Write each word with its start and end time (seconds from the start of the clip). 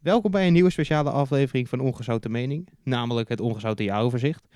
Welkom 0.00 0.30
bij 0.30 0.46
een 0.46 0.52
nieuwe 0.52 0.70
speciale 0.70 1.10
aflevering 1.10 1.68
van 1.68 1.80
Ongezouten 1.80 2.30
Mening, 2.30 2.68
namelijk 2.82 3.28
het 3.28 3.40
Ongezouten 3.40 3.84
Jaaroverzicht. 3.84 4.48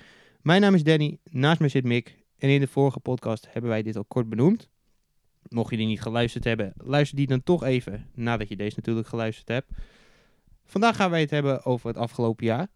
Mijn 0.42 0.60
naam 0.60 0.74
is 0.74 0.82
Danny, 0.82 1.18
naast 1.30 1.60
me 1.60 1.68
zit 1.68 1.84
Mick 1.84 2.24
en 2.38 2.48
in 2.48 2.60
de 2.60 2.66
vorige 2.66 3.00
podcast 3.00 3.46
hebben 3.52 3.70
wij 3.70 3.82
dit 3.82 3.96
al 3.96 4.04
kort 4.04 4.28
benoemd. 4.28 4.68
Mocht 5.48 5.70
je 5.70 5.76
die 5.76 5.86
niet 5.86 6.00
geluisterd 6.00 6.44
hebben, 6.44 6.72
luister 6.76 7.16
die 7.16 7.26
dan 7.26 7.42
toch 7.42 7.64
even 7.64 8.06
nadat 8.14 8.48
je 8.48 8.56
deze 8.56 8.74
natuurlijk 8.76 9.08
geluisterd 9.08 9.48
hebt. 9.48 9.70
Vandaag 10.64 10.96
gaan 10.96 11.10
wij 11.10 11.20
het 11.20 11.30
hebben 11.30 11.64
over 11.64 11.88
het 11.88 11.96
afgelopen 11.96 12.46
jaar. 12.46 12.66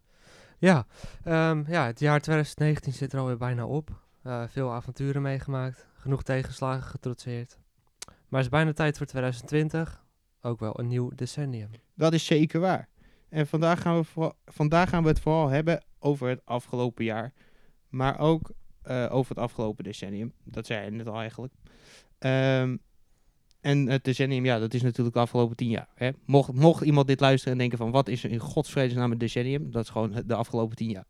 Ja, 0.57 0.85
ehm, 1.23 1.63
ja, 1.67 1.85
het 1.85 1.99
jaar 1.99 2.21
2019 2.21 2.93
zit 2.93 3.13
er 3.13 3.19
alweer 3.19 3.37
bijna 3.37 3.65
op. 3.65 3.89
Eh, 4.23 4.43
veel 4.47 4.71
avonturen 4.71 5.21
meegemaakt, 5.21 5.87
genoeg 5.93 6.23
tegenslagen 6.23 6.83
getrotseerd. 6.83 7.57
Maar 8.05 8.39
het 8.41 8.43
is 8.43 8.49
bijna 8.49 8.73
tijd 8.73 8.97
voor 8.97 9.05
2020, 9.05 10.03
ook 10.41 10.59
wel 10.59 10.79
een 10.79 10.87
nieuw 10.87 11.11
decennium. 11.15 11.69
Dat 11.93 12.13
is 12.13 12.25
zeker 12.25 12.59
waar. 12.59 12.87
En 13.29 13.47
vandaag 13.47 13.81
gaan 13.81 13.97
we, 13.97 14.03
vooral- 14.03 14.35
vandaag 14.45 14.89
gaan 14.89 15.03
we 15.03 15.09
het 15.09 15.19
vooral 15.19 15.47
hebben 15.47 15.83
over 15.99 16.29
het 16.29 16.41
afgelopen 16.45 17.05
jaar. 17.05 17.33
Maar 17.89 18.19
ook 18.19 18.51
eh, 18.81 19.07
over 19.11 19.35
het 19.35 19.43
afgelopen 19.43 19.83
decennium. 19.83 20.33
Dat 20.43 20.65
zei 20.65 20.85
je 20.85 20.91
net 20.91 21.07
al 21.07 21.19
eigenlijk. 21.19 21.53
Ehm, 22.17 22.77
en 23.61 23.87
het 23.87 24.03
decennium, 24.03 24.45
ja, 24.45 24.59
dat 24.59 24.73
is 24.73 24.81
natuurlijk 24.81 25.15
de 25.15 25.21
afgelopen 25.21 25.55
tien 25.55 25.69
jaar. 25.69 25.89
Hè? 25.95 26.09
Mocht, 26.25 26.53
mocht 26.53 26.83
iemand 26.83 27.07
dit 27.07 27.19
luisteren 27.19 27.53
en 27.53 27.59
denken 27.59 27.77
van... 27.77 27.91
wat 27.91 28.07
is 28.07 28.23
er 28.23 28.31
in 28.31 28.39
godsvredesnaam 28.39 29.11
een 29.11 29.17
decennium? 29.17 29.71
Dat 29.71 29.83
is 29.83 29.89
gewoon 29.89 30.21
de 30.25 30.35
afgelopen 30.35 30.75
tien 30.75 30.89
jaar. 30.89 31.05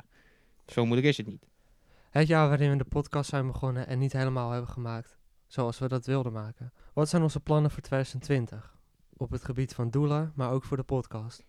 Zo 0.65 0.85
moeilijk 0.85 1.07
is 1.07 1.17
het 1.17 1.27
niet. 1.27 1.47
Het 2.09 2.27
jaar 2.27 2.47
waarin 2.47 2.71
we 2.71 2.77
de 2.77 2.83
podcast 2.83 3.29
zijn 3.29 3.47
begonnen 3.47 3.87
en 3.87 3.99
niet 3.99 4.13
helemaal 4.13 4.51
hebben 4.51 4.69
gemaakt 4.69 5.17
zoals 5.47 5.79
we 5.79 5.87
dat 5.87 6.05
wilden 6.05 6.33
maken. 6.33 6.73
Wat 6.93 7.09
zijn 7.09 7.21
onze 7.21 7.39
plannen 7.39 7.71
voor 7.71 7.81
2020? 7.81 8.78
Op 9.21 9.31
het 9.31 9.43
gebied 9.43 9.73
van 9.73 9.89
doelen, 9.89 10.31
maar 10.35 10.51
ook 10.51 10.63
voor 10.63 10.77
de 10.77 10.83
podcast. 10.83 11.43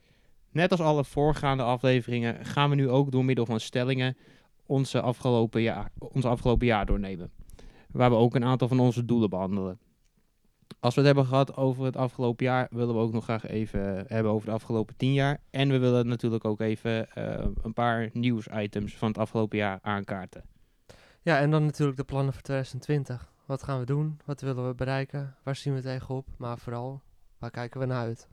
Net 0.50 0.70
als 0.70 0.80
alle 0.80 1.04
voorgaande 1.04 1.62
afleveringen 1.62 2.44
gaan 2.44 2.70
we 2.70 2.76
nu 2.76 2.88
ook 2.88 3.10
door 3.10 3.24
middel 3.24 3.46
van 3.46 3.60
stellingen 3.60 4.16
onze 4.66 5.00
afgelopen 5.00 5.62
jaar, 5.62 5.90
onze 5.98 6.28
afgelopen 6.28 6.66
jaar 6.66 6.86
doornemen. 6.86 7.30
Waar 7.90 8.10
we 8.10 8.16
ook 8.16 8.34
een 8.34 8.44
aantal 8.44 8.68
van 8.68 8.80
onze 8.80 9.04
doelen 9.04 9.30
behandelen. 9.30 9.78
Als 10.80 10.94
we 10.94 11.00
het 11.00 11.08
hebben 11.08 11.26
gehad 11.26 11.56
over 11.56 11.84
het 11.84 11.96
afgelopen 11.96 12.46
jaar, 12.46 12.68
willen 12.70 12.94
we 12.94 13.00
ook 13.00 13.12
nog 13.12 13.24
graag 13.24 13.46
even 13.46 14.04
hebben 14.06 14.32
over 14.32 14.46
de 14.46 14.54
afgelopen 14.54 14.96
tien 14.96 15.12
jaar. 15.12 15.40
En 15.50 15.68
we 15.68 15.78
willen 15.78 16.06
natuurlijk 16.06 16.44
ook 16.44 16.60
even 16.60 17.10
eh, 17.10 17.46
een 17.62 17.72
paar 17.72 18.10
nieuwsitems 18.12 18.96
van 18.96 19.08
het 19.08 19.18
afgelopen 19.18 19.58
jaar 19.58 19.78
aankaarten. 19.82 20.44
Ja, 21.22 21.38
en 21.38 21.50
dan 21.50 21.64
natuurlijk 21.64 21.98
de 21.98 22.04
plannen 22.04 22.32
voor 22.32 22.42
2020. 22.42 23.32
Wat 23.46 23.62
gaan 23.62 23.78
we 23.78 23.86
doen? 23.86 24.20
Wat 24.24 24.40
willen 24.40 24.68
we 24.68 24.74
bereiken? 24.74 25.36
Waar 25.42 25.56
zien 25.56 25.74
we 25.74 25.80
tegenop? 25.80 26.26
Maar 26.36 26.58
vooral, 26.58 27.02
waar 27.40 27.50
kijken 27.50 27.80
we 27.80 27.86
naar 27.86 28.04
uit? 28.04 28.28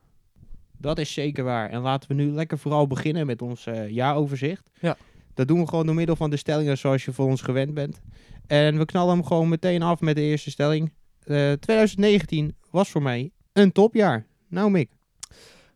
Dat 0.77 0.97
is 0.97 1.13
zeker 1.13 1.43
waar. 1.43 1.69
En 1.69 1.81
laten 1.81 2.09
we 2.09 2.15
nu 2.15 2.31
lekker 2.31 2.57
vooral 2.57 2.87
beginnen 2.87 3.25
met 3.25 3.41
ons 3.41 3.65
eh, 3.65 3.89
jaaroverzicht. 3.89 4.69
Ja. 4.79 4.97
Dat 5.33 5.47
doen 5.47 5.59
we 5.59 5.67
gewoon 5.67 5.85
door 5.85 5.95
middel 5.95 6.15
van 6.15 6.29
de 6.29 6.37
stellingen 6.37 6.77
zoals 6.77 7.05
je 7.05 7.13
voor 7.13 7.25
ons 7.25 7.41
gewend 7.41 7.73
bent. 7.73 8.01
En 8.47 8.77
we 8.77 8.85
knallen 8.85 9.15
hem 9.15 9.25
gewoon 9.25 9.49
meteen 9.49 9.81
af 9.81 9.99
met 9.99 10.15
de 10.15 10.21
eerste 10.21 10.49
stelling. 10.49 10.93
Eh, 11.19 11.51
2019 11.51 12.55
was 12.71 12.89
voor 12.89 13.01
mij 13.01 13.31
een 13.53 13.71
topjaar. 13.71 14.25
Nou 14.47 14.71
Mick. 14.71 14.91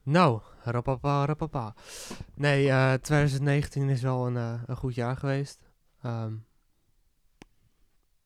Nou, 0.03 0.41
rapapa, 0.63 1.25
rapapa. 1.25 1.75
Nee, 2.33 2.69
eh 2.69 2.93
2019 2.93 3.89
is 3.89 4.01
wel 4.01 4.27
een, 4.27 4.37
eh, 4.37 4.61
een 4.65 4.75
goed 4.75 4.95
jaar 4.95 5.17
geweest. 5.17 5.69
Ehm, 6.01 6.33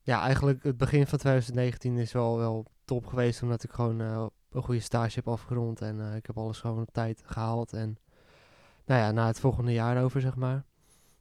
ja, 0.01 0.21
eigenlijk 0.21 0.63
het 0.63 0.77
begin 0.77 1.07
van 1.07 1.17
2019 1.17 1.97
is 1.97 2.11
wel, 2.11 2.37
wel 2.37 2.65
top 2.85 3.05
geweest, 3.05 3.41
omdat 3.41 3.63
ik 3.63 3.71
gewoon 3.71 4.01
eh, 4.01 4.25
een 4.55 4.63
goede 4.63 4.79
stage 4.79 5.15
heb 5.15 5.27
afgerond. 5.27 5.81
En 5.81 6.01
eh, 6.01 6.15
ik 6.15 6.25
heb 6.25 6.37
alles 6.37 6.59
gewoon 6.59 6.81
op 6.81 6.91
tijd 6.91 7.21
gehaald. 7.25 7.73
En 7.73 7.97
nou 8.85 9.01
ja, 9.01 9.11
na 9.11 9.27
het 9.27 9.39
volgende 9.39 9.73
jaar 9.73 10.03
over, 10.03 10.21
zeg 10.21 10.35
maar. 10.35 10.63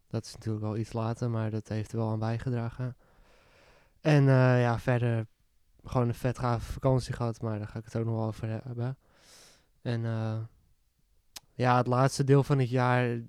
Dat 0.09 0.25
is 0.25 0.33
natuurlijk 0.35 0.65
wel 0.65 0.77
iets 0.77 0.93
later, 0.93 1.31
maar 1.31 1.51
dat 1.51 1.69
heeft 1.69 1.93
er 1.93 1.99
wel 1.99 2.11
aan 2.11 2.19
bijgedragen. 2.19 2.97
En 4.01 4.29
eh, 4.29 4.61
ja, 4.61 4.79
verder 4.79 5.27
gewoon 5.85 6.09
een 6.09 6.15
vet 6.15 6.39
gave 6.39 6.73
vakantie 6.73 7.13
gehad, 7.13 7.41
maar 7.41 7.59
daar 7.59 7.69
ga 7.69 7.79
ik 7.79 7.85
het 7.85 7.97
ook 7.97 8.05
nog 8.05 8.15
wel 8.15 8.27
over 8.27 8.49
hebben. 8.49 8.99
En 9.83 10.05
eh, 10.05 10.39
ja, 11.55 11.77
het 11.77 11.87
laatste 11.87 12.25
deel 12.25 12.43
van 12.43 12.59
het 12.59 12.71
jaar. 12.71 13.21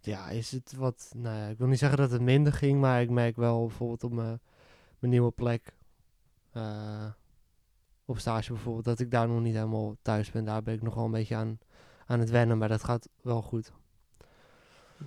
Ja, 0.00 0.28
is 0.28 0.50
het 0.50 0.72
wat. 0.76 1.12
Nou 1.16 1.36
ja, 1.36 1.46
ik 1.46 1.58
wil 1.58 1.66
niet 1.66 1.78
zeggen 1.78 1.98
dat 1.98 2.10
het 2.10 2.20
minder 2.20 2.52
ging, 2.52 2.80
maar 2.80 3.02
ik 3.02 3.10
merk 3.10 3.36
wel 3.36 3.66
bijvoorbeeld 3.66 4.04
op 4.04 4.12
mijn, 4.12 4.40
nieuwe 5.00 5.30
plek. 5.30 5.76
Op 8.04 8.18
stage 8.18 8.52
bijvoorbeeld, 8.52 8.84
dat 8.84 9.00
ik 9.00 9.10
daar 9.10 9.28
nog 9.28 9.40
niet 9.40 9.54
helemaal 9.54 9.96
thuis 10.02 10.30
ben. 10.30 10.44
Daar 10.44 10.62
ben 10.62 10.74
ik 10.74 10.82
nog 10.82 10.94
wel 10.94 11.04
een 11.04 11.10
beetje 11.10 11.34
aan, 11.36 11.58
aan 12.06 12.20
het 12.20 12.30
wennen, 12.30 12.58
maar 12.58 12.68
dat 12.68 12.84
gaat 12.84 13.08
wel 13.22 13.42
goed. 13.42 13.72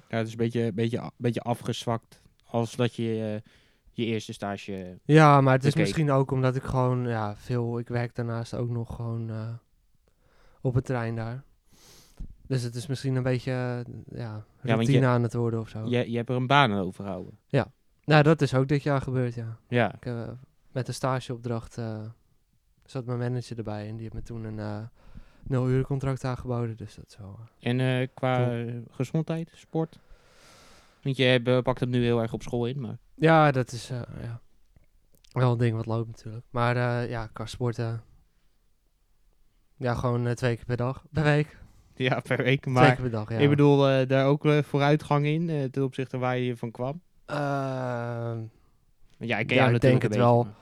Ja, 0.10 0.18
het 0.18 0.26
is 0.26 0.32
een 0.32 0.38
beetje, 0.38 0.74
beetje, 0.74 1.12
beetje 1.18 1.42
afgezwakt 1.42 2.22
als 2.46 2.76
dat 2.76 2.96
je 2.96 3.42
eh, 3.44 3.52
je 3.92 4.06
eerste 4.06 4.34
stage... 4.34 5.00
Ja, 5.04 5.42
maar 5.42 5.54
het 5.54 5.66
is 5.66 5.76
misschien 5.76 6.12
ook 6.12 6.32
omdat 6.32 6.56
ik 6.56 6.64
gewoon 6.64 7.08
ja, 7.08 7.36
veel. 7.38 7.80
Ik 7.80 7.88
werk 7.88 8.16
daarnaast 8.16 8.54
ook 8.54 8.70
nog 8.70 8.96
gewoon 8.96 9.30
eh, 9.30 9.50
op 10.62 10.74
het 10.74 10.86
terrein 10.86 11.16
daar. 11.16 11.44
Dus 12.48 12.62
het 12.62 12.76
is 12.76 12.88
misschien 12.88 13.16
een 13.16 13.24
beetje 13.24 13.52
eh, 13.52 14.18
ja, 14.18 14.46
routine 14.62 15.00
je- 15.00 15.06
aan 15.06 15.24
het 15.24 15.34
worden 15.34 15.60
of 15.60 15.70
zo. 15.70 15.86
Je, 15.86 16.12
je 16.12 16.18
hebt 16.18 16.30
er 16.30 16.36
een 16.36 16.48
baan 16.48 16.72
aan 16.72 16.80
overhouden. 16.80 17.38
Nou, 18.04 18.24
dat 18.24 18.42
is 18.42 18.54
ook 18.54 18.68
dit 18.68 18.84
jaar 18.84 19.02
gebeurd, 19.02 19.34
ja. 19.34 19.58
Ja. 19.68 19.94
Ik, 20.00 20.14
met 20.72 20.88
een 20.88 20.94
stageopdracht 20.94 21.78
zat 22.92 23.06
mijn 23.06 23.20
manager 23.20 23.58
erbij 23.58 23.88
en 23.88 23.92
die 23.94 24.02
heeft 24.02 24.14
me 24.14 24.22
toen 24.22 24.44
een 24.44 24.60
eh 24.60 24.80
nul 25.44 25.68
uur 25.70 25.84
contract 25.84 26.24
aangeboden. 26.24 26.78
Dus 26.78 26.96
dat 26.96 27.06
is 27.08 27.18
wel... 27.18 27.40
eh, 27.60 27.70
En 27.72 27.80
eh, 28.02 28.08
qua 28.14 28.64
gezondheid, 28.92 29.52
sport? 29.56 30.00
Want 31.02 31.18
je 31.18 31.60
pakt 31.64 31.80
hem 31.80 31.90
nu 31.90 32.04
heel 32.04 32.22
erg 32.22 32.34
op 32.34 32.42
school 32.44 32.66
in, 32.66 32.80
maar... 32.82 32.98
Ja, 33.16 33.52
dat 33.52 33.72
is 33.72 33.88
ja. 33.88 34.40
wel 35.32 35.52
een 35.52 35.58
ding 35.58 35.76
wat 35.76 35.86
loopt 35.86 36.08
natuurlijk. 36.08 36.46
Maar 36.50 36.76
ja, 37.10 37.28
qua 37.34 37.46
sporten... 37.46 38.02
Ja, 39.76 39.94
gewoon 39.94 40.34
twee 40.36 40.56
keer 40.56 40.66
per 40.66 40.78
dag. 40.78 41.04
Per 41.12 41.24
week. 41.24 41.58
Ja, 41.96 42.20
per 42.20 42.38
week. 42.44 42.62
twee 42.62 42.74
Maar 42.74 42.92
keer 42.94 43.02
per 43.02 43.12
dag, 43.12 43.30
ja. 43.30 43.38
ik 43.38 43.50
bedoel, 43.50 43.78
daar 44.08 44.26
ook 44.26 44.46
vooruitgang 44.64 45.26
in 45.26 45.70
ten 45.72 45.84
opzichte 45.84 46.18
waar 46.18 46.38
je 46.38 46.58
van 46.58 46.72
kwam. 46.72 47.02
Ehm, 47.26 47.38
ja, 49.18 49.38
ik 49.38 49.48
ken 49.48 49.56
Ja, 49.56 49.62
jou 49.64 49.66
ik 49.68 49.72
natuurlijk 49.72 49.82
denk 49.82 50.02
het 50.02 50.12
beetje, 50.12 50.18
wel. 50.20 50.44
maar- 50.44 50.54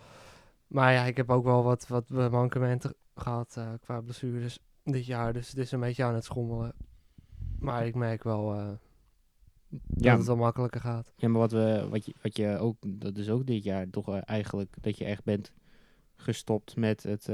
maar 0.76 0.94
ja, 0.94 1.04
ik 1.04 1.18
heb 1.18 1.30
ook 1.30 1.44
wel 1.44 1.64
wat, 1.64 1.88
wat 1.88 2.10
mankementen 2.10 2.94
gehad 3.16 3.56
eh, 3.58 3.74
qua 3.82 4.02
blessures 4.02 4.60
dit 4.84 5.06
jaar. 5.06 5.34
Dus 5.34 5.48
het 5.50 5.58
is 5.58 5.72
een 5.72 5.80
beetje 5.80 6.04
aan 6.04 6.14
het 6.16 6.24
schommelen. 6.24 6.74
Maar 7.60 7.86
ik 7.86 7.96
merk 7.96 8.24
wel 8.24 8.54
eh, 8.54 8.68
dat 9.70 10.04
Ja, 10.04 10.18
het 10.18 10.26
wel 10.26 10.36
makkelijker 10.36 10.82
gaat. 10.82 11.14
ja, 11.18 11.28
maar 11.28 11.40
wat, 11.40 11.52
we, 11.52 11.88
wat, 11.90 12.06
je, 12.06 12.14
wat 12.22 12.38
je 12.38 12.58
ook, 12.58 12.78
dat 12.88 13.18
is 13.18 13.30
ook 13.30 13.46
dit 13.46 13.64
jaar 13.64 13.90
toch 13.90 14.10
eh, 14.10 14.18
eigenlijk 14.26 14.76
dat 14.82 14.98
je 14.98 15.06
echt 15.06 15.24
bent 15.24 15.52
gestopt 16.16 16.76
met 16.76 17.04
het 17.04 17.26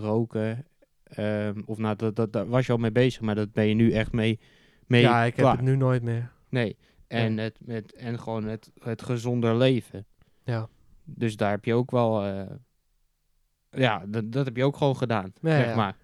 roken. 0.00 0.66
Ehm, 1.02 1.62
of 1.66 1.78
nou, 1.78 1.96
dat, 1.96 2.16
dat, 2.16 2.32
daar 2.32 2.48
was 2.48 2.66
je 2.66 2.72
al 2.72 2.78
mee 2.78 2.92
bezig, 2.92 3.20
maar 3.20 3.34
dat 3.34 3.52
ben 3.52 3.66
je 3.66 3.74
nu 3.74 3.92
echt 3.92 4.12
mee, 4.12 4.40
mee 4.86 5.00
ja, 5.02 5.24
ik 5.24 5.36
heb 5.36 5.44
klaar. 5.44 5.56
het 5.56 5.64
nu 5.64 5.76
nooit 5.76 6.02
meer. 6.02 6.32
Nee, 6.48 6.76
en, 7.06 7.34
Ja. 7.34 7.42
het, 7.42 7.58
met, 7.64 7.92
en 7.94 8.18
gewoon 8.18 8.44
het, 8.44 8.70
het 8.82 9.02
gezonder 9.02 9.56
leven. 9.56 10.06
Ja. 10.44 10.68
Dus 11.04 11.36
daar 11.36 11.50
heb 11.50 11.64
je 11.64 11.74
ook 11.74 11.90
wel, 11.90 12.22
ja, 13.70 14.04
dat, 14.06 14.32
dat 14.32 14.44
heb 14.44 14.56
je 14.56 14.64
ook 14.64 14.76
gewoon 14.76 14.96
gedaan, 14.96 15.32
Ja, 15.40 15.50
zeg 15.50 15.66
ja. 15.66 15.76
maar. 15.76 15.96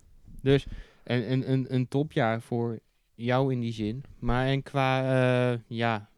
Dus 0.42 0.66
een, 1.04 1.32
een, 1.32 1.52
een, 1.52 1.74
een 1.74 1.88
topjaar 1.88 2.40
voor 2.42 2.78
jou 3.14 3.52
in 3.52 3.60
die 3.60 3.72
zin. 3.72 4.04
Maar 4.18 4.46
en 4.46 4.62
qua, 4.62 5.00
eh, 5.52 5.58
ja, 5.66 6.08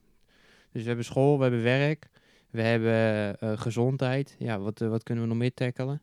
dus 0.73 0.83
we 0.83 0.87
hebben 0.89 1.05
school, 1.05 1.37
we 1.37 1.43
hebben 1.43 1.63
werk, 1.63 2.09
we 2.51 2.63
hebben 2.63 3.39
eh, 3.41 3.59
gezondheid. 3.59 4.37
Ja, 4.39 4.59
wat, 4.59 4.81
eh, 4.81 4.89
wat 4.89 5.03
kunnen 5.03 5.25
we 5.25 5.31
nog 5.31 5.39
meer 5.39 5.55
tackelen? 5.55 6.01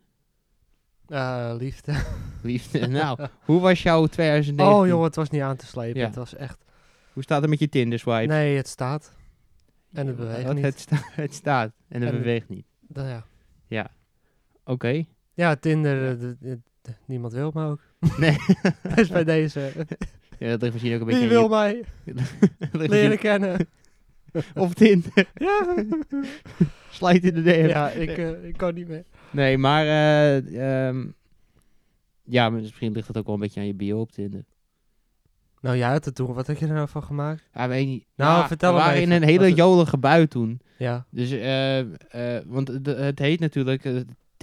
Liefde. 1.57 2.03
Liefde. 2.43 2.87
nou, 2.87 3.27
hoe 3.45 3.59
was 3.59 3.83
jouw 3.83 4.05
2019? 4.07 4.75
Oh 4.81 4.87
joh, 4.87 5.03
het 5.03 5.15
was 5.15 5.29
niet 5.29 5.41
aan 5.41 5.55
te 5.55 5.65
slepen. 5.65 5.99
Ja. 5.99 6.05
Het 6.05 6.15
was 6.15 6.35
echt... 6.35 6.63
Hoe 7.13 7.23
staat 7.23 7.41
het 7.41 7.49
met 7.49 7.59
je 7.59 7.69
Tinder 7.69 7.99
swipe? 7.99 8.33
Nee, 8.33 8.57
het 8.57 8.67
staat. 8.67 9.15
En 9.93 10.07
het 10.07 10.15
beweegt 10.15 10.43
Wat? 10.43 10.55
niet. 10.55 10.63
Het, 10.63 10.79
sta- 10.79 11.03
het 11.23 11.33
staat 11.33 11.71
en 11.87 12.01
het 12.01 12.11
En- 12.11 12.17
beweegt 12.17 12.49
niet. 12.49 12.65
Dan, 12.79 13.23
ja. 13.67 13.91
Oké. 14.65 15.05
Ja, 15.33 15.55
Tinder, 15.55 16.19
eh, 16.41 16.53
niemand 17.05 17.33
wil 17.33 17.51
me 17.53 17.65
ook. 17.65 17.79
Nee. 18.17 18.35
Dus 18.95 19.09
bij 19.09 19.23
deze. 19.23 19.71
Ja, 20.39 20.49
dat 20.49 20.61
ligt 20.61 20.73
misschien 20.73 20.93
ook 20.93 20.99
een 20.99 21.05
beetje 21.05 21.19
Wie 21.21 21.29
wil 21.29 21.43
je- 21.43 21.49
mij 21.49 21.83
dat 22.71 22.87
leren 22.89 23.17
kennen? 23.17 23.67
Of 24.55 24.73
Tinder. 24.73 25.11
ja. 25.33 25.75
Slide 26.89 27.27
in 27.27 27.33
de 27.33 27.41
DM. 27.41 27.67
ja, 27.67 27.89
ik, 27.89 28.17
eh, 28.17 28.43
ik 28.47 28.57
kan 28.57 28.73
niet 28.73 28.87
meer. 28.87 29.03
Nee, 29.31 29.57
maar... 29.57 29.85
eh, 29.85 30.87
ehm, 30.87 31.05
ja, 32.23 32.49
misschien 32.49 32.91
ligt 32.91 33.07
het 33.07 33.17
ook 33.17 33.25
wel 33.25 33.35
een 33.35 33.41
beetje 33.41 33.59
aan 33.59 33.65
je 33.65 33.73
bio 33.73 33.99
op 33.99 34.11
Tinder. 34.11 34.43
Nou 35.61 35.75
ja, 35.75 35.91
het 35.91 36.15
toen. 36.15 36.33
Wat 36.33 36.47
had 36.47 36.59
je 36.59 36.67
er 36.67 36.73
nou 36.73 36.87
van 36.87 37.03
gemaakt? 37.03 37.49
Ja, 37.53 37.67
weet 37.67 37.87
niet. 37.87 38.05
Nou, 38.15 38.39
Ja, 38.41 38.47
vertel 38.47 38.73
We 38.73 38.79
waren 38.79 39.01
in 39.01 39.11
een 39.11 39.23
hele 39.23 39.53
jolige 39.53 39.97
bui 39.97 40.27
toen. 40.27 40.59
Ja. 40.77 41.05
Dus, 41.09 41.31
eh, 41.31 42.37
want 42.45 42.67
het- 42.67 43.19
heet 43.19 43.39
natuurlijk... 43.39 43.83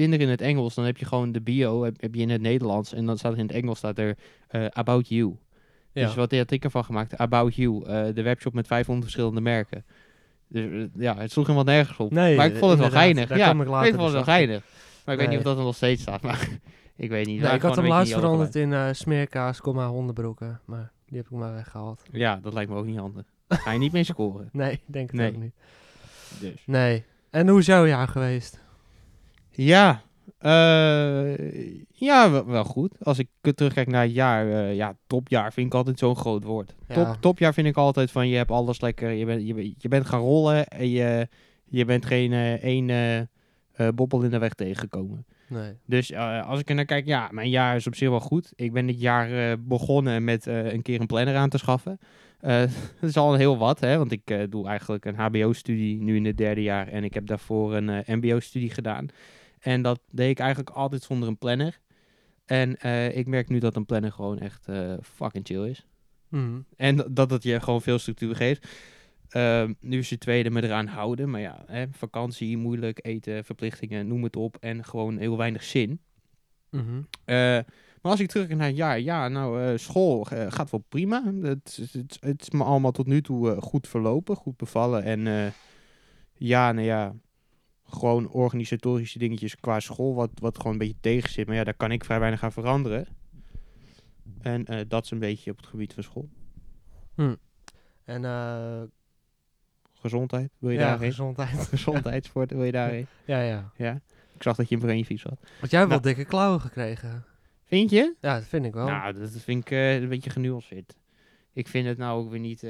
Tinder 0.01 0.21
in 0.21 0.29
het 0.29 0.41
Engels, 0.41 0.75
dan 0.75 0.85
heb 0.85 0.97
je 0.97 1.05
gewoon 1.05 1.33
de 1.33 1.41
bio, 1.41 1.85
heb, 1.85 2.01
heb 2.01 2.15
je 2.15 2.21
in 2.21 2.31
het 2.31 2.41
Nederlands. 2.41 2.93
En 2.93 3.07
dan 3.07 3.19
staat 3.19 3.33
er 3.33 3.39
in 3.39 3.47
het 3.47 3.55
Engels 3.55 3.79
staat 3.79 3.99
er 3.99 4.17
eh, 4.49 4.65
About 4.71 5.09
You. 5.09 5.37
Ja. 5.93 6.07
Dus 6.07 6.15
wat 6.15 6.33
had 6.33 6.51
ik 6.51 6.65
ervan 6.65 6.85
gemaakt? 6.85 7.17
About 7.17 7.55
You, 7.55 7.85
eh, 7.85 8.15
de 8.15 8.23
webshop 8.23 8.53
met 8.55 8.67
500 8.67 9.05
verschillende 9.05 9.41
merken. 9.41 9.85
Dus 10.49 10.65
eh, 10.65 11.03
ja, 11.03 11.17
het 11.17 11.33
sloeg 11.33 11.47
helemaal 11.47 11.75
nergens 11.75 11.99
op. 11.99 12.11
Nee, 12.11 12.37
maar 12.37 12.47
ik 12.47 12.57
vond 12.57 12.71
het 12.71 12.81
wel 12.81 12.91
geinig. 12.91 13.29
Ja, 13.37 13.51
ik 13.51 13.67
later 13.67 13.89
ik 13.89 13.95
vond 13.95 14.05
het 14.05 14.13
wel 14.13 14.25
dus 14.25 14.35
geinig. 14.35 14.63
Maar 15.05 15.15
ik 15.15 15.21
weet 15.21 15.31
niet 15.31 15.39
of 15.39 15.45
dat 15.45 15.59
er 15.59 15.65
nog 15.65 15.77
steeds 15.77 16.03
staat. 16.03 16.23
Maar 16.23 16.49
ik 16.97 17.11
weet 17.11 17.27
niet. 17.27 17.41
Nee, 17.41 17.55
ik 17.55 17.63
had 17.63 17.77
hem 17.77 17.87
laatst 17.87 18.13
veranderd 18.13 18.55
in 18.55 18.73
eh 18.73 18.89
smeerkaas, 18.93 19.61
komma, 19.61 19.87
hondenbroeken. 19.87 20.61
Maar 20.65 20.93
die 21.07 21.17
heb 21.17 21.27
ik 21.27 21.33
maar 21.33 21.55
weggehaald. 21.55 22.03
Ja, 22.13 22.41
dat 22.43 22.53
lijkt 22.53 22.71
me 22.71 22.77
ook 22.77 22.87
niet 22.87 22.99
handig. 22.99 23.25
Ga 23.49 23.73
je 23.73 23.79
niet 23.79 23.93
mee 23.93 24.05
scoren. 24.05 24.49
Nee, 24.53 24.81
denk 24.87 25.11
het 25.11 25.21
Nee. 25.21 25.29
ook 25.31 25.37
niet. 25.37 25.55
Dus. 26.41 26.63
Nee. 26.67 27.05
En 27.31 27.49
hoe 27.49 27.59
is 27.59 27.67
jouw 27.67 27.87
jaar 27.87 28.09
geweest? 28.09 28.61
Ja, 29.63 30.03
eh, 30.39 31.81
ja 31.91 32.31
wel, 32.31 32.47
wel 32.47 32.65
goed. 32.65 33.05
Als 33.05 33.19
ik 33.19 33.29
terugkijk 33.55 33.89
naar 33.89 34.03
het 34.03 34.15
jaar, 34.15 34.51
eh, 34.51 34.75
ja, 34.75 34.97
topjaar 35.07 35.53
vind 35.53 35.67
ik 35.67 35.75
altijd 35.75 35.99
zo'n 35.99 36.17
groot 36.17 36.45
woord. 36.45 36.75
Ja. 36.89 36.95
Top, 36.95 37.17
topjaar 37.21 37.55
vind 37.55 37.67
ik 37.67 37.77
altijd 37.77 38.11
van 38.11 38.29
je 38.29 38.37
hebt 38.37 38.51
alles 38.51 38.81
lekker, 38.81 39.11
je, 39.11 39.25
bent 39.25 39.47
je, 39.47 39.55
bent- 39.55 39.83
je 39.83 39.89
bent 39.89 40.07
gaan 40.07 40.21
rollen 40.21 40.67
en 40.67 40.89
je, 40.89 41.29
je 41.65 41.85
bent 41.85 42.07
geen 42.07 42.33
eh, 42.33 42.53
één 42.53 43.29
bobbel 43.95 44.23
in 44.23 44.31
de 44.31 44.39
weg 44.39 44.55
tegengekomen. 44.55 45.27
Nee. 45.49 45.73
Dus 45.87 46.15
als 46.15 46.61
ik 46.61 46.69
er 46.69 46.75
naar 46.75 46.85
kijk, 46.85 47.07
ja, 47.07 47.29
mijn 47.33 47.51
jaar 47.51 47.77
is 47.77 47.87
op 47.87 47.95
zich 47.95 48.09
wel 48.09 48.21
goed. 48.21 48.53
Ik 48.57 48.73
ben 48.73 48.87
dit 48.87 49.01
jaar 49.01 49.59
begonnen 49.61 50.25
met 50.25 50.47
een 50.47 50.83
keer 50.83 51.01
een 51.01 51.07
planner 51.07 51.37
aan 51.37 51.49
te 51.49 51.59
schaffen. 51.59 51.99
Dat 53.01 53.09
is 53.11 53.17
al 53.17 53.35
heel 53.35 53.59
wat, 53.59 53.81
hè, 53.81 53.99
want 53.99 54.13
ik 54.13 54.47
doe 54.51 54.69
eigenlijk 54.69 55.05
een 55.05 55.15
HBO-studie 55.15 56.03
nu 56.03 56.17
in 56.17 56.25
het 56.25 56.37
derde 56.37 56.63
jaar 56.63 56.89
en 56.89 57.05
ik 57.05 57.15
heb 57.15 57.27
daarvoor 57.27 57.75
een 57.75 58.03
MBO-studie 58.07 58.71
gedaan. 58.71 59.07
En 59.61 59.83
dat 59.83 60.01
deed 60.11 60.31
ik 60.31 60.39
eigenlijk 60.39 60.71
altijd 60.71 61.03
zonder 61.03 61.29
een 61.29 61.39
planner. 61.39 61.81
En 62.45 62.77
eh, 62.77 63.17
ik 63.17 63.27
merk 63.27 63.49
nu 63.49 63.59
dat 63.59 63.77
een 63.77 63.87
planner 63.87 64.13
gewoon 64.13 64.39
echt 64.39 64.69
eh, 64.69 64.95
fucking 65.03 65.47
chill 65.47 65.69
is. 65.69 65.87
Mhm. 66.29 66.61
En 66.77 67.07
dat 67.11 67.31
het 67.31 67.43
je 67.43 67.61
gewoon 67.61 67.83
veel 67.83 67.99
structuur 67.99 68.37
geeft. 68.37 68.69
Ehm, 69.29 69.73
nu 69.81 69.99
is 69.99 70.11
het 70.11 70.21
tweede 70.21 70.51
me 70.51 70.63
eraan 70.63 70.87
houden. 70.87 71.31
Maar 71.31 71.41
ja, 71.41 71.63
hè, 71.67 71.85
vakantie, 71.91 72.57
moeilijk, 72.57 72.99
eten, 73.07 73.45
verplichtingen, 73.45 74.07
noem 74.07 74.23
het 74.23 74.37
op. 74.37 74.57
En 74.61 74.85
gewoon 74.85 75.19
heel 75.19 75.37
weinig 75.37 75.63
zin. 75.63 76.01
Mhm. 76.71 77.03
Eh, 77.25 77.37
maar 78.03 78.13
als 78.13 78.21
ik 78.21 78.29
terug 78.29 78.49
naar 78.49 78.71
jaar, 78.71 79.01
ja, 79.01 79.29
nou, 79.29 79.79
school 79.79 80.25
gaat 80.49 80.71
wel 80.71 80.85
prima. 80.89 81.33
Het, 81.43 81.79
is- 81.81 81.93
het, 81.93 82.17
het 82.21 82.41
is 82.43 82.51
me 82.51 82.65
allemaal 82.65 82.93
tot 82.93 83.07
nu 83.07 83.23
toe 83.23 83.61
goed 83.61 83.89
verlopen, 83.89 84.37
goed 84.37 84.57
bevallen. 84.57 85.03
En 85.03 85.53
ja, 86.35 86.73
nou 86.73 86.87
ja, 86.87 87.15
gewoon 87.91 88.29
organisatorische 88.29 89.19
dingetjes 89.19 89.57
qua 89.57 89.81
school, 89.81 90.15
wat, 90.15 90.31
wat 90.35 90.57
gewoon 90.57 90.73
een 90.73 90.79
beetje 90.79 91.01
tegen 91.01 91.31
zit. 91.31 91.47
Maar 91.47 91.57
ja, 91.57 91.65
daar 91.65 91.75
kan 91.75 91.93
ik 91.93 92.05
vrij 92.05 92.19
weinig 92.19 92.43
aan 92.45 92.53
veranderen. 92.53 93.07
En 94.41 94.65
eh, 94.65 94.81
dat 94.89 95.05
is 95.05 95.11
een 95.11 95.19
beetje 95.19 95.51
op 95.51 95.57
het 95.57 95.67
gebied 95.67 95.95
van 95.95 96.03
school. 96.03 96.29
En 98.05 98.25
eh 98.25 98.83
Gezondheid, 100.01 100.51
wil 100.59 100.71
je 100.71 100.79
ja, 100.79 100.89
daarheen? 100.89 101.09
gezondheid. 101.09 101.59
Gezondheidssport, 101.69 102.51
wil 102.51 102.65
je 102.65 102.73
daarheen? 102.73 103.07
ja, 103.25 103.41
ja. 103.41 103.73
Ja. 103.77 104.01
Ik 104.35 104.43
zag 104.43 104.57
dat 104.57 104.69
je 104.69 104.75
een 104.75 104.81
brainfiets 104.81 105.23
had. 105.23 105.39
Want 105.59 105.71
jij 105.71 105.81
hebt 105.81 105.93
Nou. 105.93 106.03
wel 106.03 106.15
dikke 106.15 106.31
klauwen 106.31 106.61
gekregen. 106.61 107.25
Vind 107.65 107.91
je? 107.91 108.15
Ja, 108.21 108.35
dat 108.35 108.45
vind 108.45 108.65
ik 108.65 108.73
wel. 108.73 108.87
Nou, 108.87 109.13
dat 109.13 109.31
vind 109.31 109.63
ik 109.65 109.71
eh, 109.71 110.01
een 110.01 110.09
beetje 110.09 110.31
genuanceerd. 110.31 110.97
Ik 111.53 111.69
vind 111.69 111.87
het 111.87 111.99
nou 111.99 112.23
ook 112.25 112.31
weer 112.31 112.41
niet... 112.41 112.65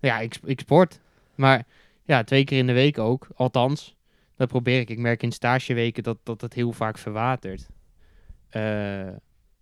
Ja, 0.00 0.18
ik, 0.20 0.38
ik 0.44 0.60
sport. 0.60 1.00
Maar 1.34 1.66
ja, 2.04 2.24
twee 2.24 2.44
keer 2.44 2.58
in 2.58 2.66
de 2.66 2.72
week 2.72 2.98
ook. 2.98 3.28
Althans, 3.34 3.96
dat 4.42 4.50
probeer 4.62 4.80
ik. 4.80 4.90
Ik 4.90 4.98
merk 4.98 5.22
in 5.22 5.32
stageweken 5.32 6.02
dat, 6.02 6.18
dat 6.22 6.40
het 6.40 6.54
heel 6.54 6.72
vaak 6.72 6.98
verwatert. 6.98 7.66
Eh, 8.48 8.62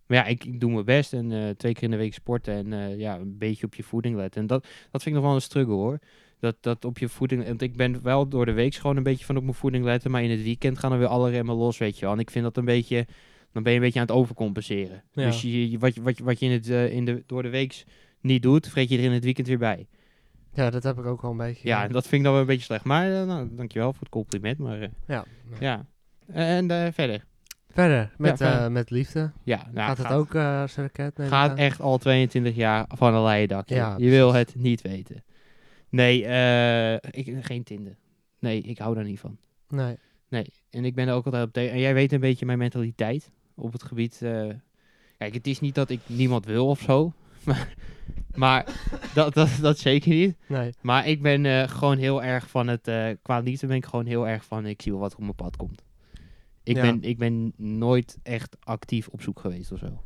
maar 0.05 0.17
ja, 0.17 0.25
ik, 0.25 0.45
ik 0.45 0.59
doe 0.59 0.71
mijn 0.71 0.85
best. 0.85 1.13
En 1.13 1.31
eh, 1.31 1.49
twee 1.49 1.73
keer 1.73 1.83
in 1.83 1.91
de 1.91 1.97
week 1.97 2.13
sporten. 2.13 2.53
En 2.53 2.73
eh, 2.73 2.97
ja, 2.99 3.19
een 3.19 3.37
beetje 3.37 3.65
op 3.65 3.75
je 3.75 3.83
voeding 3.83 4.15
letten. 4.15 4.41
En 4.41 4.47
dat, 4.47 4.67
dat 4.91 5.03
vind 5.03 5.05
ik 5.05 5.21
nog 5.21 5.23
wel 5.23 5.33
een 5.35 5.41
struggle 5.41 5.73
hoor. 5.73 5.99
Dat, 6.39 6.55
dat 6.59 6.85
op 6.85 6.97
je 6.97 7.09
voeding... 7.09 7.45
Want 7.45 7.61
ik 7.61 7.75
ben 7.75 8.03
wel 8.03 8.27
door 8.27 8.45
de 8.45 8.51
week 8.51 8.75
gewoon 8.75 8.97
een 8.97 9.03
beetje 9.03 9.25
van 9.25 9.37
op 9.37 9.43
mijn 9.43 9.55
voeding 9.55 9.83
letten. 9.85 10.11
Maar 10.11 10.23
in 10.23 10.29
het 10.29 10.43
weekend 10.43 10.77
gaan 10.79 10.91
er 10.91 10.97
weer 10.99 11.07
alle 11.07 11.29
remmen 11.29 11.55
los, 11.55 11.77
weet 11.77 11.95
je 11.99 12.05
wel. 12.05 12.13
En 12.13 12.19
ik 12.19 12.31
vind 12.31 12.43
dat 12.43 12.57
een 12.57 12.65
beetje... 12.65 13.05
Dan 13.51 13.63
ben 13.63 13.71
je 13.71 13.77
een 13.77 13.83
beetje 13.85 13.99
aan 13.99 14.05
het 14.05 14.15
overcompenseren. 14.15 15.03
Ja. 15.11 15.25
Dus 15.25 15.41
je, 15.41 15.69
je- 15.69 15.77
wat, 15.77 15.95
je- 15.95 16.01
wat, 16.01 16.17
je- 16.17 16.23
wat 16.23 16.39
je 16.39 16.45
in 16.45 16.51
het, 16.51 16.67
in 16.91 17.05
de, 17.05 17.23
door 17.25 17.41
de 17.43 17.49
week 17.49 17.83
niet 18.21 18.41
doet, 18.41 18.67
vreet 18.67 18.89
je 18.89 18.97
er 18.97 19.03
in 19.03 19.11
het 19.11 19.23
weekend 19.23 19.47
weer 19.47 19.57
bij. 19.57 19.87
Ja, 20.53 20.69
dat 20.69 20.83
heb 20.83 20.99
ik 20.99 21.05
ook 21.05 21.21
wel 21.21 21.31
een 21.31 21.37
beetje. 21.37 21.67
Ja, 21.67 21.83
en 21.83 21.91
dat 21.91 22.03
vind 22.07 22.15
ik 22.15 22.23
dan 22.23 22.31
wel 22.31 22.41
een 22.41 22.47
beetje 22.47 22.63
slecht. 22.63 22.83
Maar 22.83 23.11
eh, 23.11 23.25
nou, 23.25 23.49
dankjewel 23.51 23.91
voor 23.91 24.01
het 24.01 24.09
compliment. 24.09 24.57
Maar 24.57 24.81
eh, 24.81 24.89
ja. 25.07 25.25
ja. 25.59 25.85
En 26.27 26.71
eh, 26.71 26.91
verder. 26.93 27.25
Verder, 27.69 28.11
met, 28.17 28.37
verder. 28.37 28.71
met 28.71 28.89
liefde. 28.89 29.31
Ja, 29.43 29.67
nou, 29.71 29.87
gaat 29.87 29.97
het 29.97 30.11
ook 30.11 30.33
ik 30.93 31.13
Gaat 31.15 31.57
echt 31.57 31.81
al 31.81 31.97
22 31.97 32.55
jaar 32.55 32.85
van 32.87 33.13
een 33.13 33.23
leien 33.23 33.47
dakje. 33.47 33.75
Ja, 33.75 33.95
je 33.97 34.09
wil 34.09 34.33
het 34.33 34.55
niet 34.55 34.81
weten. 34.81 35.23
Nee, 35.89 36.25
eh, 36.25 36.93
ik, 36.93 37.35
geen 37.41 37.63
Tinder. 37.63 37.97
Nee, 38.39 38.61
ik 38.61 38.77
hou 38.77 38.95
daar 38.95 39.03
niet 39.03 39.19
van. 39.19 39.37
Nee. 39.69 39.97
Nee, 40.29 40.53
en 40.69 40.85
ik 40.85 40.95
ben 40.95 41.07
er 41.07 41.13
ook 41.13 41.25
altijd 41.25 41.45
op 41.45 41.53
tegen. 41.53 41.73
En 41.73 41.79
jij 41.79 41.93
weet 41.93 42.11
een 42.11 42.19
beetje 42.19 42.45
mijn 42.45 42.57
mentaliteit 42.57 43.31
op 43.55 43.71
het 43.71 43.83
gebied. 43.83 44.17
kijk, 45.17 45.33
het 45.33 45.47
is 45.47 45.59
niet 45.59 45.75
dat 45.75 45.89
ik 45.89 45.99
niemand 46.05 46.45
wil 46.45 46.67
of 46.67 46.79
zo. 46.79 47.13
Maar, 47.45 47.73
maar 48.35 48.65
dat, 49.13 49.33
dat, 49.33 49.49
dat 49.61 49.77
zeker 49.79 50.09
niet. 50.09 50.35
Nee. 50.47 50.73
Maar 50.81 51.07
ik 51.07 51.21
ben 51.21 51.45
eh, 51.45 51.67
gewoon 51.67 51.97
heel 51.97 52.23
erg 52.23 52.49
van 52.49 52.67
het. 52.67 52.87
eh 52.87 53.09
qua 53.21 53.39
liefde 53.39 53.67
ben 53.67 53.75
ik 53.75 53.85
gewoon 53.85 54.05
heel 54.05 54.27
erg 54.27 54.45
van. 54.45 54.65
Ik 54.65 54.81
zie 54.81 54.91
wel 54.91 55.01
wat 55.01 55.13
op 55.15 55.19
mijn 55.21 55.35
pad 55.35 55.55
komt. 55.55 55.83
Ik, 56.63 56.75
Ja. 56.75 56.81
ben, 56.81 57.01
ik 57.01 57.17
ben 57.17 57.53
nooit 57.57 58.17
echt 58.23 58.57
actief 58.59 59.07
op 59.07 59.21
zoek 59.21 59.39
geweest 59.39 59.71
of 59.71 59.79
zo. 59.79 60.01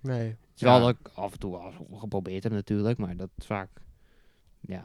Nee. 0.00 0.36
Terwijl 0.54 0.82
Ja. 0.82 0.88
ik 0.88 1.10
af 1.14 1.32
en 1.32 1.38
toe 1.38 1.50
wel 1.50 1.72
geprobeerd 1.98 2.42
heb 2.42 2.52
natuurlijk. 2.52 2.98
Maar 2.98 3.16
dat 3.16 3.30
is 3.36 3.46
vaak. 3.46 3.68
Ja. 4.60 4.84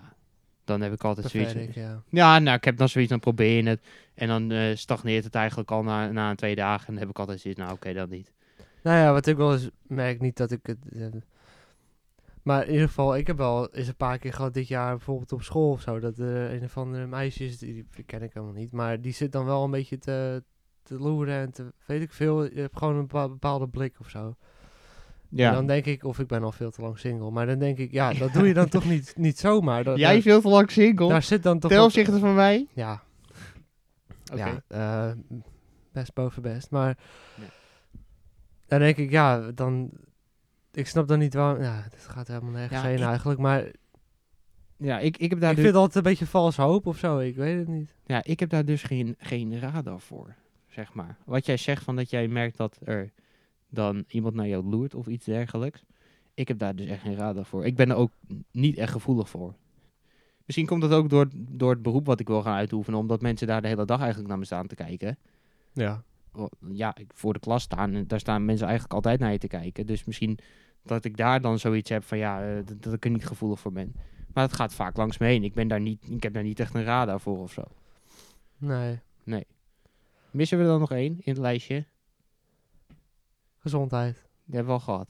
Dan 0.63 0.81
heb 0.81 0.93
ik 0.93 1.03
altijd 1.03 1.29
zoiets. 1.29 1.53
Pathetic, 1.53 1.75
ja. 1.75 2.03
Ja, 2.09 2.39
nou, 2.39 2.57
ik 2.57 2.63
heb 2.63 2.77
dan 2.77 2.89
zoiets, 2.89 3.09
dan 3.11 3.19
probeer 3.19 3.63
je 3.63 3.69
het. 3.69 3.85
En 4.13 4.27
dan 4.27 4.51
eh, 4.51 4.75
stagneert 4.75 5.23
het 5.23 5.35
eigenlijk 5.35 5.71
al 5.71 5.83
na, 5.83 6.11
na 6.11 6.29
een 6.29 6.35
twee 6.35 6.55
dagen. 6.55 6.87
En 6.87 6.93
dan 6.93 7.01
heb 7.01 7.09
ik 7.09 7.19
altijd 7.19 7.39
zoiets, 7.39 7.59
nou 7.59 7.73
oké, 7.73 7.93
dan 7.93 8.09
niet. 8.09 8.33
Nou 8.83 8.97
ja, 8.97 9.11
wat 9.11 9.25
ik 9.27 9.37
wel 9.37 9.53
eens 9.53 9.69
merk, 9.81 10.21
niet 10.21 10.37
dat 10.37 10.51
ik 10.51 10.59
het... 10.65 10.77
eh, 12.45 12.51
maar 12.53 12.65
in 12.65 12.71
ieder 12.71 12.87
geval, 12.87 13.15
ik 13.17 13.27
heb 13.27 13.37
wel 13.37 13.73
eens 13.73 13.87
een 13.87 13.95
paar 13.95 14.17
keer 14.17 14.33
gehad 14.33 14.53
dit 14.53 14.67
jaar, 14.67 14.95
bijvoorbeeld 14.95 15.31
op 15.31 15.41
school 15.41 15.71
of 15.71 15.81
zo, 15.81 15.99
dat 15.99 16.17
er 16.17 16.53
een 16.53 16.63
of 16.63 16.77
andere 16.77 17.07
meisjes, 17.07 17.57
die, 17.57 17.85
die 17.95 18.03
ken 18.03 18.21
ik 18.21 18.33
helemaal 18.33 18.55
niet, 18.55 18.71
maar 18.71 19.01
die 19.01 19.13
zit 19.13 19.31
dan 19.31 19.45
wel 19.45 19.63
een 19.63 19.71
beetje 19.71 19.97
te, 19.97 20.43
te 20.83 20.97
loeren 20.99 21.35
en 21.35 21.51
te, 21.51 21.73
weet 21.85 22.01
ik 22.01 22.13
veel, 22.13 22.43
je 22.43 22.59
hebt 22.59 22.77
gewoon 22.77 22.95
een 22.95 23.01
bepa- 23.07 23.29
bepaalde 23.29 23.67
blik 23.67 23.95
of 23.99 24.09
zo. 24.09 24.35
Ja. 25.29 25.47
En 25.49 25.53
dan 25.53 25.67
denk 25.67 25.85
ik, 25.85 26.03
of 26.03 26.19
ik 26.19 26.27
ben 26.27 26.43
al 26.43 26.51
veel 26.51 26.71
te 26.71 26.81
lang 26.81 26.99
single, 26.99 27.31
maar 27.31 27.45
dan 27.45 27.59
denk 27.59 27.77
ik, 27.77 27.91
ja, 27.91 28.13
dat 28.23 28.33
doe 28.33 28.47
je 28.47 28.53
dan 28.53 28.69
toch 28.69 28.85
niet, 28.85 29.13
niet 29.17 29.39
zomaar. 29.39 29.83
Dat, 29.83 29.97
Jij 29.97 30.13
daar, 30.13 30.21
veel 30.21 30.41
te 30.41 30.47
lang 30.47 30.71
single. 30.71 31.07
daar 31.07 31.23
zit 31.23 31.43
dan 31.43 31.59
toch 31.59 31.71
Ten 31.71 31.83
opzichte 31.83 32.19
van 32.19 32.35
mij. 32.35 32.67
Ja, 32.73 33.03
ja 34.35 34.63
eh, 34.67 35.11
best 35.91 36.13
boven 36.13 36.41
best. 36.41 36.69
Maar 36.71 36.97
Ja. 37.35 37.43
dan 38.67 38.79
denk 38.79 38.97
ik, 38.97 39.11
ja, 39.11 39.51
dan... 39.51 39.89
Ik 40.75 40.87
snap 40.87 41.07
dan 41.07 41.19
niet 41.19 41.33
waarom... 41.33 41.61
Ja, 41.63 41.81
het 41.91 41.95
gaat 42.07 42.27
helemaal 42.27 42.51
nergens 42.51 42.81
Ja, 42.81 42.87
heen 42.87 42.97
ik- 42.97 43.03
eigenlijk. 43.03 43.39
Maar 43.39 43.71
Ja, 44.77 44.99
ik, 44.99 45.17
ik, 45.17 45.29
heb 45.29 45.39
daar 45.39 45.49
ik 45.49 45.55
dus, 45.55 45.65
vind 45.65 45.77
altijd 45.77 45.95
een 45.95 46.11
beetje 46.11 46.25
vals 46.25 46.55
hoop 46.55 46.85
of 46.85 46.97
zo. 46.97 47.19
Ik 47.19 47.35
weet 47.35 47.57
het 47.57 47.67
niet. 47.67 47.95
ja, 48.05 48.23
ik 48.23 48.39
heb 48.39 48.49
daar 48.49 48.65
dus 48.65 48.83
geen, 48.83 49.15
geen 49.17 49.59
radar 49.59 49.99
voor, 49.99 50.35
zeg 50.67 50.93
maar. 50.93 51.17
Wat 51.25 51.45
jij 51.45 51.57
zegt 51.57 51.83
van 51.83 51.95
dat 51.95 52.09
jij 52.09 52.27
merkt 52.27 52.57
dat 52.57 52.79
er 52.83 53.11
dan 53.69 54.03
iemand 54.07 54.35
naar 54.35 54.47
jou 54.47 54.63
loert 54.65 54.95
of 54.95 55.07
iets 55.07 55.25
dergelijks. 55.25 55.83
Ik 56.33 56.47
heb 56.47 56.57
daar 56.57 56.75
dus 56.75 56.87
echt 56.87 57.01
geen 57.01 57.15
radar 57.15 57.45
voor. 57.45 57.65
Ik 57.65 57.75
ben 57.75 57.89
er 57.89 57.95
ook 57.95 58.11
niet 58.51 58.77
echt 58.77 58.91
gevoelig 58.91 59.29
voor. 59.29 59.53
Misschien 60.45 60.65
komt 60.65 60.81
dat 60.81 60.91
ook 60.91 61.09
door, 61.09 61.27
door 61.35 61.71
het 61.71 61.81
beroep 61.81 62.05
wat 62.05 62.19
ik 62.19 62.27
wil 62.27 62.41
gaan 62.41 62.55
uitoefenen. 62.55 62.99
Omdat 62.99 63.21
mensen 63.21 63.47
daar 63.47 63.61
de 63.61 63.67
hele 63.67 63.85
dag 63.85 63.99
eigenlijk 63.99 64.29
naar 64.29 64.37
me 64.39 64.45
staan 64.45 64.67
te 64.67 64.75
kijken. 64.75 65.17
Ja. 65.73 66.03
ja, 66.71 66.95
voor 67.13 67.33
de 67.33 67.39
klas 67.39 67.63
staan 67.63 67.93
en 67.93 68.07
daar 68.07 68.19
staan 68.19 68.45
mensen 68.45 68.65
eigenlijk 68.65 68.95
altijd 68.95 69.19
naar 69.19 69.31
je 69.31 69.37
te 69.37 69.47
kijken. 69.47 69.85
Dus 69.85 70.03
misschien 70.03 70.37
dat 70.85 71.05
ik 71.05 71.17
daar 71.17 71.41
dan 71.41 71.59
zoiets 71.59 71.89
heb 71.89 72.03
van 72.03 72.17
ja, 72.17 72.41
eh, 72.41 72.55
dat, 72.65 72.83
dat 72.83 72.93
ik 72.93 73.05
er 73.05 73.11
niet 73.11 73.25
gevoelig 73.25 73.59
voor 73.59 73.71
ben. 73.71 73.95
Maar 74.33 74.43
het 74.43 74.53
gaat 74.53 74.73
vaak 74.73 74.97
langs 74.97 75.17
me 75.17 75.25
heen. 75.27 75.43
Ik, 75.43 75.53
ben 75.53 75.67
daar 75.67 75.79
niet, 75.79 76.09
ik 76.09 76.23
heb 76.23 76.33
daar 76.33 76.43
niet 76.43 76.59
echt 76.59 76.73
een 76.73 76.83
radar 76.83 77.19
voor 77.19 77.37
of 77.39 77.51
zo. 77.51 77.63
Nee. 79.23 79.45
Missen 80.31 80.57
we 80.57 80.63
er 80.63 80.69
dan 80.69 80.79
nog 80.79 80.91
één 80.91 81.11
in 81.11 81.31
het 81.33 81.37
lijstje? 81.37 81.85
Gezondheid. 83.57 84.25
Die 84.45 84.55
hebben 84.55 84.75
we 84.75 84.81
al 84.81 84.85
gehad. 84.85 85.07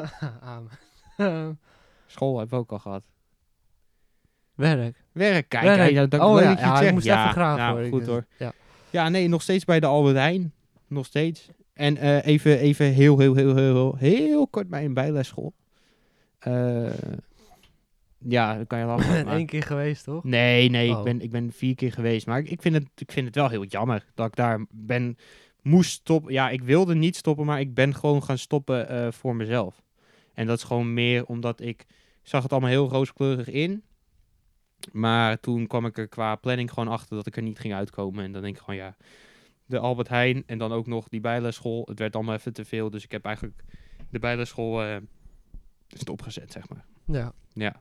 Amen. 0.40 1.58
School 2.06 2.38
hebben 2.38 2.58
we 2.58 2.64
ook 2.64 2.72
al 2.72 2.78
gehad. 2.78 3.02
Werk. 4.54 5.04
Werk, 5.12 5.48
kijk. 5.48 5.64
Werk. 5.64 5.90
ja, 5.90 6.06
dat, 6.06 6.20
oh 6.20 6.34
leuk 6.34 6.42
ja, 6.42 6.48
dat 6.48 6.58
je 6.58 6.64
ja 6.64 6.80
ik 6.80 6.92
moest 6.92 7.04
ja, 7.04 7.20
even 7.20 7.32
graag 7.32 7.56
nou, 7.56 7.80
hoor. 7.80 7.88
goed 7.88 8.00
Ik- 8.02 8.08
hoor. 8.08 8.26
Ja. 8.38 8.52
Ja, 8.90 9.08
nee, 9.08 9.28
nog 9.28 9.42
steeds 9.42 9.64
bij 9.64 9.80
de 9.80 9.86
Albert 9.86 10.16
Heijn. 10.16 10.52
Nog 10.86 11.06
steeds. 11.06 11.48
En 11.72 11.96
eh, 11.96 12.26
even, 12.26 12.58
even 12.58 12.86
heel, 12.92 13.18
heel, 13.18 13.34
heel, 13.34 13.56
heel, 13.56 13.96
heel, 13.96 13.96
heel 13.98 14.48
kort 14.48 14.68
bij 14.68 14.84
een 14.84 14.94
bijlesschool. 14.94 15.52
Eh, 16.38 16.90
Ja, 18.18 18.54
dan 18.56 18.66
kan 18.66 18.78
je 18.78 18.84
lachen. 18.84 19.14
En 19.18 19.24
maar- 19.24 19.36
één 19.36 19.46
keer 19.46 19.62
geweest, 19.62 20.04
toch? 20.04 20.24
Nee, 20.24 20.68
nee, 20.70 20.90
Oh. 20.90 20.98
ik, 20.98 21.04
ben, 21.04 21.20
ik 21.20 21.30
ben 21.30 21.52
vier 21.52 21.74
keer 21.74 21.92
geweest. 21.92 22.26
Maar 22.26 22.38
ik, 22.38 22.50
ik, 22.50 22.62
vind 22.62 22.74
het, 22.74 22.86
ik 22.96 23.12
vind 23.12 23.26
het 23.26 23.34
wel 23.34 23.48
heel 23.48 23.64
jammer 23.64 24.06
dat 24.14 24.26
ik 24.26 24.34
daar 24.36 24.64
ben, 24.70 25.16
moest 25.62 25.90
stoppen. 25.90 26.32
Ja, 26.32 26.50
ik 26.50 26.62
wilde 26.62 26.94
niet 26.94 27.16
stoppen, 27.16 27.46
maar 27.46 27.60
ik 27.60 27.74
ben 27.74 27.94
gewoon 27.94 28.22
gaan 28.22 28.38
stoppen 28.38 28.88
eh, 28.88 29.12
voor 29.12 29.36
mezelf. 29.36 29.82
En 30.34 30.46
dat 30.46 30.56
is 30.58 30.64
gewoon 30.64 30.94
meer 30.94 31.24
omdat 31.26 31.60
ik, 31.60 31.68
ik 32.22 32.28
zag 32.28 32.42
het 32.42 32.52
allemaal 32.52 32.70
heel 32.70 32.88
rooskleurig 32.88 33.48
in. 33.48 33.82
Maar 34.92 35.40
toen 35.40 35.66
kwam 35.66 35.86
ik 35.86 35.98
er 35.98 36.08
qua 36.08 36.36
planning 36.36 36.68
gewoon 36.72 36.88
achter 36.88 37.16
dat 37.16 37.26
ik 37.26 37.36
er 37.36 37.42
niet 37.42 37.58
ging 37.58 37.74
uitkomen. 37.74 38.24
En 38.24 38.32
dan 38.32 38.42
denk 38.42 38.54
ik 38.54 38.60
gewoon, 38.60 38.76
ja, 38.80 38.96
de 39.66 39.78
Albert 39.78 40.08
Heijn 40.08 40.42
en 40.46 40.58
dan 40.58 40.72
ook 40.72 40.86
nog 40.86 41.08
die 41.08 41.20
bijlesschool. 41.20 41.82
Het 41.88 41.98
werd 41.98 42.14
allemaal 42.14 42.34
even 42.34 42.52
te 42.52 42.64
veel. 42.64 42.90
Dus 42.90 43.04
ik 43.04 43.10
heb 43.10 43.24
eigenlijk 43.24 43.62
de 44.10 44.18
bijlesschool 44.18 44.82
eh 44.84 44.96
stopgezet, 45.88 46.52
zeg 46.52 46.68
maar. 46.68 46.84
Ja. 47.06 47.32
Ja. 47.52 47.80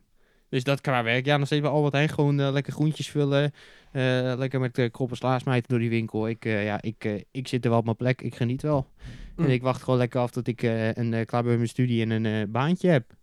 Dus 0.49 0.63
dat 0.63 0.81
qua 0.81 1.03
werk. 1.03 1.25
Ja, 1.25 1.37
nog 1.37 1.45
steeds 1.45 1.61
bij 1.61 1.71
Albert 1.71 1.93
Heijn 1.93 2.09
gewoon 2.09 2.39
eh, 2.39 2.51
lekker 2.51 2.73
groentjes 2.73 3.09
vullen. 3.09 3.51
eh, 3.91 4.33
lekker 4.37 4.59
met 4.59 4.77
uh, 4.77 4.89
kroppen 4.91 5.17
sla 5.17 5.39
smijten 5.39 5.69
door 5.69 5.79
die 5.79 5.89
winkel. 5.89 6.27
Ik, 6.27 6.45
eh, 6.45 6.65
ja, 6.65 6.81
ik, 6.81 7.05
eh, 7.05 7.21
ik 7.31 7.47
zit 7.47 7.63
er 7.63 7.69
wel 7.69 7.79
op 7.79 7.85
mijn 7.85 7.95
plek. 7.97 8.21
Ik 8.21 8.35
geniet 8.35 8.61
wel. 8.61 8.87
Hm. 9.35 9.43
En 9.43 9.49
ik 9.49 9.61
wacht 9.61 9.83
gewoon 9.83 9.99
lekker 9.99 10.19
af 10.19 10.31
tot 10.31 10.47
ik 10.47 10.63
eh, 10.63 10.93
een, 10.93 11.13
eh, 11.13 11.25
klaar 11.25 11.41
ben 11.41 11.49
met 11.49 11.57
mijn 11.57 11.69
studie 11.69 12.01
en 12.03 12.09
een 12.09 12.25
eh, 12.25 12.47
baantje 12.51 12.89
heb. 12.89 13.13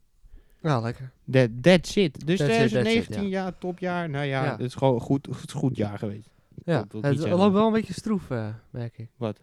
Ja, 0.62 0.80
lekker. 0.80 1.10
That, 1.30 1.48
that's 1.62 1.96
it. 1.96 2.26
Dus 2.26 2.38
That's 2.38 2.50
it, 2.52 2.58
that's 2.58 2.72
it, 2.72 2.80
2019, 2.80 3.28
ja. 3.28 3.52
topjaar. 3.58 4.10
Nou 4.10 4.24
ja, 4.24 4.44
Ja. 4.44 4.50
het 4.50 4.60
is 4.60 4.74
gewoon 4.74 5.00
goed, 5.00 5.28
goed, 5.30 5.52
goed 5.52 5.76
jaar 5.76 5.98
geweest. 5.98 6.30
Ja, 6.68 6.84
Dat 6.88 7.02
het 7.02 7.28
loopt 7.28 7.52
wel 7.52 7.66
een 7.66 7.72
beetje 7.72 7.92
stroef, 7.92 8.30
eh, 8.30 8.46
merk 8.70 8.98
ik. 8.98 9.10
Wat? 9.16 9.40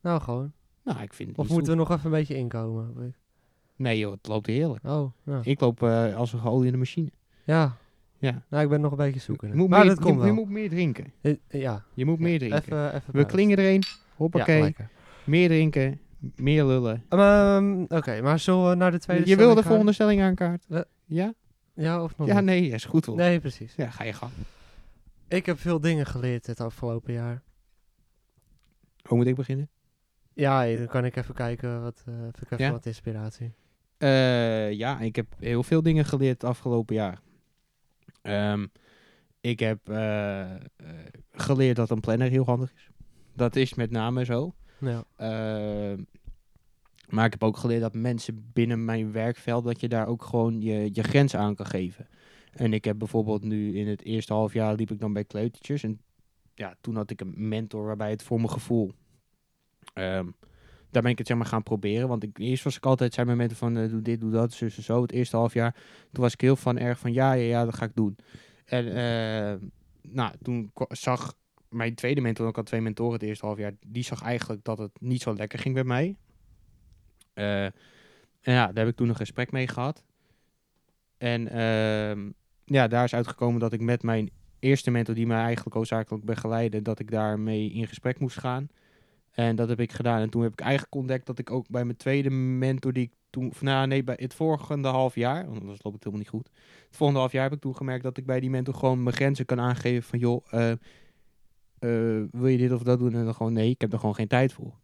Nou, 0.00 0.20
gewoon. 0.20 0.52
Nou, 0.84 1.02
ik 1.02 1.12
vind 1.14 1.28
het 1.28 1.38
Of 1.38 1.48
moeten 1.48 1.72
we 1.72 1.78
nog 1.78 1.90
even 1.90 2.04
een 2.04 2.10
beetje 2.10 2.36
inkomen? 2.36 3.14
Nee 3.76 3.98
joh, 3.98 4.12
het 4.12 4.26
loopt 4.26 4.46
heerlijk. 4.46 4.84
Oh, 4.84 5.12
nou. 5.22 5.40
Ik 5.44 5.60
loop 5.60 5.82
eh, 5.82 6.16
als 6.16 6.32
een 6.32 6.38
geolie 6.38 6.66
in 6.66 6.72
de 6.72 6.78
machine. 6.78 7.10
Ja. 7.44 7.76
Ja. 8.18 8.42
Nou, 8.48 8.62
ik 8.62 8.68
ben 8.68 8.80
nog 8.80 8.90
een 8.90 8.96
beetje 8.96 9.20
zoeken. 9.20 9.48
Je 9.48 9.54
moet, 9.54 9.68
maar 9.68 9.78
meer, 9.78 9.88
dat 9.88 9.98
komt 9.98 10.12
je, 10.14 10.18
wel. 10.18 10.26
je 10.26 10.32
moet 10.32 10.48
meer 10.48 10.68
drinken. 10.68 11.12
Eh, 11.20 11.34
Ja. 11.48 11.84
Je 11.94 12.04
moet 12.04 12.18
meer 12.18 12.38
drinken. 12.38 12.58
Even, 12.62 12.94
even 12.94 13.14
We 13.14 13.24
klingen 13.26 13.58
er 13.58 13.74
een. 13.74 13.82
Hoppakee. 14.16 14.74
meer 15.24 15.48
drinken. 15.48 16.00
Meer 16.36 16.64
lullen. 16.64 17.04
Ehm, 17.08 17.82
Oké, 17.88 18.20
maar 18.22 18.38
zullen 18.38 18.68
we 18.68 18.74
naar 18.74 18.90
de 18.90 18.98
tweede 18.98 19.28
je 19.28 19.36
wil 19.36 19.54
de 19.54 19.62
volgende 19.62 19.92
stelling 19.92 20.22
aankaart? 20.22 20.66
Ja? 21.04 21.34
Ja, 21.74 22.02
of 22.02 22.16
nog 22.16 22.26
Ja, 22.26 22.40
nee, 22.40 22.68
is 22.68 22.84
goed 22.84 23.06
hoor. 23.06 23.16
Nee, 23.16 23.40
precies. 23.40 23.74
Ja, 23.76 23.90
ga 23.90 24.04
je 24.04 24.12
gang. 24.12 24.32
Ik 25.28 25.46
heb 25.46 25.58
veel 25.58 25.80
dingen 25.80 26.06
geleerd 26.06 26.46
het 26.46 26.60
afgelopen 26.60 27.12
jaar. 27.12 27.42
Hoe 29.02 29.16
moet 29.16 29.26
ik 29.26 29.34
beginnen? 29.34 29.68
Ja, 30.32 30.76
dan 30.76 30.86
kan 30.86 31.04
ik 31.04 31.16
even 31.16 31.34
kijken 31.34 31.82
wat, 31.82 32.02
eh 32.06 32.26
ik 32.26 32.50
even 32.50 32.64
Ja? 32.64 32.70
wat 32.70 32.86
inspiratie. 32.86 33.54
Eh, 33.96 34.72
ja, 34.72 35.00
ik 35.00 35.16
heb 35.16 35.26
heel 35.38 35.62
veel 35.62 35.82
dingen 35.82 36.04
geleerd 36.04 36.42
het 36.42 36.50
afgelopen 36.50 36.94
jaar. 36.94 37.20
Ehm, 38.22 38.66
ik 39.40 39.60
heb 39.60 39.88
eh, 39.88 40.54
eh, 40.54 40.60
geleerd 41.32 41.76
dat 41.76 41.90
een 41.90 42.00
planner 42.00 42.30
heel 42.30 42.44
handig 42.44 42.72
is. 42.74 42.88
Dat 43.34 43.56
is 43.56 43.74
met 43.74 43.90
name 43.90 44.24
zo. 44.24 44.54
Ja. 44.80 45.04
Ehm, 45.16 46.02
maar 47.08 47.24
ik 47.24 47.32
heb 47.32 47.42
ook 47.42 47.56
geleerd 47.56 47.80
dat 47.80 47.94
mensen 47.94 48.50
binnen 48.52 48.84
mijn 48.84 49.12
werkveld, 49.12 49.64
dat 49.64 49.80
je 49.80 49.88
daar 49.88 50.06
ook 50.06 50.24
gewoon 50.24 50.60
je, 50.60 50.88
je 50.92 51.02
grens 51.02 51.36
aan 51.36 51.54
kan 51.54 51.66
geven. 51.66 52.08
En 52.56 52.72
ik 52.72 52.84
heb 52.84 52.98
bijvoorbeeld 52.98 53.44
nu 53.44 53.76
in 53.76 53.88
het 53.88 54.02
eerste 54.04 54.32
half 54.32 54.52
jaar 54.52 54.74
liep 54.74 54.90
ik 54.90 55.00
dan 55.00 55.12
bij 55.12 55.24
kleutertjes. 55.24 55.82
En 55.82 56.00
ja, 56.54 56.76
toen 56.80 56.96
had 56.96 57.10
ik 57.10 57.20
een 57.20 57.48
mentor 57.48 57.84
waarbij 57.84 58.10
het 58.10 58.22
voor 58.22 58.36
mijn 58.36 58.50
gevoel. 58.50 58.92
ehm, 59.94 60.26
daar 60.90 61.02
ben 61.02 61.12
ik 61.12 61.18
het 61.18 61.26
zeg 61.26 61.36
maar 61.36 61.46
gaan 61.46 61.62
proberen. 61.62 62.08
Want 62.08 62.22
ik, 62.22 62.38
eerst 62.38 62.64
was 62.64 62.76
ik 62.76 62.86
altijd, 62.86 63.14
zei 63.14 63.26
mijn 63.26 63.38
mentor 63.38 63.56
van 63.56 63.76
eh, 63.76 63.88
doe 63.88 64.02
dit, 64.02 64.20
doe 64.20 64.30
dat, 64.30 64.60
en 64.60 64.70
zo. 64.70 65.02
Het 65.02 65.12
eerste 65.12 65.36
half 65.36 65.54
jaar. 65.54 65.74
Toen 66.12 66.22
was 66.22 66.32
ik 66.32 66.40
heel 66.40 66.56
van 66.56 66.78
erg 66.78 66.98
van 66.98 67.12
ja, 67.12 67.32
ja, 67.32 67.42
ja, 67.42 67.64
dat 67.64 67.74
ga 67.74 67.84
ik 67.84 67.94
doen. 67.94 68.16
En 68.64 68.86
eh, 68.88 69.68
nou, 70.02 70.34
toen 70.42 70.72
zag 70.88 71.34
mijn 71.68 71.94
tweede 71.94 72.20
mentor, 72.20 72.48
ik 72.48 72.56
had 72.56 72.66
twee 72.66 72.80
mentoren 72.80 73.12
het 73.12 73.22
eerste 73.22 73.46
half 73.46 73.58
jaar, 73.58 73.72
die 73.86 74.02
zag 74.02 74.22
eigenlijk 74.22 74.64
dat 74.64 74.78
het 74.78 75.00
niet 75.00 75.22
zo 75.22 75.34
lekker 75.34 75.58
ging 75.58 75.74
bij 75.74 75.84
mij. 75.84 76.16
Eh, 77.32 77.64
en 77.64 78.52
ja, 78.52 78.66
daar 78.66 78.84
heb 78.84 78.88
ik 78.88 78.96
toen 78.96 79.08
een 79.08 79.16
gesprek 79.16 79.52
mee 79.52 79.68
gehad. 79.68 80.04
En 81.16 81.48
ehm, 81.48 82.30
ja, 82.64 82.88
daar 82.88 83.04
is 83.04 83.14
uitgekomen 83.14 83.60
dat 83.60 83.72
ik 83.72 83.80
met 83.80 84.02
mijn 84.02 84.30
eerste 84.58 84.90
mentor, 84.90 85.14
die 85.14 85.26
mij 85.26 85.42
eigenlijk 85.42 85.76
oodzakelijk 85.76 86.24
begeleidde, 86.24 86.82
dat 86.82 86.98
ik 86.98 87.10
daarmee 87.10 87.70
in 87.70 87.86
gesprek 87.86 88.18
moest 88.18 88.38
gaan. 88.38 88.68
En 89.30 89.56
dat 89.56 89.68
heb 89.68 89.80
ik 89.80 89.92
gedaan. 89.92 90.20
En 90.20 90.30
toen 90.30 90.42
heb 90.42 90.52
ik 90.52 90.60
eigenlijk 90.60 90.94
ontdekt 90.94 91.26
dat 91.26 91.38
ik 91.38 91.50
ook 91.50 91.68
bij 91.68 91.84
mijn 91.84 91.96
tweede 91.96 92.30
mentor, 92.30 92.92
die 92.92 93.02
ik 93.02 93.12
toen, 93.30 93.52
nou 93.60 93.86
nee, 93.86 94.04
bij 94.04 94.16
het 94.18 94.34
volgende 94.34 94.88
half 94.88 95.14
jaar, 95.14 95.46
want 95.46 95.60
anders 95.60 95.82
loopt 95.82 95.94
het 95.94 96.04
helemaal 96.04 96.18
niet 96.18 96.28
goed. 96.28 96.50
Het 96.86 96.96
volgende 96.96 97.20
half 97.20 97.32
jaar 97.32 97.42
heb 97.42 97.52
ik 97.52 97.60
toen 97.60 97.76
gemerkt 97.76 98.02
dat 98.02 98.16
ik 98.16 98.26
bij 98.26 98.40
die 98.40 98.50
mentor 98.50 98.74
gewoon 98.74 99.02
mijn 99.02 99.16
grenzen 99.16 99.44
kan 99.46 99.60
aangeven 99.60 100.02
van 100.02 100.18
joh, 100.18 100.44
eh, 100.50 100.70
eh, 100.70 100.78
wil 102.30 102.46
je 102.46 102.58
dit 102.58 102.72
of 102.72 102.82
dat 102.82 102.98
doen? 102.98 103.14
En 103.14 103.24
dan 103.24 103.34
gewoon 103.34 103.52
nee, 103.52 103.70
ik 103.70 103.80
heb 103.80 103.92
er 103.92 103.98
gewoon 103.98 104.14
geen 104.14 104.28
tijd 104.28 104.52
voor. 104.52 104.74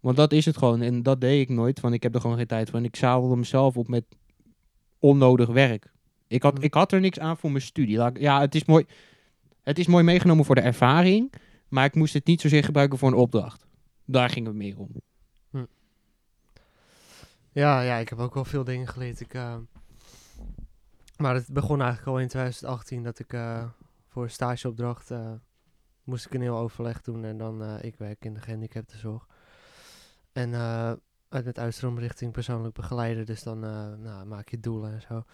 Want 0.00 0.16
dat 0.16 0.32
is 0.32 0.44
het 0.44 0.56
gewoon. 0.56 0.80
En 0.80 1.02
dat 1.02 1.20
deed 1.20 1.40
ik 1.40 1.48
nooit, 1.48 1.80
want 1.80 1.94
ik 1.94 2.02
heb 2.02 2.14
er 2.14 2.20
gewoon 2.20 2.36
geen 2.36 2.46
tijd 2.46 2.70
voor. 2.70 2.78
En 2.78 2.84
ik 2.84 2.96
zadelde 2.96 3.36
mezelf 3.36 3.76
op 3.76 3.88
met 3.88 4.04
onnodig 4.98 5.48
werk. 5.48 5.92
Ik 6.30 6.42
had, 6.42 6.54
Mhm. 6.54 6.62
ik 6.62 6.74
had 6.74 6.92
er 6.92 7.00
niks 7.00 7.18
aan 7.18 7.36
voor 7.36 7.50
mijn 7.50 7.62
studie. 7.62 7.98
Ja, 8.20 8.40
het 8.40 8.54
is, 8.54 8.64
mooi, 8.64 8.86
het 9.62 9.78
is 9.78 9.86
mooi 9.86 10.04
meegenomen 10.04 10.44
voor 10.44 10.54
de 10.54 10.60
ervaring, 10.60 11.32
maar 11.68 11.84
ik 11.84 11.94
moest 11.94 12.14
het 12.14 12.26
niet 12.26 12.40
zozeer 12.40 12.64
gebruiken 12.64 12.98
voor 12.98 13.08
een 13.08 13.14
opdracht. 13.14 13.66
Daar 14.04 14.30
ging 14.30 14.46
het 14.46 14.54
meer 14.56 14.78
om. 14.78 14.88
Ja, 17.52 17.80
ja, 17.80 17.96
ik 17.96 18.08
heb 18.08 18.18
ook 18.18 18.34
wel 18.34 18.44
veel 18.44 18.64
dingen 18.64 18.86
geleerd. 18.88 19.20
Ik, 19.20 19.34
eh, 19.34 19.56
maar 21.16 21.34
het 21.34 21.52
begon 21.52 21.80
eigenlijk 21.80 22.10
al 22.10 22.18
in 22.20 22.28
2018 22.28 23.02
dat 23.02 23.18
ik 23.18 23.32
eh, 23.32 23.64
voor 24.08 24.22
een 24.22 24.30
stageopdracht 24.30 25.10
eh, 25.10 25.32
moest 26.04 26.26
ik 26.26 26.34
een 26.34 26.40
heel 26.40 26.56
overleg 26.58 27.00
doen. 27.02 27.24
En 27.24 27.38
dan, 27.38 27.78
ik 27.80 27.96
werk 27.96 28.24
in 28.24 28.34
de 28.34 28.40
gehandicaptenzorg. 28.40 29.26
En 30.32 30.54
uit 31.28 31.44
met 31.44 31.58
uitstroom 31.58 31.98
richting 31.98 32.32
persoonlijk 32.32 32.74
begeleider. 32.74 33.24
Dus 33.24 33.42
dan 33.42 33.60
nou, 34.02 34.26
maak 34.26 34.48
je 34.48 34.60
doelen 34.60 34.92
en 34.92 35.00
zo. 35.00 35.24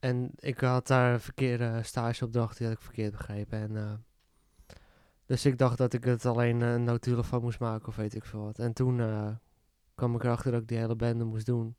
En 0.00 0.30
ik 0.36 0.60
had 0.60 0.86
daar 0.86 1.12
een 1.12 1.20
verkeerde 1.20 1.82
stageopdracht, 1.82 2.58
die 2.58 2.66
had 2.66 2.76
ik 2.76 2.82
verkeerd 2.82 3.12
begrepen. 3.12 3.58
En, 3.58 3.76
eh, 3.76 3.92
dus 5.26 5.46
ik 5.46 5.58
dacht 5.58 5.78
dat 5.78 5.92
ik 5.92 6.04
het 6.04 6.26
alleen 6.26 6.62
eh, 6.62 6.72
een 6.72 6.84
notulen 6.84 7.24
van 7.24 7.42
moest 7.42 7.60
maken 7.60 7.88
of 7.88 7.96
weet 7.96 8.14
ik 8.14 8.24
veel 8.24 8.44
wat. 8.44 8.58
En 8.58 8.72
toen 8.72 9.00
eh, 9.00 9.28
kwam 9.94 10.14
ik 10.14 10.24
erachter 10.24 10.52
dat 10.52 10.60
ik 10.60 10.68
die 10.68 10.78
hele 10.78 10.96
bende 10.96 11.24
moest 11.24 11.46
doen. 11.46 11.76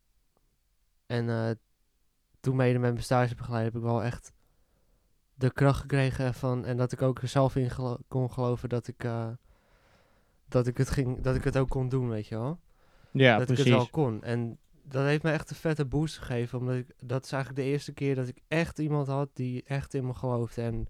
En 1.06 1.60
toen 2.40 2.56
mede 2.56 2.80
met 2.80 2.92
mijn 2.92 3.04
stagebegeleider 3.04 3.74
heb 3.74 3.82
ik 3.82 3.88
wel 3.88 4.04
echt 4.04 4.32
de 5.34 5.52
kracht 5.54 5.80
gekregen 5.80 6.34
van... 6.34 6.66
En 6.66 6.78
dat 6.78 6.92
ik 6.92 7.02
ook 7.02 7.22
er 7.22 7.28
zelf 7.28 7.56
in 7.56 7.70
gelo- 7.70 7.98
kon 8.08 8.32
geloven 8.32 8.70
dat 8.70 8.88
ik, 8.88 9.08
dat, 10.48 10.68
ik 10.68 10.78
het 10.78 10.90
ging, 10.90 11.22
dat 11.22 11.36
ik 11.36 11.44
het 11.44 11.58
ook 11.58 11.70
kon 11.70 11.90
doen, 11.90 12.10
weet 12.10 12.28
je 12.28 12.36
wel. 12.36 12.60
Ja, 13.12 13.38
dat 13.38 13.50
ik 13.50 13.58
het 13.58 13.68
wel 13.68 13.88
kon. 13.90 14.24
En 14.24 14.60
dat 14.84 15.04
heeft 15.04 15.24
me 15.24 15.32
echt 15.32 15.50
een 15.50 15.56
vette 15.56 15.86
boost 15.86 16.18
gegeven. 16.18 16.60
Omdat 16.60 16.76
ik, 16.76 16.88
dat 17.04 17.26
is 17.26 17.32
eigenlijk 17.32 17.64
de 17.64 17.72
eerste 17.72 17.94
keer 17.94 18.16
dat 18.16 18.28
ik 18.28 18.42
echt 18.48 18.80
iemand 18.80 19.08
had 19.08 19.30
die 19.34 19.64
echt 19.64 19.94
in 19.94 20.06
me 20.06 20.14
geloofde. 20.14 20.62
En, 20.62 20.88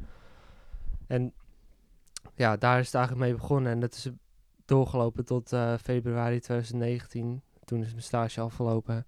en 1.08 1.34
ja, 2.36 2.58
daar 2.58 2.80
is 2.80 2.86
het 2.86 2.96
eigenlijk 2.96 3.26
mee 3.26 3.36
begonnen. 3.36 3.72
En 3.72 3.80
dat 3.80 3.94
is 3.94 4.10
doorgelopen 4.66 5.26
tot 5.26 5.54
eh, 5.54 5.74
februari 5.78 6.40
2019. 6.40 7.42
Toen 7.64 7.82
is 7.82 7.90
mijn 7.92 8.02
stage 8.04 8.42
afgelopen. 8.42 9.06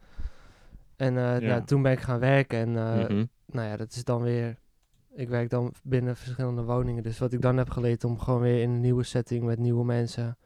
En 0.95 1.17
eh, 1.17 1.39
ja. 1.39 1.47
Ja. 1.47 1.61
toen 1.61 1.81
ben 1.81 1.91
ik 1.91 1.99
gaan 1.99 2.19
werken. 2.19 2.59
En 2.59 2.77
eh, 2.77 3.09
Mhm. 3.09 3.25
nou 3.45 3.67
ja, 3.67 3.77
dat 3.77 3.91
is 3.91 4.03
dan 4.03 4.21
weer... 4.21 4.57
Ik 5.15 5.29
werk 5.29 5.49
dan 5.49 5.73
binnen 5.83 6.15
verschillende 6.15 6.63
woningen. 6.63 7.03
Dus 7.03 7.19
wat 7.19 7.33
ik 7.33 7.41
dan 7.41 7.57
heb 7.57 7.69
geleerd 7.69 8.03
om 8.03 8.19
gewoon 8.19 8.41
weer 8.41 8.61
in 8.61 8.69
een 8.69 8.79
nieuwe 8.81 9.03
setting 9.03 9.43
met 9.43 9.59
nieuwe 9.59 9.85
mensen... 9.85 10.37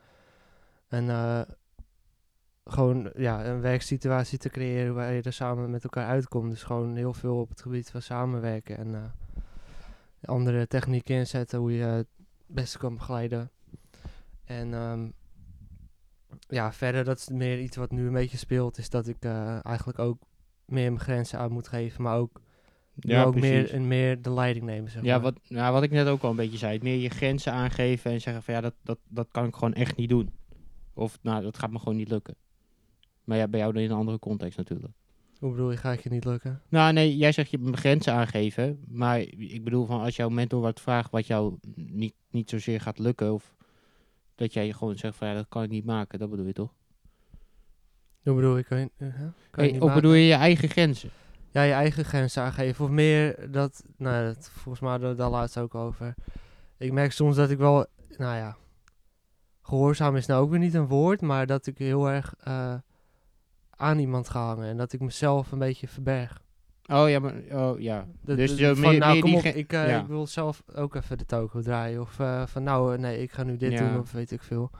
En 0.87 1.05
gewoon 2.67 3.11
ja, 3.15 3.45
een 3.45 3.61
werksituatie 3.61 4.37
te 4.37 4.49
creëren 4.49 4.93
waar 4.93 5.13
je 5.13 5.21
er 5.21 5.33
samen 5.33 5.69
met 5.71 5.83
elkaar 5.83 6.07
uitkomt. 6.07 6.49
Dus 6.49 6.63
gewoon 6.63 6.95
heel 6.95 7.13
veel 7.13 7.39
op 7.39 7.49
het 7.49 7.61
gebied 7.61 7.89
van 7.89 8.01
samenwerken 8.01 8.77
en 8.77 8.95
eh, 8.95 9.01
andere 10.21 10.67
technieken 10.67 11.15
inzetten, 11.15 11.59
hoe 11.59 11.73
je 11.73 11.83
het 11.83 12.07
beste 12.45 12.77
kan 12.77 12.93
begeleiden. 12.95 13.51
En 14.43 14.73
ehm, 14.73 15.07
ja, 16.47 16.73
verder, 16.73 17.03
dat 17.03 17.17
is 17.17 17.29
meer 17.29 17.59
iets 17.59 17.77
wat 17.77 17.91
nu 17.91 18.07
een 18.07 18.13
beetje 18.13 18.37
speelt, 18.37 18.77
is 18.77 18.89
dat 18.89 19.07
ik 19.07 19.17
eh, 19.19 19.65
eigenlijk 19.65 19.99
ook 19.99 20.17
meer 20.65 20.91
mijn 20.91 20.99
grenzen 20.99 21.39
aan 21.39 21.51
moet 21.51 21.67
geven, 21.67 22.03
maar 22.03 22.17
ook, 22.17 22.41
Ja, 22.95 23.23
ook 23.23 23.35
meer, 23.35 23.71
en 23.73 23.87
meer 23.87 24.21
de 24.21 24.31
leiding 24.33 24.65
nemen. 24.65 24.91
Zeg 24.91 25.03
Ja, 25.03 25.13
maar. 25.13 25.21
wat, 25.21 25.39
nou, 25.47 25.73
wat 25.73 25.83
ik 25.83 25.91
net 25.91 26.07
ook 26.07 26.21
al 26.21 26.29
een 26.29 26.35
beetje 26.35 26.57
zei. 26.57 26.79
Meer 26.81 26.97
je 26.97 27.09
grenzen 27.09 27.53
aangeven 27.53 28.11
en 28.11 28.21
zeggen 28.21 28.43
van 28.43 28.53
ja, 28.53 28.61
dat, 28.61 28.73
dat, 28.83 28.99
dat 29.07 29.27
kan 29.31 29.45
ik 29.45 29.53
gewoon 29.53 29.73
echt 29.73 29.95
niet 29.95 30.09
doen. 30.09 30.33
Of 30.93 31.19
nou, 31.21 31.43
dat 31.43 31.57
gaat 31.57 31.71
me 31.71 31.79
gewoon 31.79 31.95
niet 31.97 32.09
lukken. 32.09 32.35
Maar 33.27 33.37
ja, 33.37 33.47
bij 33.47 33.59
jou 33.59 33.73
dan 33.73 33.81
in 33.81 33.91
een 33.91 33.97
andere 33.97 34.19
context 34.19 34.57
natuurlijk. 34.57 34.93
Hoe 35.39 35.51
bedoel 35.51 35.71
je, 35.71 35.77
gaat 35.77 36.03
je 36.03 36.09
niet 36.09 36.25
lukken? 36.25 36.61
Nou 36.69 36.93
nee, 36.93 37.17
jij 37.17 37.31
zegt 37.31 37.49
je 37.49 37.57
moet 37.57 37.79
grenzen 37.79 38.13
aangeven. 38.13 38.79
Maar 38.87 39.19
ik 39.37 39.63
bedoel 39.63 39.85
van 39.85 40.01
als 40.01 40.15
jouw 40.15 40.29
mentor 40.29 40.61
wat 40.61 40.81
vraagt 40.81 41.11
wat 41.11 41.27
jou 41.27 41.57
niet, 41.75 42.13
niet 42.29 42.49
zozeer 42.49 42.81
gaat 42.81 42.99
lukken. 42.99 43.33
Of 43.33 43.55
dat 44.35 44.53
jij 44.53 44.73
gewoon 44.73 44.97
zegt 44.97 45.15
van 45.15 45.27
ja, 45.27 45.33
dat 45.33 45.45
kan 45.49 45.63
ik 45.63 45.69
niet 45.69 45.85
maken. 45.85 46.19
Dat 46.19 46.29
bedoel 46.29 46.45
je 46.45 46.53
toch? 46.53 46.73
Hoe 48.23 48.35
bedoel 48.35 48.57
je, 48.57 48.63
kan 48.63 48.79
je, 48.79 48.89
uh, 48.97 49.07
huh? 49.15 49.27
kan 49.49 49.63
je 49.63 49.69
Hey, 49.69 49.71
niet 49.71 49.81
of 49.81 49.93
bedoel 49.93 50.13
je 50.13 50.25
je 50.25 50.33
eigen 50.33 50.69
grenzen? 50.69 51.09
ja, 51.49 51.61
je 51.61 51.73
eigen 51.73 52.05
grenzen 52.05 52.43
aangeven. 52.43 52.85
Of 52.85 52.91
meer 52.91 53.51
dat, 53.51 53.83
nou, 53.97 54.25
dat, 54.25 54.49
volgens 54.49 54.79
mij 54.79 54.89
hadden 54.89 55.09
we 55.09 55.15
het 55.15 55.23
daar 55.23 55.39
laatst 55.39 55.57
ook 55.57 55.75
over. 55.75 56.15
Ik 56.77 56.91
merk 56.91 57.11
soms 57.11 57.35
dat 57.35 57.49
ik 57.49 57.57
wel, 57.57 57.85
nou 58.17 58.35
ja, 58.35 58.57
gehoorzaam 59.61 60.15
is 60.15 60.25
nou 60.25 60.43
ook 60.43 60.49
weer 60.49 60.59
niet 60.59 60.73
een 60.73 60.87
woord, 60.87 61.21
maar 61.21 61.45
dat 61.45 61.67
ik 61.67 61.77
heel 61.77 62.09
erg 62.09 62.33
eh, 62.39 62.73
aan 63.77 63.99
iemand 63.99 64.29
ga 64.29 64.45
hangen 64.45 64.67
en 64.67 64.77
dat 64.77 64.93
ik 64.93 64.99
mezelf 64.99 65.51
een 65.51 65.59
beetje 65.59 65.87
verberg. 65.87 66.41
Oh 66.91 67.09
ja, 67.09 67.19
maar, 67.19 67.33
oh 67.51 67.79
ja. 67.79 68.07
Dat- 68.21 68.37
dus 68.37 68.51
van, 68.51 68.79
meer, 68.79 68.97
nou, 68.99 69.11
meer 69.13 69.21
kom 69.21 69.29
die 69.29 69.39
op, 69.39 69.45
ik, 69.45 69.73
eh, 69.73 69.89
ja. 69.89 70.01
ik 70.01 70.07
wil 70.07 70.27
zelf 70.27 70.63
ook 70.75 70.95
even 70.95 71.17
de 71.17 71.25
toko 71.25 71.61
draaien. 71.61 72.01
Of 72.01 72.19
eh, 72.19 72.45
van, 72.47 72.63
nou, 72.63 72.93
eh, 72.93 72.99
nee, 72.99 73.21
ik 73.21 73.31
ga 73.31 73.43
nu 73.43 73.57
dit 73.57 73.71
Ja. 73.71 73.89
doen 73.89 73.99
of 73.99 74.11
weet 74.11 74.31
ik 74.31 74.41
veel. 74.43 74.71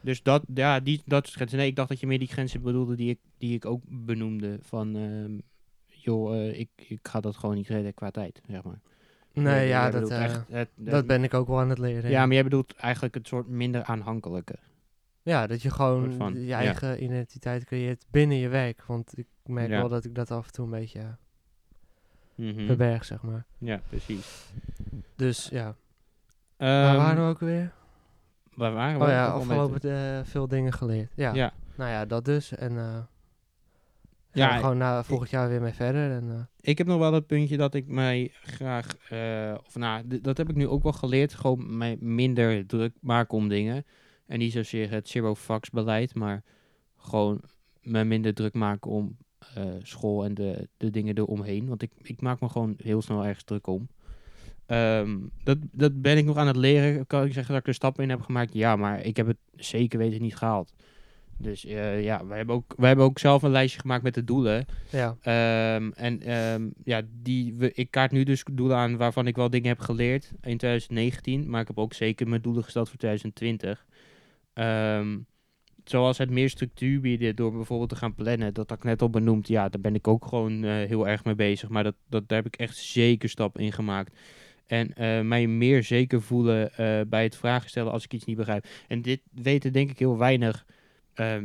Dus 0.00 0.22
dat, 0.22 0.42
ja, 0.54 0.80
die, 0.80 1.02
dat 1.04 1.24
soort 1.24 1.36
grenzen. 1.36 1.58
Nee, 1.58 1.66
ik 1.66 1.76
dacht 1.76 1.88
dat 1.88 2.00
je 2.00 2.06
meer 2.06 2.18
die 2.18 2.28
grenzen 2.28 2.62
bedoelde 2.62 2.96
die 2.96 3.10
ik, 3.10 3.18
die 3.38 3.54
ik 3.54 3.64
ook 3.66 3.82
benoemde. 3.88 4.58
Van, 4.62 4.96
ehm, 4.96 5.38
joh, 5.86 6.44
ik, 6.46 6.68
ik 6.88 6.98
ga 7.02 7.20
dat 7.20 7.36
gewoon 7.36 7.54
niet 7.54 7.68
redden 7.68 7.94
qua 7.94 8.10
tijd, 8.10 8.40
zeg 8.48 8.62
maar. 8.62 8.80
Nee, 9.32 9.68
ja, 9.68 9.90
dat, 9.90 9.92
bedoelt 10.02 10.20
echt 10.20 10.44
het- 10.50 10.68
dat 10.76 11.06
ben 11.06 11.24
ik 11.24 11.34
ook 11.34 11.46
wel 11.48 11.60
aan 11.60 11.68
het 11.68 11.78
leren. 11.78 12.10
Ja, 12.10 12.26
maar 12.26 12.34
jij 12.34 12.42
bedoelt 12.44 12.74
eigenlijk 12.74 13.14
het 13.14 13.26
soort 13.28 13.48
minder 13.48 13.82
aanhankelijke. 13.84 14.54
Ja, 15.24 15.46
dat 15.46 15.62
je 15.62 15.70
gewoon 15.70 16.12
van, 16.12 16.34
je 16.34 16.46
ja. 16.46 16.58
eigen 16.58 17.02
identiteit 17.02 17.64
creëert 17.64 18.04
binnen 18.10 18.36
je 18.36 18.48
werk. 18.48 18.84
Want 18.86 19.18
ik 19.18 19.26
merk 19.44 19.68
Ja. 19.70 19.78
wel 19.78 19.88
dat 19.88 20.04
ik 20.04 20.14
dat 20.14 20.30
af 20.30 20.46
en 20.46 20.52
toe 20.52 20.64
een 20.64 20.70
beetje 20.70 21.16
Mhm. 22.34 22.66
verberg, 22.66 23.04
zeg 23.04 23.22
maar. 23.22 23.44
Ja, 23.58 23.80
precies. 23.88 24.44
Dus 25.16 25.48
ja. 25.48 25.66
Ehm, 26.56 26.70
Waar 26.70 26.96
waren 26.96 27.24
we 27.24 27.28
ook 27.30 27.38
weer? 27.40 27.72
waar 28.54 28.72
waren 28.72 28.98
we? 28.98 29.04
Oh 29.04 29.10
ja, 29.10 29.26
afgelopen 29.26 29.80
eh, 29.80 30.24
veel 30.24 30.48
dingen 30.48 30.72
geleerd. 30.72 31.12
Ja. 31.14 31.32
Ja. 31.34 31.52
Nou 31.74 31.90
ja, 31.90 32.04
dat 32.04 32.24
dus. 32.24 32.54
En 32.54 32.78
eh 32.78 32.98
Ja, 34.32 34.56
gewoon 34.56 34.76
na 34.78 35.02
volgend 35.04 35.30
jaar 35.30 35.48
weer 35.48 35.60
mee 35.60 35.72
verder. 35.72 36.10
En, 36.10 36.30
eh, 36.30 36.40
Ik 36.60 36.78
heb 36.78 36.86
nog 36.86 36.98
wel 36.98 37.12
het 37.12 37.26
puntje 37.26 37.56
dat 37.56 37.74
ik 37.74 37.86
mij 37.86 38.32
graag, 38.42 38.86
of 39.66 39.74
nou, 39.76 40.20
dat 40.20 40.36
heb 40.36 40.48
ik 40.48 40.56
nu 40.56 40.68
ook 40.68 40.82
wel 40.82 40.92
geleerd, 40.92 41.34
gewoon 41.34 41.76
mij 41.76 41.96
minder 42.00 42.66
druk 42.66 42.94
maken 43.00 43.36
om 43.38 43.48
dingen. 43.48 43.84
En 44.26 44.38
niet 44.38 44.52
zozeer 44.52 44.90
het 44.90 45.08
zero 45.08 45.34
fucks 45.34 45.70
beleid, 45.70 46.14
maar 46.14 46.42
gewoon 46.96 47.40
me 47.82 48.04
minder 48.04 48.34
druk 48.34 48.54
maken 48.54 48.90
om 48.90 49.16
eh, 49.54 49.64
school 49.82 50.24
en 50.24 50.34
de, 50.34 50.68
de 50.76 50.90
dingen 50.90 51.18
eromheen. 51.18 51.66
Want 51.66 51.82
ik, 51.82 51.90
ik 52.02 52.20
maak 52.20 52.40
me 52.40 52.48
gewoon 52.48 52.74
heel 52.82 53.02
snel 53.02 53.24
ergens 53.24 53.44
druk 53.44 53.66
om. 53.66 53.88
Ehm, 54.66 55.18
dat, 55.42 55.58
dat 55.72 56.02
ben 56.02 56.16
ik 56.16 56.24
nog 56.24 56.36
aan 56.36 56.46
het 56.46 56.56
leren. 56.56 57.06
Kan 57.06 57.24
ik 57.24 57.32
zeggen 57.32 57.52
dat 57.52 57.62
ik 57.62 57.68
er 57.68 57.74
stappen 57.74 58.02
in 58.02 58.10
heb 58.10 58.20
gemaakt? 58.20 58.54
Ja, 58.54 58.76
maar 58.76 59.02
ik 59.02 59.16
heb 59.16 59.26
het 59.26 59.36
zeker 59.56 59.98
weten 59.98 60.22
niet 60.22 60.36
gehaald. 60.36 60.72
Dus 61.36 61.64
eh, 61.64 62.02
ja, 62.02 62.26
wij 62.26 62.36
hebben, 62.36 62.54
ook, 62.54 62.74
wij 62.76 62.86
hebben 62.88 63.04
ook 63.04 63.18
zelf 63.18 63.42
een 63.42 63.50
lijstje 63.50 63.80
gemaakt 63.80 64.02
met 64.02 64.14
de 64.14 64.24
doelen. 64.24 64.66
ja. 64.90 65.16
Ehm, 65.20 65.90
en 65.94 66.22
ehm, 66.22 66.68
ja, 66.84 67.02
die, 67.22 67.54
we, 67.54 67.72
ik 67.72 67.90
kaart 67.90 68.12
nu 68.12 68.22
dus 68.22 68.44
doelen 68.52 68.76
aan 68.76 68.96
waarvan 68.96 69.26
ik 69.26 69.36
wel 69.36 69.50
dingen 69.50 69.68
heb 69.68 69.78
geleerd 69.78 70.24
in 70.24 70.56
2019. 70.58 71.50
Maar 71.50 71.60
ik 71.60 71.66
heb 71.66 71.78
ook 71.78 71.92
zeker 71.92 72.28
mijn 72.28 72.42
doelen 72.42 72.64
gesteld 72.64 72.88
voor 72.88 72.98
2020. 72.98 73.86
Ehm, 74.54 75.18
zoals 75.84 76.18
het 76.18 76.30
meer 76.30 76.50
structuur 76.50 77.00
bieden 77.00 77.36
door 77.36 77.52
bijvoorbeeld 77.52 77.88
te 77.88 77.96
gaan 77.96 78.14
plannen. 78.14 78.54
Dat 78.54 78.70
ik 78.70 78.84
net 78.84 79.02
al 79.02 79.10
benoemd. 79.10 79.48
Ja, 79.48 79.68
daar 79.68 79.80
ben 79.80 79.94
ik 79.94 80.08
ook 80.08 80.26
gewoon 80.26 80.64
eh, 80.64 80.70
heel 80.70 81.08
erg 81.08 81.24
mee 81.24 81.34
bezig. 81.34 81.68
Maar 81.68 81.84
dat, 81.84 81.94
dat, 82.08 82.28
daar 82.28 82.42
heb 82.42 82.46
ik 82.46 82.56
echt 82.60 82.76
zeker 82.76 83.28
stappen 83.28 83.62
in 83.62 83.72
gemaakt. 83.72 84.18
En 84.66 84.94
eh, 84.94 85.20
mij 85.20 85.46
meer 85.46 85.82
zeker 85.82 86.22
voelen 86.22 86.72
eh, 86.72 87.00
bij 87.06 87.22
het 87.22 87.36
vragen 87.36 87.68
stellen 87.68 87.92
als 87.92 88.04
ik 88.04 88.12
iets 88.12 88.24
niet 88.24 88.36
begrijp. 88.36 88.66
En 88.88 89.02
dit 89.02 89.20
weten 89.30 89.72
denk 89.72 89.90
ik 89.90 89.98
heel 89.98 90.18
weinig 90.18 90.64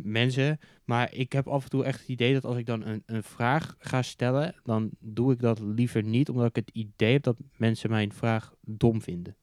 mensen. 0.04 0.60
Maar 0.86 1.14
ik 1.14 1.32
heb 1.32 1.48
af 1.48 1.64
en 1.64 1.70
toe 1.70 1.84
echt 1.84 2.00
het 2.00 2.10
idee 2.10 2.34
dat 2.34 2.46
als 2.46 2.58
ik 2.58 2.66
dan 2.66 2.86
een, 2.86 3.04
een 3.06 3.24
vraag 3.24 3.76
ga 3.80 4.02
stellen, 4.02 4.56
dan 4.64 4.90
doe 5.00 5.34
ik 5.34 5.40
dat 5.40 5.60
liever 5.60 6.04
niet, 6.04 6.30
omdat 6.30 6.48
ik 6.48 6.56
het 6.56 6.70
idee 6.74 7.12
heb 7.12 7.24
dat 7.24 7.38
mensen 7.58 7.90
mijn 7.90 8.14
vraag 8.14 8.54
dom 8.62 9.02
vinden. 9.02 9.36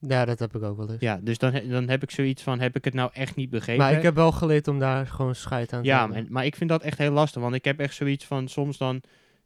Ja, 0.00 0.24
dat 0.24 0.38
heb 0.38 0.56
ik 0.56 0.62
ook 0.62 0.76
wel 0.76 0.90
eens. 0.90 1.00
Ja, 1.00 1.20
dus 1.22 1.38
dan, 1.38 1.60
dan 1.68 1.88
heb 1.88 2.02
ik 2.02 2.10
zoiets 2.10 2.42
van, 2.42 2.60
heb 2.60 2.76
ik 2.76 2.84
het 2.84 2.94
nou 2.94 3.10
echt 3.12 3.36
niet 3.36 3.50
begrepen? 3.50 3.82
maar 3.84 3.92
ik 3.96 4.02
heb 4.02 4.14
wel 4.14 4.32
geleerd 4.32 4.68
om 4.68 4.78
daar 4.78 5.06
gewoon 5.06 5.34
scheid 5.34 5.72
aan 5.72 5.82
te 5.82 5.88
ja, 5.88 6.06
maar 6.28 6.44
ik 6.44 6.56
vind 6.56 6.70
dat 6.70 6.82
echt 6.82 6.98
heel 6.98 7.12
lastig, 7.12 7.42
want 7.42 7.54
ik 7.54 7.64
heb 7.64 7.78
echt 7.80 7.94
zoiets 7.94 8.24
van, 8.24 8.48
soms 8.48 8.78
dan, 8.78 9.02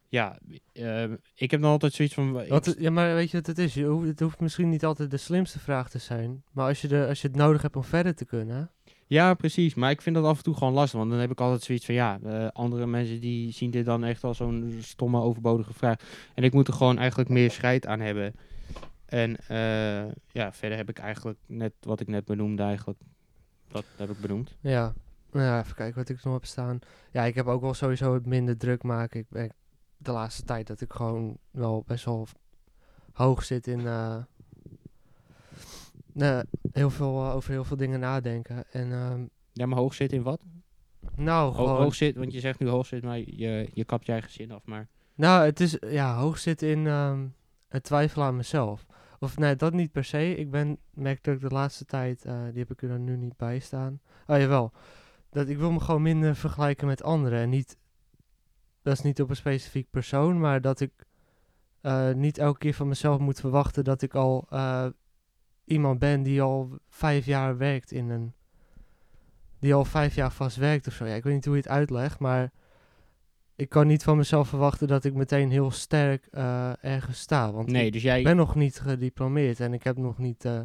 ja, 0.08 0.38
eh, 0.72 1.02
ik 1.34 1.50
heb 1.50 1.60
dan 1.60 1.70
altijd 1.70 1.92
zoiets 1.92 2.14
van, 2.14 2.36
het- 2.66 2.76
ja, 2.78 2.90
maar 2.90 3.14
weet 3.14 3.30
je 3.30 3.36
wat 3.36 3.46
het 3.46 3.58
is? 3.58 3.74
Je 3.74 3.84
hoeft, 3.84 4.06
het 4.08 4.20
hoeft 4.20 4.40
misschien 4.40 4.68
niet 4.68 4.84
altijd 4.84 5.10
de 5.10 5.16
slimste 5.16 5.58
vraag 5.58 5.90
te 5.90 5.98
zijn. 5.98 6.42
Maar 6.52 6.66
als 6.68 6.80
je, 6.80 6.88
de, 6.88 7.06
als 7.08 7.20
je 7.22 7.28
het 7.28 7.36
nodig 7.36 7.62
hebt 7.62 7.76
om 7.76 7.84
verder 7.84 8.14
te 8.14 8.24
kunnen. 8.24 8.70
Ja, 9.06 9.34
precies. 9.34 9.74
Maar 9.74 9.90
ik 9.90 10.02
vind 10.02 10.16
dat 10.16 10.24
af 10.24 10.36
en 10.36 10.42
toe 10.42 10.54
gewoon 10.54 10.72
lastig. 10.72 10.98
Want 10.98 11.10
dan 11.10 11.20
heb 11.20 11.30
ik 11.30 11.40
altijd 11.40 11.62
zoiets 11.62 11.84
van, 11.86 11.94
ja, 11.94 12.18
eh, 12.24 12.46
andere 12.52 12.86
mensen 12.86 13.20
die 13.20 13.52
zien 13.52 13.70
dit 13.70 13.84
dan 13.84 14.04
echt 14.04 14.24
als 14.24 14.36
zo'n 14.36 14.78
stomme, 14.80 15.20
overbodige 15.20 15.72
vraag. 15.74 15.96
En 16.34 16.42
ik 16.44 16.52
moet 16.52 16.68
er 16.68 16.74
gewoon 16.74 16.98
eigenlijk 16.98 17.28
meer 17.28 17.50
scheid 17.50 17.86
aan 17.86 18.00
hebben. 18.00 18.34
En 19.06 19.36
eh, 19.36 20.12
ja, 20.32 20.52
verder 20.52 20.78
heb 20.78 20.88
ik 20.88 20.98
eigenlijk 20.98 21.38
net 21.46 21.72
wat 21.80 22.00
ik 22.00 22.08
net 22.08 22.24
benoemde 22.24 22.62
eigenlijk. 22.62 22.98
Dat 23.68 23.84
heb 23.96 24.10
ik 24.10 24.20
benoemd. 24.20 24.56
Ja. 24.60 24.94
Nou 25.32 25.46
ja, 25.46 25.60
even 25.60 25.74
kijken 25.74 25.96
wat 25.98 26.08
ik 26.08 26.24
nog 26.24 26.32
heb 26.32 26.44
staan. 26.44 26.78
Ja, 27.10 27.22
ik 27.22 27.34
heb 27.34 27.46
ook 27.46 27.60
wel 27.60 27.74
sowieso 27.74 28.14
het 28.14 28.26
minder 28.26 28.56
druk 28.56 28.82
maken. 28.82 29.20
Ik 29.20 29.28
ben 29.28 29.52
de 29.96 30.12
laatste 30.12 30.42
tijd 30.44 30.66
dat 30.66 30.80
ik 30.80 30.92
gewoon 30.92 31.38
wel 31.50 31.84
best 31.86 32.04
wel 32.04 32.26
hoog 33.12 33.44
zit 33.44 33.66
in 33.66 33.86
eh, 33.86 34.16
nou, 36.12 36.44
heel 36.72 36.90
veel, 36.90 37.24
eh, 37.24 37.34
over 37.34 37.50
heel 37.50 37.64
veel 37.64 37.76
dingen 37.76 38.00
nadenken. 38.00 38.64
En 38.72 38.92
ehm, 38.92 39.24
Ja, 39.52 39.66
maar 39.66 39.78
hoog 39.78 39.94
zit 39.94 40.12
in 40.12 40.22
wat? 40.22 40.40
nou, 41.16 41.52
Ho- 41.54 41.64
gewoon, 41.64 41.82
hoog 41.82 41.94
zit, 41.94 42.16
want 42.16 42.32
je 42.32 42.40
zegt 42.40 42.58
nu 42.58 42.68
hoog 42.68 42.86
zit, 42.86 43.02
maar 43.02 43.18
je, 43.18 43.68
je 43.72 43.84
kapt 43.84 44.06
je 44.06 44.12
eigen 44.12 44.30
zin 44.30 44.50
af. 44.52 44.64
Maar 44.64 44.88
nou, 45.14 45.44
het 45.44 45.60
is 45.60 45.76
ja, 45.80 46.16
hoog 46.16 46.38
zit 46.38 46.62
in 46.62 46.86
ehm, 46.86 47.26
het 47.68 47.82
twijfelen 47.82 48.26
aan 48.26 48.36
mezelf. 48.36 48.86
Of 49.24 49.38
nee, 49.38 49.56
dat 49.56 49.72
niet 49.72 49.92
per 49.92 50.04
se. 50.04 50.36
Ik 50.36 50.50
ben, 50.50 50.78
merk 50.90 51.24
dat 51.24 51.34
ik 51.34 51.40
de 51.40 51.48
laatste 51.48 51.84
tijd, 51.84 52.24
eh, 52.24 52.42
die 52.50 52.58
heb 52.58 52.70
ik 52.70 52.82
er 52.82 52.98
nu 52.98 53.16
niet 53.16 53.36
bij 53.36 53.58
staan. 53.58 54.00
Oh 54.26 54.38
jawel, 54.38 54.72
dat 55.30 55.48
ik 55.48 55.58
wil 55.58 55.72
me 55.72 55.80
gewoon 55.80 56.02
minder 56.02 56.36
vergelijken 56.36 56.86
met 56.86 57.02
anderen. 57.02 57.38
En 57.38 57.48
niet, 57.48 57.76
dat 58.82 58.92
is 58.92 59.02
niet 59.02 59.20
op 59.20 59.30
een 59.30 59.36
specifiek 59.36 59.90
persoon, 59.90 60.40
maar 60.40 60.60
dat 60.60 60.80
ik 60.80 60.92
eh, 61.80 62.12
niet 62.12 62.38
elke 62.38 62.58
keer 62.58 62.74
van 62.74 62.88
mezelf 62.88 63.18
moet 63.18 63.40
verwachten 63.40 63.84
dat 63.84 64.02
ik 64.02 64.14
al 64.14 64.46
eh, 64.50 64.86
iemand 65.64 65.98
ben 65.98 66.22
die 66.22 66.42
al 66.42 66.78
vijf 66.88 67.26
jaar 67.26 67.56
werkt 67.56 67.92
in 67.92 68.10
een, 68.10 68.32
die 69.58 69.74
al 69.74 69.84
vijf 69.84 70.14
jaar 70.14 70.32
vast 70.32 70.56
werkt 70.56 70.86
of 70.86 70.92
zo. 70.92 71.04
Ja, 71.04 71.14
ik 71.14 71.24
weet 71.24 71.34
niet 71.34 71.44
hoe 71.44 71.54
je 71.54 71.60
het 71.60 71.70
uitlegt, 71.70 72.18
maar 72.18 72.52
ik 73.56 73.68
kan 73.68 73.86
niet 73.86 74.02
van 74.02 74.16
mezelf 74.16 74.48
verwachten 74.48 74.88
dat 74.88 75.04
ik 75.04 75.14
meteen 75.14 75.50
heel 75.50 75.70
sterk 75.70 76.26
eh, 76.30 76.84
ergens 76.84 77.18
sta. 77.20 77.52
Want 77.52 77.70
nee, 77.70 77.86
ik 77.86 77.92
dus 77.92 78.02
jij... 78.02 78.22
ben 78.22 78.36
nog 78.36 78.54
niet 78.54 78.80
gediplomeerd 78.80 79.60
en 79.60 79.72
ik 79.72 79.82
heb 79.84 79.96
nog 79.96 80.18
niet 80.18 80.44
eh 80.44 80.60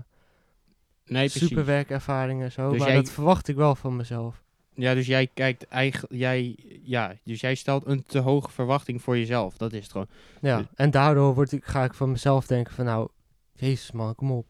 nee, 1.06 1.28
superwerkervaring 1.28 2.42
en 2.42 2.52
zo. 2.52 2.70
Dus 2.70 2.80
maar 2.80 2.88
jij- 2.88 2.96
dat 2.98 3.12
verwacht 3.12 3.48
ik 3.48 3.56
wel 3.56 3.76
van 3.76 3.96
mezelf. 3.96 4.44
Ja, 4.74 4.94
dus 4.94 5.08
jij 5.08 5.28
kijkt 5.34 5.68
eigenlijk... 5.68 6.14
Jij, 6.14 6.58
ja, 6.84 7.16
dus 7.24 7.42
jij 7.42 7.56
stelt 7.56 7.86
een 7.86 8.04
te 8.04 8.20
hoge 8.20 8.52
verwachting 8.52 9.02
voor 9.02 9.18
jezelf. 9.18 9.58
Dat 9.58 9.74
is 9.74 9.82
het 9.84 9.92
gewoon. 9.92 10.08
Ja, 10.42 10.58
Dus- 10.58 10.66
en 10.76 10.92
daardoor 10.92 11.34
word 11.34 11.52
ik, 11.52 11.66
ga 11.66 11.84
ik 11.84 11.94
van 11.94 12.12
mezelf 12.12 12.48
denken 12.48 12.74
van 12.74 12.86
nou, 12.86 13.08
jezus 13.54 13.92
man, 13.92 14.16
kom 14.16 14.32
op. 14.32 14.48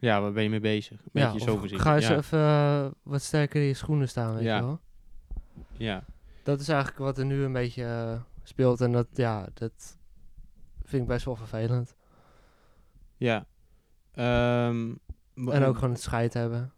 Ja, 0.00 0.20
waar 0.20 0.32
ben 0.32 0.42
je 0.42 0.48
mee 0.48 0.60
bezig? 0.60 0.98
Ja, 1.12 1.32
beetje 1.32 1.46
zo 1.46 1.56
gezien. 1.56 1.80
ga 1.80 1.94
eens 1.94 2.06
ja. 2.06 2.16
even 2.16 2.38
eh, 2.38 2.86
wat 3.02 3.22
sterker 3.22 3.60
in 3.60 3.66
je 3.66 3.74
schoenen 3.74 4.08
staan, 4.08 4.34
weet 4.34 4.44
Ja. 4.44 4.56
je 4.56 4.62
wel. 4.62 4.80
ja. 5.76 6.04
Dat 6.46 6.60
is 6.60 6.68
eigenlijk 6.68 6.98
wat 6.98 7.18
er 7.18 7.24
nu 7.24 7.42
een 7.44 7.52
beetje 7.52 7.84
eh, 7.84 8.20
speelt 8.42 8.80
en 8.80 8.92
dat, 8.92 9.06
ja, 9.12 9.48
dat 9.54 9.98
vind 10.82 11.02
ik 11.02 11.08
best 11.08 11.24
wel 11.24 11.36
vervelend. 11.36 11.94
Ja. 13.16 13.46
Ehm, 14.12 14.92
En 15.34 15.64
ook 15.64 15.74
gewoon 15.74 15.90
het 15.90 16.00
scheid 16.02 16.34
hebben. 16.34 16.72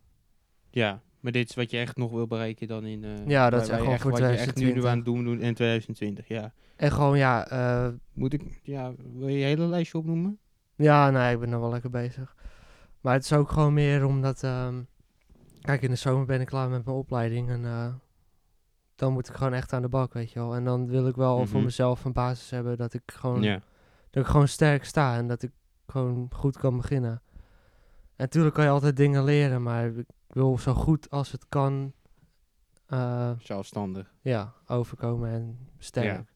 Ja, 0.70 1.00
maar 1.20 1.32
dit 1.32 1.48
is 1.48 1.54
wat 1.54 1.70
je 1.70 1.78
echt 1.78 1.96
nog 1.96 2.10
wil 2.10 2.26
bereiken 2.26 2.68
dan 2.68 2.84
in... 2.86 3.04
eh, 3.04 3.26
Ja, 3.26 3.50
dat 3.50 3.62
is 3.62 3.68
echt 3.68 3.78
je 3.78 3.84
gewoon 3.84 3.98
voor 3.98 4.10
Wat 4.10 4.20
je 4.20 4.26
echt 4.26 4.56
nu, 4.56 4.64
nu 4.64 4.72
2020. 4.72 4.90
aan 4.90 4.96
het 4.96 5.04
doen, 5.04 5.24
doen 5.24 5.40
in 5.40 5.54
2020, 5.54 6.28
ja. 6.28 6.52
En 6.76 6.92
gewoon, 6.92 7.18
ja, 7.18 7.48
eh, 7.48 7.88
Moet 8.12 8.32
ik... 8.32 8.60
Ja, 8.62 8.92
wil 9.14 9.28
je 9.28 9.38
je 9.38 9.44
hele 9.44 9.66
lijstje 9.66 9.98
opnoemen? 9.98 10.38
Ja, 10.76 11.10
nee, 11.10 11.34
ik 11.34 11.40
ben 11.40 11.48
nog 11.48 11.60
wel 11.60 11.70
lekker 11.70 11.90
bezig. 11.90 12.36
Maar 13.00 13.14
het 13.14 13.24
is 13.24 13.32
ook 13.32 13.50
gewoon 13.50 13.74
meer 13.74 14.04
omdat... 14.04 14.42
ehm, 14.42 14.82
kijk, 15.60 15.82
in 15.82 15.90
de 15.90 15.96
zomer 15.96 16.26
ben 16.26 16.40
ik 16.40 16.46
klaar 16.46 16.68
met 16.68 16.84
mijn 16.84 16.96
opleiding. 16.96 17.48
En 17.50 17.64
dan 18.98 19.12
moet 19.12 19.28
ik 19.28 19.34
gewoon 19.34 19.52
echt 19.52 19.72
aan 19.72 19.82
de 19.82 19.88
bak, 19.88 20.12
weet 20.12 20.32
je 20.32 20.38
wel. 20.38 20.54
En 20.54 20.64
dan 20.64 20.86
wil 20.86 21.06
ik 21.06 21.16
wel 21.16 21.36
voor 21.46 21.56
Mhm. 21.56 21.64
mezelf 21.64 22.04
een 22.04 22.12
basis 22.12 22.50
hebben 22.50 22.76
dat 22.76 22.94
ik 22.94 23.02
gewoon... 23.06 23.42
Dat 24.10 24.22
ik 24.22 24.26
gewoon 24.30 24.48
sterk 24.48 24.84
sta 24.84 25.16
en 25.16 25.26
dat 25.28 25.42
ik 25.42 25.50
gewoon 25.86 26.28
goed 26.34 26.56
kan 26.58 26.76
beginnen. 26.76 27.10
En 27.10 28.24
natuurlijk 28.24 28.54
kan 28.54 28.64
je 28.64 28.70
altijd 28.70 28.96
dingen 28.96 29.24
leren, 29.24 29.62
maar 29.62 29.86
ik 29.86 30.06
wil 30.26 30.58
zo 30.58 30.74
goed 30.74 31.10
als 31.10 31.32
het 31.32 31.46
kan... 31.48 31.92
eh, 32.86 33.30
Zelfstandig. 33.38 34.12
ja, 34.20 34.52
overkomen 34.66 35.30
en 35.30 35.68
sterk. 35.78 36.32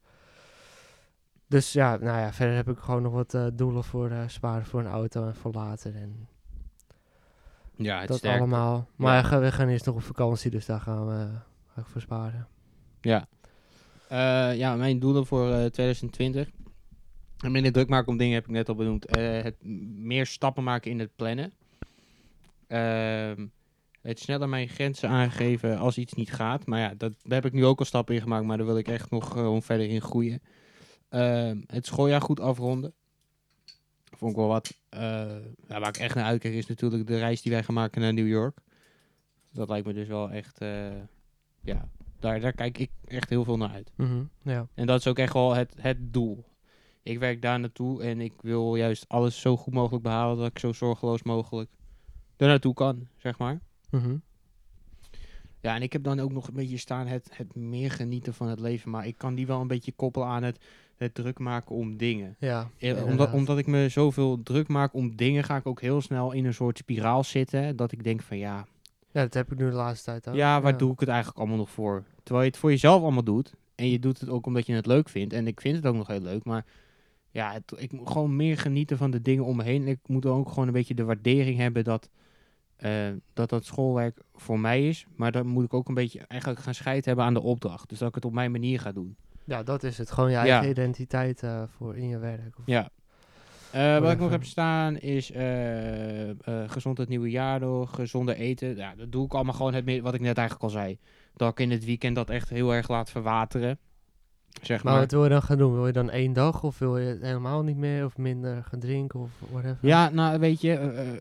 Dus 1.46 1.72
ja, 1.72 1.96
nou 1.96 2.18
ja, 2.20 2.32
verder 2.32 2.54
heb 2.56 2.68
ik 2.68 2.78
gewoon 2.78 3.02
nog 3.02 3.12
wat 3.12 3.34
eh, 3.34 3.46
doelen 3.52 3.84
voor 3.84 4.10
eh, 4.10 4.22
sparen 4.26 4.64
voor 4.66 4.80
een 4.80 4.86
auto 4.86 5.26
en 5.26 5.34
voor 5.34 5.52
later. 5.52 5.94
En 5.94 6.28
Ja, 7.74 7.98
het 7.98 8.08
dat 8.08 8.24
allemaal. 8.24 8.88
Maar 8.96 9.22
we 9.22 9.28
gaan- 9.28 9.40
we 9.40 9.52
gaan 9.52 9.68
eerst 9.68 9.86
nog 9.86 9.94
op 9.94 10.02
vakantie, 10.02 10.50
dus 10.50 10.66
daar 10.66 10.80
gaan 10.80 11.06
we 11.06 11.28
ga 11.74 11.80
ik 11.80 11.86
voor 11.86 12.00
sparen. 12.00 12.46
Ja. 13.02 13.28
Eh, 14.08 14.56
ja, 14.58 14.76
mijn 14.76 14.98
doelen 14.98 15.26
voor 15.26 15.52
eh, 15.52 15.64
2020. 15.64 16.50
En 17.38 17.52
minder 17.52 17.72
druk 17.72 17.88
maken 17.88 18.08
om 18.08 18.16
dingen 18.16 18.34
heb 18.34 18.44
ik 18.44 18.50
net 18.50 18.68
al 18.68 18.74
benoemd. 18.74 19.06
Eh, 19.06 19.42
het 19.42 19.56
meer 19.96 20.26
stappen 20.26 20.64
maken 20.64 20.90
in 20.90 20.98
het 20.98 21.16
plannen. 21.16 21.52
Ehm, 22.66 23.46
het 24.00 24.20
sneller 24.20 24.48
mijn 24.48 24.68
grenzen 24.68 25.08
aangeven 25.08 25.78
als 25.78 25.98
iets 25.98 26.12
niet 26.12 26.32
gaat. 26.32 26.66
Maar 26.66 26.80
ja, 26.80 26.94
dat, 26.94 27.12
daar 27.22 27.42
heb 27.42 27.44
ik 27.44 27.52
nu 27.52 27.64
ook 27.64 27.78
al 27.78 27.84
stappen 27.84 28.14
in 28.14 28.20
gemaakt. 28.20 28.44
Maar 28.44 28.56
daar 28.56 28.66
wil 28.66 28.78
ik 28.78 28.88
echt 28.88 29.10
nog 29.10 29.32
gewoon 29.32 29.62
verder 29.62 29.86
in 29.88 30.00
groeien. 30.00 30.42
Ehm, 31.08 31.60
het 31.66 31.86
schooljaar 31.86 32.20
goed 32.20 32.40
afronden. 32.40 32.94
Vond 34.16 34.30
ik 34.30 34.36
wel 34.36 34.48
wat. 34.48 34.74
Eh, 34.88 35.00
ja, 35.68 35.80
waar 35.80 35.88
ik 35.88 35.96
echt 35.96 36.14
naar 36.14 36.24
uitkijk 36.24 36.54
is 36.54 36.66
natuurlijk 36.66 37.06
de 37.06 37.18
reis 37.18 37.42
die 37.42 37.52
wij 37.52 37.62
gaan 37.62 37.74
maken 37.74 38.00
naar 38.00 38.12
New 38.12 38.28
York. 38.28 38.58
Dat 39.52 39.68
lijkt 39.68 39.86
me 39.86 39.92
dus 39.92 40.08
wel 40.08 40.30
echt... 40.30 40.58
eh, 40.58 40.90
ja, 41.60 41.88
daar, 42.22 42.40
daar 42.40 42.52
kijk 42.52 42.78
ik 42.78 42.90
echt 43.04 43.28
heel 43.30 43.44
veel 43.44 43.56
naar 43.56 43.70
uit. 43.70 43.92
Mhm, 43.96 44.22
Ja. 44.42 44.66
En 44.74 44.86
dat 44.86 44.98
is 44.98 45.06
ook 45.06 45.18
echt 45.18 45.32
wel 45.32 45.54
het, 45.54 45.74
het 45.78 46.12
doel. 46.12 46.44
Ik 47.02 47.18
werk 47.18 47.42
daar 47.42 47.60
naartoe 47.60 48.02
en 48.02 48.20
ik 48.20 48.32
wil 48.40 48.76
juist 48.76 49.04
alles 49.08 49.40
zo 49.40 49.56
goed 49.56 49.74
mogelijk 49.74 50.02
behalen 50.02 50.36
dat 50.36 50.46
ik 50.46 50.58
zo 50.58 50.72
zorgeloos 50.72 51.22
mogelijk 51.22 51.70
er 52.36 52.46
naartoe 52.46 52.74
kan, 52.74 53.08
zeg 53.16 53.38
maar. 53.38 53.60
Mhm. 53.90 54.16
Ja, 55.60 55.74
en 55.74 55.82
ik 55.82 55.92
heb 55.92 56.02
dan 56.02 56.20
ook 56.20 56.32
nog 56.32 56.48
een 56.48 56.54
beetje 56.54 56.76
staan 56.76 57.06
het, 57.06 57.28
het 57.32 57.54
meer 57.54 57.90
genieten 57.90 58.34
van 58.34 58.48
het 58.48 58.60
leven. 58.60 58.90
Maar 58.90 59.06
ik 59.06 59.18
kan 59.18 59.34
die 59.34 59.46
wel 59.46 59.60
een 59.60 59.66
beetje 59.66 59.92
koppelen 59.92 60.28
aan 60.28 60.42
het, 60.42 60.64
het 60.96 61.14
druk 61.14 61.38
maken 61.38 61.74
om 61.76 61.96
dingen. 61.96 62.36
Ja, 62.38 62.70
Eh, 62.78 63.04
omdat, 63.06 63.32
omdat 63.32 63.58
ik 63.58 63.66
me 63.66 63.88
zoveel 63.88 64.42
druk 64.42 64.68
maak 64.68 64.94
om 64.94 65.16
dingen, 65.16 65.44
ga 65.44 65.56
ik 65.56 65.66
ook 65.66 65.80
heel 65.80 66.00
snel 66.00 66.32
in 66.32 66.44
een 66.44 66.54
soort 66.54 66.78
spiraal 66.78 67.24
zitten. 67.24 67.76
Dat 67.76 67.92
ik 67.92 68.04
denk 68.04 68.22
van 68.22 68.38
ja, 68.38 68.66
Ja, 69.12 69.20
dat 69.22 69.34
heb 69.34 69.52
ik 69.52 69.58
nu 69.58 69.68
de 69.70 69.76
laatste 69.76 70.04
tijd 70.04 70.28
ook. 70.28 70.34
Ja, 70.34 70.60
waar 70.60 70.76
doe 70.76 70.92
ik 70.92 71.00
het 71.00 71.08
eigenlijk 71.08 71.38
allemaal 71.38 71.56
nog 71.56 71.70
voor? 71.70 72.04
Terwijl 72.22 72.44
je 72.44 72.50
het 72.50 72.60
voor 72.60 72.70
jezelf 72.70 73.02
allemaal 73.02 73.24
doet. 73.24 73.54
En 73.74 73.88
je 73.88 73.98
doet 73.98 74.20
het 74.20 74.28
ook 74.28 74.46
omdat 74.46 74.66
je 74.66 74.74
het 74.74 74.86
leuk 74.86 75.08
vindt. 75.08 75.32
En 75.32 75.46
ik 75.46 75.60
vind 75.60 75.76
het 75.76 75.86
ook 75.86 75.94
nog 75.94 76.06
heel 76.06 76.20
leuk. 76.20 76.44
Maar 76.44 76.64
ja, 77.30 77.52
het- 77.52 77.72
ik 77.76 77.92
moet 77.92 78.10
gewoon 78.10 78.36
meer 78.36 78.58
genieten 78.58 78.96
van 78.96 79.10
de 79.10 79.22
dingen 79.22 79.44
om 79.44 79.56
me 79.56 79.62
heen. 79.62 79.82
En 79.82 79.88
ik 79.88 79.98
moet 80.06 80.26
ook 80.26 80.48
gewoon 80.48 80.66
een 80.66 80.72
beetje 80.72 80.94
de 80.94 81.04
waardering 81.04 81.58
hebben 81.58 81.84
dat, 81.84 82.08
eh, 82.76 83.08
dat 83.32 83.48
dat 83.48 83.64
schoolwerk 83.64 84.20
voor 84.34 84.60
mij 84.60 84.88
is. 84.88 85.06
Maar 85.16 85.32
dan 85.32 85.46
moet 85.46 85.64
ik 85.64 85.74
ook 85.74 85.88
een 85.88 85.94
beetje 85.94 86.20
eigenlijk 86.28 86.60
gaan 86.60 86.74
scheid 86.74 87.04
hebben 87.04 87.24
aan 87.24 87.34
de 87.34 87.42
opdracht. 87.42 87.88
Dus 87.88 87.98
dat 87.98 88.08
ik 88.08 88.14
het 88.14 88.24
op 88.24 88.32
mijn 88.32 88.50
manier 88.50 88.80
ga 88.80 88.92
doen. 88.92 89.16
Ja, 89.44 89.62
dat 89.62 89.82
is 89.82 89.98
het. 89.98 90.10
Gewoon 90.10 90.30
je 90.30 90.36
Ja. 90.36 90.42
eigen 90.42 90.70
identiteit 90.70 91.42
eh, 91.42 91.62
voor 91.66 91.96
in 91.96 92.08
je 92.08 92.18
werk. 92.18 92.58
Of- 92.58 92.66
Ja. 92.66 92.90
Eh, 93.72 93.98
wat 93.98 94.12
ik 94.12 94.18
nog 94.18 94.30
heb 94.30 94.44
staan 94.44 94.98
is 94.98 95.30
eh, 95.30 96.30
eh, 96.30 96.36
gezond 96.66 96.98
het 96.98 97.08
nieuwe 97.08 97.30
jaar 97.30 97.60
door, 97.60 97.88
gezonder 97.88 98.34
eten. 98.34 98.76
Ja, 98.76 98.94
dat 98.96 99.12
doe 99.12 99.24
ik 99.24 99.34
allemaal 99.34 99.54
gewoon 99.54 99.74
het, 99.74 100.00
wat 100.00 100.14
ik 100.14 100.20
net 100.20 100.36
eigenlijk 100.36 100.62
al 100.62 100.80
zei. 100.80 100.98
Dat 101.34 101.50
ik 101.50 101.60
in 101.60 101.70
het 101.70 101.84
weekend 101.84 102.16
dat 102.16 102.30
echt 102.30 102.48
heel 102.48 102.74
erg 102.74 102.88
laat 102.88 103.10
verwateren. 103.10 103.78
Zeg 104.62 104.82
Maar 104.82 104.92
maar. 104.92 105.02
wat 105.02 105.10
wil 105.10 105.22
je 105.22 105.28
dan 105.30 105.42
gaan 105.42 105.58
doen? 105.58 105.72
Wil 105.72 105.86
je 105.86 105.92
dan 105.92 106.10
één 106.10 106.32
dag 106.32 106.62
of 106.62 106.78
wil 106.78 106.98
je 106.98 107.06
het 107.06 107.22
helemaal 107.22 107.62
niet 107.62 107.76
meer 107.76 108.04
of 108.04 108.16
minder 108.16 108.64
gaan 108.64 108.80
drinken 108.80 109.20
of 109.20 109.30
whatever? 109.50 109.78
Ja, 109.80 110.08
nou 110.08 110.38
weet 110.38 110.60
je, 110.60 111.20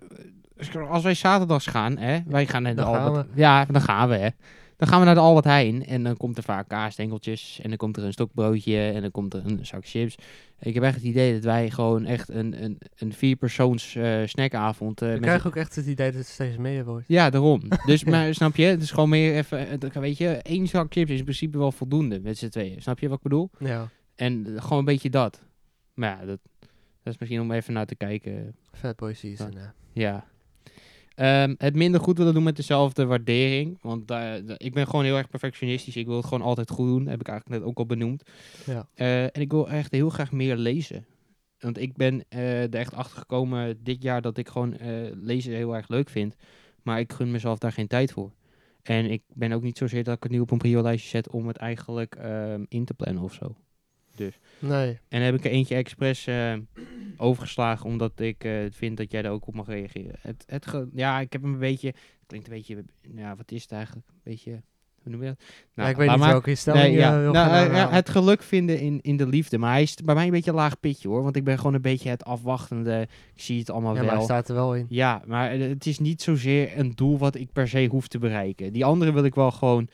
als 0.90 1.04
wij 1.04 1.14
zaterdags 1.14 1.68
gaan, 1.68 1.98
hè, 1.98 2.20
wij 2.26 2.46
gaan 2.48 2.64
naar 2.64 2.76
de 2.76 2.82
gaan 2.82 3.02
Albert. 3.02 3.28
Ja, 3.34 3.66
dan 3.66 3.82
gaan 3.82 4.10
we, 4.10 4.16
hè. 4.16 4.30
Dan 4.82 4.90
gaan 4.90 5.00
we 5.00 5.06
naar 5.06 5.16
de 5.16 5.22
Albert 5.22 5.46
Heijn 5.46 5.86
en 5.86 6.04
dan 6.04 6.18
komt 6.18 6.38
er 6.38 6.44
vaak 6.44 6.68
kaasstengeltjes 6.68 7.60
en 7.64 7.70
dan 7.70 7.78
komt 7.78 7.98
er 7.98 8.04
een 8.04 8.12
stokbroodje 8.12 8.92
en 8.92 9.02
dan 9.02 9.12
komt 9.12 9.34
er 9.34 9.46
een 9.46 9.66
zak 9.66 9.86
chips. 9.88 10.16
Ik 10.60 10.74
heb 10.74 10.84
echt 10.84 10.96
het 10.96 11.04
idee 11.04 11.34
dat 11.34 11.44
wij 11.44 11.70
gewoon 11.70 12.06
echt 12.06 12.30
een, 12.30 12.64
een, 12.64 12.78
een 12.98 13.14
vierpersoons 13.14 13.96
eh 13.96 14.22
snackavond... 14.26 15.02
eh, 15.02 15.14
Ik 15.16 15.22
krijg 15.22 15.48
ook 15.48 15.56
echt 15.56 15.76
het 15.76 15.86
idee 15.86 16.08
dat 16.10 16.20
het 16.20 16.28
steeds 16.28 16.58
meer 16.58 16.86
wordt. 16.86 17.04
Ja, 17.08 17.30
daarom. 17.30 17.62
Dus, 17.86 18.04
maar 18.04 18.34
snap 18.34 18.56
je, 18.56 18.64
het 18.64 18.82
is 18.82 18.92
gewoon 18.92 19.10
meer 19.10 19.36
even, 19.36 19.82
eh, 19.82 19.92
weet 20.02 20.18
je, 20.18 20.28
één 20.30 20.68
zak 20.68 20.94
chips 20.94 21.12
is 21.12 21.18
in 21.18 21.24
principe 21.24 21.58
wel 21.58 21.72
voldoende 21.72 22.20
met 22.20 22.38
z'n 22.38 22.50
tweeën. 22.50 22.82
Snap 22.82 23.00
je 23.00 23.08
wat 23.08 23.18
ik 23.18 23.24
bedoel? 23.24 23.50
Ja, 23.60 23.90
En 24.16 24.46
gewoon 24.56 24.80
een 24.80 24.86
beetje 24.86 25.10
dat. 25.10 25.42
Maar 25.94 26.10
ja, 26.20 26.26
dat, 26.26 26.40
dat 27.04 27.14
is 27.14 27.18
misschien 27.20 27.42
om 27.42 27.52
even 27.52 27.74
naar 27.74 27.86
te 27.86 27.96
kijken. 27.96 28.56
Fatboy 28.72 29.14
season. 29.14 29.52
Ja. 29.52 29.74
Ja. 29.94 30.26
Ehm, 31.22 31.54
het 31.58 31.76
minder 31.76 32.02
goed 32.02 32.18
willen 32.18 32.34
doen 32.34 32.44
met 32.44 32.56
dezelfde 32.56 33.06
waardering. 33.06 33.78
Want 33.82 34.08
daar- 34.08 34.42
ik 34.58 34.74
ben 34.74 34.88
gewoon 34.88 35.06
heel 35.06 35.18
erg 35.18 35.30
perfectionistisch. 35.30 35.96
Ik 35.96 36.06
wil 36.06 36.16
het 36.16 36.26
gewoon 36.26 36.42
altijd 36.48 36.70
goed 36.70 36.88
doen. 36.88 37.08
Heb 37.08 37.20
ik 37.20 37.28
eigenlijk 37.28 37.60
net 37.60 37.70
ook 37.70 37.78
al 37.78 37.86
benoemd. 37.86 38.24
Ja. 38.66 38.88
Eh, 38.94 39.24
en 39.24 39.42
ik 39.42 39.52
wil 39.52 39.70
echt 39.70 39.92
heel 39.92 40.10
graag 40.10 40.32
meer 40.32 40.56
lezen. 40.56 41.06
Want 41.60 41.78
ik 41.78 41.96
ben 41.96 42.24
eh, 42.30 42.62
er 42.64 42.76
echt 42.76 42.94
achter 42.94 43.18
gekomen 43.18 43.84
dit 43.84 44.04
jaar 44.04 44.22
dat 44.22 44.38
ik 44.38 44.48
gewoon 44.50 44.78
eh, 44.78 44.90
lezen 45.22 45.54
heel 45.54 45.76
erg 45.76 45.88
leuk 45.88 46.10
vind. 46.10 46.36
Maar 46.84 47.00
ik 47.00 47.14
gun 47.14 47.32
mezelf 47.32 47.58
daar 47.60 47.72
geen 47.72 47.88
tijd 47.88 48.12
voor. 48.12 48.32
En 48.84 49.12
ik 49.12 49.22
ben 49.34 49.52
ook 49.52 49.64
niet 49.64 49.78
zozeer 49.78 50.04
dat 50.04 50.16
ik 50.16 50.24
het 50.24 50.32
nu 50.32 50.40
op 50.40 50.52
een 50.52 50.58
prio-lijstje 50.58 51.10
zet 51.10 51.30
om 51.30 51.48
het 51.48 51.58
eigenlijk 51.58 52.16
ehm, 52.16 52.64
in 52.68 52.86
te 52.86 52.94
plannen 52.94 53.24
of 53.24 53.34
zo. 53.34 53.56
Nee, 54.60 54.90
En 54.90 55.00
dan 55.10 55.22
heb 55.22 55.36
ik 55.36 55.46
er 55.46 55.52
eentje 55.52 55.76
expres 55.76 56.28
eh, 56.28 56.54
overgeslagen, 57.22 57.86
omdat 57.86 58.20
ik 58.20 58.44
eh, 58.44 58.54
vind 58.72 58.98
dat 58.98 59.12
jij 59.12 59.22
daar 59.22 59.32
ook 59.32 59.48
op 59.48 59.54
mag 59.56 59.68
reageren. 59.68 60.16
Het, 60.22 60.44
het 60.48 60.66
ge- 60.68 60.90
ja, 60.94 61.20
ik 61.20 61.34
heb 61.34 61.42
hem 61.42 61.54
een 61.54 61.60
beetje, 61.60 61.88
het 61.88 62.26
klinkt 62.28 62.48
een 62.48 62.54
beetje, 62.54 62.84
ja, 63.16 63.36
wat 63.36 63.52
is 63.52 63.62
het 63.62 63.72
eigenlijk? 63.72 64.08
Een 64.10 64.20
beetje, 64.24 64.52
hoe 65.04 65.12
noem 65.12 65.22
je 65.22 65.28
dat? 65.28 65.44
ja, 65.74 65.90
ik 65.90 65.96
weet 65.96 66.10
niet 66.10 66.18
maar. 66.18 66.32
welke 66.32 66.56
Nee, 66.66 66.92
je 66.92 66.98
ja. 66.98 67.20
wil 67.20 67.32
Nou, 67.32 67.50
gaan 67.50 67.56
eh, 67.58 67.64
ja, 67.66 67.70
aanhalen. 67.70 67.94
het 67.94 68.10
geluk 68.10 68.44
vinden 68.44 68.80
in, 68.80 69.00
in 69.02 69.18
de 69.18 69.28
liefde. 69.28 69.58
Maar 69.58 69.72
hij 69.72 69.82
is 69.82 69.96
bij 69.96 70.16
mij 70.16 70.26
een 70.26 70.32
beetje 70.32 70.50
een 70.50 70.56
laag 70.56 70.80
pitje 70.80 71.08
hoor. 71.08 71.24
Want 71.24 71.36
ik 71.36 71.44
ben 71.44 71.58
gewoon 71.58 71.74
een 71.74 71.82
beetje 71.82 72.10
het 72.10 72.24
afwachtende. 72.26 73.08
Ik 73.36 73.42
zie 73.42 73.60
het 73.60 73.70
allemaal 73.70 73.92
Ja, 73.94 73.98
maar 74.00 74.08
hij 74.08 74.16
wel. 74.18 74.24
staat 74.26 74.50
er 74.50 74.56
wel 74.56 74.76
in. 74.76 74.86
Ja, 74.90 75.22
maar 75.28 75.52
eh, 75.52 75.60
het 75.70 75.86
is 75.86 76.00
niet 76.00 76.22
zozeer 76.22 76.78
een 76.80 76.92
doel 76.96 77.18
wat 77.18 77.36
ik 77.36 77.52
per 77.52 77.68
se 77.68 77.88
hoef 77.92 78.08
te 78.08 78.20
bereiken. 78.20 78.74
Die 78.74 78.86
andere 78.86 79.14
wil 79.14 79.24
ik 79.24 79.36
wel 79.36 79.52
gewoon 79.52 79.88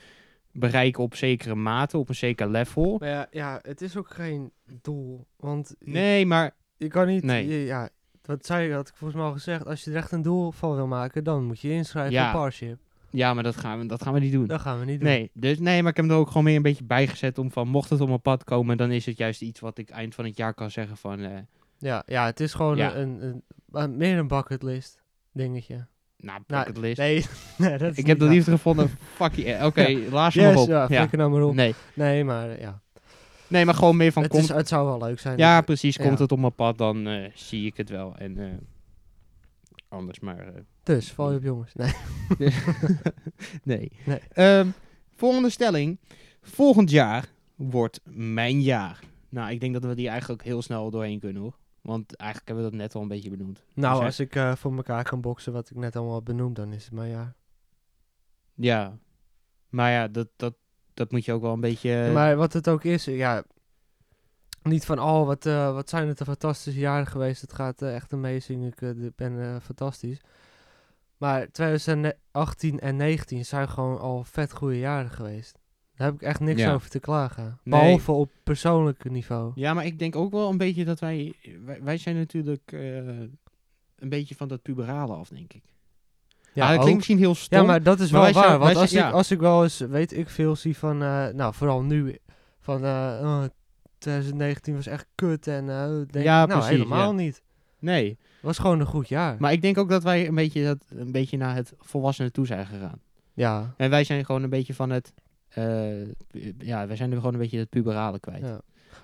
bereiken 0.52 1.02
op 1.02 1.14
zekere 1.14 1.54
mate, 1.54 1.98
op 1.98 2.08
een 2.08 2.14
zeker 2.14 2.48
level. 2.50 2.96
Maar 2.98 3.08
ja, 3.08 3.26
ja, 3.30 3.58
het 3.62 3.80
is 3.80 3.96
ook 3.96 4.10
geen 4.10 4.50
doel. 4.82 5.26
Want 5.36 5.74
Nee, 5.78 6.26
maar 6.26 6.54
je 6.78 6.88
kan 6.88 7.06
niet... 7.06 7.22
Nee. 7.24 7.48
je- 7.48 7.64
ja, 7.64 7.88
wat 8.24 8.46
zei 8.46 8.68
je, 8.68 8.74
had 8.74 8.88
ik 8.88 8.94
volgens 8.94 9.18
mij 9.20 9.28
al 9.28 9.34
gezegd. 9.34 9.66
Als 9.66 9.84
je 9.84 9.90
er 9.90 9.96
echt 9.96 10.12
een 10.12 10.22
doel 10.22 10.50
van 10.50 10.74
wil 10.74 10.86
maken, 10.86 11.24
dan 11.24 11.44
moet 11.44 11.60
je 11.60 11.68
je 11.68 11.74
inschrijven 11.74 12.12
Ja. 12.12 12.30
voor 12.32 12.40
Parship. 12.40 12.78
ja, 13.10 13.34
maar 13.34 13.42
dat 13.42 13.56
gaan 13.56 13.78
we, 13.78 13.86
dat 13.86 14.02
gaan 14.02 14.12
we 14.12 14.20
niet 14.20 14.32
doen. 14.32 14.46
Dat 14.46 14.60
gaan 14.60 14.78
we 14.78 14.84
niet 14.84 15.00
doen. 15.00 15.08
Nee, 15.08 15.30
dus, 15.34 15.58
nee, 15.58 15.82
maar 15.82 15.90
ik 15.90 15.96
heb 15.96 16.04
hem 16.06 16.14
er 16.14 16.20
ook 16.20 16.28
gewoon 16.28 16.44
meer 16.44 16.56
een 16.56 16.62
beetje 16.62 16.84
bijgezet 16.84 17.38
om 17.38 17.50
van, 17.50 17.68
mocht 17.68 17.90
het 17.90 18.00
op 18.00 18.08
mijn 18.08 18.20
pad 18.22 18.44
komen, 18.44 18.76
dan 18.76 18.90
is 18.90 19.06
het 19.06 19.16
juist 19.18 19.42
iets 19.42 19.60
wat 19.60 19.78
ik 19.78 19.90
eind 19.90 20.14
van 20.14 20.24
het 20.24 20.36
jaar 20.36 20.54
kan 20.54 20.70
zeggen 20.70 20.96
van, 20.96 21.20
eh, 21.20 21.30
Ja, 21.78 22.02
ja, 22.06 22.24
het 22.24 22.40
is 22.40 22.54
gewoon 22.54 22.76
Ja. 22.76 22.94
een, 22.94 23.22
een, 23.26 23.42
een- 23.72 23.96
meer 23.96 24.18
een 24.18 24.28
bucketlist 24.28 25.02
dingetje. 25.32 25.86
nou, 26.16 26.40
Nou, 26.46 26.64
bucket 26.64 26.82
list. 26.82 26.98
Nee, 26.98 27.24
nee 27.68 27.78
dat 27.78 27.90
is 27.90 27.96
ik 27.98 28.06
heb 28.06 28.18
de 28.18 28.24
niet 28.24 28.34
liefde 28.34 28.50
gevonden, 28.50 28.90
fuck 29.14 29.34
je, 29.34 29.64
oké, 29.64 29.80
laat 29.80 29.92
je 29.92 30.10
waar. 30.10 30.10
maar 30.44 30.52
Yes, 30.52 30.56
op. 30.62 30.68
ja, 30.68 30.86
Ja. 30.88 31.08
nou 31.10 31.30
maar 31.30 31.42
op. 31.42 31.54
Nee. 31.54 31.74
Nee, 31.94 32.24
maar 32.24 32.50
eh, 32.50 32.60
ja. 32.60 32.80
Nee, 33.48 33.64
maar 33.64 33.74
gewoon 33.74 33.96
meer 33.96 34.12
van, 34.12 34.22
Het, 34.22 34.30
komt, 34.30 34.42
is, 34.42 34.48
het 34.48 34.68
zou 34.68 34.86
wel 34.86 34.98
leuk 34.98 35.18
zijn. 35.18 35.38
ja 35.38 35.60
precies, 35.60 35.96
ja. 35.96 36.04
komt 36.04 36.18
het 36.18 36.32
op 36.32 36.38
mijn 36.38 36.54
pad, 36.54 36.78
dan 36.78 37.06
eh, 37.06 37.30
zie 37.34 37.66
ik 37.66 37.76
het 37.76 37.88
wel. 37.88 38.16
En 38.16 38.38
eh, 38.38 38.54
anders 39.88 40.20
maar, 40.20 40.38
eh, 40.38 40.60
Dus, 40.82 41.12
val 41.12 41.30
je 41.30 41.36
op 41.36 41.42
jongens. 41.42 41.72
Nee. 41.74 41.92
nee. 43.62 43.92
Nee. 44.04 44.20
Ehm, 44.32 44.68
volgende 45.14 45.50
stelling, 45.50 45.98
volgend 46.42 46.90
jaar 46.90 47.28
wordt 47.54 48.00
mijn 48.04 48.62
jaar. 48.62 49.00
Nou, 49.28 49.50
ik 49.50 49.60
denk 49.60 49.72
dat 49.72 49.84
we 49.84 49.94
die 49.94 50.08
eigenlijk 50.08 50.42
heel 50.42 50.62
snel 50.62 50.90
doorheen 50.90 51.20
kunnen 51.20 51.42
hoor. 51.42 51.56
Want 51.80 52.16
eigenlijk 52.16 52.50
hebben 52.50 52.64
we 52.66 52.70
dat 52.70 52.80
net 52.80 52.94
al 52.94 53.02
een 53.02 53.08
beetje 53.08 53.30
benoemd. 53.30 53.64
Nou, 53.74 53.96
Dus, 53.96 54.04
als 54.04 54.20
ik 54.20 54.34
eh, 54.34 54.54
voor 54.54 54.76
elkaar 54.76 55.04
kan 55.04 55.20
boksen 55.20 55.52
wat 55.52 55.70
ik 55.70 55.76
net 55.76 55.96
allemaal 55.96 56.14
heb 56.14 56.24
benoemd, 56.24 56.56
dan 56.56 56.72
is 56.72 56.84
het 56.84 56.92
maar 56.92 57.06
ja. 57.06 57.34
Ja, 58.54 58.98
maar 59.68 59.90
ja, 59.90 60.08
dat, 60.08 60.28
dat, 60.36 60.54
dat 60.98 61.10
moet 61.10 61.24
je 61.24 61.32
ook 61.32 61.42
wel 61.42 61.52
een 61.52 61.60
beetje... 61.60 62.10
maar 62.12 62.36
wat 62.36 62.52
het 62.52 62.68
ook 62.68 62.84
is, 62.84 63.06
eh, 63.06 63.16
ja, 63.16 63.42
niet 64.62 64.84
van, 64.84 65.00
oh, 65.00 65.26
wat, 65.26 65.46
eh, 65.46 65.72
wat 65.74 65.88
zijn 65.88 66.08
het 66.08 66.20
een 66.20 66.26
fantastische 66.26 66.80
jaren 66.80 67.06
geweest. 67.06 67.40
Het 67.40 67.52
gaat 67.52 67.82
eh, 67.82 67.94
echt 67.94 68.12
amazing, 68.12 68.66
ik 68.66 68.82
eh, 68.82 68.90
ben 69.16 69.40
eh, 69.42 69.56
fantastisch. 69.62 70.20
Maar 71.16 71.50
2018 71.50 72.78
en 72.80 72.96
19 72.96 73.44
zijn 73.44 73.68
gewoon 73.68 73.98
al 73.98 74.24
vet 74.24 74.52
goede 74.52 74.78
jaren 74.78 75.10
geweest. 75.10 75.58
Daar 75.94 76.06
heb 76.06 76.16
ik 76.16 76.22
echt 76.22 76.40
niks 76.40 76.60
Ja. 76.60 76.72
over 76.74 76.90
te 76.90 76.98
klagen. 77.00 77.44
Nee. 77.44 77.80
Behalve 77.80 78.12
op 78.12 78.30
persoonlijk 78.44 79.10
niveau. 79.10 79.52
Ja, 79.54 79.74
maar 79.74 79.84
ik 79.86 79.98
denk 79.98 80.16
ook 80.16 80.30
wel 80.32 80.50
een 80.50 80.56
beetje 80.58 80.84
dat 80.84 80.98
wij... 81.00 81.34
Wij, 81.64 81.82
wij 81.82 81.96
zijn 81.98 82.16
natuurlijk 82.16 82.72
eh, 82.72 82.96
een 83.96 84.08
beetje 84.08 84.34
van 84.34 84.48
dat 84.48 84.62
puberale 84.62 85.14
af, 85.14 85.28
denk 85.28 85.52
ik. 85.52 85.62
Ja, 86.58 86.66
dat 86.66 86.74
ook. 86.76 86.80
klinkt 86.80 86.96
misschien 86.96 87.18
heel 87.18 87.34
stom. 87.34 87.58
Ja, 87.60 87.64
maar 87.66 87.82
dat 87.82 88.00
is 88.00 88.10
wel 88.10 88.20
waar. 88.20 88.32
zijn- 88.32 88.58
want 88.58 88.76
als, 88.76 88.90
zijn- 88.90 89.04
ik, 89.04 89.10
ja. 89.10 89.16
als 89.16 89.30
ik 89.30 89.40
wel 89.40 89.62
eens, 89.62 89.78
weet 89.78 90.16
ik 90.16 90.28
veel, 90.28 90.56
zie 90.56 90.76
van, 90.76 91.02
eh, 91.02 91.26
nou, 91.28 91.54
vooral 91.54 91.82
nu, 91.82 92.18
van 92.60 92.84
eh, 92.84 93.18
oh, 93.22 93.42
2019 93.98 94.74
was 94.74 94.86
echt 94.86 95.06
kut 95.14 95.46
en 95.46 95.70
eh, 95.70 95.86
denk 96.10 96.24
Ja, 96.24 96.46
nou, 96.46 96.60
precies, 96.60 96.76
helemaal 96.76 97.10
ja. 97.10 97.16
niet. 97.16 97.42
Nee, 97.78 98.08
Het 98.08 98.18
was 98.42 98.58
gewoon 98.58 98.80
een 98.80 98.86
goed 98.86 99.08
jaar. 99.08 99.36
maar 99.38 99.52
ik 99.52 99.62
denk 99.62 99.78
ook 99.78 99.88
dat 99.88 100.02
wij 100.02 100.28
een 100.28 100.34
beetje, 100.34 100.64
dat, 100.64 100.78
een 100.88 101.12
beetje 101.12 101.36
naar 101.36 101.54
het 101.54 101.72
volwassenen 101.78 102.32
toe 102.32 102.46
zijn 102.46 102.66
gegaan. 102.66 103.00
ja, 103.32 103.74
En 103.76 103.90
wij 103.90 104.04
zijn 104.04 104.24
gewoon 104.24 104.42
een 104.42 104.50
beetje 104.50 104.74
van 104.74 104.90
het... 104.90 105.12
eh, 105.48 106.04
ja, 106.58 106.86
wij 106.86 106.96
zijn 106.96 107.10
er 107.10 107.16
gewoon 107.16 107.32
een 107.32 107.40
beetje 107.40 107.58
het 107.58 107.68
puberale 107.70 108.20
kwijt. 108.20 108.40
ja. 108.46 108.60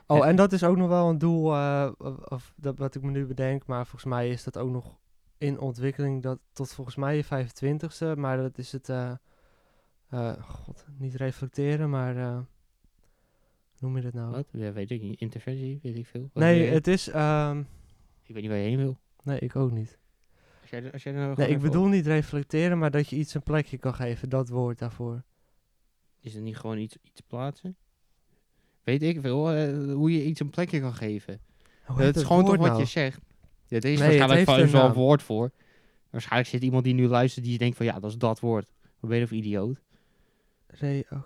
Oh, 0.07 0.19
Ja. 0.19 0.25
en 0.25 0.37
dat 0.37 0.53
is 0.53 0.65
ook 0.65 0.77
nog 0.77 0.89
wel 0.89 1.09
een 1.09 1.19
doel, 1.19 1.55
eh, 1.55 1.89
of 2.29 2.53
dat 2.57 2.79
wat 2.79 2.95
ik 2.95 3.03
me 3.03 3.11
nu 3.11 3.27
bedenk, 3.27 3.67
maar 3.67 3.87
volgens 3.87 4.05
mij 4.13 4.29
is 4.29 4.45
dat 4.45 4.59
ook 4.59 4.71
nog 4.71 4.97
in 5.45 5.59
ontwikkeling 5.59 6.23
dat 6.23 6.39
tot 6.53 6.73
volgens 6.73 6.97
mij 6.97 7.17
je 7.17 7.25
25ste, 7.25 8.17
maar 8.19 8.37
dat 8.37 8.59
is 8.59 8.73
het, 8.73 8.89
eh, 8.89 9.13
eh, 10.09 10.33
god, 10.43 10.85
niet 10.99 11.15
reflecteren, 11.15 11.91
maar 11.91 12.15
Hoe 12.15 12.45
noem 13.79 13.97
je 13.97 14.03
dat 14.03 14.13
nou? 14.13 14.31
Wat? 14.31 14.47
Ja, 14.53 14.73
weet 14.73 14.91
ik 14.91 15.03
niet. 15.03 15.21
Interventie, 15.21 15.79
weet 15.83 15.97
ik 15.97 16.07
veel. 16.07 16.31
Wat 16.33 16.43
Nee, 16.43 16.67
het 16.71 16.87
is... 16.87 17.09
ehm, 17.09 17.59
Ik 18.23 18.35
weet 18.35 18.43
niet 18.43 18.51
waar 18.51 18.61
je 18.61 18.69
heen 18.69 18.77
wil. 18.77 18.99
nee, 19.23 19.39
ik 19.39 19.57
ook 19.57 19.71
niet. 19.73 19.99
Als 20.61 20.71
jij, 20.71 20.93
als 20.93 21.03
jij 21.03 21.13
nou 21.13 21.35
Nee, 21.37 21.49
ik 21.49 21.59
bedoel 21.61 21.87
niet 21.87 22.07
reflecteren, 22.07 22.79
maar 22.79 22.91
dat 22.91 23.09
je 23.09 23.17
iets 23.17 23.35
een 23.35 23.43
plekje 23.43 23.79
kan 23.79 23.95
geven. 23.95 24.29
Dat 24.29 24.49
woord 24.49 24.79
daarvoor. 24.79 25.23
Is 26.21 26.35
er 26.35 26.41
niet 26.41 26.57
gewoon 26.57 26.79
iets, 26.79 26.97
iets 27.03 27.21
plaatsen? 27.21 27.77
Weet 28.83 29.03
ik 29.03 29.21
veel. 29.21 29.51
eh, 29.51 29.93
hoe 29.95 30.13
je 30.13 30.25
iets 30.25 30.41
een 30.41 30.51
plekje 30.51 30.81
kan 30.81 30.95
geven. 30.95 31.41
Hoe 31.85 32.01
het 32.03 32.17
is 32.17 32.23
gewoon 32.23 32.45
toch 32.45 32.57
wat 32.57 32.67
nou? 32.67 32.79
je 32.79 32.85
zegt. 32.85 33.21
Ja, 33.67 33.77
er 33.77 33.85
is 33.85 33.99
Nee, 33.99 34.19
waarschijnlijk 34.19 34.49
een 34.49 34.69
zo'n 34.69 34.81
naam. 34.81 34.93
woord 34.93 35.23
voor. 35.23 35.51
Waarschijnlijk 36.11 36.51
zit 36.51 36.63
iemand 36.63 36.85
die 36.85 36.95
nu 36.95 37.07
luistert 37.09 37.45
die 37.45 37.59
denkt 37.59 37.77
van 37.77 37.87
ja, 37.87 38.01
dat 38.01 38.11
is 38.11 38.19
dat 38.19 38.41
woord. 38.41 38.67
Wat 39.01 39.11
ben 39.11 39.19
je 39.19 39.25
of 39.25 39.31
idioot? 39.31 39.81
Re- 40.67 41.03
oh, 41.11 41.23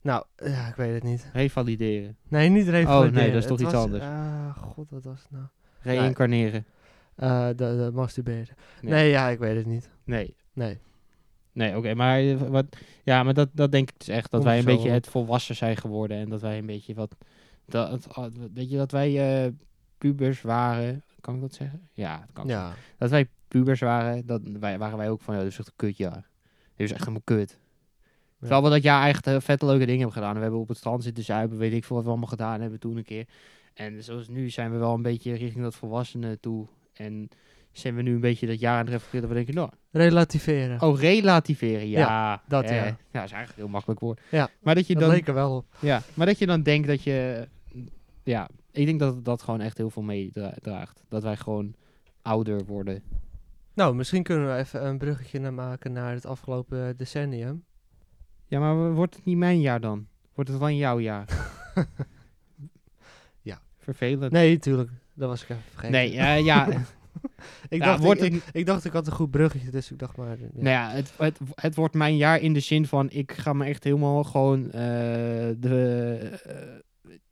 nou, 0.00 0.24
ja, 0.36 0.68
ik 0.68 0.74
weet 0.74 0.94
het 0.94 1.02
niet. 1.02 1.30
Revalideren. 1.32 2.16
Nee, 2.28 2.48
niet 2.48 2.68
reflecteren. 2.68 3.06
Oh, 3.08 3.14
nee, 3.14 3.32
dat 3.32 3.42
is 3.42 3.46
toch 3.48 3.58
Het 3.58 3.66
iets 3.66 3.74
was- 3.76 3.84
anders. 3.84 4.04
Ah, 4.04 4.56
god, 4.56 4.90
wat 4.90 5.04
was 5.04 5.22
het 5.22 5.30
nou? 5.30 5.44
Reïncarneren. 5.80 6.66
Eh, 7.16 7.46
de, 7.46 7.54
de 7.54 7.90
masturberen. 7.94 8.56
Nee. 8.82 8.92
Nee. 8.92 9.10
ja, 9.10 9.28
ik 9.28 9.38
weet 9.38 9.56
het 9.56 9.66
niet. 9.66 9.90
Nee. 10.04 10.34
Nee. 10.52 10.78
Nee, 11.52 11.76
oké, 11.76 11.94
maar, 11.94 12.18
eh, 12.18 12.36
wat, 12.36 12.66
ja, 13.04 13.22
maar 13.22 13.34
dat, 13.34 13.48
dat 13.52 13.72
denk 13.72 13.88
ik 13.90 13.98
dus 13.98 14.08
echt. 14.08 14.30
Dat 14.30 14.44
wij 14.44 14.58
een 14.58 14.64
beetje 14.64 14.90
het 14.90 15.06
volwassen 15.06 15.56
zijn 15.56 15.76
geworden. 15.76 16.16
En 16.16 16.28
dat 16.28 16.40
wij 16.40 16.58
een 16.58 16.66
beetje 16.66 16.94
wat... 16.94 17.16
Dat, 17.66 18.14
ah, 18.14 18.32
weet 18.54 18.70
je, 18.70 18.76
dat 18.76 18.90
wij 18.90 19.44
eh, 19.44 19.52
pubers 19.98 20.42
waren. 20.42 21.02
Kan 21.20 21.34
ik 21.34 21.40
dat 21.40 21.54
zeggen? 21.54 21.88
Ja, 21.92 22.18
dat 22.18 22.28
kan 22.32 22.46
Ja. 22.46 22.72
dat 22.98 23.10
wij 23.10 23.28
pubers 23.48 23.80
waren, 23.80 24.26
dat 24.26 24.40
wij, 24.60 24.78
waren 24.78 24.98
wij 24.98 25.10
ook 25.10 25.20
van, 25.20 25.34
ja, 25.34 25.40
dit 25.42 25.50
is 25.52 25.58
echt 25.58 25.66
een 25.68 25.72
kutjaar. 25.76 26.28
Dit 26.76 26.86
is 26.86 26.90
echt 26.90 27.00
helemaal 27.00 27.20
kut. 27.24 27.58
Terwijl 28.40 28.62
we 28.62 28.70
dat 28.70 28.82
jaar 28.82 29.08
echt 29.08 29.26
eh, 29.26 29.36
vette 29.40 29.66
leuke 29.66 29.84
dingen 29.84 30.00
hebben 30.00 30.16
gedaan. 30.16 30.34
We 30.34 30.40
hebben 30.40 30.60
op 30.60 30.68
het 30.68 30.76
strand 30.76 31.02
zitten 31.02 31.24
zuipen, 31.24 31.58
weet 31.58 31.72
ik 31.72 31.84
veel 31.84 31.96
wat 31.96 32.04
we 32.04 32.10
allemaal 32.10 32.28
gedaan 32.28 32.60
hebben 32.60 32.78
toen 32.80 32.96
een 32.96 33.04
keer. 33.04 33.26
En 33.74 34.04
zoals 34.04 34.28
nu 34.28 34.50
zijn 34.50 34.70
we 34.72 34.78
wel 34.78 34.94
een 34.94 35.02
beetje 35.02 35.34
richting 35.34 35.62
dat 35.64 35.74
volwassenen 35.74 36.40
toe. 36.40 36.66
En 36.92 37.28
zijn 37.72 37.94
we 37.94 38.02
nu 38.02 38.14
een 38.14 38.20
beetje 38.20 38.46
dat 38.46 38.60
jaar 38.60 38.72
aan 38.78 38.84
het 38.84 38.88
reflecteren 38.88 39.20
dat 39.20 39.30
we 39.30 39.44
denken, 39.44 39.54
nou, 39.54 39.70
Relativeren. 39.90 40.80
oh, 40.82 41.00
relativeren, 41.00 41.88
ja. 41.88 42.42
dat, 42.48 42.64
eh, 42.64 42.70
ja. 42.76 42.84
Ja, 42.84 42.90
dat 43.12 43.24
is 43.24 43.30
eigenlijk 43.30 43.48
een 43.48 43.54
heel 43.56 43.68
makkelijk 43.68 44.00
woord. 44.00 44.20
Ja, 44.30 44.48
Maar 44.60 44.74
dat 44.74 44.86
je 44.86 44.94
dat 44.94 45.02
dan, 45.02 45.12
leek 45.12 45.28
er 45.28 45.34
wel 45.34 45.56
op. 45.56 45.66
ja, 45.80 46.02
maar 46.14 46.26
dat 46.26 46.38
je 46.38 46.46
dan 46.46 46.62
denkt 46.62 46.86
dat 46.88 47.02
je, 47.02 47.48
ja, 48.22 48.48
ik 48.76 48.86
denk 48.86 48.98
dat 49.00 49.24
dat 49.24 49.42
gewoon 49.42 49.60
echt 49.60 49.76
heel 49.78 49.90
veel 49.90 50.02
meedraagt. 50.02 51.02
Dat 51.08 51.22
wij 51.22 51.36
gewoon 51.36 51.74
ouder 52.22 52.64
worden. 52.64 53.02
Nou, 53.74 53.94
misschien 53.94 54.22
kunnen 54.22 54.48
we 54.52 54.56
even 54.58 54.86
een 54.86 54.98
bruggetje 54.98 55.38
naar 55.38 55.54
maken 55.54 55.92
naar 55.92 56.12
het 56.14 56.26
afgelopen 56.26 56.96
decennium. 56.96 57.64
Ja, 58.46 58.60
maar 58.60 58.92
wordt 58.94 59.14
het 59.14 59.24
niet 59.24 59.36
mijn 59.36 59.60
jaar 59.60 59.80
dan? 59.80 60.06
Wordt 60.34 60.50
het 60.50 60.58
van 60.58 60.76
jouw 60.76 60.98
jaar? 61.00 61.28
Ja. 63.42 63.60
Vervelend. 63.78 64.32
Nee, 64.32 64.58
tuurlijk. 64.58 64.90
Dat 65.14 65.28
was 65.28 65.42
ik 65.42 65.48
even 65.48 65.62
vergeten. 65.62 65.90
Nee, 65.92 66.16
eh, 66.16 66.44
ja. 66.44 66.68
ik, 67.68 67.80
ja, 67.80 67.84
dacht, 67.84 68.02
wordt 68.02 68.22
ik, 68.22 68.32
het- 68.32 68.42
ik, 68.46 68.54
ik 68.54 68.66
dacht 68.66 68.84
ik 68.84 68.92
had 68.92 69.06
een 69.06 69.12
goed 69.12 69.30
bruggetje, 69.30 69.70
dus 69.70 69.90
ik 69.90 69.98
dacht 69.98 70.16
maar... 70.16 70.32
eh, 70.32 70.40
Ja. 70.40 70.46
Nou 70.52 70.68
ja, 70.68 70.90
het, 70.90 71.12
het, 71.16 71.38
het 71.54 71.74
wordt 71.74 71.94
mijn 71.94 72.16
jaar 72.16 72.40
in 72.40 72.52
de 72.52 72.60
zin 72.60 72.86
van 72.86 73.10
ik 73.10 73.32
ga 73.32 73.52
me 73.52 73.64
echt 73.64 73.84
helemaal 73.84 74.24
gewoon 74.24 74.64
eh, 74.66 74.72
de. 75.58 76.82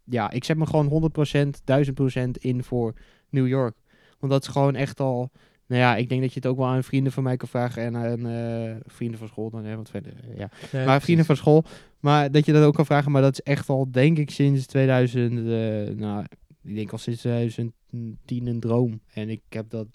Ja, 0.04 0.30
ik 0.30 0.44
zet 0.44 0.56
me 0.56 0.66
gewoon 0.66 1.12
100%, 1.36 1.60
1000% 1.64 2.30
in 2.38 2.64
voor 2.64 2.94
New 3.28 3.46
York. 3.46 3.76
Want 4.18 4.32
dat 4.32 4.42
is 4.42 4.48
gewoon 4.48 4.74
echt 4.74 5.00
al. 5.00 5.30
Nou 5.66 5.80
ja, 5.80 5.96
ik 5.96 6.08
denk 6.08 6.20
dat 6.20 6.32
je 6.32 6.40
het 6.40 6.48
ook 6.48 6.56
wel 6.56 6.66
aan 6.66 6.84
vrienden 6.84 7.12
van 7.12 7.22
mij 7.22 7.36
kan 7.36 7.48
vragen 7.48 7.82
en 7.82 7.96
aan 7.96 8.26
eh, 8.26 8.76
vrienden 8.86 9.18
van 9.18 9.28
school 9.28 9.50
dan, 9.50 9.64
hè, 9.64 9.74
want 9.74 9.90
verder, 9.90 10.12
eh, 10.28 10.36
ja. 10.36 10.50
Nee, 10.72 10.86
maar 10.86 11.00
vrienden 11.00 11.24
van 11.24 11.36
school, 11.36 11.64
maar 12.00 12.30
dat 12.30 12.46
je 12.46 12.52
dat 12.52 12.64
ook 12.64 12.74
kan 12.74 12.86
vragen, 12.86 13.12
maar 13.12 13.22
dat 13.22 13.32
is 13.32 13.40
echt 13.40 13.68
al, 13.68 13.90
denk 13.90 14.18
ik, 14.18 14.30
sinds 14.30 14.66
2000, 14.66 15.32
eh, 15.32 15.96
nou, 15.96 16.24
ik 16.62 16.74
denk 16.74 16.92
al 16.92 16.98
sinds 16.98 17.20
2010 17.20 18.46
een 18.46 18.60
droom. 18.60 19.00
En 19.12 19.28
ik 19.28 19.42
heb 19.48 19.70
dat, 19.70 19.86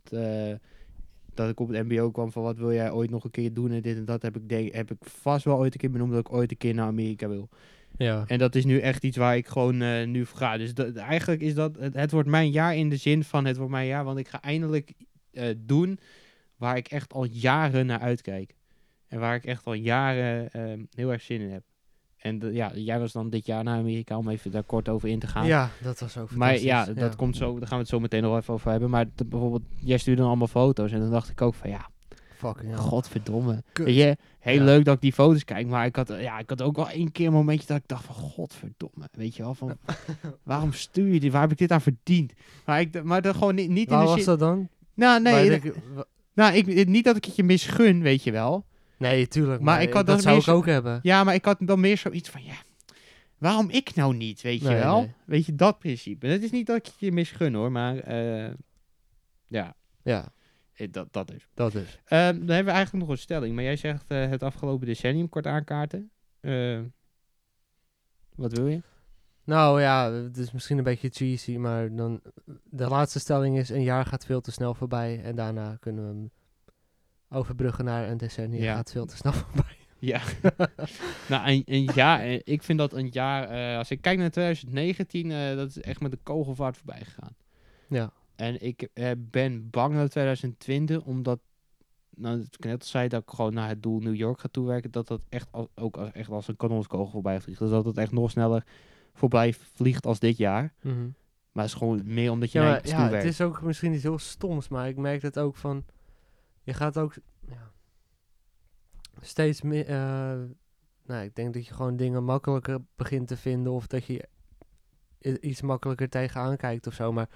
dat 1.33 1.49
ik 1.49 1.59
op 1.59 1.67
het 1.67 1.87
mbo 1.87 2.11
kwam 2.11 2.31
van 2.31 2.43
wat 2.43 2.57
wil 2.57 2.73
jij 2.73 2.91
ooit 2.91 3.09
nog 3.09 3.23
een 3.23 3.31
keer 3.31 3.53
doen 3.53 3.71
en 3.71 3.81
dit 3.81 3.97
en 3.97 4.05
dat 4.05 4.21
heb 4.21 4.35
ik, 4.35 4.49
denk, 4.49 4.73
heb 4.73 4.91
ik 4.91 4.97
vast 4.99 5.45
wel 5.45 5.57
ooit 5.57 5.73
een 5.73 5.79
keer 5.79 5.91
benoemd 5.91 6.11
dat 6.11 6.19
ik 6.19 6.33
ooit 6.33 6.51
een 6.51 6.57
keer 6.57 6.73
naar 6.73 6.87
Amerika 6.87 7.27
wil. 7.27 7.49
Ja. 7.99 8.23
En 8.27 8.37
dat 8.37 8.55
is 8.55 8.65
nu 8.65 8.79
echt 8.79 9.03
iets 9.03 9.17
waar 9.17 9.37
ik 9.37 9.47
gewoon 9.47 9.81
eh, 9.81 10.07
nu 10.07 10.25
voor 10.25 10.37
ga. 10.37 10.57
Dus 10.57 10.73
dat, 10.73 10.95
eigenlijk 10.95 11.41
is 11.41 11.53
dat, 11.55 11.75
het, 11.79 11.93
het 11.93 12.11
wordt 12.11 12.29
mijn 12.29 12.51
jaar 12.51 12.75
in 12.75 12.89
de 12.89 12.95
zin 12.97 13.23
van 13.23 13.45
het 13.45 13.57
wordt 13.57 13.71
mijn 13.71 13.87
jaar, 13.87 14.03
want 14.03 14.17
ik 14.19 14.27
ga 14.27 14.41
eindelijk 14.41 14.91
eh, 15.31 15.43
doen 15.57 15.99
waar 16.55 16.77
ik 16.77 16.87
echt 16.87 17.13
al 17.13 17.23
jaren 17.25 17.85
naar 17.85 17.99
uitkijk. 17.99 18.55
En 19.07 19.19
waar 19.19 19.35
ik 19.35 19.45
echt 19.45 19.65
al 19.65 19.73
jaren 19.73 20.51
ehm, 20.51 20.79
heel 20.95 21.11
erg 21.11 21.21
zin 21.21 21.41
in 21.41 21.49
heb. 21.51 21.63
En 22.17 22.39
de- 22.39 22.53
ja, 22.53 22.71
jij 22.75 22.99
was 22.99 23.11
dan 23.11 23.29
dit 23.29 23.45
jaar 23.45 23.63
naar 23.63 23.77
Amerika 23.77 24.17
om 24.17 24.29
even 24.29 24.51
daar 24.51 24.63
kort 24.63 24.89
over 24.89 25.09
in 25.09 25.19
te 25.19 25.27
gaan. 25.27 25.45
ja, 25.47 25.69
dat 25.81 25.99
was 25.99 26.17
ook 26.17 26.35
Maar 26.35 26.49
ja, 26.65 26.85
dat 26.85 27.15
komt 27.15 27.35
zo, 27.37 27.51
daar 27.59 27.67
gaan 27.67 27.77
we 27.77 27.83
het 27.83 27.87
zo 27.93 27.99
meteen 27.99 28.21
nog 28.21 28.37
even 28.37 28.53
over 28.53 28.71
hebben. 28.71 28.89
Maar 28.89 29.05
bijvoorbeeld, 29.27 29.63
jij 29.79 29.97
stuurde 29.97 30.19
dan 30.21 30.29
allemaal 30.29 30.47
foto's 30.47 30.91
en 30.91 30.99
dan 30.99 31.11
dacht 31.11 31.29
ik 31.29 31.41
ook 31.41 31.53
van 31.53 31.69
ja, 31.69 31.89
Fucking 32.39 32.69
hell. 32.69 32.77
godverdomme. 32.77 33.63
Kut. 33.73 33.85
Weet 33.85 33.95
je, 33.95 34.17
heel 34.39 34.55
Ja. 34.57 34.63
leuk 34.63 34.85
dat 34.85 34.95
ik 34.95 35.01
die 35.01 35.13
foto's 35.13 35.43
kijk, 35.43 35.67
maar 35.67 35.85
ik 35.85 35.95
had, 35.95 36.07
ja, 36.07 36.39
ik 36.39 36.49
had 36.49 36.61
ook 36.61 36.75
wel 36.75 36.89
één 36.89 37.11
keer 37.11 37.27
een 37.27 37.33
momentje 37.33 37.67
dat 37.67 37.77
ik 37.77 37.87
dacht 37.87 38.05
van 38.05 38.15
godverdomme. 38.15 39.07
Weet 39.11 39.35
je 39.35 39.43
wel, 39.43 39.53
van 39.53 39.77
waarom 40.43 40.73
stuur 40.73 41.13
je 41.13 41.19
dit? 41.19 41.31
Waar 41.31 41.41
heb 41.41 41.51
ik 41.51 41.57
dit 41.57 41.71
aan 41.71 41.81
verdiend? 41.81 42.33
Maar, 42.65 42.79
ik, 42.79 43.03
maar 43.03 43.21
dat 43.21 43.35
gewoon 43.35 43.55
niet, 43.55 43.69
niet 43.69 43.89
in 43.89 43.95
Waar 43.95 44.05
de 44.05 44.11
was 44.11 44.23
dat 44.23 44.39
dan? 44.39 44.69
Nou, 44.93 45.21
nee, 45.21 45.59
dat- 45.59 45.73
wa- 45.93 46.05
nou 46.33 46.53
ik, 46.55 46.87
niet 46.87 47.03
dat 47.03 47.15
ik 47.15 47.25
het 47.25 47.35
je 47.35 47.43
misgun, 47.43 48.01
weet 48.01 48.23
je 48.23 48.31
wel. 48.31 48.65
Nee, 48.97 49.27
tuurlijk. 49.27 49.61
Maar 49.61 49.73
Maar, 49.75 49.83
ik 49.83 49.93
had 49.93 50.05
dat 50.05 50.15
dat 50.15 50.23
zou 50.23 50.37
ik 50.37 50.43
zo- 50.43 50.55
ook 50.55 50.65
hebben. 50.65 50.99
Ja, 51.01 51.23
maar 51.23 51.33
ik 51.33 51.45
had 51.45 51.57
dan 51.59 51.79
meer 51.79 51.97
zoiets 51.97 52.29
van, 52.29 52.43
ja, 52.43 52.55
waarom 53.37 53.69
ik 53.69 53.95
nou 53.95 54.15
niet, 54.15 54.41
weet 54.41 54.61
je 54.61 54.67
wel? 54.67 54.99
nee. 54.99 55.13
Weet 55.25 55.45
je, 55.45 55.55
dat 55.55 55.79
principe. 55.79 56.27
Het 56.27 56.43
is 56.43 56.51
niet 56.51 56.67
dat 56.67 56.75
ik 56.77 56.93
je 56.97 57.11
misgun 57.11 57.53
hoor, 57.53 57.71
maar 57.71 57.97
eh, 57.97 58.51
ja, 59.47 59.75
Ja, 60.03 60.31
dat, 60.91 61.13
dat 61.13 61.31
is. 61.31 61.47
dat 61.53 61.75
is. 61.75 61.99
Ehm, 62.05 62.39
dan 62.39 62.47
hebben 62.47 62.65
we 62.65 62.71
eigenlijk 62.71 63.05
nog 63.05 63.09
een 63.09 63.21
stelling, 63.21 63.55
maar 63.55 63.63
jij 63.63 63.75
zegt 63.75 64.05
eh, 64.07 64.29
het 64.29 64.43
afgelopen 64.43 64.87
decennium 64.87 65.29
kort 65.29 65.47
aankaarten. 65.47 66.11
Eh, 66.39 66.79
wat 68.35 68.53
wil 68.53 68.67
je? 68.67 68.81
Nou 69.43 69.81
ja, 69.81 70.11
het 70.11 70.37
is 70.37 70.51
misschien 70.51 70.77
een 70.77 70.83
beetje 70.83 71.09
cheesy, 71.09 71.55
maar 71.55 71.95
dan... 71.95 72.21
De 72.63 72.87
laatste 72.87 73.19
stelling 73.19 73.57
is, 73.57 73.69
een 73.69 73.83
jaar 73.83 74.05
gaat 74.05 74.25
veel 74.25 74.41
te 74.41 74.51
snel 74.51 74.73
voorbij. 74.73 75.21
En 75.23 75.35
daarna 75.35 75.77
kunnen 75.79 76.03
we 76.03 76.09
hem 76.09 76.31
overbruggen 77.29 77.85
naar 77.85 78.09
een 78.09 78.17
decennium. 78.17 78.61
Ja. 78.61 78.75
gaat 78.75 78.91
veel 78.91 79.05
te 79.05 79.15
snel 79.15 79.33
voorbij. 79.33 79.77
Ja. 80.01 80.21
nou, 81.29 81.49
een, 81.49 81.63
een 81.65 81.89
jaar, 81.93 82.19
eh, 82.19 82.39
ik 82.43 82.63
vind 82.63 82.79
dat 82.79 82.93
een 82.93 83.07
jaar, 83.11 83.49
eh, 83.49 83.77
als 83.77 83.91
ik 83.91 84.01
kijk 84.01 84.17
naar 84.17 84.29
2019, 84.29 85.31
eh, 85.31 85.55
dat 85.55 85.69
is 85.69 85.79
echt 85.81 85.99
met 85.99 86.11
de 86.11 86.19
kogelvaart 86.23 86.77
voorbij 86.77 87.01
gegaan. 87.03 87.35
Ja. 87.89 88.13
En 88.39 88.61
ik 88.61 88.89
eh, 88.93 89.11
ben 89.17 89.69
bang 89.69 89.93
naar 89.93 90.09
2020, 90.09 91.03
omdat, 91.03 91.39
nou, 92.15 92.37
dat 92.37 92.45
ik 92.45 92.63
net 92.63 92.81
al 92.81 92.87
zei, 92.87 93.07
dat 93.07 93.21
ik 93.21 93.29
gewoon 93.29 93.53
naar 93.53 93.67
het 93.67 93.83
doel 93.83 93.99
New 93.99 94.15
York 94.15 94.39
ga 94.39 94.47
toewerken, 94.51 94.91
dat 94.91 95.07
dat 95.07 95.25
echt 95.29 95.47
als, 95.51 95.67
ook 95.75 95.97
als, 95.97 96.11
echt 96.11 96.29
als 96.29 96.47
een 96.47 96.55
kanonskogel 96.55 97.11
voorbij 97.11 97.41
vliegt. 97.41 97.59
Dus 97.59 97.69
dat 97.69 97.85
het 97.85 97.97
echt 97.97 98.11
nog 98.11 98.31
sneller 98.31 98.65
voorbij 99.13 99.53
vliegt 99.53 100.05
als 100.05 100.19
dit 100.19 100.37
jaar. 100.37 100.73
Mhm. 100.81 101.09
Maar 101.51 101.63
het 101.63 101.73
is 101.73 101.79
gewoon 101.79 102.01
meer 102.05 102.31
omdat 102.31 102.51
je 102.51 102.59
Ja, 102.59 102.65
maar, 102.65 102.87
ja, 102.87 103.09
het 103.09 103.23
is 103.23 103.41
ook 103.41 103.61
misschien 103.61 103.93
iets 103.93 104.03
heel 104.03 104.19
stoms, 104.19 104.67
maar 104.67 104.87
ik 104.87 104.97
merk 104.97 105.21
het 105.21 105.39
ook 105.39 105.55
van... 105.55 105.85
Je 106.63 106.73
gaat 106.73 106.97
ook 106.97 107.13
ja, 107.47 107.71
steeds 109.21 109.61
meer... 109.61 109.85
eh, 109.85 110.39
nou, 111.05 111.23
ik 111.23 111.35
denk 111.35 111.53
dat 111.53 111.67
je 111.67 111.73
gewoon 111.73 111.97
dingen 111.97 112.23
makkelijker 112.23 112.79
begint 112.95 113.27
te 113.27 113.37
vinden... 113.37 113.71
of 113.71 113.87
dat 113.87 114.05
je 114.05 114.27
iets 115.41 115.61
makkelijker 115.61 116.09
tegenaan 116.09 116.57
kijkt 116.57 116.87
of 116.87 116.93
zo. 116.93 117.11
Maar 117.11 117.29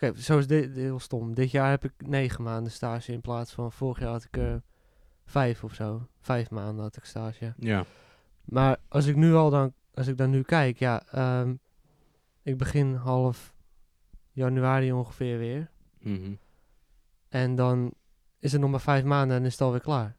kijk, 0.00 0.18
zo 0.18 0.38
is 0.38 0.46
dit 0.46 0.74
heel 0.74 0.98
stom. 1.00 1.34
Dit 1.34 1.50
jaar 1.50 1.70
heb 1.70 1.84
ik 1.84 1.92
negen 1.98 2.42
maanden 2.42 2.72
stage 2.72 3.12
in 3.12 3.20
plaats 3.20 3.52
van... 3.52 3.72
Vorig 3.72 3.98
jaar 3.98 4.10
had 4.10 4.24
ik 4.24 4.36
er 4.36 4.62
vijf 5.24 5.64
of 5.64 5.74
zo. 5.74 6.08
Vijf 6.20 6.50
maanden 6.50 6.82
had 6.84 6.96
ik 6.96 7.04
stage. 7.04 7.54
Ja. 7.56 7.84
Maar 8.44 8.76
als 8.88 9.06
ik 9.06 9.16
nu 9.16 9.34
al 9.34 9.50
dan, 9.50 9.72
als 9.94 10.06
ik 10.06 10.16
dan 10.16 10.30
nu 10.30 10.42
kijk, 10.42 10.78
ja, 10.78 11.02
ehm, 11.06 11.54
ik 12.42 12.56
begin 12.58 12.94
half 12.94 13.54
januari 14.32 14.92
ongeveer 14.92 15.38
weer. 15.38 15.70
Mhm. 15.98 16.32
En 17.28 17.54
dan 17.54 17.94
is 18.38 18.52
het 18.52 18.60
nog 18.60 18.70
maar 18.70 18.80
vijf 18.80 19.04
maanden 19.04 19.36
en 19.36 19.44
is 19.44 19.52
het 19.52 19.60
alweer 19.60 19.80
klaar. 19.80 20.16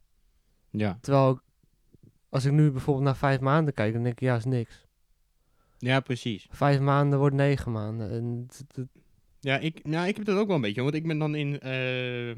ja. 0.69 0.97
Terwijl, 1.01 1.31
ik- 1.31 1.41
als 2.29 2.45
ik 2.45 2.51
nu 2.51 2.71
bijvoorbeeld 2.71 3.05
naar 3.05 3.15
vijf 3.15 3.39
maanden 3.39 3.73
kijk, 3.73 3.93
dan 3.93 4.03
denk 4.03 4.13
ik, 4.13 4.19
ja, 4.27 4.35
is 4.35 4.45
niks. 4.45 4.85
Ja, 5.77 5.99
precies. 5.99 6.47
Vijf 6.51 6.79
maanden 6.79 7.19
wordt 7.19 7.35
negen 7.35 7.71
maanden. 7.71 8.09
En 8.11 8.47
Ja, 9.41 9.57
ik, 9.57 9.83
nou, 9.83 10.07
ik 10.07 10.15
heb 10.15 10.25
dat 10.25 10.37
ook 10.37 10.47
wel 10.47 10.55
een 10.55 10.61
beetje. 10.61 10.81
Want 10.81 10.93
ik 10.93 11.07
ben 11.07 11.17
dan 11.17 11.35
in 11.35 11.59
eh, 11.59 12.35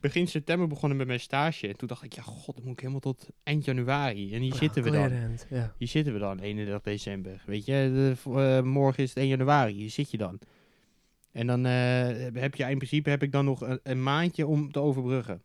begin 0.00 0.26
september 0.26 0.68
begonnen 0.68 0.98
met 0.98 1.06
mijn 1.06 1.20
stage. 1.20 1.68
En 1.68 1.76
toen 1.76 1.88
dacht 1.88 2.02
ik, 2.02 2.12
ja, 2.12 2.22
god, 2.22 2.54
dan 2.54 2.64
moet 2.64 2.72
ik 2.72 2.80
helemaal 2.80 3.00
tot 3.00 3.28
eind 3.42 3.64
januari. 3.64 4.34
En 4.34 4.40
hier 4.40 4.52
ja, 4.52 4.58
zitten 4.58 4.82
we 4.82 4.90
dan. 4.90 5.38
Ja. 5.50 5.74
Hier 5.78 5.88
zitten 5.88 6.12
we 6.12 6.18
dan, 6.18 6.38
31 6.38 6.82
december. 6.82 7.42
Weet 7.46 7.64
je, 7.64 7.72
de, 7.72 8.30
eh, 8.30 8.62
morgen 8.62 9.02
is 9.02 9.08
het 9.08 9.18
1 9.18 9.28
januari. 9.28 9.74
Hier 9.74 9.90
zit 9.90 10.10
je 10.10 10.16
dan. 10.16 10.38
En 11.32 11.46
dan 11.46 11.66
eh, 11.66 12.42
heb 12.42 12.54
je 12.54 12.64
in 12.70 12.76
principe 12.76 13.10
heb 13.10 13.22
ik 13.22 13.32
dan 13.32 13.44
nog 13.44 13.60
een, 13.60 13.80
een 13.82 14.02
maandje 14.02 14.46
om 14.46 14.72
te 14.72 14.80
overbruggen. 14.80 15.42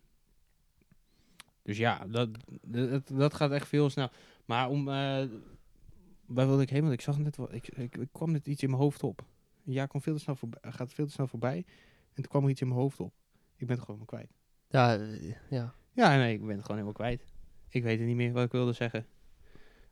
Dus 1.61 1.77
ja, 1.77 2.05
dat, 2.09 2.29
dat, 2.61 3.07
dat 3.07 3.33
gaat 3.33 3.51
echt 3.51 3.67
veel 3.67 3.89
snel. 3.89 4.09
Maar 4.45 4.69
om, 4.69 4.85
waar 4.85 6.47
wilde 6.47 6.61
ik 6.61 6.69
heen? 6.69 6.81
Want 6.81 6.93
ik 6.93 7.01
zag 7.01 7.17
net 7.17 7.37
wel, 7.37 7.53
ik, 7.53 7.67
ik, 7.67 7.97
ik 7.97 8.09
kwam 8.11 8.31
net 8.31 8.47
iets 8.47 8.63
in 8.63 8.69
mijn 8.69 8.81
hoofd 8.81 9.03
op. 9.03 9.25
Een 9.65 9.73
jaar 9.73 9.87
kwam 9.87 10.01
veel 10.01 10.13
te 10.15 10.19
snel 10.19 10.35
voorbij, 10.35 10.71
gaat 10.71 10.93
veel 10.93 11.05
te 11.05 11.11
snel 11.11 11.27
voorbij. 11.27 11.65
En 12.13 12.21
toen 12.21 12.27
kwam 12.27 12.43
er 12.43 12.49
iets 12.49 12.61
in 12.61 12.67
mijn 12.67 12.79
hoofd 12.79 12.99
op. 12.99 13.13
Ik 13.55 13.67
ben 13.67 13.77
het 13.77 13.85
gewoon 13.85 14.07
helemaal 14.07 14.25
kwijt. 14.25 14.33
Ja, 14.69 14.97
eh, 14.97 15.35
ja. 15.49 15.73
Ja, 15.91 16.15
nee, 16.15 16.33
ik 16.33 16.39
ben 16.39 16.49
het 16.49 16.61
gewoon 16.61 16.81
helemaal 16.81 16.93
kwijt. 16.93 17.25
Ik 17.69 17.83
weet 17.83 17.97
het 17.97 18.07
niet 18.07 18.15
meer 18.15 18.33
wat 18.33 18.45
ik 18.45 18.51
wilde 18.51 18.73
zeggen. 18.73 19.05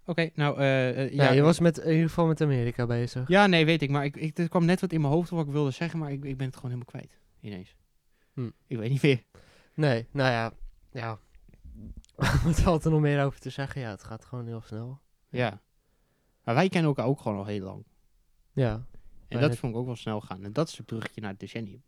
Oké, 0.06 0.30
nou, 0.34 0.58
eh, 0.58 0.90
eh, 0.90 1.14
ja, 1.14 1.24
ja, 1.24 1.32
je 1.32 1.42
was 1.42 1.60
met, 1.60 1.78
in 1.78 1.92
ieder 1.92 2.08
geval 2.08 2.26
met 2.26 2.42
Amerika 2.42 2.86
bezig. 2.86 3.28
Ja, 3.28 3.48
nee, 3.48 3.66
weet 3.66 3.82
ik. 3.82 3.90
Maar 3.90 4.06
ik, 4.06 4.16
ik, 4.16 4.38
er 4.38 4.50
kwam 4.50 4.66
net 4.66 4.82
wat 4.82 4.92
in 4.92 5.02
mijn 5.02 5.14
hoofd 5.14 5.30
wat 5.30 5.46
ik 5.46 5.52
wilde 5.52 5.72
zeggen, 5.72 6.00
maar 6.00 6.12
ik, 6.12 6.24
ik 6.24 6.38
ben 6.38 6.48
het 6.48 6.56
gewoon 6.56 6.72
helemaal 6.72 6.94
kwijt. 6.94 7.18
Ineens. 7.40 7.76
Hm. 8.34 8.50
Ik 8.68 8.78
weet 8.78 8.90
niet 8.90 9.02
meer. 9.02 9.24
Nee, 9.74 10.08
nou 10.12 10.32
ja, 10.32 10.54
ja. 10.92 11.20
Wat 12.46 12.60
valt 12.60 12.86
er 12.86 12.92
nog 12.92 13.02
meer 13.02 13.26
over 13.26 13.40
te 13.40 13.50
zeggen? 13.50 13.82
Ja, 13.82 13.90
het 13.90 14.04
gaat 14.04 14.26
gewoon 14.26 14.46
heel 14.46 14.62
snel. 14.62 15.00
Ja. 15.30 15.62
Maar 16.44 16.56
wij 16.56 16.70
kennen 16.70 16.90
elkaar 16.90 17.06
ook 17.06 17.22
gewoon 17.22 17.38
al 17.38 17.46
heel 17.46 17.64
lang. 17.64 17.86
Ja. 18.52 18.86
En 19.36 19.40
dat 19.42 19.50
het- 19.50 19.60
vond 19.60 19.74
ik 19.74 19.80
ook 19.80 19.86
wel 19.86 19.96
snel 19.96 20.22
gaan. 20.22 20.44
En 20.44 20.54
dat 20.54 20.68
is 20.68 20.78
een 20.78 20.86
bruggetje 20.86 21.22
naar 21.22 21.30
het 21.30 21.40
decennium. 21.40 21.82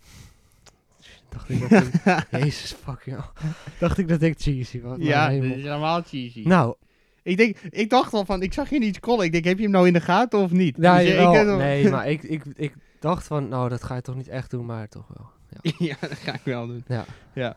Dacht 1.28 1.48
ik 1.48 1.68
dat 1.68 1.82
ik, 1.84 2.26
Jezus 2.42 2.72
fucking 2.72 3.16
hell. 3.16 3.48
Dacht 3.78 3.98
ik 3.98 4.08
dat 4.08 4.22
ik 4.22 4.38
cheesy 4.40 4.80
was. 4.80 4.96
ja, 5.00 5.28
helemaal- 5.28 5.48
dat 5.48 5.58
is 5.58 5.66
allemaal 5.66 6.02
cheesy. 6.02 6.42
Nou, 6.42 6.74
Ik, 7.22 7.36
denk, 7.36 7.58
ik 7.58 7.90
dacht 7.90 8.12
wel 8.12 8.24
van, 8.24 8.42
ik 8.42 8.52
zag 8.52 8.70
je 8.70 8.78
niet 8.78 8.94
scrollen. 8.94 9.24
Ik 9.24 9.32
denk, 9.32 9.44
heb 9.44 9.56
je 9.56 9.62
hem 9.62 9.72
nou 9.72 9.86
in 9.86 9.92
de 9.92 10.00
gaten 10.00 10.38
of 10.38 10.50
niet? 10.50 10.76
ja, 10.80 10.98
Dus, 10.98 11.08
jawel. 11.08 11.52
ik 11.52 11.58
nee, 11.58 11.88
maar 11.90 12.10
ik, 12.10 12.22
ik, 12.22 12.44
ik 12.56 12.74
dacht 13.00 13.26
van, 13.26 13.48
nou, 13.48 13.68
dat 13.68 13.82
ga 13.84 13.94
je 13.94 14.00
toch 14.02 14.16
niet 14.16 14.28
echt 14.28 14.50
doen, 14.50 14.66
maar 14.66 14.88
toch 14.88 15.08
wel. 15.16 15.28
Ja. 15.62 15.72
ja, 15.86 15.96
dat 16.00 16.18
ga 16.18 16.34
ik 16.34 16.40
wel 16.44 16.66
doen. 16.66 16.84
Ja. 16.86 17.04
Ja. 17.34 17.56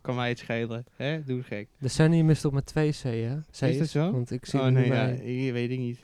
Kan 0.00 0.14
mij 0.14 0.28
het 0.28 0.38
schelen. 0.38 0.84
Hè? 0.96 1.24
Doe 1.24 1.42
gek. 1.42 1.68
Decennium 1.78 2.30
is 2.30 2.40
toch 2.40 2.52
met 2.52 2.66
twee 2.66 2.90
C, 2.90 3.02
hè? 3.02 3.36
C's, 3.50 3.60
Is 3.62 3.78
dat 3.78 3.88
zo? 3.88 4.12
Want 4.12 4.30
ik 4.30 4.46
zie 4.46 4.60
oh 4.60 4.66
nee, 4.66 4.84
ja, 4.84 4.90
bij. 4.90 5.14
ik 5.14 5.52
weet 5.52 5.70
ik 5.70 5.78
niet. 5.78 5.98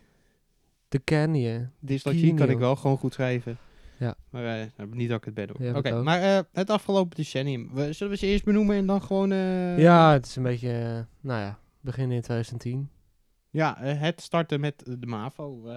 De 0.95 1.05
Canyon. 1.05 1.71
Dyslexie 1.79 2.35
kan 2.35 2.51
ik 2.51 2.59
wel 2.59 2.77
gewoon 2.77 2.97
goed 2.97 3.13
schrijven. 3.13 3.59
Ja. 3.99 4.15
Maar 4.31 4.71
nou, 4.77 4.89
niet 4.97 5.09
dat 5.09 5.19
ik 5.19 5.25
het 5.25 5.35
ben 5.35 5.47
Ja, 5.47 5.65
hoor. 5.65 5.83
dat 5.83 5.93
Oké, 5.93 6.03
maar 6.03 6.21
eh, 6.21 6.39
het 6.53 6.71
afgelopen 6.71 7.17
decennium. 7.17 7.71
We, 7.73 7.93
zullen 7.93 8.13
we 8.13 8.19
ze 8.19 8.27
eerst 8.27 8.45
benoemen 8.45 8.77
en 8.77 8.87
dan 8.87 9.03
gewoon... 9.03 9.33
eh, 9.33 9.79
ja, 9.79 10.13
het 10.13 10.27
is 10.27 10.37
een 10.37 10.43
beetje, 10.43 11.07
nou 11.21 11.41
ja, 11.41 11.59
begin 11.81 12.11
in 12.11 12.21
2010. 12.21 12.91
Ja, 13.51 13.77
het 13.79 14.21
starten 14.21 14.61
met 14.61 14.83
de 14.99 15.07
MAVO. 15.07 15.71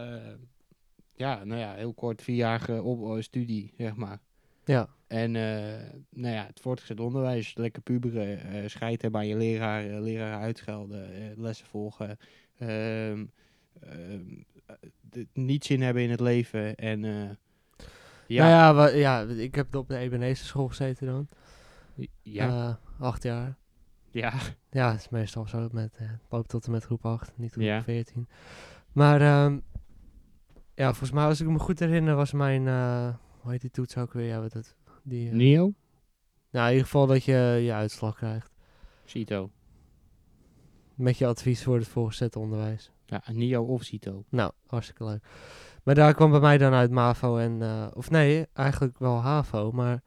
ja, 1.15 1.43
nou 1.43 1.59
ja, 1.59 1.73
heel 1.73 1.93
kort 1.93 2.21
vierjarige 2.21 2.81
op, 2.81 3.23
studie, 3.23 3.73
zeg 3.77 3.95
maar. 3.95 4.19
Ja. 4.65 4.89
En 5.07 5.31
nou 6.09 6.33
ja, 6.33 6.45
het 6.45 6.59
voortgezet 6.59 6.99
onderwijs, 6.99 7.55
lekker 7.55 7.81
puberen, 7.81 8.39
eh 8.39 8.67
scheid 8.67 9.01
hebben 9.01 9.19
aan 9.19 9.27
je 9.27 9.37
leraar, 9.37 10.01
leraar 10.01 10.39
uitschelden, 10.41 11.13
eh, 11.13 11.37
lessen 11.37 11.67
volgen. 11.67 12.17
ehm, 12.57 12.69
ehm, 12.69 13.19
eh, 13.19 13.25
niet 15.33 15.65
zin 15.65 15.81
hebben 15.81 16.03
in 16.03 16.09
het 16.09 16.19
leven 16.19 16.75
en 16.75 17.03
eh, 17.05 17.29
Ja, 18.27 18.71
nou 18.71 18.89
ja, 18.89 18.95
ja, 18.95 19.21
ik 19.33 19.55
heb 19.55 19.75
op 19.75 19.87
de 19.87 19.97
Ebenezer 19.97 20.45
school 20.45 20.67
gezeten 20.67 21.07
dan. 21.07 21.27
ja, 22.21 22.47
Eh, 22.47 22.75
acht 23.05 23.23
jaar. 23.23 23.57
ja, 24.11 24.33
Ja, 24.71 24.91
het 24.91 24.99
is 24.99 25.09
meestal 25.09 25.47
zo 25.47 25.69
met, 25.71 25.97
eh, 25.97 26.09
loopt 26.29 26.49
tot 26.49 26.65
en 26.65 26.71
met 26.71 26.83
groep 26.83 27.05
8, 27.05 27.31
niet 27.35 27.51
groep 27.51 27.63
Ja. 27.63 27.83
14. 27.83 28.27
Maar 28.91 29.21
ehm, 29.21 29.59
ja, 30.73 30.87
volgens 30.87 31.11
mij, 31.11 31.25
als 31.25 31.41
ik 31.41 31.47
me 31.47 31.59
goed 31.59 31.79
herinner, 31.79 32.15
was 32.15 32.31
mijn, 32.31 32.67
eh, 32.67 33.13
hoe 33.41 33.51
heet 33.51 33.61
die 33.61 33.69
toets 33.71 33.97
ook 33.97 34.13
weer? 34.13 34.25
Ja, 34.27 34.41
wat 34.41 34.51
dat, 34.51 34.75
die, 35.03 35.29
eh, 35.29 35.35
Nio, 35.35 35.73
nou, 36.51 36.65
in 36.65 36.71
ieder 36.71 36.85
geval 36.85 37.07
dat 37.07 37.23
je 37.23 37.59
je 37.63 37.73
uitslag 37.73 38.15
krijgt. 38.15 38.51
Cito. 39.05 39.51
Met 40.95 41.17
je 41.17 41.25
advies 41.25 41.63
voor 41.63 41.77
het 41.77 41.87
voorgezet 41.87 42.35
onderwijs. 42.35 42.91
Ja, 43.09 43.21
Nio 43.31 43.63
of 43.63 43.83
Cito. 43.83 44.23
Nou, 44.29 44.51
hartstikke 44.67 45.03
leuk. 45.05 45.23
Maar 45.83 45.95
daar 45.95 46.13
kwam 46.13 46.31
bij 46.31 46.39
mij 46.39 46.57
dan 46.57 46.73
uit 46.73 46.91
MAVO 46.91 47.37
en, 47.37 47.61
eh, 47.61 47.87
of 47.93 48.09
nee, 48.09 48.45
eigenlijk 48.53 48.99
wel 48.99 49.17
HAVO, 49.21 49.71
maar 49.71 50.01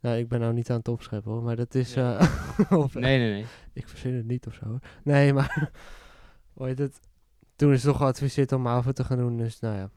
nou, 0.00 0.16
ik 0.18 0.28
ben 0.28 0.40
nou 0.40 0.52
niet 0.52 0.70
aan 0.70 0.76
het 0.76 0.88
opscheppen 0.88 1.32
hoor, 1.32 1.42
maar 1.42 1.56
dat 1.56 1.74
is, 1.74 1.94
Nee. 1.94 2.04
eh, 2.04 2.72
of, 2.82 2.94
Nee, 2.94 3.18
nee, 3.18 3.30
nee. 3.32 3.44
ik 3.72 3.88
verzin 3.88 4.14
het 4.14 4.26
niet 4.26 4.46
of 4.46 4.54
zo. 4.54 4.64
hoor. 4.64 4.78
Nee, 5.04 5.32
maar 5.32 5.70
hoe 6.54 6.66
heet 6.66 6.78
het? 6.78 7.00
Toen 7.56 7.72
is 7.72 7.82
toch 7.82 7.96
geadviseerd 7.96 8.52
om 8.52 8.62
MAVO 8.62 8.92
te 8.92 9.04
gaan 9.04 9.18
doen, 9.18 9.36
dus 9.36 9.60
nou 9.60 9.76
ja. 9.76 9.90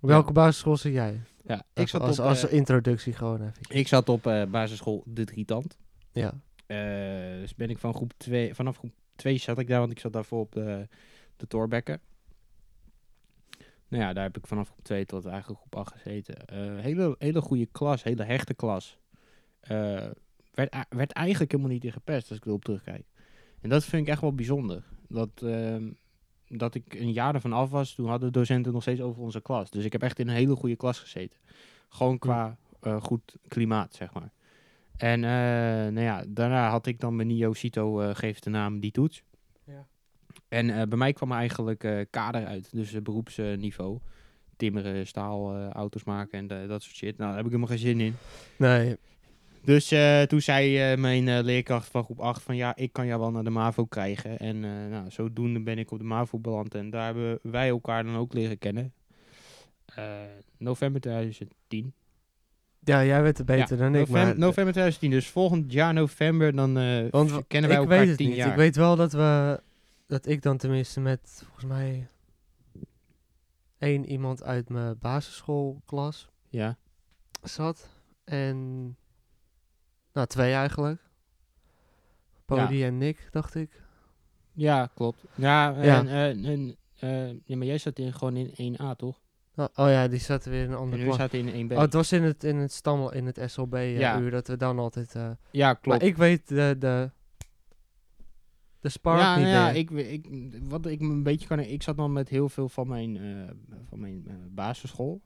Welke 0.00 0.32
basisschool 0.32 0.76
zit 0.76 0.92
jij? 0.92 1.20
Ja, 1.44 1.56
ik 1.56 1.64
Even 1.74 1.88
zat 1.88 2.00
als, 2.00 2.18
op, 2.18 2.24
als 2.24 2.46
eh, 2.48 2.52
introductie 2.52 3.12
gewoon 3.12 3.40
even. 3.42 3.54
ik 3.68 3.88
zat 3.88 4.08
op 4.08 4.22
basisschool 4.50 5.02
De 5.06 5.24
Drietand. 5.24 5.78
Ja. 6.12 6.32
Dus 7.40 7.54
ben 7.54 7.70
ik 7.70 7.78
van 7.78 7.94
groep 7.94 8.12
2, 8.16 8.54
vanaf 8.54 8.76
groep 8.76 8.92
2 9.20 9.38
zat 9.38 9.58
ik 9.58 9.68
daar, 9.68 9.78
want 9.78 9.90
ik 9.90 9.98
zat 9.98 10.12
daarvoor 10.12 10.40
op 10.40 10.52
de, 10.52 10.88
de 11.36 11.46
Torbekken. 11.46 12.00
Nou 13.88 14.02
ja, 14.02 14.12
daar 14.12 14.22
heb 14.22 14.36
ik 14.36 14.46
vanaf 14.46 14.68
groep 14.68 14.84
2 14.84 15.04
tot 15.04 15.26
eigenlijk 15.26 15.60
groep 15.60 15.76
8 15.76 15.92
gezeten. 15.92 16.46
Eh, 16.46 16.78
hele, 16.78 17.14
hele 17.18 17.40
goede 17.40 17.66
klas, 17.66 18.02
hele 18.02 18.24
hechte 18.24 18.54
klas. 18.54 18.98
Eh, 19.60 20.06
werd, 20.54 20.76
werd 20.88 21.12
eigenlijk 21.12 21.52
helemaal 21.52 21.72
niet 21.72 21.84
in 21.84 21.92
gepest 21.92 22.28
als 22.28 22.38
ik 22.38 22.46
erop 22.46 22.64
terugkijk. 22.64 23.04
En 23.60 23.68
dat 23.68 23.84
vind 23.84 24.02
ik 24.02 24.08
echt 24.08 24.20
wel 24.20 24.34
bijzonder. 24.34 24.84
Dat, 25.08 25.42
ehm, 25.42 25.90
dat 26.48 26.74
ik 26.74 26.94
een 26.94 27.12
jaar 27.12 27.34
ervan 27.34 27.52
af 27.52 27.70
was, 27.70 27.94
toen 27.94 28.08
hadden 28.08 28.32
de 28.32 28.38
docenten 28.38 28.72
nog 28.72 28.82
steeds 28.82 29.00
over 29.00 29.22
onze 29.22 29.42
klas. 29.42 29.70
Dus 29.70 29.84
ik 29.84 29.92
heb 29.92 30.02
echt 30.02 30.18
in 30.18 30.28
een 30.28 30.34
hele 30.34 30.56
goede 30.56 30.76
klas 30.76 30.98
gezeten. 30.98 31.38
Gewoon 31.88 32.18
qua 32.18 32.56
eh, 32.80 33.02
goed 33.02 33.36
klimaat, 33.48 33.94
zeg 33.94 34.12
maar. 34.12 34.32
En 35.00 35.24
eh, 35.24 35.30
nou 35.92 36.00
ja, 36.00 36.24
daarna 36.28 36.70
had 36.70 36.86
ik 36.86 37.00
dan 37.00 37.16
mijn 37.16 37.28
Nio 37.28 37.52
Cito, 37.52 38.00
eh 38.00 38.14
geeft 38.14 38.44
de 38.44 38.50
naam 38.50 38.80
die 38.80 38.90
toets. 38.90 39.22
Ja. 39.64 39.86
En 40.48 40.70
eh, 40.70 40.86
bij 40.88 40.98
mij 40.98 41.12
kwam 41.12 41.32
eigenlijk 41.32 41.84
eh, 41.84 42.00
kader 42.10 42.46
uit, 42.46 42.68
dus 42.72 42.92
eh, 42.92 43.02
beroepsniveau. 43.02 43.98
Timmeren, 44.56 45.06
staal, 45.06 45.54
eh, 45.56 45.68
auto's 45.68 46.04
maken 46.04 46.38
en 46.38 46.62
eh, 46.62 46.68
dat 46.68 46.82
soort 46.82 46.96
shit. 46.96 47.16
Nou, 47.16 47.28
daar 47.28 47.36
heb 47.36 47.44
ik 47.46 47.52
helemaal 47.52 47.76
geen 47.76 47.86
zin 47.86 48.00
in. 48.00 48.14
Nee, 48.56 48.96
Dus 49.64 49.90
eh, 49.90 50.22
toen 50.22 50.40
zei 50.40 50.78
eh, 50.92 50.98
mijn 50.98 51.28
eh, 51.28 51.42
leerkracht 51.42 51.88
van 51.88 52.04
groep 52.04 52.20
8 52.20 52.42
van 52.42 52.56
ja, 52.56 52.76
ik 52.76 52.92
kan 52.92 53.06
jou 53.06 53.20
wel 53.20 53.30
naar 53.30 53.44
de 53.44 53.50
MAVO 53.50 53.84
krijgen. 53.84 54.38
En 54.38 54.64
eh, 54.64 54.70
nou, 54.90 55.10
zodoende 55.10 55.60
ben 55.60 55.78
ik 55.78 55.90
op 55.90 55.98
de 55.98 56.04
MAVO 56.04 56.38
beland 56.38 56.74
en 56.74 56.90
daar 56.90 57.04
hebben 57.04 57.38
wij 57.42 57.68
elkaar 57.68 58.04
dan 58.04 58.16
ook 58.16 58.32
leren 58.32 58.58
kennen. 58.58 58.92
Eh, 59.94 60.04
november 60.58 61.00
2010. 61.00 61.92
Ja, 62.84 63.04
jij 63.04 63.22
weet 63.22 63.36
het 63.38 63.46
beter 63.46 63.76
dan 63.76 63.86
ik, 63.94 64.00
November, 64.00 64.24
maar... 64.26 64.38
november 64.38 64.72
2010, 64.72 65.10
dus 65.10 65.28
volgend 65.28 65.72
jaar 65.72 65.94
november 65.94 66.54
dan 66.56 66.78
eh, 66.78 67.06
Want 67.10 67.30
v- 67.30 67.34
w- 67.34 67.40
kennen 67.48 67.70
wij 67.70 67.78
ik 67.78 67.84
elkaar 67.84 67.98
weet 67.98 68.08
het 68.08 68.16
10 68.16 68.28
niet. 68.28 68.36
jaar. 68.36 68.48
Ik 68.50 68.54
weet 68.56 68.76
wel 68.76 68.96
dat 68.96 69.12
we, 69.12 69.60
dat 70.06 70.26
ik 70.26 70.42
dan 70.42 70.56
tenminste 70.56 71.00
met 71.00 71.42
volgens 71.44 71.64
mij 71.64 72.08
één 73.78 74.04
iemand 74.06 74.42
uit 74.42 74.68
mijn 74.68 74.98
basisschoolklas 74.98 76.28
Ja, 76.48 76.76
zat 77.42 77.88
en 78.24 78.84
nou 80.12 80.26
twee 80.26 80.52
eigenlijk. 80.52 81.00
Podi 82.44 82.84
en 82.84 82.98
Nick, 82.98 83.28
dacht 83.30 83.54
ik. 83.54 83.82
ja 84.52 84.90
klopt. 84.94 85.24
Ja, 85.34 85.68
Ja. 85.82 85.98
En, 85.98 86.08
eh, 86.08 86.50
en, 86.50 86.76
eh, 86.98 87.28
ja, 87.44 87.56
maar 87.56 87.66
jij 87.66 87.78
zat 87.78 87.98
in, 87.98 88.12
gewoon 88.12 88.36
in 88.36 88.74
1A 88.74 88.96
toch? 88.96 89.20
Oh, 89.60 89.66
oh 89.74 89.90
ja, 89.90 90.08
die 90.08 90.18
zaten 90.18 90.50
weer 90.50 90.62
in 90.62 90.66
een 90.70 90.72
En 90.72 90.78
andere 90.78 91.12
zaten 91.12 91.48
in 91.48 91.68
1B. 91.68 91.72
Oh, 91.72 91.80
het 91.80 91.92
was 91.92 92.12
in 92.12 92.22
het, 92.22 92.44
in 92.44 92.56
het 92.56 92.72
stammel, 92.72 93.12
in 93.12 93.26
het 93.26 93.40
SLB 93.46 93.74
eh, 93.74 93.98
Ja. 93.98 94.20
uur 94.20 94.30
dat 94.30 94.46
we 94.48 94.56
dan 94.56 94.78
altijd... 94.78 95.14
eh, 95.14 95.30
ja, 95.50 95.74
klopt. 95.74 95.98
maar 95.98 96.08
ik 96.08 96.16
weet 96.16 96.48
de, 96.48 96.76
de, 96.78 97.10
de 98.80 98.88
spark 98.88 99.20
ja, 99.20 99.36
niet 99.36 99.46
ja, 99.46 99.66
meer. 99.66 99.76
ik, 99.76 99.90
ik, 99.90 100.26
wat 100.68 100.86
ik 100.86 101.00
me 101.00 101.12
een 101.12 101.22
beetje 101.22 101.46
kan... 101.46 101.58
Ik 101.60 101.82
zat 101.82 101.96
dan 101.96 102.12
met 102.12 102.28
heel 102.28 102.48
veel 102.48 102.68
van 102.68 102.88
mijn, 102.88 103.16
eh, 103.16 103.54
van 103.88 104.00
mijn 104.00 104.26
basisschool. 104.50 105.20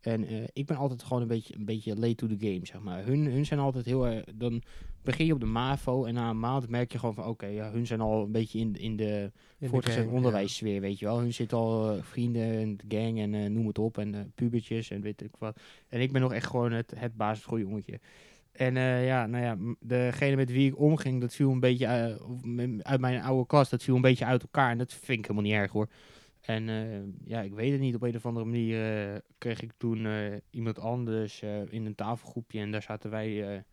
En 0.00 0.48
ik 0.52 0.66
ben 0.66 0.76
altijd 0.76 1.02
gewoon 1.02 1.22
een 1.22 1.28
beetje, 1.28 1.56
een 1.56 1.64
beetje 1.64 1.96
late 1.96 2.14
to 2.14 2.26
the 2.26 2.36
game, 2.38 2.60
zeg 2.62 2.80
maar. 2.80 3.04
Hun, 3.04 3.24
hun 3.26 3.46
zijn 3.46 3.60
altijd 3.60 3.84
heel 3.84 4.06
erg... 4.06 4.24
Dan 4.34 4.62
begin 5.02 5.26
je 5.26 5.32
op 5.32 5.40
de 5.40 5.46
MAVO 5.46 6.04
en 6.04 6.14
na 6.14 6.30
een 6.30 6.38
maand 6.38 6.68
merk 6.68 6.92
je 6.92 6.98
gewoon 6.98 7.14
van... 7.14 7.26
Oké, 7.26 7.46
ja, 7.46 7.70
hun 7.70 7.86
zijn 7.86 8.00
al 8.00 8.22
een 8.22 8.32
beetje 8.32 8.58
in, 8.58 8.76
in 8.76 8.96
de 8.96 9.32
In 9.58 9.68
voortgezet 9.68 10.06
onderwijssfeer, 10.06 10.80
weet 10.80 10.98
je 10.98 11.04
wel. 11.04 11.18
Hun 11.18 11.34
zitten 11.34 11.58
al 11.58 11.90
eh, 11.90 12.02
vrienden 12.02 12.42
en 12.42 12.78
gang 12.88 13.18
en 13.18 13.34
eh, 13.34 13.50
noem 13.50 13.66
het 13.66 13.78
op. 13.78 13.98
En 13.98 14.14
eh, 14.14 14.20
pubertjes 14.34 14.90
en 14.90 15.00
weet 15.00 15.22
ik 15.22 15.30
wat. 15.38 15.60
En 15.88 16.00
ik 16.00 16.12
ben 16.12 16.20
nog 16.20 16.32
echt 16.32 16.46
gewoon 16.46 16.72
het, 16.72 16.92
het 16.96 17.16
basisschooljongetje. 17.16 18.00
En 18.52 18.74
ja, 19.04 19.26
nou 19.26 19.44
ja, 19.44 19.74
degene 19.80 20.36
met 20.36 20.50
wie 20.50 20.70
ik 20.70 20.78
omging, 20.78 21.20
dat 21.20 21.34
viel 21.34 21.50
een 21.50 21.60
beetje 21.60 21.86
uit 22.82 23.00
mijn 23.00 23.22
oude 23.22 23.46
klas, 23.46 23.70
dat 23.70 23.82
viel 23.82 23.94
een 23.94 24.00
beetje 24.00 24.24
uit 24.24 24.42
elkaar. 24.42 24.70
En 24.70 24.78
dat 24.78 24.92
vind 24.92 25.18
ik 25.18 25.24
helemaal 25.24 25.42
niet 25.42 25.60
erg 25.60 25.72
hoor. 25.72 25.88
En 26.40 26.64
ja, 27.24 27.40
ik 27.40 27.52
weet 27.52 27.72
het 27.72 27.80
niet, 27.80 27.94
op 27.94 28.02
een 28.02 28.16
of 28.16 28.26
andere 28.26 28.44
manier 28.44 29.22
kreeg 29.38 29.62
ik 29.62 29.72
toen 29.76 30.06
iemand 30.50 30.78
anders 30.78 31.42
in 31.70 31.86
een 31.86 31.94
tafelgroepje. 31.94 32.60
En 32.60 32.70
daar 32.70 32.82
zaten 32.82 33.10
wij, 33.10 33.64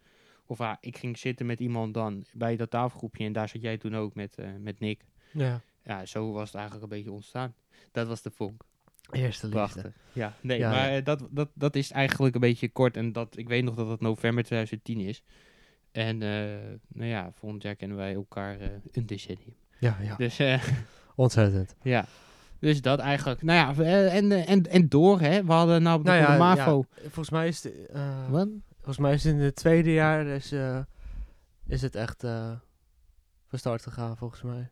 of 0.50 0.62
ah, 0.62 0.76
ik 0.80 0.97
ging 0.97 1.18
zitten 1.18 1.45
met 1.45 1.60
iemand 1.60 1.93
dan 1.93 2.26
bij 2.34 2.56
dat 2.56 2.70
tafelgroepje. 2.70 3.26
En 3.26 3.34
daar 3.34 3.50
zat 3.50 3.62
jij 3.62 3.78
toen 3.78 3.95
ook 3.95 4.16
met, 4.16 4.36
eh, 4.36 4.47
met 4.60 4.80
Nick. 4.80 5.02
Ja, 5.32 5.62
Ja, 5.84 6.06
zo 6.06 6.32
was 6.32 6.45
het 6.45 6.56
eigenlijk 6.56 6.84
een 6.84 6.97
beetje 6.97 7.12
ontstaan. 7.12 7.54
Dat 7.91 8.08
was 8.08 8.22
de 8.22 8.32
vonk. 8.32 8.64
eerste 9.12 9.45
liefde. 9.47 9.60
Prachtig. 9.62 9.93
Ja, 10.14 10.34
nee, 10.41 10.60
Ja, 10.60 10.70
maar 10.70 10.89
ja. 10.91 10.97
eh, 10.97 11.06
dat, 11.06 11.28
dat, 11.32 11.50
dat 11.54 11.76
is 11.76 11.91
eigenlijk 11.91 12.36
een 12.36 12.41
beetje 12.41 12.70
kort. 12.70 12.97
En 12.97 13.12
dat, 13.12 13.38
ik 13.38 13.47
weet 13.47 13.64
nog 13.64 13.76
dat 13.76 13.89
het 13.89 14.02
november 14.02 14.43
2010 14.43 15.00
is. 15.00 15.24
En 15.91 16.22
eh, 16.22 16.39
nou 16.88 17.10
ja, 17.10 17.32
volgend 17.34 17.64
jaar 17.64 17.76
kennen 17.76 17.97
wij 17.97 18.14
elkaar 18.14 18.58
een 18.91 19.06
decennium. 19.06 19.56
Ja, 19.80 19.97
ja. 20.02 20.16
Dus 20.16 20.39
eh, 20.39 20.64
Ontzettend. 21.16 21.76
Ja. 21.82 22.06
Dus 22.60 22.82
dat 22.82 23.00
eigenlijk. 23.00 23.41
Nou 23.41 23.84
ja, 23.84 23.84
en, 24.10 24.32
en, 24.32 24.64
en 24.64 24.89
door, 24.89 25.20
hè. 25.20 25.43
We 25.43 25.52
hadden 25.52 25.82
nou 25.82 26.00
op 26.00 26.06
de 26.06 26.12
Nou 26.12 26.22
ja, 26.22 26.38
MAVO. 26.38 26.86
Volgens 27.02 27.30
mij 27.30 27.47
is 27.47 27.64
het, 27.64 27.74
Wat? 28.30 28.47
Volgens 28.80 28.98
mij 28.98 29.14
is 29.14 29.24
het 29.24 29.34
in 29.34 29.40
het 29.40 29.56
tweede 29.56 29.94
jaar 29.94 30.26
is, 30.26 30.52
eh, 30.52 30.80
is 31.68 31.82
het 31.82 31.96
echt 31.96 32.24
eh 32.24 32.52
van 33.48 33.60
start 33.60 33.82
gegaan, 33.84 34.18
volgens 34.18 34.42
mij. 34.42 34.70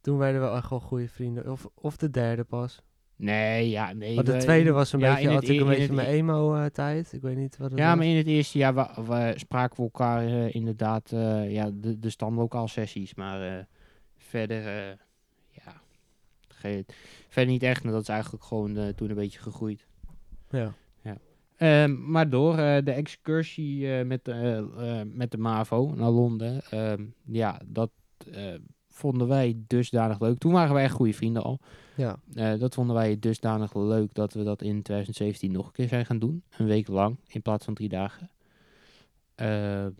Toen 0.00 0.18
werden 0.18 0.42
we 0.50 0.56
echt 0.56 0.70
wel 0.70 0.80
goede 0.80 1.08
vrienden. 1.08 1.50
Of, 1.52 1.66
of 1.74 1.96
de 1.96 2.10
derde 2.10 2.44
pas. 2.44 2.82
Nee, 3.16 3.68
ja, 3.70 3.92
nee. 3.92 4.14
Maar 4.14 4.24
de 4.24 4.32
we- 4.32 4.38
tweede 4.38 4.70
was 4.72 4.92
een 4.92 4.98
ja, 4.98 5.14
beetje, 5.14 5.30
had 5.30 5.42
ik 5.42 5.48
e- 5.48 5.52
een 5.52 5.60
in 5.60 5.66
beetje 5.66 5.92
mijn 5.92 6.08
e- 6.08 6.10
emo-tijd. 6.12 7.12
ik 7.12 7.20
weet 7.22 7.36
niet 7.36 7.56
wat 7.56 7.70
het 7.70 7.78
Ja, 7.78 7.88
was. 7.88 7.96
maar 7.96 8.06
in 8.06 8.16
het 8.16 8.26
eerste 8.26 8.58
jaar 8.58 8.74
wa- 9.04 9.32
spraken 9.36 9.76
we 9.76 9.82
elkaar 9.82 10.26
eh, 10.26 10.54
inderdaad 10.54 11.10
ja, 11.48 11.70
de, 11.74 11.98
de 11.98 12.10
stamlokaal 12.10 12.68
sessies. 12.68 13.14
Maar 13.14 13.66
verder, 14.16 14.62
ja, 15.50 15.80
verder 16.48 17.52
niet 17.52 17.62
echt. 17.62 17.82
maar 17.84 17.92
Dat 17.92 18.02
is 18.02 18.08
eigenlijk 18.08 18.44
gewoon 18.44 18.94
toen 18.94 19.08
een 19.10 19.14
beetje 19.16 19.38
gegroeid. 19.40 19.86
Ja. 20.50 20.72
Ehm, 21.58 22.10
maar 22.10 22.30
door 22.30 22.58
eh, 22.58 22.84
de 22.84 22.92
excursie 22.92 23.92
eh, 23.92 24.06
met, 24.06 24.24
de, 24.24 24.68
eh, 24.78 25.00
met 25.16 25.30
de 25.30 25.38
MAVO 25.38 25.94
naar 25.96 26.10
Londen, 26.10 26.62
ehm, 26.70 27.04
ja, 27.24 27.60
dat 27.66 27.90
vonden 28.88 29.28
wij 29.28 29.56
dusdanig 29.66 30.20
leuk. 30.20 30.38
Toen 30.38 30.52
waren 30.52 30.74
wij 30.74 30.82
echt 30.82 30.94
goede 30.94 31.12
vrienden 31.12 31.42
al. 31.42 31.60
Ja. 31.96 32.18
Dat 32.56 32.74
vonden 32.74 32.96
wij 32.96 33.18
dusdanig 33.18 33.74
leuk 33.74 34.14
dat 34.14 34.32
we 34.32 34.42
dat 34.42 34.62
in 34.62 34.82
2017 34.82 35.52
nog 35.52 35.66
een 35.66 35.72
keer 35.72 35.88
zijn 35.88 36.06
gaan 36.06 36.18
doen. 36.18 36.42
Een 36.56 36.66
week 36.66 36.88
lang, 36.88 37.18
in 37.26 37.42
plaats 37.42 37.64
van 37.64 37.74
drie 37.74 37.88
dagen. 37.88 38.30
Ehm, 39.34 39.90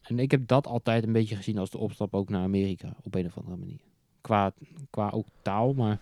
en 0.00 0.18
ik 0.18 0.30
heb 0.30 0.46
dat 0.46 0.66
altijd 0.66 1.06
een 1.06 1.12
beetje 1.12 1.36
gezien 1.36 1.58
als 1.58 1.70
de 1.70 1.78
opstap 1.78 2.14
ook 2.14 2.28
naar 2.28 2.42
Amerika, 2.42 2.96
op 3.02 3.14
een 3.14 3.26
of 3.26 3.36
andere 3.36 3.56
manier. 3.56 3.80
Qua, 4.20 4.52
qua 4.90 5.10
ook 5.10 5.26
taal, 5.42 5.72
maar... 5.72 6.00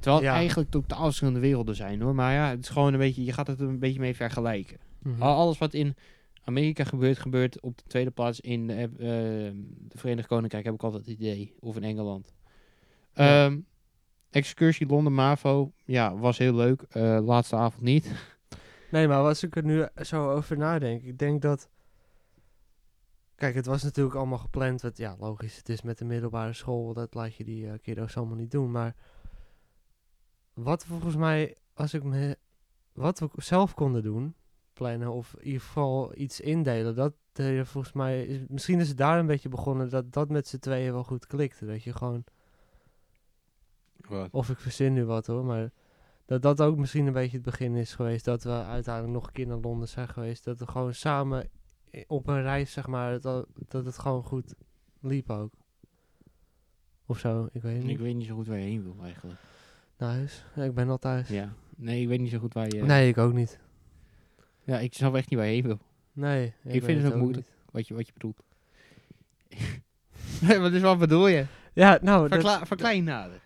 Terwijl 0.00 0.16
het 0.22 0.32
Ja. 0.32 0.34
eigenlijk 0.38 0.70
totaal 0.70 1.04
verschillende 1.04 1.40
werelden 1.40 1.74
zijn 1.76 2.00
hoor. 2.00 2.14
Maar 2.14 2.32
ja, 2.32 2.48
het 2.48 2.60
is 2.60 2.68
gewoon 2.68 2.92
een 2.92 2.98
beetje, 2.98 3.24
je 3.24 3.32
gaat 3.32 3.46
het 3.46 3.60
er 3.60 3.68
een 3.68 3.78
beetje 3.78 4.00
mee 4.00 4.16
vergelijken. 4.16 4.78
Mhm. 5.02 5.22
Al- 5.22 5.36
Alles 5.36 5.58
wat 5.58 5.74
in 5.74 5.96
Amerika 6.44 6.84
gebeurt, 6.84 7.18
gebeurt 7.18 7.60
op 7.60 7.76
de 7.78 7.84
tweede 7.86 8.10
plaats 8.10 8.40
in 8.40 8.70
eh, 8.70 8.82
eh, 8.84 8.90
de 9.78 9.98
Verenigd 9.98 10.28
Koninkrijk, 10.28 10.64
heb 10.64 10.74
ik 10.74 10.82
altijd 10.82 11.06
het 11.06 11.14
idee. 11.14 11.54
Of 11.60 11.76
in 11.76 11.84
Engeland. 11.84 12.32
Ja. 13.14 13.44
Ehm, 13.46 13.58
excursie 14.30 14.86
Londen 14.86 15.14
Mavo, 15.14 15.72
ja, 15.84 16.16
was 16.16 16.38
heel 16.38 16.54
leuk. 16.54 16.82
Eh, 16.88 17.18
laatste 17.22 17.56
avond 17.56 17.82
niet. 17.82 18.10
Nee, 18.90 19.08
maar 19.08 19.18
als 19.22 19.42
ik 19.42 19.56
er 19.56 19.64
nu 19.64 19.86
zo 20.02 20.30
over 20.30 20.56
nadenk, 20.58 21.02
ik 21.02 21.18
denk 21.18 21.42
dat... 21.42 21.68
Kijk, 23.34 23.54
het 23.54 23.66
was 23.66 23.82
natuurlijk 23.82 24.16
allemaal 24.16 24.38
gepland. 24.38 24.80
Want 24.82 24.96
ja, 24.96 25.16
logisch, 25.18 25.56
het 25.56 25.68
is 25.68 25.82
met 25.82 25.98
de 25.98 26.04
middelbare 26.04 26.52
school, 26.52 26.92
dat 26.92 27.14
laat 27.14 27.34
je 27.36 27.44
die 27.44 27.64
uh, 27.64 27.72
kiddo's 27.82 28.16
allemaal 28.16 28.36
niet 28.36 28.50
doen. 28.50 28.70
Maar 28.70 28.94
wat 30.62 30.84
volgens 30.84 31.16
mij, 31.16 31.56
als 31.74 31.94
ik 31.94 32.02
me... 32.02 32.38
Wat 32.92 33.18
we 33.18 33.28
zelf 33.36 33.74
konden 33.74 34.02
doen, 34.02 34.34
plannen 34.72 35.12
of 35.12 35.34
in 35.38 35.44
ieder 35.46 35.60
geval 35.60 36.16
iets 36.16 36.40
indelen, 36.40 36.94
dat 36.94 37.14
eh, 37.32 37.64
volgens 37.64 37.92
mij... 37.92 38.24
Is, 38.26 38.40
misschien 38.48 38.80
is 38.80 38.88
het 38.88 38.96
daar 38.96 39.18
een 39.18 39.26
beetje 39.26 39.48
begonnen 39.48 39.90
dat 39.90 40.12
dat 40.12 40.28
met 40.28 40.48
z'n 40.48 40.58
tweeën 40.58 40.92
wel 40.92 41.04
goed 41.04 41.26
klikte. 41.26 41.66
Dat 41.66 41.82
je 41.82 41.92
gewoon... 41.92 42.24
Of 44.30 44.50
ik 44.50 44.58
verzin 44.58 44.92
nu 44.92 45.04
wat 45.04 45.26
hoor, 45.26 45.44
maar 45.44 45.70
dat 46.24 46.42
dat 46.42 46.62
ook 46.62 46.76
misschien 46.76 47.06
een 47.06 47.12
beetje 47.12 47.36
het 47.36 47.44
begin 47.44 47.74
is 47.76 47.94
geweest. 47.94 48.24
Dat 48.24 48.42
we 48.42 48.50
uiteindelijk 48.50 49.14
nog 49.14 49.26
een 49.26 49.32
keer 49.32 49.46
naar 49.46 49.58
Londen 49.58 49.88
zijn 49.88 50.08
geweest. 50.08 50.44
Dat 50.44 50.58
we 50.58 50.66
gewoon 50.66 50.94
samen 50.94 51.50
op 52.06 52.28
een 52.28 52.42
reis, 52.42 52.72
zeg 52.72 52.86
maar, 52.86 53.20
dat, 53.20 53.46
dat 53.68 53.84
het 53.84 53.98
gewoon 53.98 54.24
goed 54.24 54.54
liep 55.00 55.30
ook. 55.30 55.52
Of 57.06 57.18
zo, 57.18 57.48
ik 57.52 57.62
weet 57.62 57.72
het 57.74 57.82
Ik 57.82 57.88
niet. 57.88 58.00
weet 58.00 58.14
niet 58.14 58.26
zo 58.26 58.34
goed 58.34 58.46
waar 58.46 58.58
je 58.58 58.64
heen 58.64 58.82
wil 58.82 58.96
eigenlijk. 59.02 59.38
Naar 60.00 60.10
huis? 60.10 60.44
Ja, 60.54 60.62
ik 60.62 60.74
ben 60.74 60.88
al 60.88 60.98
thuis. 60.98 61.28
Ja. 61.28 61.52
Nee, 61.76 62.02
ik 62.02 62.08
weet 62.08 62.20
niet 62.20 62.30
zo 62.30 62.38
goed 62.38 62.54
waar 62.54 62.66
je... 62.74 62.82
Nee, 62.82 63.08
ik 63.08 63.18
ook 63.18 63.32
niet. 63.32 63.58
Ja, 64.64 64.78
ik 64.78 64.94
snap 64.94 65.14
echt 65.14 65.30
niet 65.30 65.38
waar 65.38 65.48
je 65.48 65.54
heen 65.54 65.62
wil. 65.62 65.78
Nee. 66.12 66.54
Ik, 66.64 66.84
vind 66.84 67.02
het 67.02 67.12
ook 67.12 67.18
moeilijk. 67.18 67.46
niet. 67.46 67.56
Wat 67.72 67.88
je, 67.88 67.94
wat 67.94 68.06
je 68.06 68.12
bedoelt. 68.12 68.42
nee, 70.48 70.58
maar 70.58 70.70
dus 70.70 70.80
wat 70.82 70.98
bedoel 70.98 71.26
je? 71.28 71.46
Ja, 71.72 71.98
nou, 72.02 72.20
dat- 72.28 72.40
Verkla 72.40 72.66
verklein 72.66 73.04
nader. 73.04 73.40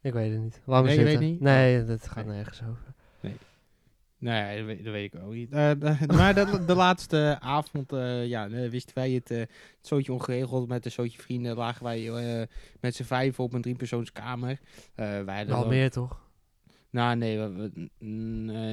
ik 0.00 0.12
weet 0.12 0.32
het 0.32 0.40
niet. 0.40 0.60
Laat 0.64 0.82
me 0.82 0.88
Nee, 0.88 0.96
zitten. 0.98 1.18
weet 1.18 1.30
niet? 1.30 1.40
Nee, 1.40 1.84
dat 1.84 2.08
gaat 2.08 2.26
nergens 2.26 2.62
over. 2.62 2.94
Nee, 4.18 4.56
dat 4.56 4.66
weet, 4.66 4.84
dat 4.84 4.92
weet 4.92 5.14
ik 5.14 5.20
ook 5.22 5.32
niet. 5.32 5.50
Eh, 5.52 5.70
de- 5.78 6.06
maar 6.06 6.34
de, 6.34 6.64
de 6.66 6.74
laatste 6.74 7.36
avond 7.40 7.92
eh, 7.92 8.26
ja, 8.26 8.48
eh, 8.48 8.70
wisten 8.70 8.94
wij 8.94 9.10
het, 9.10 9.30
eh, 9.30 9.38
het 9.38 9.48
zootje 9.80 10.12
ongeregeld. 10.12 10.68
Met 10.68 10.84
een 10.84 10.90
zootje 10.90 11.22
vrienden 11.22 11.56
lagen 11.56 11.84
wij 11.84 12.08
eh, 12.40 12.46
met 12.80 12.94
z'n 12.94 13.02
vijf 13.02 13.40
op 13.40 13.52
een 13.52 13.62
driepersoonskamer. 13.62 14.50
Eh 14.94 15.04
wij 15.04 15.36
hadden 15.36 15.46
Wel 15.46 15.58
wel- 15.60 15.68
meer 15.68 15.90
toch? 15.90 16.20
Nou, 16.90 17.16
nee. 17.16 17.38
we- 17.38 17.70
we- 17.74 17.88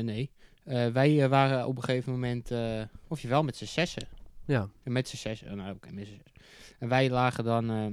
nee. 0.04 0.32
Eh, 0.64 0.88
wij 0.88 1.30
waren 1.30 1.68
op 1.68 1.78
een 1.78 1.84
gegeven 1.84 2.12
moment, 2.12 2.52
eh, 2.52 2.82
of 3.08 3.20
je 3.20 3.28
wel 3.28 3.43
met 3.43 3.56
z'n 3.56 3.66
zessen. 3.66 4.08
Ja. 4.46 4.70
Met 4.84 5.08
z'n 5.08 5.16
zes. 5.16 5.41
Nou, 5.41 5.76
oké, 5.76 5.91
met 5.91 6.06
z'n 6.08 6.12
zes. 6.24 6.46
En 6.80 6.88
wij 6.88 7.10
lagen 7.10 7.43
dan. 7.43 7.70
eh, 7.70 7.86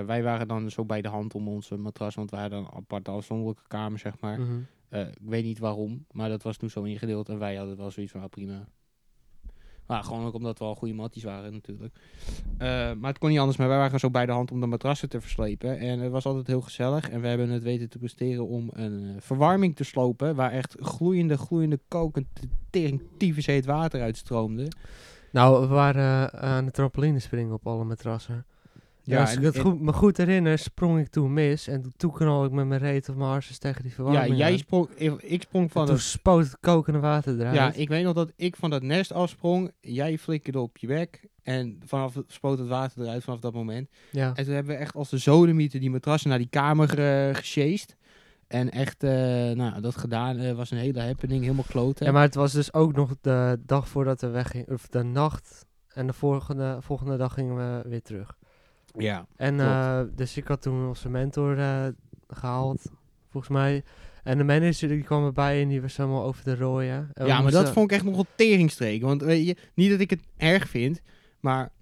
eh, 0.00 0.06
wij 0.06 0.22
waren 0.22 0.48
dan 0.48 0.70
zo 0.70 0.84
bij 0.84 1.02
de 1.02 1.08
hand 1.08 1.34
om 1.34 1.48
onze 1.48 1.76
matras, 1.76 2.14
want 2.14 2.30
wij 2.30 2.40
hadden 2.40 2.58
een 2.58 2.70
aparte 2.74 3.10
afzonderlijke 3.10 3.62
kamer, 3.68 3.98
zeg 3.98 4.20
maar. 4.20 4.40
Mhm. 4.40 4.58
Eh, 4.88 5.00
ik 5.00 5.18
weet 5.20 5.44
niet 5.44 5.58
waarom, 5.58 6.06
maar 6.10 6.28
dat 6.28 6.42
was 6.42 6.56
toen 6.56 6.70
zo 6.70 6.82
ingedeeld 6.82 7.28
en 7.28 7.38
wij 7.38 7.56
hadden 7.56 7.76
wel 7.76 7.90
zoiets 7.90 8.12
van, 8.12 8.22
ah, 8.22 8.28
prima. 8.28 8.68
Maar 9.86 10.04
gewoon 10.04 10.26
ook 10.26 10.34
omdat 10.34 10.58
we 10.58 10.64
al 10.64 10.74
goede 10.74 10.94
matties 10.94 11.22
waren 11.22 11.52
natuurlijk. 11.52 11.94
Eh, 12.58 12.68
maar 12.92 13.10
het 13.10 13.18
kon 13.18 13.28
niet 13.28 13.38
anders, 13.38 13.58
maar 13.58 13.68
wij 13.68 13.76
waren 13.76 14.00
zo 14.00 14.10
bij 14.10 14.26
de 14.26 14.32
hand 14.32 14.50
om 14.50 14.60
de 14.60 14.66
matrassen 14.66 15.08
te 15.08 15.20
verslepen. 15.20 15.78
En 15.78 15.98
het 15.98 16.12
was 16.12 16.26
altijd 16.26 16.46
heel 16.46 16.60
gezellig. 16.60 17.10
En 17.10 17.20
we 17.20 17.28
hebben 17.28 17.48
het 17.48 17.62
weten 17.62 17.88
te 17.88 17.98
presteren 17.98 18.46
om 18.46 18.70
een 18.72 19.08
eh, 19.08 19.14
verwarming 19.18 19.76
te 19.76 19.84
slopen. 19.84 20.34
Waar 20.34 20.52
echt 20.52 20.76
gloeiende, 20.80 21.38
gloeiende, 21.38 21.80
kokend, 21.88 22.26
tering, 22.70 23.02
tyfus 23.18 23.46
heet 23.46 23.66
water 23.66 24.00
uitstroomde. 24.00 24.68
Nou, 25.32 25.60
we 25.60 25.66
waren 25.66 26.32
aan 26.32 26.64
de 26.64 26.70
trampoline 26.70 27.18
springen 27.18 27.54
op 27.54 27.66
alle 27.66 27.84
matrassen. 27.84 28.46
Ja, 29.14 29.20
als 29.20 29.30
en- 29.30 29.38
ik 29.38 29.44
het 29.44 29.54
en- 29.54 29.60
goed, 29.62 29.80
me 29.80 29.92
goed 29.92 30.16
herinner, 30.16 30.58
sprong 30.58 30.98
ik 31.00 31.08
toen 31.08 31.32
mis. 31.32 31.66
En 31.68 31.92
toen 31.96 32.12
knal 32.12 32.44
ik 32.44 32.50
met 32.50 32.66
mijn 32.66 32.80
reet 32.80 33.08
of 33.08 33.14
mijn 33.16 33.28
harses 33.30 33.58
tegen 33.58 33.80
die 33.82 33.90
Ja, 33.90 33.96
verwarming 33.96 34.36
jij 34.36 34.52
aan. 34.52 34.58
sprong, 34.58 34.88
ik, 34.94 35.12
ik 35.22 35.42
sprong 35.42 35.64
En 35.64 35.70
van 35.70 35.86
toen 35.86 35.94
het 35.94 36.04
spoot 36.04 36.44
het 36.44 36.58
kokende 36.60 36.98
water 36.98 37.40
eruit. 37.40 37.54
Ja, 37.54 37.72
ik 37.72 37.88
weet 37.88 38.04
nog 38.04 38.14
dat 38.14 38.32
ik 38.36 38.56
van 38.56 38.70
dat 38.70 38.82
nest 38.82 39.12
afsprong. 39.12 39.70
Jij 39.80 40.18
flikkerde 40.18 40.60
op 40.60 40.76
je 40.76 40.86
bek. 40.86 41.20
En 41.42 41.80
vanaf 41.84 42.14
het 42.14 42.32
spoot 42.32 42.58
het 42.58 42.68
water 42.68 43.02
eruit 43.02 43.24
vanaf 43.24 43.40
dat 43.40 43.54
moment. 43.54 43.88
ja. 44.10 44.32
En 44.34 44.44
toen 44.44 44.54
hebben 44.54 44.74
we 44.74 44.80
echt 44.80 44.94
als 44.94 45.08
de 45.10 45.18
zodemieten 45.18 45.80
die 45.80 45.90
matrassen 45.90 46.28
naar 46.30 46.38
die 46.38 46.48
kamer 46.50 46.98
uh, 47.28 47.34
gesjeest. 47.34 47.96
En 48.46 48.70
echt, 48.70 49.02
eh, 49.02 49.10
nou, 49.50 49.80
dat 49.80 49.96
gedaan. 49.96 50.38
eh, 50.38 50.52
was 50.52 50.70
een 50.70 50.78
hele 50.78 51.00
happening, 51.00 51.42
helemaal 51.42 51.64
kloten. 51.68 52.06
ja, 52.06 52.12
maar 52.12 52.22
het 52.22 52.34
was 52.34 52.52
dus 52.52 52.72
ook 52.72 52.96
nog 52.96 53.14
de 53.20 53.58
dag 53.66 53.88
voordat 53.88 54.20
we 54.20 54.26
weggingen. 54.28 54.68
Of 54.68 54.86
de 54.88 55.02
nacht. 55.02 55.66
En 55.88 56.06
de 56.06 56.12
volgende, 56.12 56.76
volgende 56.80 57.16
dag 57.16 57.34
gingen 57.34 57.56
we 57.56 57.88
weer 57.88 58.02
terug. 58.02 58.36
Ja. 58.98 59.26
En 59.36 59.60
eh, 59.60 60.00
dus 60.14 60.36
ik 60.36 60.46
had 60.46 60.62
toen 60.62 60.88
onze 60.88 61.08
mentor 61.08 61.58
eh, 61.58 61.86
gehaald, 62.28 62.82
volgens 63.30 63.52
mij. 63.52 63.82
En 64.22 64.38
de 64.38 64.44
manager 64.44 64.88
die 64.88 65.02
kwam 65.02 65.24
erbij 65.24 65.62
en 65.62 65.68
die 65.68 65.80
was 65.82 65.96
helemaal 65.96 66.24
over 66.24 66.44
de 66.44 66.56
rooien. 66.56 67.10
En 67.12 67.26
ja, 67.26 67.34
maar 67.34 67.42
moesten- 67.42 67.64
dat 67.64 67.72
vond 67.72 67.90
ik 67.90 67.96
echt 67.96 68.04
nog 68.06 68.26
teringstreek. 68.36 69.02
Want 69.02 69.22
weet 69.22 69.46
je, 69.46 69.56
niet 69.74 69.90
dat 69.90 70.00
ik 70.00 70.10
het 70.10 70.22
erg 70.36 70.68
vind, 70.68 71.00
maar 71.40 71.72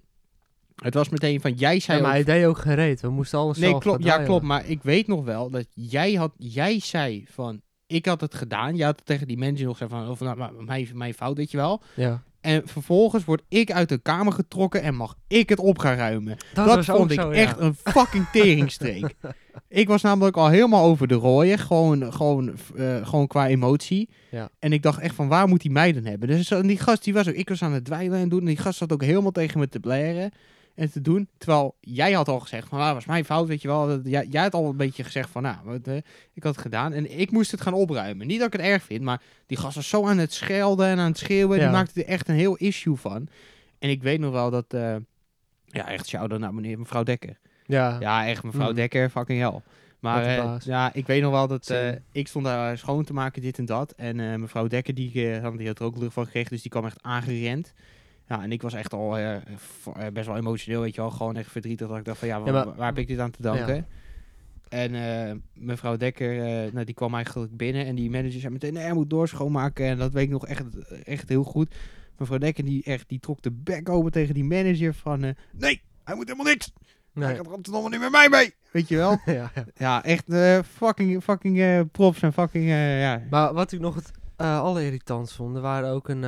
het 0.75 0.93
was 0.93 1.09
meteen 1.09 1.41
van, 1.41 1.53
jij 1.53 1.79
zei 1.79 1.97
Ja, 1.97 2.03
maar 2.03 2.17
ook 2.17 2.25
hij 2.25 2.35
deed 2.35 2.45
ook 2.45 2.57
gereed. 2.57 3.01
We 3.01 3.09
moesten 3.09 3.39
alles 3.39 3.57
Nee, 3.57 3.69
zelf 3.69 3.81
klopt. 3.81 4.03
Ja, 4.03 4.23
klopt. 4.23 4.43
Maar 4.45 4.65
ik 4.65 4.83
weet 4.83 5.07
nog 5.07 5.23
wel 5.25 5.49
dat 5.49 5.67
jij 5.73 6.13
had, 6.13 6.31
jij 6.37 6.79
zei 6.79 7.25
van, 7.29 7.61
ik 7.87 8.05
had 8.05 8.21
het 8.21 8.35
gedaan. 8.35 8.75
Je 8.75 8.83
had 8.83 8.95
het 8.95 9.05
tegen 9.05 9.27
die 9.27 9.37
mensen 9.37 9.65
nog 9.65 9.77
gezegd 9.77 9.99
van, 9.99 10.09
of 10.09 10.19
nou, 10.19 10.37
maar 10.37 10.53
mijn, 10.53 10.87
mijn 10.93 11.13
fout, 11.13 11.37
weet 11.37 11.51
je 11.51 11.57
wel. 11.57 11.81
Ja. 11.95 12.23
En 12.45 12.61
vervolgens 12.65 13.25
word 13.25 13.41
ik 13.47 13.71
uit 13.71 13.89
de 13.89 13.97
kamer 13.97 14.33
getrokken 14.33 14.81
en 14.81 14.95
mag 14.95 15.15
ik 15.27 15.49
het 15.49 15.59
op 15.59 15.77
gaan 15.79 15.95
ruimen. 15.95 16.37
Dat, 16.53 16.85
vond 16.85 17.11
ik 17.11 17.19
zo, 17.19 17.33
ja. 17.33 17.39
echt 17.39 17.59
een 17.59 17.75
fucking 17.83 18.25
teringstreek. 18.31 19.15
ik 19.67 19.87
was 19.87 20.01
namelijk 20.01 20.37
al 20.37 20.49
helemaal 20.49 20.83
over 20.83 21.07
de 21.07 21.15
rooien, 21.15 21.59
gewoon, 21.59 22.13
gewoon, 22.13 22.55
eh, 22.75 23.07
gewoon 23.07 23.27
qua 23.27 23.47
emotie. 23.47 24.09
Ja. 24.31 24.49
En 24.59 24.73
ik 24.73 24.81
dacht 24.81 24.99
echt 24.99 25.15
van, 25.15 25.27
waar 25.27 25.47
moet 25.47 25.61
die 25.61 25.71
mij 25.71 25.93
dan 25.93 26.05
hebben? 26.05 26.27
Dus 26.27 26.47
zo- 26.47 26.61
die 26.61 26.79
gast, 26.79 27.03
die 27.03 27.13
was 27.13 27.27
ook, 27.27 27.35
ik 27.35 27.49
was 27.49 27.63
aan 27.63 27.73
het 27.73 27.85
dweilen 27.85 28.19
en 28.19 28.29
doen. 28.29 28.39
En 28.39 28.45
die 28.45 28.57
gast 28.57 28.77
zat 28.77 28.93
ook 28.93 29.03
helemaal 29.03 29.31
tegen 29.31 29.59
me 29.59 29.69
te 29.69 29.79
blaren 29.79 30.31
en 30.75 30.91
te 30.91 31.01
doen. 31.01 31.29
Terwijl 31.37 31.75
jij 31.79 32.11
had 32.11 32.27
al 32.27 32.39
gezegd 32.39 32.67
van, 32.67 32.79
ah, 32.79 32.93
was 32.93 33.05
mijn 33.05 33.25
fout, 33.25 33.47
weet 33.47 33.61
je 33.61 33.67
wel. 33.67 33.87
Dat- 33.87 34.01
Jij, 34.03 34.25
jij 34.29 34.41
had 34.41 34.53
al 34.53 34.69
een 34.69 34.77
beetje 34.77 35.03
gezegd 35.03 35.29
van, 35.29 35.41
nou, 35.41 35.57
wat, 35.63 35.87
eh, 35.87 35.95
ik 36.33 36.43
had 36.43 36.51
het 36.53 36.61
gedaan. 36.61 36.93
En 36.93 37.19
ik 37.19 37.31
moest 37.31 37.51
het 37.51 37.61
gaan 37.61 37.73
opruimen. 37.73 38.27
Niet 38.27 38.37
dat 38.39 38.47
ik 38.47 38.53
het 38.59 38.61
erg 38.69 38.83
vind, 38.83 39.01
maar 39.01 39.21
die 39.45 39.57
gast 39.57 39.75
was 39.75 39.89
zo 39.89 40.05
aan 40.07 40.17
het 40.17 40.33
schelden 40.33 40.87
en 40.87 40.99
aan 40.99 41.09
het 41.09 41.17
schreeuwen. 41.17 41.57
Ja. 41.57 41.63
Die 41.63 41.71
maakte 41.73 42.03
er 42.03 42.09
echt 42.09 42.29
een 42.29 42.35
heel 42.35 42.55
issue 42.55 42.95
van. 42.95 43.27
En 43.79 43.89
ik 43.89 44.01
weet 44.03 44.19
nog 44.19 44.31
wel 44.31 44.49
dat, 44.49 44.65
eh, 44.73 44.95
ja, 45.65 45.87
echt 45.89 46.07
shout-out 46.07 46.39
naar 46.39 46.53
meneer, 46.53 46.79
mevrouw 46.79 47.03
Dekker. 47.03 47.37
Ja. 47.65 47.97
Ja, 47.99 48.27
echt 48.27 48.43
mevrouw 48.43 48.69
Mm. 48.69 48.75
Dekker, 48.75 49.09
fucking 49.09 49.39
hell. 49.39 49.61
Maar 49.99 50.23
eh, 50.25 50.55
ja, 50.63 50.93
ik 50.93 51.07
weet 51.07 51.21
nog 51.21 51.31
wel 51.31 51.47
dat 51.47 51.65
Zin. 51.65 52.03
ik 52.11 52.27
stond 52.27 52.45
daar 52.45 52.77
schoon 52.77 53.03
te 53.03 53.13
maken, 53.13 53.41
dit 53.41 53.57
en 53.57 53.65
dat. 53.65 53.91
En 53.91 54.39
mevrouw 54.39 54.67
Dekker, 54.67 54.93
die, 54.93 55.39
had- 55.41 55.57
die 55.57 55.67
had 55.67 55.79
er 55.79 55.85
ook 55.85 55.97
lucht 55.97 56.13
van 56.13 56.25
gekregen, 56.25 56.49
dus 56.51 56.61
die 56.61 56.71
kwam 56.71 56.85
echt 56.85 56.97
aangerend. 57.03 57.73
Ja, 58.27 58.43
en 58.43 58.51
ik 58.51 58.61
was 58.61 58.73
echt 58.73 58.93
al 58.93 59.17
eh, 59.17 59.35
eh, 59.35 59.41
best 60.13 60.27
wel 60.27 60.37
emotioneel, 60.37 60.81
weet 60.81 60.95
je 60.95 61.01
wel. 61.01 61.11
Gewoon 61.11 61.35
echt 61.35 61.51
verdrietig 61.51 61.87
dat 61.87 61.97
ik 61.97 62.05
dacht 62.05 62.17
van, 62.19 62.27
ja, 62.27 62.37
Ja, 62.37 62.43
waar, 62.51 62.65
maar- 62.65 62.75
waar 62.75 62.87
heb 62.87 62.97
ik 62.97 63.07
dit 63.07 63.19
aan 63.19 63.31
te 63.31 63.41
danken? 63.41 63.75
Ja. 63.75 63.85
En 64.69 64.95
eh, 64.95 65.35
mevrouw 65.53 65.97
Dekker, 65.97 66.35
nou, 66.73 66.85
die 66.85 66.95
kwam 66.95 67.13
eigenlijk 67.15 67.57
binnen 67.57 67.85
en 67.85 67.95
die 67.95 68.09
manager 68.09 68.39
zei 68.39 68.53
meteen, 68.53 68.73
nee, 68.73 68.83
hij 68.83 68.93
moet 68.93 69.09
doorschoonmaken. 69.09 69.85
En 69.85 69.97
dat 69.97 70.11
weet 70.11 70.23
ik 70.23 70.29
nog 70.29 70.47
echt, 70.47 70.63
echt 71.03 71.29
heel 71.29 71.43
goed. 71.43 71.75
Mevrouw 72.17 72.37
Dekker, 72.37 72.65
die, 72.65 72.83
echt, 72.83 73.09
die 73.09 73.19
trok 73.19 73.41
de 73.41 73.51
bek 73.51 73.89
open 73.89 74.11
tegen 74.11 74.33
die 74.33 74.43
manager 74.43 74.93
van, 74.93 75.19
nee, 75.51 75.81
hij 76.03 76.15
moet 76.15 76.27
helemaal 76.27 76.51
niks. 76.51 76.71
Hij 77.13 77.35
gaat 77.35 77.45
Rotterdam 77.47 77.89
niet 77.91 77.99
met 77.99 78.11
mij 78.11 78.29
mee. 78.29 78.53
Weet 78.71 78.87
je 78.87 78.95
wel? 78.95 79.11
ja, 79.25 79.51
ja. 79.55 79.65
ja, 79.75 80.03
echt 80.03 80.33
fucking, 80.67 81.23
fucking 81.23 81.91
props 81.91 82.21
en 82.21 82.33
fucking, 82.33 82.69
ja. 82.69 83.21
Maar 83.29 83.53
wat 83.53 83.71
ik 83.71 83.79
nog 83.79 83.95
het 83.95 84.11
allerirritantst 84.37 85.35
vond, 85.35 85.55
er 85.55 85.61
waren 85.61 85.89
ook 85.89 86.09
een 86.09 86.23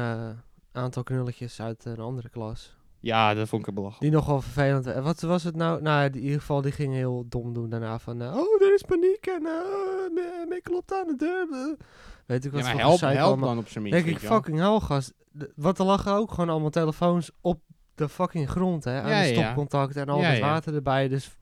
aantal 0.78 1.03
knulletjes 1.03 1.61
uit 1.61 1.86
een 1.86 1.99
andere 1.99 2.30
klas. 2.30 2.75
Ja, 2.99 3.34
dat 3.34 3.47
vond 3.47 3.67
ik 3.67 3.73
belachelijk. 3.73 4.03
Die 4.03 4.11
nogal 4.19 4.41
vervelend. 4.41 4.86
Wat 4.86 5.21
was 5.21 5.43
het 5.43 5.55
nou? 5.55 5.82
Nou, 5.82 6.05
in 6.05 6.17
ieder 6.17 6.39
geval, 6.39 6.61
die 6.61 6.71
gingen 6.71 6.95
heel 6.95 7.25
dom 7.30 7.53
doen 7.53 7.69
daarna. 7.69 7.99
Van, 7.99 8.21
eh, 8.21 8.36
oh, 8.38 8.61
er 8.61 8.73
is 8.73 8.82
paniek 8.82 9.25
en 9.25 9.41
uh, 9.41 9.49
me 10.49 10.59
klopt 10.63 10.93
aan 10.93 11.07
de 11.07 11.15
deur. 11.15 11.75
Weet 12.25 12.45
ik 12.45 12.51
wat 12.51 12.61
Ja, 12.65 12.73
maar 12.73 12.82
help, 12.82 12.99
help 12.99 13.17
allemaal. 13.17 13.49
dan 13.49 13.57
op 13.57 13.67
zijn 13.67 13.84
minst. 13.84 14.03
Denk 14.03 14.17
ik, 14.17 14.28
fucking 14.28 14.57
hell, 14.57 14.80
gast. 14.80 15.13
Wat 15.55 15.80
er 15.80 15.86
lagen 15.86 16.13
ook 16.13 16.32
gewoon 16.32 16.49
allemaal 16.49 16.69
telefoons 16.69 17.32
op 17.41 17.61
de 17.95 18.09
fucking 18.09 18.49
grond, 18.49 18.84
hè. 18.84 19.01
Aan 19.01 19.09
Ja, 19.09 19.21
de 19.21 19.28
stopcontact 19.28 19.95
en 19.95 20.09
al 20.09 20.19
Ja, 20.19 20.32
dat 20.32 20.39
water 20.39 20.75
erbij. 20.75 21.07
Dus, 21.07 21.38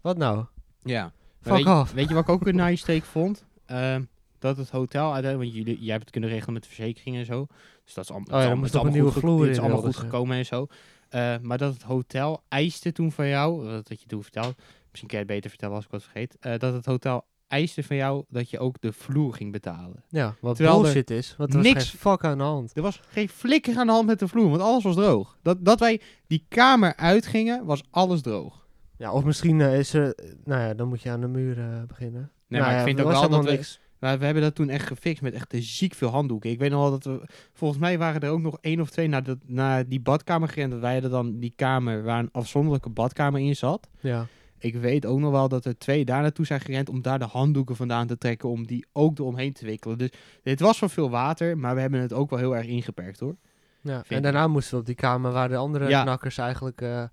wat 0.00 0.16
nou? 0.16 0.44
Ja. 0.82 1.12
Fuck 1.40 1.52
weet, 1.52 1.66
off. 1.66 1.92
Weet 1.92 2.08
je 2.08 2.14
wat 2.14 2.22
ik 2.22 2.28
ook 2.28 2.46
een 2.46 2.56
nice 2.56 2.76
streek 2.76 3.04
vond? 3.04 3.44
Ehm, 3.66 4.02
dat 4.38 4.56
het 4.56 4.70
hotel 4.70 5.12
uiteindelijk, 5.12 5.52
want 5.52 5.64
jullie, 5.66 5.80
jij 5.82 5.90
hebt 5.90 6.02
het 6.02 6.12
kunnen 6.12 6.30
regelen 6.30 6.52
met 6.52 6.62
de 6.62 6.68
verzekering 6.68 7.16
en 7.16 7.24
zo. 7.24 7.46
Dus 7.84 7.94
dat 7.94 8.04
is 8.04 8.10
allemaal, 8.10 8.38
Oh 8.38 8.42
ja, 8.44 8.48
allemaal 8.72 8.92
nieuwe 8.92 9.10
goed 9.10 9.20
vloer 9.20 9.48
is 9.48 9.58
allemaal 9.58 9.80
goed 9.82 9.94
ze. 9.94 10.00
gekomen 10.00 10.36
en 10.36 10.46
zo. 10.46 10.66
Eh, 11.08 11.34
maar 11.42 11.58
dat 11.58 11.72
het 11.72 11.82
hotel 11.82 12.42
eiste 12.48 12.92
toen 12.92 13.12
van 13.12 13.28
jou, 13.28 13.64
dat 13.70 13.88
had 13.88 14.00
je 14.00 14.06
toen 14.06 14.22
verteld, 14.22 14.54
misschien 14.88 15.08
kan 15.08 15.18
je 15.18 15.24
het 15.24 15.34
beter 15.34 15.50
vertellen 15.50 15.74
als 15.74 15.84
ik 15.84 15.90
wat 15.90 16.02
vergeet, 16.02 16.36
eh, 16.40 16.58
dat 16.58 16.74
het 16.74 16.86
hotel 16.86 17.24
eiste 17.48 17.82
van 17.82 17.96
jou 17.96 18.24
dat 18.28 18.50
je 18.50 18.58
ook 18.58 18.80
de 18.80 18.92
vloer 18.92 19.34
ging 19.34 19.52
betalen. 19.52 20.04
Ja, 20.08 20.34
wat 20.40 20.56
Terwijl 20.56 20.76
er 20.76 20.82
bullshit 20.82 21.10
is. 21.10 21.34
Want 21.38 21.50
er 21.50 21.56
was 21.56 21.66
niks- 21.66 21.88
geen 21.90 21.98
fuck 21.98 22.24
aan 22.24 22.38
de 22.38 22.44
hand. 22.44 22.76
Er 22.76 22.82
was 22.82 23.00
geen 23.08 23.28
flikker 23.28 23.76
aan 23.76 23.86
de 23.86 23.92
hand 23.92 24.06
met 24.06 24.18
de 24.18 24.28
vloer, 24.28 24.48
want 24.50 24.62
alles 24.62 24.82
was 24.84 24.94
droog. 24.94 25.38
Dat, 25.42 25.64
dat 25.64 25.80
wij 25.80 26.00
die 26.26 26.44
kamer 26.48 26.96
uitgingen, 26.96 27.64
was 27.64 27.82
alles 27.90 28.20
droog. 28.22 28.66
Ja, 28.96 29.12
of 29.12 29.24
misschien 29.24 29.60
eh, 29.60 29.78
is 29.78 29.94
er... 29.94 30.14
Nou 30.44 30.60
ja, 30.60 30.74
dan 30.74 30.88
moet 30.88 31.02
je 31.02 31.10
aan 31.10 31.20
de 31.20 31.26
muur 31.28 31.84
beginnen. 31.86 32.20
Nee, 32.48 32.60
Nou 32.60 32.62
maar 32.62 32.72
ja, 32.72 32.78
ik 32.78 32.84
vind 32.86 33.00
ook 33.00 33.12
wel 33.12 33.28
dat 33.28 33.44
we, 33.44 33.50
niks. 33.50 33.80
Maar 34.02 34.18
we 34.18 34.24
hebben 34.24 34.42
dat 34.42 34.54
toen 34.54 34.68
echt 34.68 34.86
gefixt 34.86 35.22
met 35.22 35.34
echt 35.34 35.48
te 35.48 35.62
ziek 35.62 35.94
veel 35.94 36.08
handdoeken. 36.08 36.50
Ik 36.50 36.58
weet 36.58 36.70
nog 36.70 36.80
wel 36.80 36.90
dat 36.90 37.04
we... 37.04 37.28
Volgens 37.52 37.80
mij 37.80 37.98
waren 37.98 38.20
er 38.20 38.30
ook 38.30 38.40
nog 38.40 38.58
één 38.60 38.80
of 38.80 38.90
twee 38.90 39.08
naar, 39.08 39.22
dat, 39.22 39.38
naar 39.46 39.88
die 39.88 40.00
badkamer 40.00 40.48
gerend. 40.48 40.70
Dat 40.72 40.80
wij 40.80 40.92
hadden 40.92 41.10
dan 41.10 41.38
die 41.38 41.52
kamer 41.56 42.02
waar 42.02 42.18
een 42.18 42.28
afzonderlijke 42.32 42.88
badkamer 42.88 43.40
in 43.40 43.56
zat. 43.56 43.88
Ja. 44.00 44.26
Ik 44.58 44.74
weet 44.76 45.06
ook 45.06 45.18
nog 45.18 45.30
wel 45.30 45.48
dat 45.48 45.64
er 45.64 45.78
twee 45.78 46.04
daar 46.04 46.22
naartoe 46.22 46.46
zijn 46.46 46.60
gerend 46.60 46.88
om 46.88 47.02
daar 47.02 47.18
de 47.18 47.24
handdoeken 47.24 47.76
vandaan 47.76 48.06
te 48.06 48.18
trekken. 48.18 48.48
Om 48.48 48.66
die 48.66 48.86
ook 48.92 49.18
eromheen 49.18 49.52
te 49.52 49.64
wikkelen. 49.64 49.98
Dus 49.98 50.10
dit 50.42 50.60
was 50.60 50.78
van 50.78 50.90
veel 50.90 51.10
water, 51.10 51.58
maar 51.58 51.74
we 51.74 51.80
hebben 51.80 52.00
het 52.00 52.12
ook 52.12 52.30
wel 52.30 52.38
heel 52.38 52.56
erg 52.56 52.66
ingeperkt 52.66 53.20
hoor. 53.20 53.36
ja. 53.80 54.02
En 54.08 54.22
daarna 54.22 54.46
moesten 54.48 54.74
we 54.74 54.80
op 54.80 54.86
die 54.86 54.94
kamer 54.94 55.32
waar 55.32 55.48
de 55.48 55.56
andere 55.56 55.88
Ja. 55.88 56.02
knakkers 56.02 56.38
eigenlijk 56.38 56.80
eh, 56.80 57.04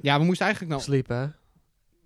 Ja, 0.00 0.18
we 0.18 0.24
moesten 0.24 0.44
eigenlijk 0.46 0.74
nou... 0.74 0.84
sliepen. 0.84 1.36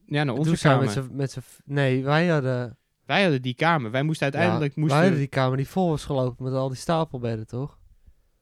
Ja, 0.07 0.24
naar 0.24 0.35
onze 0.35 0.59
kamer. 0.59 1.07
met 1.12 1.30
z'n- 1.30 1.41
Nee, 1.64 2.05
wij 2.05 2.26
hadden... 2.26 2.76
Wij 3.07 3.22
hadden 3.22 3.42
die 3.42 3.55
kamer. 3.55 3.90
Wij 3.90 4.02
moesten 4.02 4.24
uiteindelijk... 4.32 4.74
ja, 4.74 4.80
moesten, 4.80 4.98
wij 4.98 5.07
hadden 5.09 5.26
die 5.28 5.38
kamer 5.38 5.57
die 5.57 5.68
vol 5.68 5.88
was 5.88 6.05
gelopen 6.05 6.44
met 6.44 6.55
al 6.55 6.68
die 6.68 6.76
stapelbedden, 6.76 7.46
toch? 7.46 7.78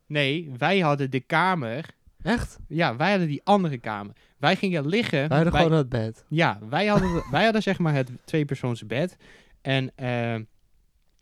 Nee, 0.07 0.53
wij 0.59 0.79
hadden 0.81 1.11
de 1.11 1.21
kamer... 1.21 1.85
Echt? 2.23 2.59
Ja, 2.69 2.97
wij 2.97 3.11
hadden 3.11 3.29
die 3.29 3.41
andere 3.45 3.79
kamer. 3.79 4.15
Wij 4.39 4.57
gingen 4.57 4.87
liggen... 4.87 5.29
Wij 5.29 5.37
hadden 5.37 5.53
wij- 5.53 5.63
gewoon 5.63 5.79
het 5.79 5.89
bed. 5.89 6.25
Ja, 6.29 6.59
wij 6.69 6.87
hadden, 6.87 7.25
wij 7.31 7.45
hadden 7.45 7.63
zeg 7.63 7.79
maar 7.79 7.95
het 7.95 8.11
tweepersoonsbed. 8.25 9.17
En 9.61 9.93
eh, 9.97 10.07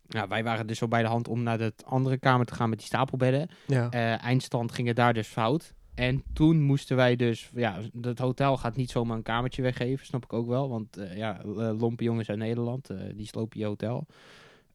nou, 0.07 0.27
wij 0.29 0.43
waren 0.43 0.67
dus 0.67 0.77
zo 0.77 0.87
bij 0.87 1.01
de 1.01 1.07
hand 1.07 1.27
om 1.27 1.43
naar 1.43 1.57
de 1.57 1.73
andere 1.85 2.17
kamer 2.17 2.45
te 2.45 2.53
gaan 2.55 2.69
met 2.69 2.77
die 2.77 2.87
stapelbedden. 2.87 3.49
Ja. 3.67 3.89
Eh, 3.89 4.23
eindstand 4.23 4.71
ging 4.71 4.87
het 4.87 4.95
daar 4.95 5.13
dus 5.13 5.27
fout. 5.27 5.73
En 6.01 6.23
toen 6.33 6.61
moesten 6.61 6.95
wij 6.95 7.15
dus... 7.15 7.49
Ja, 7.55 7.79
het 8.01 8.19
hotel 8.19 8.57
gaat 8.57 8.75
niet 8.75 8.91
zomaar 8.91 9.17
een 9.17 9.23
kamertje 9.23 9.61
weggeven, 9.61 10.05
snap 10.05 10.23
ik 10.23 10.33
ook 10.33 10.47
wel. 10.47 10.69
Want 10.69 10.97
eh, 10.97 11.17
ja, 11.17 11.41
eh, 11.41 11.79
lompe 11.79 12.03
jongens 12.03 12.29
uit 12.29 12.37
Nederland, 12.37 12.89
eh, 12.89 12.97
die 13.15 13.25
slopen 13.25 13.59
je 13.59 13.65
hotel. 13.65 14.05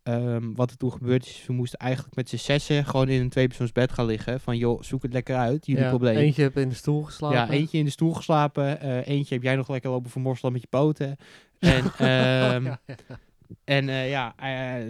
Ehm, 0.02 0.52
wat 0.54 0.70
er 0.70 0.76
toen 0.76 0.92
gebeurd 0.92 1.26
is, 1.26 1.44
we 1.46 1.52
moesten 1.52 1.78
eigenlijk 1.78 2.16
met 2.16 2.28
z'n 2.28 2.36
zessen 2.36 2.84
gewoon 2.84 3.08
in 3.08 3.20
een 3.20 3.28
tweepersoonsbed 3.28 3.92
gaan 3.92 4.06
liggen. 4.06 4.40
Van 4.40 4.56
joh, 4.56 4.82
zoek 4.82 5.02
het 5.02 5.12
lekker 5.12 5.36
uit, 5.36 5.66
jullie 5.66 5.82
Ja, 5.82 5.88
probleem. 5.88 6.16
Eentje 6.16 6.42
heb 6.42 6.56
in 6.56 6.68
de 6.68 6.74
stoel 6.74 7.02
geslapen. 7.02 7.36
Ja, 7.36 7.50
eentje 7.50 7.78
in 7.78 7.84
de 7.84 7.90
stoel 7.90 8.12
geslapen. 8.12 8.80
eentje 9.04 9.34
heb 9.34 9.42
jij 9.42 9.56
nog 9.56 9.68
lekker 9.68 9.90
lopen 9.90 10.10
vermorselen 10.10 10.52
met 10.52 10.60
je 10.60 10.68
poten. 10.68 11.16
En, 11.58 11.84
ehm, 11.98 12.64
ja, 12.64 12.80
ja. 12.86 13.18
en 13.64 13.86
ja, 13.86 14.34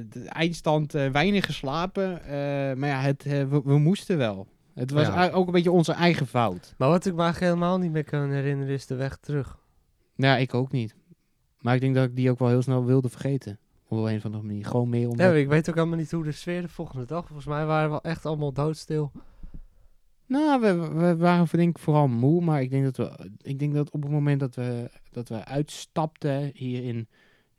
de 0.09 0.24
eindstand 0.24 0.93
weinig 0.93 1.45
geslapen. 1.45 2.20
maar 2.78 2.89
ja, 2.89 3.01
het, 3.01 3.22
we, 3.24 3.61
we 3.64 3.78
moesten 3.78 4.18
wel. 4.18 4.47
Het 4.77 4.91
was 4.91 5.07
Ja. 5.07 5.31
ook 5.31 5.47
een 5.47 5.53
beetje 5.53 5.70
onze 5.70 5.93
eigen 5.93 6.27
fout. 6.27 6.74
Maar 6.79 6.89
wat 6.89 7.07
ik 7.07 7.14
me 7.14 7.22
eigenlijk 7.22 7.53
helemaal 7.53 7.79
niet 7.79 7.93
meer 7.93 8.05
kan 8.05 8.31
herinneren 8.31 8.74
is 8.74 8.87
de 8.87 8.95
weg 8.95 9.16
terug. 9.16 9.59
Ja, 10.14 10.37
ik 10.37 10.55
ook 10.55 10.72
niet. 10.72 10.95
Maar 11.61 11.74
ik 11.74 11.81
denk 11.81 11.95
dat 11.95 12.05
ik 12.05 12.16
die 12.16 12.31
ook 12.31 12.39
wel 12.39 12.49
heel 12.49 12.62
snel 12.62 12.85
wilde 12.85 13.09
vergeten. 13.09 13.59
Op 13.89 13.99
een 13.99 14.16
of 14.16 14.24
andere 14.24 14.43
manier. 14.43 14.66
Gewoon 14.66 14.89
meer 14.89 15.01
Ja, 15.01 15.09
omdat... 15.09 15.35
ik 15.35 15.49
weet 15.49 15.68
ook 15.68 15.74
helemaal 15.74 15.99
niet 15.99 16.11
hoe 16.11 16.24
de 16.24 16.33
sfeer 16.33 16.62
de 16.62 16.68
volgende 16.68 17.07
dag. 17.07 17.27
Volgens 17.27 17.47
mij 17.47 17.66
waren 17.66 17.91
we 17.91 18.01
echt 18.03 18.27
allemaal 18.27 18.53
doodstil. 18.53 19.12
Nou, 20.27 20.61
we, 20.61 20.89
we 20.95 21.16
waren 21.16 21.49
denk 21.51 21.77
ik 21.77 21.83
vooral 21.83 22.09
moe. 22.09 22.45
Maar 22.45 22.62
ik 22.62 22.70
denk 22.70 22.85
dat 22.85 22.97
we... 22.97 23.31
Ik 23.43 23.59
denk 23.59 23.74
dat 23.74 23.91
op 23.91 24.03
het 24.03 24.11
moment 24.12 24.41
dat 24.41 24.55
we, 24.55 24.91
dat 25.11 25.29
we 25.29 25.45
uitstapten 25.45 26.51
hier 26.55 26.85
in 26.85 27.09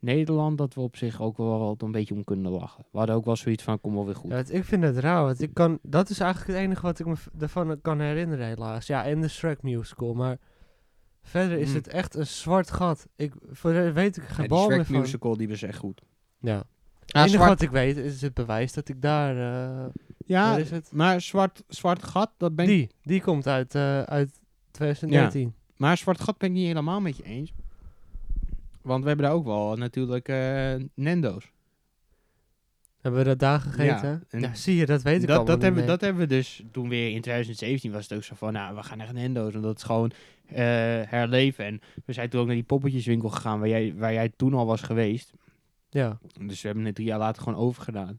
Nederland... 0.00 0.58
dat 0.58 0.74
we 0.74 0.80
op 0.80 0.96
zich 0.96 1.20
ook 1.20 1.36
wel 1.36 1.58
wat 1.58 1.82
een 1.82 1.90
beetje 1.92 2.14
om 2.14 2.24
kunnen 2.24 2.52
lachen. 2.52 2.84
We 2.92 2.98
hadden 2.98 3.16
ook 3.16 3.24
wel 3.24 3.36
zoiets 3.36 3.62
van, 3.62 3.80
kom 3.80 3.94
wel 3.94 4.04
weer 4.06 4.14
goed. 4.14 4.30
Ja, 4.30 4.42
ik 4.48 4.64
vind 4.64 4.82
het 4.82 4.98
raar, 4.98 5.22
want 5.24 5.40
ik 5.42 5.54
kan, 5.54 5.78
dat 5.82 6.10
is 6.10 6.20
eigenlijk 6.20 6.52
het 6.52 6.66
enige 6.66 6.82
wat 6.82 6.98
ik 6.98 7.06
me 7.06 7.14
ervan 7.38 7.80
kan 7.80 8.00
herinneren 8.00 8.46
helaas. 8.46 8.86
Ja, 8.86 9.04
en 9.04 9.20
de 9.20 9.28
Shrek 9.28 9.62
musical, 9.62 10.14
maar 10.14 10.38
verder 11.22 11.58
is 11.58 11.68
Mm. 11.68 11.74
het 11.74 11.88
echt 11.88 12.14
een 12.14 12.26
zwart 12.26 12.70
gat. 12.70 13.06
Ik, 13.16 13.32
voor 13.50 13.72
de, 13.72 13.92
weet 13.92 14.16
ik 14.16 14.22
geen 14.22 14.46
bal 14.48 14.68
meer 14.68 14.84
van. 14.84 15.00
musical, 15.00 15.36
die 15.36 15.48
was 15.48 15.62
echt 15.62 15.78
goed. 15.78 16.02
Ja. 16.40 16.56
Het 17.00 17.12
Ah, 17.16 17.22
enige 17.22 17.36
zwart- 17.36 17.48
wat 17.50 17.62
ik 17.62 17.70
weet 17.70 17.96
is 17.96 18.20
het 18.20 18.34
bewijs 18.34 18.72
dat 18.72 18.88
ik 18.88 19.02
daar... 19.02 19.36
eh, 19.36 19.86
Ja, 20.26 20.56
is 20.56 20.70
het? 20.70 20.90
maar 20.92 21.20
zwart, 21.20 21.62
zwart 21.68 22.02
gat, 22.02 22.30
dat 22.36 22.54
ben 22.54 22.64
ik... 22.64 22.70
Die, 22.70 22.90
die 23.02 23.20
komt 23.22 23.46
uit, 23.46 23.74
eh, 23.74 24.02
uit 24.02 24.40
2013. 24.70 25.54
Maar 25.76 25.96
zwart 25.96 26.20
gat 26.20 26.38
ben 26.38 26.48
ik 26.48 26.54
niet 26.54 26.66
helemaal 26.66 27.00
met 27.00 27.16
je 27.16 27.22
eens. 27.22 27.52
Want 28.88 29.02
we 29.02 29.08
hebben 29.08 29.26
daar 29.26 29.34
ook 29.36 29.44
wel 29.44 29.76
natuurlijk 29.76 30.28
eh 30.28 30.74
Nando's. 30.94 31.52
Hebben 33.00 33.20
we 33.20 33.26
dat 33.28 33.38
daar 33.38 33.60
gegeten? 33.60 34.24
Ja, 34.40 34.54
zie 34.54 34.76
je, 34.76 34.86
dat 34.86 35.02
weet 35.02 35.22
ik 35.22 35.28
Dat, 35.28 35.46
dat, 35.46 35.62
hebben, 35.62 35.86
dat 35.86 36.00
hebben 36.00 36.22
we 36.22 36.28
dus 36.28 36.62
toen 36.72 36.88
weer 36.88 37.06
in 37.10 37.20
2017 37.20 37.92
was 37.92 38.02
het 38.08 38.12
ook 38.18 38.24
zo 38.24 38.34
van, 38.34 38.52
nou, 38.52 38.74
we 38.76 38.82
gaan 38.82 38.98
naar 38.98 39.14
Nando's. 39.14 39.54
En 39.54 39.60
dat 39.60 39.76
is 39.76 39.82
gewoon 39.82 40.10
eh, 40.46 40.56
herleven. 41.06 41.64
En 41.64 41.80
we 42.04 42.12
zijn 42.12 42.28
toen 42.28 42.40
ook 42.40 42.46
naar 42.46 42.54
die 42.54 42.64
poppetjeswinkel 42.64 43.28
gegaan 43.28 43.58
waar 43.58 43.68
jij, 43.68 43.94
waar 43.96 44.12
jij 44.12 44.28
toen 44.36 44.54
al 44.54 44.66
was 44.66 44.82
geweest. 44.82 45.32
Ja, 45.90 46.18
Dus 46.40 46.60
we 46.62 46.66
hebben 46.68 46.84
het 46.86 46.94
drie 46.94 47.06
jaar 47.06 47.18
later 47.18 47.42
gewoon 47.42 47.58
overgedaan. 47.58 48.16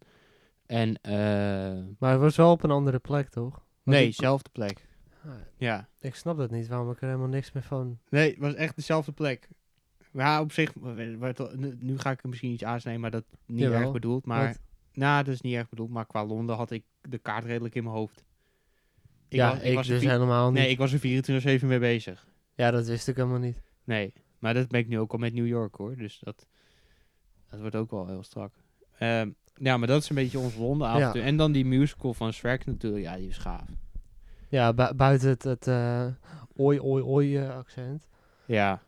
En, 0.66 1.02
eh, 1.02 1.14
maar 2.00 2.12
het 2.12 2.20
was 2.20 2.36
wel 2.36 2.52
op 2.52 2.64
een 2.64 2.72
andere 2.72 3.00
plek, 3.00 3.30
toch? 3.30 3.54
Was 3.54 3.96
nee, 3.96 4.08
ik- 4.08 4.14
zelfde 4.14 4.50
plek. 4.52 4.86
Ah, 5.26 5.32
Ja. 5.58 5.88
Ik 6.00 6.16
snap 6.16 6.38
dat 6.38 6.52
niet, 6.52 6.68
waarom 6.68 6.92
ik 6.92 7.02
er 7.02 7.08
helemaal 7.08 7.28
niks 7.28 7.52
meer 7.52 7.64
van... 7.64 8.00
Nee, 8.10 8.30
het 8.30 8.40
was 8.40 8.54
echt 8.54 8.76
dezelfde 8.76 9.12
plek. 9.12 9.48
Ja, 10.12 10.42
op 10.42 10.52
zich, 10.52 10.76
nu- 11.80 11.98
ga 12.00 12.12
ik 12.12 12.24
er 12.24 12.30
misschien 12.30 12.52
iets 12.52 12.64
aansnijden, 12.64 13.02
maar 13.02 13.12
dat 13.12 13.24
niet 13.46 13.60
Jawel. 13.60 13.82
erg 13.82 13.92
bedoeld. 13.92 14.26
Maar, 14.26 14.48
Wat? 14.48 14.60
nou, 14.94 15.24
dat 15.24 15.34
is 15.34 15.42
niet 15.42 15.56
erg 15.56 15.70
bedoeld, 15.70 15.90
maar 15.90 16.06
qua 16.06 16.26
Londen 16.26 16.56
had 16.56 16.72
ik 16.72 16.84
de 17.02 17.18
kaart 17.18 17.46
redelijk 17.46 17.76
in 17.76 17.84
mijn 17.84 17.96
hoofd. 17.96 18.24
Ik 19.28 19.38
ja, 19.38 19.50
was, 19.54 19.62
ik, 19.64 19.76
was 19.76 19.88
er 19.90 20.00
dus 20.00 20.10
helemaal 20.10 20.52
niet. 20.52 20.60
Nee, 20.62 20.70
ik 20.70 20.78
was 20.78 20.94
er 20.94 21.00
24-7 21.62 21.68
mee 21.68 21.80
bezig. 21.80 22.28
Ja, 22.56 22.72
dat 22.72 22.88
wist 22.88 23.08
ik 23.08 23.16
helemaal 23.16 23.40
niet. 23.40 23.62
Nee, 23.84 24.14
maar 24.40 24.54
dat 24.54 24.68
ben 24.68 24.80
ik 24.80 24.88
nu 24.88 25.00
ook 25.00 25.12
al 25.12 25.18
met 25.18 25.34
New 25.34 25.48
York 25.48 25.76
hoor. 25.76 25.96
Dus 25.96 26.20
dat, 26.24 26.46
dat 27.50 27.60
wordt 27.60 27.76
ook 27.76 27.92
wel 27.92 28.08
heel 28.08 28.24
strak. 28.24 28.54
Ehm, 28.98 29.30
ja, 29.56 29.78
maar 29.78 29.88
dat 29.88 30.02
is 30.04 30.10
een 30.10 30.16
beetje 30.16 30.40
ons 30.40 30.56
Londen 30.56 30.88
avontuur. 30.88 31.24
En 31.24 31.38
dan 31.38 31.52
die 31.52 31.66
musical 31.66 32.14
van 32.14 32.34
Shrek 32.34 32.66
natuurlijk. 32.66 33.04
Ja, 33.04 33.16
die 33.18 33.28
is 33.28 33.38
gaaf. 33.38 33.68
Ja, 34.48 34.74
bu- 34.74 34.94
buiten 34.94 35.30
het, 35.30 35.44
het 35.44 35.68
eh, 35.68 36.06
oi 36.56 36.80
oi 36.80 37.04
oi 37.04 37.38
accent. 37.48 38.08
Ja. 38.46 38.82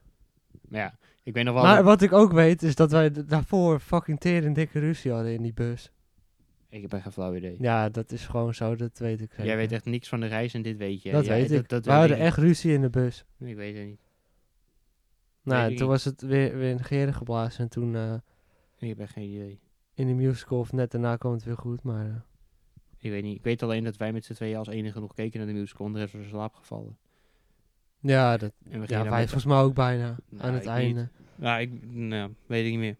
Ja, 0.69 0.93
ik 1.23 1.33
weet 1.33 1.43
nog 1.45 1.53
wel... 1.53 1.63
Maar 1.63 1.75
dat- 1.75 1.85
wat 1.85 2.01
ik 2.01 2.11
ook 2.13 2.31
weet 2.31 2.63
is 2.63 2.75
dat 2.75 2.91
wij 2.91 3.11
daarvoor 3.25 3.79
fucking 3.79 4.19
tering 4.19 4.55
dikke 4.55 4.79
ruzie 4.79 5.11
hadden 5.11 5.33
in 5.33 5.41
die 5.41 5.53
bus. 5.53 5.91
Ik 6.69 6.81
heb 6.81 6.93
echt 6.93 7.01
geen 7.03 7.11
flauw 7.11 7.35
idee. 7.35 7.55
Ja, 7.59 7.89
dat 7.89 8.11
is 8.11 8.25
gewoon 8.27 8.53
zo, 8.53 8.75
dat 8.75 8.97
weet 8.99 9.21
ik 9.21 9.29
zeker. 9.29 9.45
Jij 9.45 9.55
weet 9.55 9.71
echt 9.71 9.85
niks 9.85 10.09
van 10.09 10.19
de 10.19 10.27
reis 10.27 10.53
en 10.53 10.61
dit 10.61 10.77
weet 10.77 11.01
je. 11.03 11.11
Dat 11.11 11.25
Ja, 11.25 11.31
weet 11.33 11.51
ik. 11.51 11.69
Dat, 11.69 11.85
we 11.85 11.91
hadden 11.91 12.17
echt 12.17 12.37
ruzie 12.37 12.73
in 12.73 12.81
de 12.81 12.89
bus. 12.89 13.25
Ik 13.39 13.55
weet 13.55 13.77
het 13.77 13.85
niet. 13.85 13.99
Nou, 15.43 15.75
toen 15.75 15.87
was 15.87 16.03
het 16.03 16.21
weer, 16.21 16.57
weer 16.57 16.69
in 16.69 16.83
geren 16.83 17.13
geblazen. 17.13 17.63
En 17.63 17.69
toen 17.69 17.95
eh, 17.95 18.13
Ik 18.77 18.87
heb 18.89 18.99
echt 18.99 19.13
geen 19.13 19.29
idee. 19.29 19.59
in 19.93 20.07
de 20.07 20.13
musical, 20.13 20.59
of 20.59 20.71
net 20.71 20.91
daarna 20.91 21.15
kwam 21.15 21.33
het 21.33 21.43
weer 21.43 21.57
goed. 21.57 21.83
Maar 21.83 22.05
eh, 22.05 22.15
Ik 22.97 23.09
weet 23.11 23.23
niet. 23.23 23.37
Ik 23.37 23.43
weet 23.43 23.63
alleen 23.63 23.83
dat 23.83 23.97
wij 23.97 24.13
met 24.13 24.25
z'n 24.25 24.33
tweeën 24.33 24.57
als 24.57 24.67
enige 24.67 24.99
nog 24.99 25.13
keken 25.13 25.39
naar 25.39 25.47
de 25.47 25.53
musical. 25.53 25.85
En 25.85 25.93
de 25.93 25.99
rest 25.99 26.13
was 26.13 26.21
in 26.21 26.29
slaap 26.29 26.53
gevallen. 26.53 26.97
Ja, 28.01 28.37
dat, 28.37 28.51
En 28.69 28.79
we 28.81 28.87
gingen 28.87 29.03
ja 29.03 29.09
wij 29.09 29.21
volgens 29.21 29.45
mij 29.45 29.57
ook 29.57 29.73
bijna 29.73 30.15
Nou, 30.29 30.43
aan 30.47 30.53
het 30.53 30.63
ik 30.63 30.69
einde. 30.69 31.09
Nou, 31.35 31.61
ik 31.61 31.91
nou, 31.91 32.31
weet 32.45 32.65
ik 32.65 32.71
niet 32.71 32.79
meer. 32.79 32.95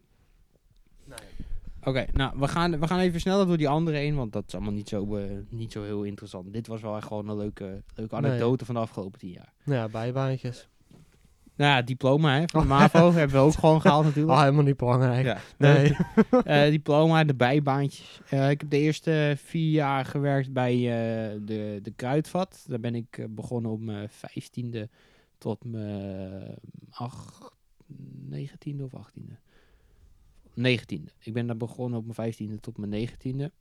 Oké, 1.83 2.05
nou, 2.13 2.33
we 2.39 2.47
gaan, 2.47 2.79
we 2.79 2.87
gaan 2.87 2.99
even 2.99 3.19
sneller 3.19 3.47
door 3.47 3.57
die 3.57 3.67
andere 3.69 3.97
heen, 3.97 4.15
want 4.15 4.33
dat 4.33 4.43
is 4.47 4.53
allemaal 4.53 4.73
niet 4.73 4.89
zo, 4.89 5.15
eh, 5.15 5.23
niet 5.49 5.71
zo 5.71 5.83
heel 5.83 6.03
interessant. 6.03 6.53
Dit 6.53 6.67
was 6.67 6.81
wel 6.81 6.95
echt 6.95 7.07
gewoon 7.07 7.29
een 7.29 7.37
leuke, 7.37 7.83
leuke 7.95 8.15
Nee. 8.19 8.25
anekdote 8.29 8.65
van 8.65 8.75
de 8.75 8.81
afgelopen 8.81 9.19
tien 9.19 9.31
jaar. 9.31 9.53
Nou 9.63 9.79
ja, 9.79 9.87
bijbaantjes. 9.89 10.67
Nou 11.61 11.73
ja, 11.73 11.81
diploma 11.81 12.39
hè, 12.39 12.43
van 12.47 12.61
de. 12.67 12.67
MAVO 12.67 13.11
hebben 13.11 13.35
we 13.37 13.43
ook 13.43 13.53
gewoon 13.53 13.81
gehaald 13.81 14.05
Oh, 14.05 14.07
natuurlijk. 14.07 14.39
helemaal 14.39 14.63
niet 14.63 14.77
belangrijk. 14.77 15.25
Ja. 15.25 15.37
Nee. 15.57 15.95
Eh, 16.43 16.69
diploma, 16.69 17.23
de 17.23 17.35
bijbaantjes. 17.35 18.21
Eh, 18.29 18.49
ik 18.49 18.61
heb 18.61 18.69
de 18.69 18.77
eerste 18.77 19.33
vier 19.37 19.71
jaar 19.71 20.05
gewerkt 20.05 20.53
bij 20.53 20.73
eh, 20.73 21.39
de, 21.41 21.79
de 21.81 21.91
Kruidvat. 21.95 22.65
Daar 22.67 22.79
ben 22.79 22.95
ik 22.95 23.27
begonnen 23.29 23.71
op 23.71 23.81
mijn 23.81 24.09
vijftiende 24.09 24.89
tot 25.37 25.63
mijn 25.63 26.57
acht, 26.89 27.51
negentiende 28.29 28.83
of 28.83 28.95
achttiende. 28.95 29.37
Negentiende. 30.53 31.11
Ik 31.19 31.33
ben 31.33 31.47
daar 31.47 31.57
begonnen 31.57 31.97
op 31.97 32.03
mijn 32.03 32.15
vijftiende 32.15 32.59
tot 32.59 32.77
mijn 32.77 32.91
negentiende. 32.91 33.51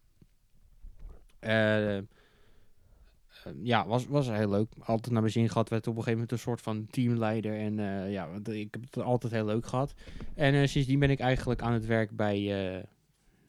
Eh, 3.45 3.53
eh, 3.53 3.57
ja, 3.63 3.87
was, 3.87 4.07
was 4.07 4.29
heel 4.29 4.51
leuk. 4.51 4.73
Altijd 4.79 5.13
naar 5.13 5.21
mijn 5.21 5.33
zin 5.33 5.49
gehad. 5.49 5.69
Werd 5.69 5.87
op 5.87 5.97
een 5.97 6.03
gegeven 6.03 6.21
moment 6.21 6.33
een 6.33 6.39
soort 6.39 6.61
van 6.61 6.87
teamleider. 6.91 7.59
En 7.59 7.79
eh, 7.79 8.13
ja, 8.13 8.29
ik 8.45 8.69
heb 8.71 8.83
het 8.83 9.03
altijd 9.03 9.33
heel 9.33 9.45
leuk 9.45 9.67
gehad. 9.67 9.95
En 10.35 10.55
eh, 10.55 10.67
sindsdien 10.67 10.99
ben 10.99 11.11
ik 11.11 11.21
eigenlijk 11.21 11.63
aan 11.63 11.73
het 11.73 11.87
werk 11.87 12.11
bij, 12.11 12.75
eh, 12.77 12.83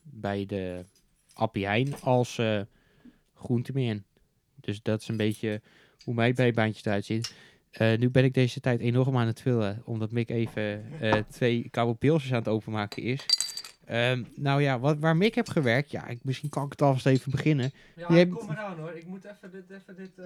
bij 0.04 0.46
de 0.46 0.86
Appie 1.34 1.66
Heijn 1.66 2.02
als 2.02 2.38
eh 2.38 2.62
groenteman. 3.34 4.04
Dus 4.56 4.82
dat 4.82 5.02
is 5.02 5.08
een 5.08 5.18
beetje 5.18 5.62
hoe 6.04 6.14
mijn 6.14 6.36
bijbaantje 6.36 6.82
eruit 6.86 7.06
ziet. 7.06 7.34
Nu 7.98 8.10
ben 8.10 8.24
ik 8.24 8.34
deze 8.34 8.60
tijd 8.60 8.80
enorm 8.80 9.18
aan 9.18 9.28
het 9.28 9.42
vullen, 9.42 9.82
omdat 9.86 10.12
Mick 10.12 10.30
even 10.30 10.86
twee 11.30 11.70
koude 11.70 12.12
aan 12.14 12.20
het 12.30 12.48
openmaken 12.48 13.04
is. 13.04 13.26
Ehm, 13.86 14.24
nou 14.36 14.62
ja, 14.62 14.80
wat, 14.80 14.98
waar 15.00 15.18
Mick 15.18 15.36
heb 15.36 15.50
gewerkt, 15.50 15.92
ja, 15.92 16.08
ik, 16.08 16.20
misschien 16.24 16.50
kan 16.50 16.66
ik 16.66 16.72
het 16.72 16.82
alvast 16.82 17.06
even 17.06 17.32
beginnen. 17.32 17.72
Ja, 17.96 18.06
Jij- 18.10 18.22
ik 18.22 18.30
kom 18.32 18.50
eraan 18.50 18.80
hoor. 18.80 18.92
Ik 18.96 19.08
moet 19.08 19.24
even 19.26 19.52
dit, 19.52 19.70
even 19.70 19.96
dit, 19.96 20.12
eh, 20.18 20.26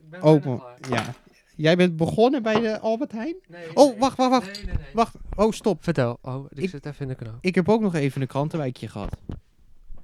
ik 0.00 0.10
ben 0.10 0.22
Oh, 0.22 0.44
maar- 0.44 0.58
klaar. 0.80 1.00
ja. 1.04 1.14
Jij 1.56 1.76
bent 1.76 1.96
begonnen 1.96 2.42
bij 2.42 2.60
de 2.60 2.78
Albert 2.80 3.12
Heijn? 3.12 3.34
Nee, 3.48 3.76
Oh, 3.76 3.90
nee. 3.90 3.98
wacht, 3.98 4.16
wacht, 4.16 4.30
wacht. 4.30 4.46
Nee, 4.56 4.64
nee, 4.64 4.74
nee. 4.74 4.84
Wacht, 4.94 5.14
oh 5.36 5.52
stop. 5.52 5.84
Vertel. 5.84 6.18
Oh, 6.22 6.46
ik, 6.48 6.58
Ik- 6.62 6.70
zit 6.70 6.86
even 6.86 7.00
in 7.02 7.08
de 7.08 7.14
knoop. 7.14 7.34
Ik 7.40 7.54
heb 7.54 7.68
ook 7.68 7.80
nog 7.80 7.94
even 7.94 8.20
een 8.20 8.26
krantenwijkje 8.26 8.88
gehad. 8.88 9.16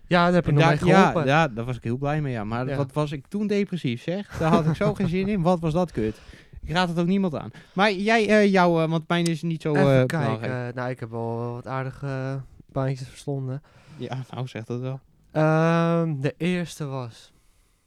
Ja, 0.07 0.25
daar 0.25 0.33
heb 0.35 0.47
je 0.47 0.53
nog 0.53 0.61
daar- 0.61 0.71
mee 0.71 0.79
geholpen. 0.95 1.25
ja, 1.27 1.41
ja, 1.43 1.49
daar 1.49 1.65
was 1.65 1.77
ik 1.77 1.83
heel 1.85 1.97
blij 1.97 2.21
mee, 2.21 2.33
ja. 2.33 2.45
Maar 2.45 2.69
Ja. 2.69 2.77
wat 2.77 2.93
was 2.93 3.13
ik 3.13 3.27
toen 3.29 3.47
depressief, 3.47 4.03
zeg? 4.03 4.39
Daar 4.39 4.51
had 4.53 4.67
ik 4.67 4.75
zo 4.75 4.95
geen 4.95 5.09
zin 5.09 5.29
in. 5.29 5.43
Wat 5.43 5.61
was 5.61 5.73
dat 5.73 5.93
kut? 5.93 6.21
Ik 6.63 6.71
raad 6.71 6.89
het 6.89 6.99
ook 6.99 7.07
niemand 7.07 7.35
aan. 7.35 7.51
Maar 7.73 7.93
jij, 7.93 8.29
eh 8.29 8.51
jou, 8.53 8.83
eh, 8.83 8.91
want 8.91 9.09
mijn 9.09 9.25
is 9.25 9.43
niet 9.43 9.63
zo 9.63 9.75
even 9.75 10.01
eh 10.01 10.07
kijken. 10.07 10.75
nou, 10.75 10.91
ik 10.91 11.01
heb 11.01 11.11
wel 11.11 11.53
wat 11.53 11.67
aardige 11.67 12.41
baantjes 12.73 13.09
verslonden. 13.09 13.63
Ja, 13.97 14.25
nou 14.31 14.49
zeg 14.49 14.65
dat 14.65 14.81
wel. 14.81 15.01
Ehm, 15.31 16.21
de 16.21 16.35
eerste 16.37 16.85
was 16.85 17.33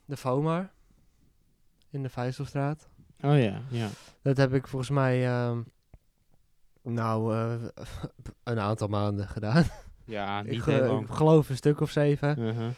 de 0.05 0.17
FOMAR 0.17 0.71
in 1.89 2.03
de 2.03 2.09
Vijzelstraat. 2.09 2.89
Oh 3.21 3.39
ja, 3.39 3.61
ja. 3.69 3.89
Dat 4.21 4.38
heb 4.38 4.53
ik 4.53 4.67
volgens 4.67 4.91
mij, 4.91 5.27
ehm, 5.27 5.61
nou, 6.81 7.36
eh, 7.36 7.67
een 8.43 8.59
aantal 8.59 8.88
maanden 8.88 9.27
gedaan. 9.27 9.63
Ja, 10.05 10.41
niet 10.41 10.53
ik, 10.53 10.63
heel 10.63 10.88
lang. 10.88 11.07
ik 11.07 11.13
geloof 11.13 11.49
een 11.49 11.55
stuk 11.55 11.79
of 11.79 11.91
zeven. 11.91 12.39
Uh-huh. 12.39 12.69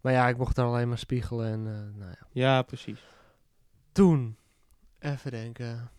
Maar 0.00 0.12
ja, 0.12 0.28
ik 0.28 0.36
mocht 0.36 0.58
er 0.58 0.64
alleen 0.64 0.88
maar 0.88 0.98
spiegelen 0.98 1.46
en 1.46 1.66
eh, 1.66 1.98
nou 1.98 2.10
ja. 2.10 2.26
Ja, 2.32 2.62
precies. 2.62 3.06
Toen, 3.92 4.36
even 4.98 5.30
denken. 5.30 5.90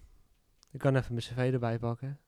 Ik 0.72 0.80
kan 0.80 0.96
even 0.96 1.14
mijn 1.14 1.26
cv 1.26 1.54
erbij 1.54 1.80
pakken. 1.80 2.20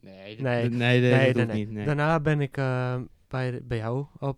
Nee, 0.00 0.40
Nee. 0.40 0.68
nee, 0.68 1.00
nee, 1.00 1.00
Nee, 1.00 1.00
dat 1.00 1.10
nee, 1.18 1.32
hoeft 1.32 1.46
nee. 1.46 1.56
niet. 1.56 1.70
Nee. 1.70 1.84
Daarna 1.84 2.20
ben 2.20 2.40
ik 2.40 2.56
eh, 2.56 3.00
bij, 3.28 3.60
bij 3.64 3.78
jou, 3.78 4.06
gaan 4.20 4.34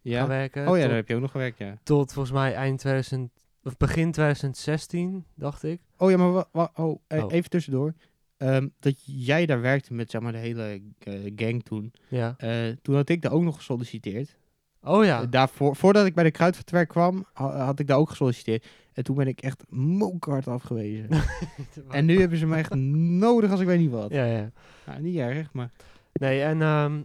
ja? 0.00 0.26
werken. 0.26 0.68
Oh 0.68 0.76
ja, 0.76 0.80
tot, 0.80 0.86
daar 0.86 0.96
heb 0.96 1.08
je 1.08 1.14
ook 1.14 1.20
nog 1.20 1.30
gewerkt, 1.30 1.58
ja. 1.58 1.78
tot 1.82 2.12
volgens 2.12 2.34
mij 2.34 2.54
eind 2.54 2.78
2000, 2.78 3.30
of 3.62 3.76
begin 3.76 4.12
2016, 4.12 5.24
dacht 5.34 5.62
ik. 5.62 5.80
Oh 5.96 6.10
ja, 6.10 6.16
maar 6.16 6.44
oh, 6.52 7.00
eh, 7.06 7.24
Oh. 7.24 7.32
even 7.32 7.50
tussendoor. 7.50 7.94
Ehm, 8.36 8.68
dat 8.80 9.02
jij 9.04 9.46
daar 9.46 9.60
werkte 9.60 9.94
met 9.94 10.10
zeg 10.10 10.20
maar, 10.20 10.32
de 10.32 10.38
hele 10.38 10.82
eh, 10.98 11.32
gang 11.36 11.62
toen. 11.62 11.92
Ja. 12.08 12.34
Eh, 12.38 12.68
toen 12.82 12.94
had 12.94 13.08
ik 13.08 13.22
daar 13.22 13.32
ook 13.32 13.42
nog 13.42 13.56
gesolliciteerd. 13.56 14.36
Oh 14.82 15.04
ja. 15.04 15.22
Eh, 15.22 15.26
Daarvoor, 15.30 15.76
voordat 15.76 16.06
ik 16.06 16.14
bij 16.14 16.24
de 16.24 16.30
Kruidvatwerk 16.30 16.88
kwam, 16.88 17.26
ha- 17.32 17.64
had 17.64 17.78
ik 17.78 17.86
daar 17.86 17.98
ook 17.98 18.08
gesolliciteerd. 18.10 18.66
En 18.92 19.04
toen 19.04 19.16
ben 19.16 19.26
ik 19.26 19.40
echt 19.40 19.62
mokerhard 19.70 20.48
afgewezen. 20.48 21.08
en 21.90 22.04
nu 22.04 22.20
hebben 22.20 22.38
ze 22.38 22.46
me 22.46 22.56
echt 22.56 22.74
nodig 22.74 23.50
als 23.50 23.60
ik 23.60 23.66
weet 23.66 23.78
niet 23.78 23.90
wat. 23.90 24.10
Ja, 24.10 24.24
ja. 24.24 24.50
Nou, 24.86 25.00
niet 25.00 25.16
erg, 25.16 25.52
maar... 25.52 25.70
Nee, 26.12 26.42
en 26.42 26.62
ehm 26.62 27.02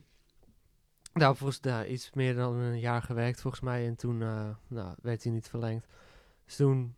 nou, 1.13 1.35
volgens 1.35 1.61
iets 1.89 2.11
meer 2.13 2.35
dan 2.35 2.55
een 2.55 2.79
jaar 2.79 3.01
gewerkt 3.01 3.41
volgens 3.41 3.61
mij. 3.63 3.87
En 3.87 3.95
toen 3.95 4.21
eh, 4.21 4.49
nou, 4.67 4.93
werd 5.01 5.23
hij 5.23 5.31
niet 5.31 5.47
verlengd. 5.49 5.87
Dus 6.45 6.55
toen 6.55 6.95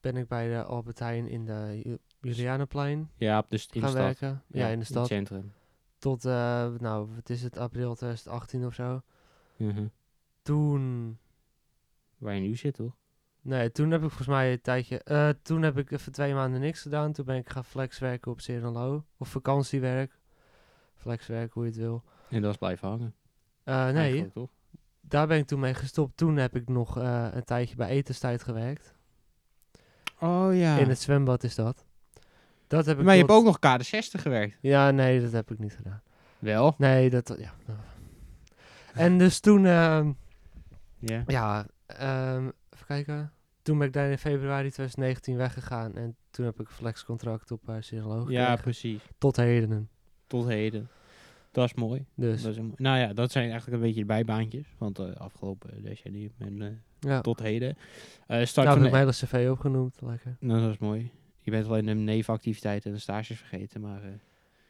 ben 0.00 0.16
ik 0.16 0.28
bij 0.28 0.48
de 0.48 0.62
Albert 0.62 0.98
Heijn 0.98 1.28
in 1.28 1.44
de 1.44 1.80
Ju- 1.84 1.98
Julianaplein 2.20 3.10
Ja, 3.16 3.44
dus 3.48 3.62
in 3.66 3.68
de 3.72 3.80
gaan 3.80 3.88
stad. 3.90 4.02
werken. 4.02 4.42
Ja, 4.46 4.68
in 4.68 4.78
de 4.78 4.84
stad. 4.84 4.98
het 5.02 5.06
centrum. 5.12 5.52
Tot, 5.98 6.24
eh, 6.24 6.66
nou, 6.78 7.08
wat 7.14 7.30
is 7.30 7.42
het, 7.42 7.58
april 7.58 7.94
2018 7.94 8.66
of 8.66 8.74
zo. 8.74 9.00
Mhm. 9.56 9.86
Toen, 10.46 11.18
Waar 12.18 12.34
je 12.34 12.40
nu 12.40 12.56
zit, 12.56 12.74
toch? 12.74 12.96
nee, 13.40 13.72
toen 13.72 13.90
heb 13.90 14.02
ik 14.02 14.08
volgens 14.08 14.28
mij 14.28 14.52
een 14.52 14.60
tijdje, 14.60 15.02
eh, 15.02 15.28
toen 15.42 15.62
heb 15.62 15.78
ik 15.78 15.90
even 15.90 16.12
twee 16.12 16.34
maanden 16.34 16.60
niks 16.60 16.80
gedaan. 16.80 17.12
Toen 17.12 17.24
ben 17.24 17.36
ik 17.36 17.48
gaan 17.50 17.64
flexwerken 17.64 18.30
op 18.30 18.40
Serenlo. 18.40 19.04
Of 19.16 19.28
vakantiewerk. 19.28 20.18
Flexwerk, 20.94 21.52
hoe 21.52 21.62
je 21.62 21.68
het 21.68 21.78
wil. 21.78 22.02
En 22.28 22.42
dat 22.42 22.50
is 22.50 22.56
blijven 22.56 22.88
hangen. 22.88 23.14
Eh, 23.64 23.88
nee, 23.88 24.30
toch? 24.32 24.50
daar 25.00 25.26
ben 25.26 25.38
ik 25.38 25.46
toen 25.46 25.60
mee 25.60 25.74
gestopt. 25.74 26.16
Toen 26.16 26.36
heb 26.36 26.56
ik 26.56 26.68
nog 26.68 26.98
eh, 26.98 27.28
een 27.32 27.44
tijdje 27.44 27.76
bij 27.76 27.88
etenstijd 27.88 28.42
gewerkt. 28.42 28.94
Oh 30.20 30.56
ja. 30.56 30.76
In 30.76 30.88
het 30.88 31.00
zwembad 31.00 31.44
is 31.44 31.54
dat. 31.54 31.84
Dat 32.66 32.86
heb 32.86 32.98
ik 32.98 33.04
maar 33.04 33.14
je 33.14 33.20
hebt 33.20 33.32
ook 33.32 33.44
nog 33.44 33.58
KD60 33.58 34.20
gewerkt. 34.20 34.58
Ja, 34.60 34.90
nee, 34.90 35.20
dat 35.20 35.32
heb 35.32 35.50
ik 35.50 35.58
niet 35.58 35.76
gedaan. 35.76 36.02
Wel? 36.38 36.74
Nee, 36.78 37.10
dat... 37.10 37.36
Ja. 37.38 37.54
En 38.94 39.18
dus 39.18 39.40
toen... 39.40 39.64
Ja. 41.26 41.66
ehm, 41.86 42.44
even 42.70 42.86
kijken. 42.86 43.32
Toen 43.62 43.78
ben 43.78 43.86
ik 43.86 43.92
daar 43.92 44.10
in 44.10 44.18
februari 44.18 44.70
2019 44.70 45.36
weggegaan. 45.36 45.94
En 45.96 46.16
toen 46.30 46.44
heb 46.44 46.60
ik 46.60 46.68
een 46.68 46.74
flexcontract 46.74 47.50
op 47.50 47.68
uh, 47.68 47.76
Ciroloog 47.80 48.30
Ja, 48.30 48.40
gekregen. 48.40 48.62
precies. 48.62 49.02
Tot 49.18 49.36
heden. 49.36 49.88
Tot 50.26 50.46
heden. 50.46 50.88
Dat 51.52 51.64
is 51.64 51.74
mooi. 51.74 52.06
Dus, 52.14 52.42
Dat 52.42 52.50
is 52.52 52.58
een- 52.58 52.72
nou 52.76 52.98
ja, 52.98 53.12
dat 53.12 53.30
zijn 53.32 53.50
eigenlijk 53.50 53.76
een 53.76 53.82
beetje 53.86 54.00
de 54.00 54.06
bijbaantjes 54.06 54.66
van 54.76 54.92
de 54.92 55.18
afgelopen 55.18 55.82
decennium 55.82 56.32
en 56.38 56.62
eh, 56.62 56.68
ja. 57.00 57.20
tot 57.20 57.38
heden. 57.40 57.76
Eh 58.26 58.44
start 58.44 58.66
Nou, 58.66 58.68
heb 58.68 58.78
de, 58.92 58.98
ik 58.98 59.04
mijn 59.04 59.08
cv 59.10 59.48
opgenoemd. 59.50 59.98
Lekker. 60.00 60.36
nou, 60.40 60.60
dat 60.60 60.70
is 60.70 60.78
mooi. 60.78 61.10
Je 61.40 61.50
bent 61.50 61.66
alleen 61.66 61.86
de 61.86 61.94
nevenactiviteiten 61.94 62.90
en 62.90 62.96
de 62.96 63.02
stages 63.02 63.38
vergeten, 63.38 63.80
maar... 63.80 64.00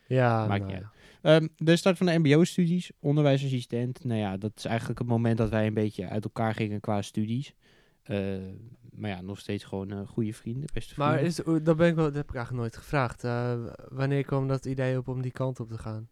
Ja, 0.07 0.47
Maakt 0.47 0.61
nou 0.63 0.73
niet 0.73 0.81
ja. 0.83 0.91
Ehm, 1.27 1.47
de 1.57 1.77
start 1.77 1.97
van 1.97 2.07
de 2.07 2.19
mbo-studies, 2.19 2.91
onderwijsassistent. 3.01 4.05
Nou 4.05 4.21
ja, 4.21 4.37
dat 4.37 4.53
is 4.57 4.65
eigenlijk 4.65 4.99
het 4.99 5.09
moment 5.09 5.39
dat 5.39 5.51
wij 5.51 5.67
een 5.67 5.75
beetje 5.75 6.09
uit 6.09 6.25
elkaar 6.25 6.55
gingen 6.55 6.81
qua 6.81 7.03
studies. 7.03 7.55
Eh, 8.03 8.39
maar 8.91 9.11
ja, 9.11 9.21
nog 9.21 9.39
steeds 9.39 9.65
gewoon 9.65 9.91
eh, 9.91 10.07
goede 10.07 10.33
vrienden, 10.33 10.69
beste 10.73 10.95
Maar 10.97 11.13
vrienden. 11.13 11.31
is, 11.31 11.47
oeh, 11.47 11.65
dat, 11.65 11.77
ben 11.77 11.89
ik 11.89 11.95
wel, 11.95 12.05
dat 12.05 12.15
heb 12.15 12.29
ik 12.29 12.35
eigenlijk 12.35 12.63
nooit 12.63 12.77
gevraagd. 12.77 13.25
Eh, 13.25 13.65
wanneer 13.89 14.25
kwam 14.25 14.49
dat 14.49 14.65
idee 14.65 14.99
op 14.99 15.09
om 15.09 15.23
die 15.23 15.33
kant 15.33 15.61
op 15.61 15.69
te 15.69 15.79
gaan? 15.79 16.09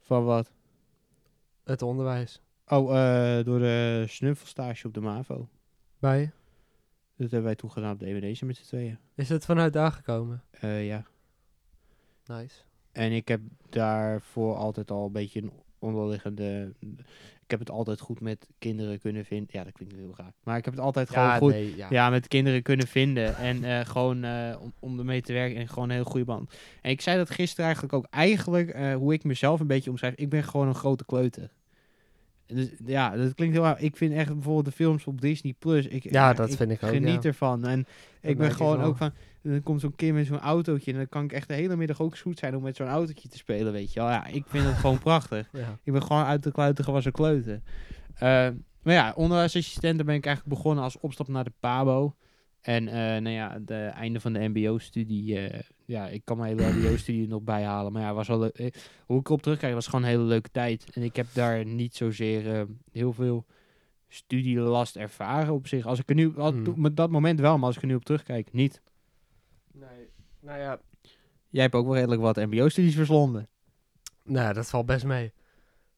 Van 0.00 0.24
wat? 0.24 0.52
Het 1.64 1.82
onderwijs. 1.82 2.42
Oh, 2.66 2.96
eh, 2.96 3.44
door 3.44 3.58
de 3.58 4.04
snuffelstage 4.08 4.86
op 4.86 4.94
de 4.94 5.00
MAVO. 5.00 5.48
Bij? 5.98 6.32
Dat 7.16 7.30
hebben 7.30 7.42
wij 7.42 7.54
toen 7.54 7.70
gedaan 7.70 7.92
op 7.92 7.98
de 7.98 8.06
EWD's 8.06 8.42
met 8.42 8.56
z'n 8.56 8.64
tweeën. 8.64 8.98
Is 9.14 9.28
het 9.28 9.44
vanuit 9.44 9.72
daar 9.72 9.92
gekomen? 9.92 10.44
Ja. 10.60 11.06
Nice. 12.26 12.62
En 12.92 13.12
ik 13.12 13.28
heb 13.28 13.40
daarvoor 13.68 14.56
altijd 14.56 14.90
al 14.90 15.06
een 15.06 15.12
beetje 15.12 15.42
een 15.42 15.52
onderliggende... 15.78 16.72
Ik 17.42 17.58
heb 17.58 17.68
het 17.68 17.70
altijd 17.70 18.00
goed 18.00 18.20
met 18.20 18.48
kinderen 18.58 19.00
kunnen 19.00 19.24
vinden. 19.24 19.48
Ja, 19.50 19.64
dat 19.64 19.72
klinkt 19.72 19.94
heel 19.94 20.14
raar. 20.16 20.32
Maar 20.42 20.56
ik 20.56 20.64
heb 20.64 20.74
het 20.74 20.82
altijd 20.82 21.10
gewoon 21.10 21.36
goed... 21.36 21.52
nee, 21.52 21.76
ja. 21.76 21.86
Ja, 21.90 22.10
met 22.10 22.28
kinderen 22.28 22.62
kunnen 22.62 22.86
vinden. 22.86 23.36
En 23.36 23.64
eh, 23.64 23.86
gewoon 23.86 24.24
eh, 24.24 24.56
om, 24.60 24.72
om 24.78 24.98
ermee 24.98 25.22
te 25.22 25.32
werken. 25.32 25.56
En 25.56 25.68
gewoon 25.68 25.88
een 25.88 25.94
heel 25.94 26.04
goede 26.04 26.24
band. 26.24 26.54
En 26.82 26.90
ik 26.90 27.00
zei 27.00 27.16
dat 27.16 27.30
gisteren 27.30 27.64
eigenlijk 27.64 27.94
ook. 27.94 28.06
Eigenlijk, 28.10 28.68
eh, 28.68 28.94
hoe 28.94 29.12
ik 29.12 29.24
mezelf 29.24 29.60
een 29.60 29.66
beetje 29.66 29.90
omschrijf. 29.90 30.14
Ik 30.14 30.28
ben 30.28 30.44
gewoon 30.44 30.68
een 30.68 30.74
grote 30.74 31.04
kleuter. 31.04 31.50
Dus, 32.54 32.68
ja, 32.86 33.16
dat 33.16 33.34
klinkt 33.34 33.56
heel. 33.56 33.74
Ik 33.78 33.96
vind 33.96 34.12
echt 34.12 34.32
bijvoorbeeld 34.32 34.64
de 34.64 34.72
films 34.72 35.04
op 35.06 35.20
Disney 35.20 35.54
Plus. 35.58 35.86
Ik, 35.86 36.10
Ja, 36.10 36.32
dat 36.32 36.54
vind 36.54 36.70
ik 36.70 36.82
ook, 36.82 36.90
Geniet 36.90 37.22
ja. 37.22 37.28
ervan. 37.28 37.64
En 37.66 37.86
ik 38.20 38.38
ben 38.38 38.48
ik 38.48 38.52
gewoon 38.52 38.82
ook 38.82 38.96
van. 38.96 39.10
Dan 39.42 39.62
komt 39.62 39.80
zo'n 39.80 39.94
kind 39.96 40.14
met 40.14 40.26
zo'n 40.26 40.40
autootje. 40.40 40.92
En 40.92 40.96
dan 40.96 41.08
kan 41.08 41.24
ik 41.24 41.32
echt 41.32 41.48
de 41.48 41.54
hele 41.54 41.76
middag 41.76 42.00
ook 42.00 42.16
zoet 42.16 42.38
zijn 42.38 42.56
om 42.56 42.62
met 42.62 42.76
zo'n 42.76 42.86
autootje 42.86 43.28
te 43.28 43.36
spelen. 43.36 43.72
Weet 43.72 43.92
je 43.92 44.00
wel. 44.00 44.08
Ja, 44.08 44.26
ik 44.26 44.44
vind 44.46 44.64
het 44.64 44.74
gewoon 44.74 44.98
prachtig. 45.08 45.48
Ja. 45.52 45.78
Ik 45.82 45.92
ben 45.92 46.02
gewoon 46.02 46.24
uit 46.24 46.42
de 46.42 46.52
kluiten 46.52 46.84
gewassen 46.84 47.12
kleuter. 47.12 47.60
Eh, 48.14 48.48
Maar 48.82 48.94
ja, 48.94 49.12
onderwijsassistent 49.16 49.96
daar 49.96 50.06
ben 50.06 50.14
ik 50.14 50.26
eigenlijk 50.26 50.56
begonnen 50.56 50.84
als 50.84 50.98
opstap 51.00 51.28
naar 51.28 51.44
de 51.44 51.52
PABO. 51.60 52.14
En 52.62 52.88
eh 52.88 52.94
nou 52.94 53.28
ja, 53.28 53.52
het 53.52 53.70
einde 53.70 54.20
van 54.20 54.32
de 54.32 54.48
mbo-studie, 54.48 55.38
eh, 55.38 55.60
ja, 55.84 56.08
ik 56.08 56.24
kan 56.24 56.36
mijn 56.38 56.58
hele 56.58 56.72
mbo-studie 56.78 57.28
nog 57.28 57.42
bijhalen. 57.42 57.92
Maar 57.92 58.02
ja, 58.02 58.14
was 58.14 58.28
wel, 58.28 58.38
le- 58.38 58.48
eh, 58.48 58.70
hoe 59.06 59.20
ik 59.20 59.26
erop 59.26 59.42
terugkijk, 59.42 59.74
was 59.74 59.86
gewoon 59.86 60.02
een 60.02 60.08
hele 60.10 60.22
leuke 60.22 60.50
tijd. 60.50 60.86
En 60.92 61.02
ik 61.02 61.16
heb 61.16 61.26
daar 61.32 61.64
niet 61.64 61.94
zozeer 61.96 62.54
eh, 62.54 62.62
heel 62.92 63.12
veel 63.12 63.44
studielast 64.08 64.96
ervaren 64.96 65.54
op 65.54 65.66
zich. 65.66 65.86
Als 65.86 65.98
ik 65.98 66.08
er 66.08 66.14
nu, 66.14 66.36
al, 66.36 66.52
Hmm. 66.52 66.94
dat 66.94 67.10
moment 67.10 67.40
wel, 67.40 67.56
maar 67.58 67.66
als 67.66 67.76
ik 67.76 67.82
er 67.82 67.88
nu 67.88 67.94
op 67.94 68.04
terugkijk, 68.04 68.52
niet. 68.52 68.82
Nee, 69.72 70.08
nou 70.40 70.58
ja. 70.58 70.80
Jij 71.48 71.62
hebt 71.62 71.74
ook 71.74 71.84
wel 71.86 71.94
redelijk 71.94 72.20
wat 72.20 72.36
mbo-studies 72.36 72.94
verslonden. 72.94 73.48
Nou, 74.24 74.54
dat 74.54 74.70
valt 74.70 74.86
best 74.86 75.04
mee. 75.04 75.32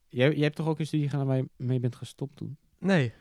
Jij, 0.08 0.32
jij 0.34 0.42
hebt 0.44 0.56
toch 0.56 0.66
ook 0.68 0.78
een 0.78 0.86
studie 0.86 1.08
gedaan 1.08 1.26
waar 1.26 1.36
je 1.36 1.48
mee 1.56 1.80
bent 1.80 1.96
gestopt 1.96 2.36
toen? 2.36 2.56
Nee. 2.78 3.12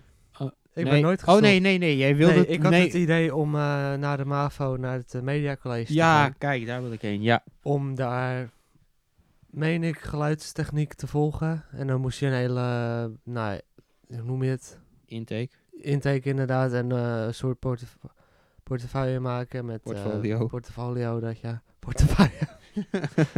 Ik 0.76 0.84
Nee. 0.84 0.94
ben 0.94 1.02
nooit 1.02 1.20
gestopt. 1.20 1.38
Oh 1.38 1.44
nee, 1.44 1.60
nee, 1.60 1.78
nee. 1.78 1.98
Jij 1.98 2.16
wilde 2.16 2.34
Nee, 2.34 2.46
ik 2.48 2.62
had 2.62 2.72
nee. 2.72 2.84
het 2.86 2.94
idee 2.94 3.36
om 3.36 3.56
eh, 3.56 3.62
naar 3.94 4.18
de 4.18 4.26
MAVO, 4.26 4.76
naar 4.78 4.98
het 4.98 5.14
uh, 5.14 5.22
Media 5.22 5.56
College 5.62 5.86
te 5.86 5.94
Ja, 5.94 6.22
gaan. 6.24 6.38
kijk, 6.38 6.66
daar 6.66 6.82
wil 6.82 6.92
ik 6.92 7.02
heen. 7.02 7.22
Ja. 7.22 7.44
Om 7.62 7.96
daar, 7.96 8.50
meen 9.50 9.84
ik, 9.84 9.98
geluidstechniek 10.00 10.94
te 10.94 11.08
volgen. 11.08 11.64
En 11.72 11.88
dan 11.88 12.02
moest 12.02 12.20
je 12.20 12.26
een 12.26 12.34
hele, 12.34 12.60
eh, 12.60 13.34
nou, 13.34 13.60
hoe 14.08 14.24
noem 14.24 14.44
je 14.44 14.50
het? 14.50 14.80
Intake. 15.06 15.50
Intake 15.82 16.30
inderdaad. 16.30 16.74
En 16.74 16.92
eh, 16.92 17.24
een 17.26 17.34
soort 17.34 17.60
portef 17.60 17.98
portefeuille 18.64 19.20
maken 19.20 19.66
met... 19.66 19.76
eh, 19.78 19.84
Portfolio. 19.84 20.48
portfolio, 20.48 21.20
dat 21.20 21.40
ja. 21.40 21.62
Portefeuille. 21.80 22.48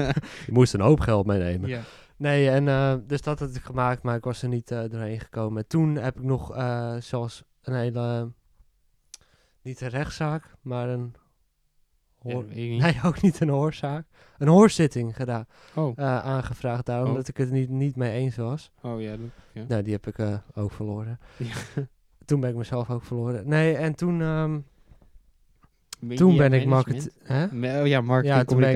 je 0.45 0.51
moest 0.51 0.73
een 0.73 0.81
hoop 0.81 0.99
geld 0.99 1.25
meenemen. 1.25 1.69
ja. 1.69 1.81
Nee, 2.17 2.49
en 2.49 2.67
eh, 2.67 2.95
dus 3.07 3.21
dat 3.21 3.39
had 3.39 3.55
ik 3.55 3.61
gemaakt, 3.61 4.03
maar 4.03 4.15
ik 4.15 4.23
was 4.23 4.41
er 4.41 4.49
niet 4.49 4.71
eh, 4.71 4.83
doorheen 4.89 5.19
gekomen. 5.19 5.61
En 5.61 5.67
toen 5.67 5.95
heb 5.95 6.17
ik 6.17 6.23
nog, 6.23 6.55
eh, 6.55 6.95
zoals 6.97 7.43
een 7.61 7.73
hele, 7.75 8.31
niet 9.61 9.81
een 9.81 9.89
rechtszaak, 9.89 10.55
maar 10.61 10.89
een, 10.89 11.13
hoor, 12.19 12.45
nee, 12.53 12.99
ook 13.05 13.21
niet 13.21 13.39
een 13.39 13.49
hoorzaak, 13.49 14.07
een 14.37 14.47
hoorzitting 14.47 15.15
gedaan, 15.15 15.45
Oh. 15.75 15.99
aangevraagd 15.99 16.85
daar, 16.85 17.01
Oh. 17.01 17.07
omdat 17.07 17.27
ik 17.27 17.37
het 17.37 17.51
niet, 17.51 17.69
niet 17.69 17.95
mee 17.95 18.11
eens 18.11 18.35
was. 18.35 18.71
oh 18.81 19.01
ja. 19.01 19.11
dat- 19.11 19.29
ja. 19.53 19.63
Nou, 19.67 19.81
die 19.83 19.93
heb 19.93 20.07
ik 20.07 20.39
ook 20.55 20.71
verloren. 20.71 21.19
Ja. 21.37 21.53
Toen 22.25 22.39
ben 22.39 22.49
ik 22.49 22.55
mezelf 22.55 22.89
ook 22.89 23.03
verloren. 23.03 23.47
Nee, 23.47 23.75
en 23.75 23.95
toen, 23.95 24.21
ehm, 24.21 24.59
toen 26.15 26.37
ben 26.37 26.53
ik 26.53 26.65
market... 26.67 27.15
Hè? 27.23 27.43
Oh 27.81 27.87
ja, 27.87 28.01
marketing, 28.01 28.37
Ja, 28.39 28.43
toen 28.43 28.59
ben 28.59 28.69
ik, 28.69 28.75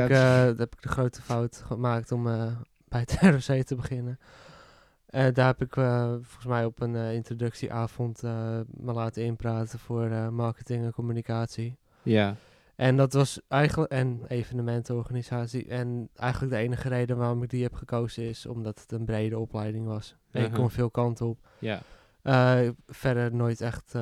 heb 0.57 0.73
ik 0.73 0.81
de 0.81 0.89
grote 0.89 1.21
fout 1.21 1.61
gemaakt 1.65 2.11
om 2.11 2.27
bij 2.89 2.99
het 2.99 3.17
ROC 3.47 3.63
te 3.63 3.75
beginnen. 3.75 4.19
Eh, 5.05 5.33
daar 5.33 5.45
heb 5.47 5.61
ik 5.61 5.75
eh, 5.77 6.09
volgens 6.09 6.45
mij 6.45 6.65
op 6.65 6.81
een 6.81 6.95
eh, 6.95 7.13
introductieavond 7.13 8.21
me 8.21 8.93
laten 8.93 9.23
inpraten 9.23 9.79
voor 9.79 10.09
marketing 10.33 10.83
en 10.85 10.91
communicatie. 10.91 11.77
ja. 12.03 12.35
En 12.75 12.97
dat 12.97 13.13
was 13.13 13.39
eigenlijk, 13.47 13.91
en 13.91 14.21
evenementenorganisatie. 14.27 15.67
En 15.67 16.09
eigenlijk 16.15 16.53
de 16.53 16.59
enige 16.59 16.89
reden 16.89 17.17
waarom 17.17 17.43
ik 17.43 17.49
die 17.49 17.63
heb 17.63 17.73
gekozen 17.73 18.23
is 18.23 18.45
omdat 18.45 18.79
het 18.79 18.91
een 18.91 19.05
brede 19.05 19.39
opleiding 19.39 19.85
was. 19.85 20.15
Ik 20.31 20.41
Uh-huh. 20.41 20.55
kon 20.55 20.69
veel 20.69 20.89
kanten 20.89 21.25
op. 21.27 21.39
ja. 21.59 21.81
Verder 22.87 23.35
nooit 23.35 23.61
echt 23.61 23.95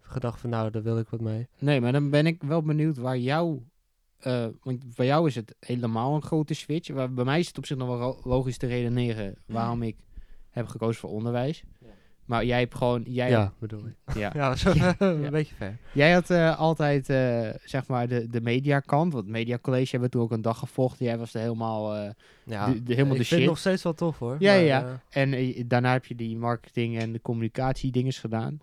gedacht 0.00 0.40
van 0.40 0.50
nou, 0.50 0.70
daar 0.70 0.82
wil 0.82 0.98
ik 0.98 1.08
wat 1.08 1.20
mee. 1.20 1.48
Nee, 1.58 1.80
maar 1.80 1.92
dan 1.92 2.10
ben 2.10 2.26
ik 2.26 2.42
wel 2.42 2.62
benieuwd 2.62 2.96
waar 2.96 3.18
jou... 3.18 3.60
eh, 4.20 4.46
want 4.62 4.94
bij 4.94 5.06
jou 5.06 5.26
is 5.28 5.34
het 5.34 5.54
helemaal 5.60 6.14
een 6.14 6.22
grote 6.22 6.54
switch. 6.54 6.88
Waar, 6.90 7.12
bij 7.12 7.24
mij 7.24 7.38
is 7.38 7.46
het 7.46 7.58
op 7.58 7.66
zich 7.66 7.76
nog 7.76 7.98
wel 7.98 8.20
logisch 8.24 8.58
te 8.58 8.66
redeneren 8.66 9.34
waarom 9.46 9.82
ik 9.82 9.96
heb 10.50 10.66
gekozen 10.66 11.00
voor 11.00 11.10
onderwijs. 11.10 11.62
Ja. 11.80 11.86
Maar 12.24 12.44
jij 12.44 12.58
hebt 12.58 12.74
gewoon... 12.74 13.02
Jij, 13.06 13.30
ja, 13.30 13.52
bedoel 13.58 13.86
ik. 13.86 14.14
ja. 14.14 14.30
Ja, 14.34 14.56
zo, 14.56 14.72
Ja. 14.74 14.94
een 14.98 15.30
beetje 15.40 15.54
ver. 15.54 15.76
Jij 15.92 16.12
had 16.12 16.30
eh, 16.30 16.58
altijd, 16.58 17.08
eh, 17.10 17.48
zeg 17.64 17.86
maar, 17.86 18.08
de, 18.08 18.26
de 18.28 18.40
mediakant. 18.40 19.12
Want 19.12 19.26
Media 19.26 19.58
College 19.58 19.90
hebben 19.90 20.08
we 20.08 20.14
toen 20.14 20.22
ook 20.24 20.30
een 20.32 20.42
dag 20.42 20.58
gevolgd. 20.58 20.98
Jij 20.98 21.18
was 21.18 21.34
er 21.34 21.40
helemaal... 21.40 21.94
eh, 21.96 22.10
Ja, 22.44 22.66
De- 22.66 22.82
de- 22.82 22.92
helemaal 22.94 23.12
ik 23.14 23.18
de 23.20 23.24
vind 23.26 23.30
het 23.30 23.38
shit. 23.38 23.46
nog 23.46 23.58
steeds 23.58 23.82
wel 23.82 23.94
tof 23.94 24.18
hoor. 24.18 24.36
Ja, 24.38 24.52
maar, 24.54 24.62
ja, 24.62 25.02
En 25.10 25.54
daarna 25.68 25.92
heb 25.92 26.04
je 26.06 26.14
die 26.14 26.36
marketing 26.36 26.98
en 26.98 27.12
de 27.12 27.20
communicatie 27.20 27.90
dinges 27.92 28.18
gedaan. 28.18 28.60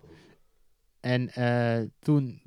En 1.00 1.28
eh, 1.28 1.86
toen, 1.98 2.42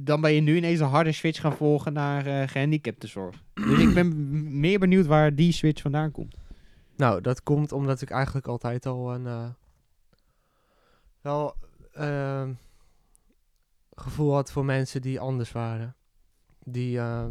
dan 0.00 0.20
ben 0.20 0.32
je 0.32 0.40
nu 0.40 0.56
ineens 0.56 0.80
een 0.80 0.86
harde 0.86 1.12
switch 1.12 1.40
gaan 1.40 1.56
volgen 1.56 1.92
naar 1.92 2.26
eh 2.26 2.48
gehandicaptenzorg. 2.48 3.42
dus 3.54 3.78
ik 3.78 3.94
ben 3.94 4.60
meer 4.60 4.78
benieuwd 4.78 5.06
waar 5.06 5.34
die 5.34 5.52
switch 5.52 5.82
vandaan 5.82 6.10
komt. 6.10 6.36
Nou, 7.00 7.20
dat 7.20 7.42
komt 7.42 7.72
omdat 7.72 8.00
ik 8.00 8.10
eigenlijk 8.10 8.46
altijd 8.46 8.86
al 8.86 9.14
een 9.14 9.26
eh, 9.26 9.48
wel 11.20 11.54
ehm, 11.92 12.52
gevoel 13.94 14.34
had 14.34 14.52
voor 14.52 14.64
mensen 14.64 15.02
die 15.02 15.20
anders 15.20 15.52
waren. 15.52 15.96
Die 16.64 16.98
eh, 16.98 17.26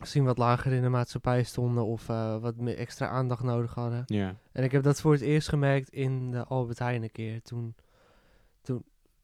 misschien 0.00 0.24
wat 0.24 0.38
lager 0.38 0.72
in 0.72 0.82
de 0.82 0.88
maatschappij 0.88 1.42
stonden 1.42 1.84
of 1.84 2.08
eh, 2.08 2.38
wat 2.38 2.56
meer 2.56 2.76
extra 2.76 3.08
aandacht 3.08 3.42
nodig 3.42 3.74
hadden. 3.74 4.02
Ja. 4.06 4.34
En 4.52 4.64
ik 4.64 4.72
heb 4.72 4.82
dat 4.82 5.00
voor 5.00 5.12
het 5.12 5.20
eerst 5.20 5.48
gemerkt 5.48 5.88
in 5.88 6.30
de 6.30 6.44
Albert 6.44 6.78
Heijn 6.78 7.02
een 7.02 7.12
keer. 7.12 7.42
Toen, 7.42 7.74
toen, 7.74 7.87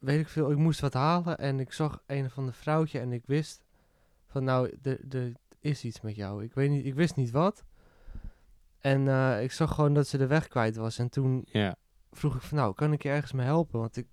weet 0.05 0.21
ik 0.21 0.29
veel, 0.29 0.51
ik 0.51 0.57
moest 0.57 0.81
wat 0.81 0.93
halen 0.95 1.39
en 1.39 1.61
ik 1.61 1.73
zag 1.73 2.03
een 2.07 2.25
of 2.25 2.39
ander 2.39 2.55
vrouwtje 2.55 2.99
en 2.99 3.13
ik 3.13 3.27
wist 3.27 3.63
van 4.27 4.45
nou, 4.45 4.77
er 5.11 5.33
is 5.61 5.85
iets 5.85 6.01
met 6.01 6.17
jou. 6.17 6.45
Ik 6.45 6.55
weet 6.55 6.71
niet, 6.71 6.85
ik 6.85 6.95
wist 6.95 7.17
niet 7.17 7.31
wat. 7.31 7.65
En 8.81 9.09
eh, 9.09 9.43
ik 9.43 9.53
zag 9.53 9.75
gewoon 9.75 9.95
dat 9.95 10.07
ze 10.09 10.19
de 10.19 10.27
weg 10.27 10.49
kwijt 10.49 10.77
was. 10.77 10.99
En 10.99 11.09
toen 11.11 11.45
Ja. 11.53 11.77
vroeg 12.13 12.35
ik 12.37 12.43
van 12.43 12.59
nou, 12.59 12.75
kan 12.75 12.93
ik 12.93 13.03
je 13.03 13.09
ergens 13.09 13.33
mee 13.33 13.47
helpen? 13.47 13.81
Want 13.81 13.97
ik 13.97 14.07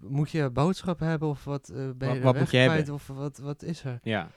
moet 0.00 0.30
je 0.30 0.50
boodschappen 0.50 1.06
hebben 1.06 1.28
of 1.28 1.44
wat 1.44 1.68
eh, 1.68 1.76
ben 1.76 1.98
Wat- 1.98 2.08
je 2.08 2.14
de 2.14 2.20
wat 2.24 2.32
weg 2.32 2.42
moet 2.42 2.50
je 2.50 2.64
kwijt 2.64 2.76
hebben? 2.76 2.94
of 2.94 3.06
wat, 3.06 3.38
wat 3.38 3.62
is 3.62 3.84
er? 3.84 3.98
Ja. 4.02 4.28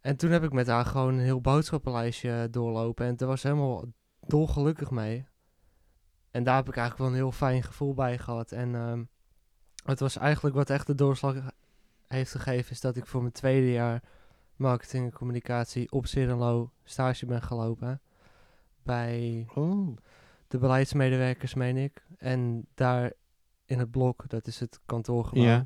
En 0.00 0.16
toen 0.16 0.30
heb 0.30 0.42
ik 0.42 0.52
met 0.52 0.66
haar 0.66 0.84
gewoon 0.86 1.14
een 1.14 1.20
heel 1.24 1.40
boodschappenlijstje 1.40 2.48
doorlopen. 2.50 3.06
En 3.06 3.16
daar 3.16 3.28
was 3.28 3.42
helemaal 3.42 3.84
dolgelukkig 4.26 4.90
mee. 4.90 5.26
En 6.32 6.42
daar 6.44 6.56
heb 6.56 6.68
ik 6.68 6.76
eigenlijk 6.76 6.98
wel 6.98 7.08
een 7.08 7.22
heel 7.24 7.32
fijn 7.38 7.62
gevoel 7.62 7.94
bij 7.94 8.18
gehad. 8.18 8.52
En 8.52 8.74
ehm, 8.74 9.02
het 9.84 10.00
was 10.00 10.16
eigenlijk 10.16 10.54
wat 10.54 10.70
echt 10.70 10.86
de 10.86 10.94
doorslag 10.94 11.36
heeft 12.08 12.30
gegeven... 12.30 12.70
is 12.70 12.80
dat 12.80 12.96
ik 12.96 13.06
voor 13.06 13.20
mijn 13.20 13.32
tweede 13.32 13.72
jaar 13.72 14.02
marketing 14.56 15.04
en 15.04 15.12
communicatie 15.12 15.90
op 15.92 16.06
Cirelo 16.06 16.70
stage 16.84 17.26
ben 17.26 17.42
gelopen. 17.42 18.00
Bij 18.82 19.46
Oh. 19.54 19.96
de 20.48 20.58
beleidsmedewerkers, 20.58 21.54
meen 21.54 21.76
ik. 21.76 22.04
En 22.18 22.66
daar 22.74 23.12
in 23.66 23.78
het 23.78 23.90
blok, 23.90 24.24
dat 24.28 24.46
is 24.46 24.60
het 24.60 24.80
kantoorgebouw... 24.86 25.44
Ja. 25.44 25.64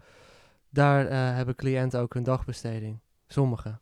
daar 0.70 1.06
eh, 1.06 1.34
hebben 1.34 1.54
cliënten 1.54 2.00
ook 2.00 2.14
een 2.14 2.22
dagbesteding. 2.22 2.98
Sommigen. 3.26 3.78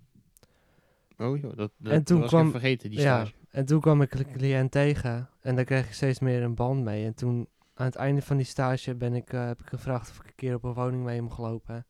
Oh 1.19 1.39
joh, 1.41 1.57
dat, 1.57 1.71
dat, 1.77 1.93
En 1.93 2.05
toen 2.05 2.21
was 2.21 2.29
kwam- 2.29 2.45
ik 2.47 2.51
vergeten, 2.51 2.91
die 2.91 2.99
Ja, 3.01 3.25
stage. 3.25 3.35
En 3.55 3.65
toen 3.65 3.81
kwam 3.81 4.03
ik 4.03 4.15
een 4.15 4.33
cliënt 4.33 4.71
tegen 4.71 5.29
en 5.41 5.55
daar 5.57 5.65
kreeg 5.65 5.87
ik 5.87 5.93
steeds 5.93 6.19
meer 6.19 6.43
een 6.43 6.55
band 6.55 6.83
mee. 6.85 7.05
En 7.05 7.15
toen, 7.15 7.49
aan 7.75 7.87
het 7.87 7.95
einde 7.95 8.23
van 8.23 8.37
die 8.37 8.47
stage, 8.47 8.95
ben 8.95 9.15
ik, 9.15 9.33
eh, 9.33 9.47
heb 9.47 9.61
ik 9.61 9.67
gevraagd 9.67 10.11
of 10.11 10.19
ik 10.19 10.27
een 10.27 10.35
keer 10.35 10.55
op 10.55 10.65
een 10.65 10.73
woning 10.75 11.05
mee 11.05 11.23
mocht 11.23 11.39
lopen. 11.39 11.87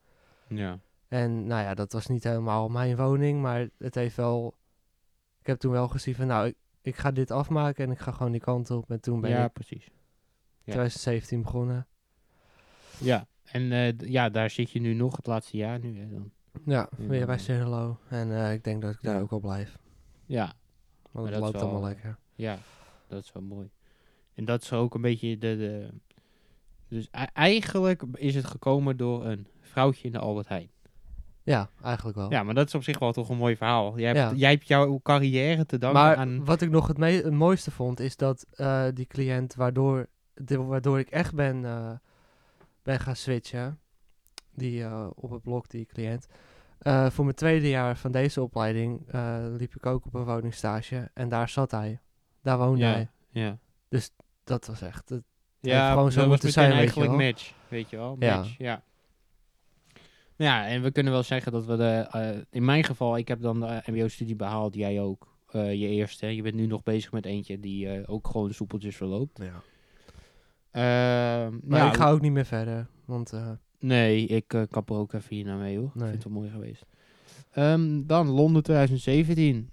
Ja. 0.49 0.79
En 1.09 1.47
nou 1.47 1.62
ja, 1.62 1.75
dat 1.75 1.93
was 1.93 2.07
niet 2.07 2.25
helemaal 2.25 2.69
mijn 2.69 2.97
woning, 2.97 3.43
maar 3.43 3.69
het 3.79 3.95
heeft 3.95 4.17
wel... 4.17 4.55
Ik 5.41 5.47
heb 5.47 5.59
toen 5.59 5.73
wel 5.73 5.89
gezien 5.89 6.15
van, 6.15 6.27
nou, 6.27 6.47
ik, 6.47 6.55
ik 6.83 6.97
ga 6.97 7.11
dit 7.11 7.31
afmaken 7.31 7.85
en 7.85 7.91
ik 7.91 7.99
ga 7.99 8.12
gewoon 8.12 8.33
die 8.33 8.41
kant 8.41 8.71
op. 8.71 8.91
En 8.91 9.01
toen 9.01 9.21
ben 9.21 9.31
Ja, 9.31 9.45
ik 9.45 9.53
precies. 9.53 9.91
2017 10.62 11.43
begonnen. 11.43 11.87
Ja. 12.99 13.27
En 13.45 13.73
eh, 13.73 13.99
ja, 13.99 14.29
daar 14.29 14.51
zit 14.51 14.71
je 14.71 14.81
nu 14.81 14.95
nog 14.95 15.17
het 15.17 15.27
laatste 15.27 15.57
jaar 15.57 15.79
nu 15.79 15.99
hè, 15.99 16.09
dan. 16.09 16.31
Ja, 16.65 16.89
Ja. 16.99 17.07
weer 17.07 17.27
bij 17.27 17.39
Cirilo. 17.39 17.99
En 18.09 18.33
eh, 18.33 18.53
ik 18.53 18.65
denk 18.65 18.83
dat 18.83 18.95
ik 18.95 19.03
daar 19.03 19.15
Ja. 19.15 19.21
ook 19.21 19.31
wel 19.31 19.41
blijf. 19.41 19.79
Ja. 20.27 20.53
Want 21.15 21.27
Maar 21.27 21.35
het 21.35 21.45
loopt 21.45 21.62
allemaal 21.62 21.83
lekker. 21.83 22.17
Ja, 22.35 22.59
dat 23.07 23.23
is 23.23 23.33
wel 23.33 23.43
mooi. 23.43 23.71
En 24.35 24.45
dat 24.45 24.62
is 24.62 24.73
ook 24.73 24.95
een 24.95 25.01
beetje 25.01 25.39
de... 25.39 25.57
de 25.57 25.89
dus 26.89 27.09
e- 27.11 27.25
eigenlijk 27.33 28.03
is 28.15 28.35
het 28.35 28.45
gekomen 28.45 28.97
door 28.97 29.25
een 29.25 29.47
vrouwtje 29.61 30.07
in 30.07 30.12
de 30.12 30.19
Albert 30.19 30.49
Heijn. 30.49 30.71
Ja, 31.43 31.69
eigenlijk 31.83 32.17
wel. 32.17 32.31
Ja, 32.31 32.43
maar 32.43 32.55
dat 32.55 32.67
is 32.67 32.75
op 32.75 32.83
zich 32.83 32.99
wel 32.99 33.12
toch 33.12 33.29
een 33.29 33.37
mooi 33.37 33.57
verhaal. 33.57 33.99
Jij 33.99 34.07
hebt, 34.07 34.19
Ja. 34.19 34.37
jij 34.37 34.51
hebt 34.51 34.69
jouw 34.69 35.01
carrière 35.03 35.67
te 35.67 35.79
danken 35.79 36.01
Maar 36.01 36.17
aan... 36.17 36.45
wat 36.45 36.61
ik 36.61 36.71
nog 36.71 36.87
het, 36.87 36.97
het 36.97 37.31
mooiste 37.33 37.71
vond, 37.71 38.01
is 38.01 38.17
dat 38.17 38.47
eh, 38.51 38.87
die 38.95 39.07
cliënt, 39.07 39.55
waardoor, 39.55 40.07
de, 40.35 40.62
waardoor 40.62 40.99
ik 40.99 41.11
echt 41.11 41.35
ben, 41.35 41.65
eh, 41.65 41.91
ben 42.83 43.01
gaan 43.01 43.17
switchen, 43.17 43.79
die 44.51 44.85
eh, 44.85 45.07
op 45.15 45.31
het 45.31 45.43
blok, 45.43 45.69
die 45.71 45.87
cliënt. 45.87 46.27
Eh, 46.79 47.11
voor 47.11 47.25
mijn 47.25 47.37
tweede 47.37 47.68
jaar 47.68 47.97
van 47.97 48.12
deze 48.12 48.43
opleiding 48.43 49.09
eh, 49.11 49.45
liep 49.57 49.75
ik 49.75 49.87
ook 49.87 50.07
op 50.07 50.14
een 50.14 50.25
woningstage 50.25 51.11
en 51.14 51.29
daar 51.29 51.49
zat 51.49 51.70
hij. 51.70 52.01
Daar 52.43 52.59
woonde 52.59 52.85
ja, 52.85 52.93
hij. 52.93 53.09
ja. 53.31 53.59
Dat 54.45 54.66
was 54.66 54.83
echt... 54.83 55.09
Het, 55.09 55.22
Ja, 55.61 55.93
gewoon 55.93 56.12
zo 56.12 56.20
dat 56.20 56.29
moeten 56.29 56.53
zijn, 56.53 56.66
weet 56.66 56.75
je 56.75 56.81
eigenlijk 56.83 57.11
wel. 57.11 57.20
match, 57.27 57.53
weet 57.68 57.91
je 57.91 57.97
wel. 57.97 58.16
Ja. 58.18 58.37
Match, 58.37 58.55
ja. 58.59 58.83
Ja, 60.37 60.66
en 60.66 60.83
we 60.83 60.91
kunnen 60.91 61.12
wel 61.12 61.22
zeggen 61.22 61.53
dat 61.53 61.64
we 61.66 61.77
de... 61.77 62.07
eh, 62.11 62.39
in 62.51 62.64
mijn 62.64 62.85
geval, 62.85 63.16
ik 63.16 63.29
heb 63.29 63.41
dan 63.41 63.61
de 63.61 63.83
mbo-studie 63.87 64.37
behaald, 64.37 64.75
jij 64.75 65.01
ook. 65.01 65.33
je 65.53 65.89
eerste. 65.89 66.35
Je 66.37 66.43
bent 66.43 66.55
nu 66.55 66.66
nog 66.66 66.83
bezig 66.83 67.12
met 67.12 67.27
eentje 67.27 67.61
die 67.61 68.07
ook 68.09 68.27
gewoon 68.27 68.53
soepeltjes 68.53 68.97
verloopt. 68.97 69.39
ja. 69.39 69.62
Ehm, 70.70 71.59
Maar 71.64 71.79
ja, 71.79 71.89
ik 71.89 71.97
ga 71.97 72.11
ook 72.11 72.20
niet 72.20 72.33
meer 72.33 72.45
verder. 72.45 72.87
Want 73.05 73.33
Nee, 73.79 74.27
ik 74.27 74.53
eh, 74.55 74.62
kap 74.70 74.91
er 74.91 74.97
ook 74.97 75.12
even 75.12 75.35
hier 75.37 75.45
naar 75.45 75.57
mee 75.59 75.77
hoor. 75.79 75.87
Ik 75.87 75.95
Nee. 75.95 76.09
vind 76.11 76.22
het 76.22 76.33
wel 76.33 76.41
mooi 76.41 76.51
geweest. 76.51 76.87
Ehm, 77.51 78.07
dan 78.07 78.29
Londen 78.29 78.62
2017. 78.62 79.70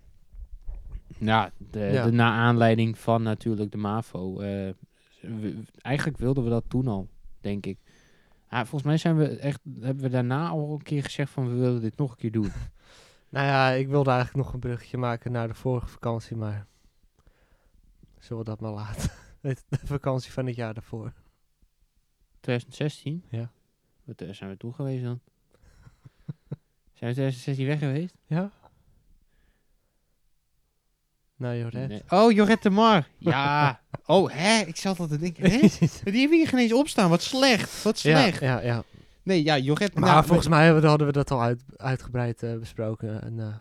Ja, 1.18 1.52
de, 1.58 1.80
Ja. 1.80 2.04
de 2.06 2.12
na 2.12 2.32
aanleiding 2.32 2.98
van 2.98 3.24
natuurlijk 3.24 3.72
de 3.72 3.78
MAVO. 3.78 4.40
eh, 4.40 4.70
we- 5.22 5.64
eigenlijk 5.78 6.18
wilden 6.18 6.44
we 6.44 6.50
dat 6.50 6.64
toen 6.68 6.88
al, 6.88 7.08
denk 7.42 7.66
ik. 7.66 7.78
Ah, 8.48 8.60
volgens 8.60 8.84
mij 8.84 8.98
zijn 8.98 9.18
we 9.18 9.28
echt, 9.38 9.60
hebben 9.80 10.04
we 10.04 10.10
daarna 10.10 10.48
al 10.48 10.72
een 10.74 10.82
keer 10.84 11.04
gezegd 11.04 11.32
van 11.32 11.48
we 11.50 11.56
willen 11.56 11.82
dit 11.82 11.98
nog 11.98 12.12
een 12.12 12.18
keer 12.18 12.32
doen. 12.32 12.52
nou 13.30 13.46
ja, 13.46 13.70
ik 13.70 13.88
wilde 13.88 14.10
eigenlijk 14.12 14.46
nog 14.46 14.54
een 14.54 14.60
bruggetje 14.60 14.98
maken 14.98 15.32
naar 15.32 15.48
de 15.48 15.54
vorige 15.54 15.88
vakantie, 15.88 16.36
maar 16.36 16.68
zullen 18.20 18.44
we 18.44 18.50
dat 18.50 18.60
maar 18.60 18.72
laten. 18.74 19.10
De 19.42 19.56
vakantie 19.84 20.32
van 20.32 20.46
het 20.46 20.56
jaar 20.56 20.74
daarvoor. 20.74 21.14
2016? 22.40 23.24
Ja. 23.30 23.52
Wat 24.18 24.36
zijn 24.36 24.50
we 24.50 24.58
toen 24.58 24.74
geweest 24.74 25.04
dan? 25.04 25.20
zijn 26.98 27.10
we 27.10 27.16
2016 27.16 27.66
weg 27.66 27.80
geweest? 27.80 28.16
Ja? 28.28 28.52
Nou, 31.36 31.58
Joret. 31.58 31.88
Nee. 31.88 32.02
Oh, 32.10 32.32
Jorette 32.32 32.70
de 32.70 32.76
Mar. 32.76 33.08
Ja. 33.18 33.82
oh, 34.06 34.32
hè? 34.32 34.60
Ik 34.60 34.76
zat 34.76 35.00
al 35.00 35.08
te 35.08 35.18
denken. 35.18 35.52
Hè? 35.52 35.60
Die 36.12 36.20
hebben 36.20 36.38
hier 36.38 36.48
geen 36.48 36.60
eens 36.60 36.74
opstaan. 36.74 37.10
Wat 37.10 37.22
slecht. 37.22 37.84
Wat 37.84 37.98
slecht. 37.98 38.40
ja, 38.40 38.62
ja. 38.62 38.84
Nee, 39.24 39.44
ja, 39.44 39.58
Jorette. 39.58 40.00
Maar 40.00 40.12
nou, 40.12 40.26
volgens 40.26 40.48
mij 40.48 40.70
hadden 40.70 41.08
we 41.08 41.14
dat 41.14 41.32
al 41.32 41.42
uit, 41.42 41.64
uitgebreid 41.78 42.44
eh, 42.44 42.58
besproken. 42.58 43.22
En 43.22 43.40
eh 43.40 43.56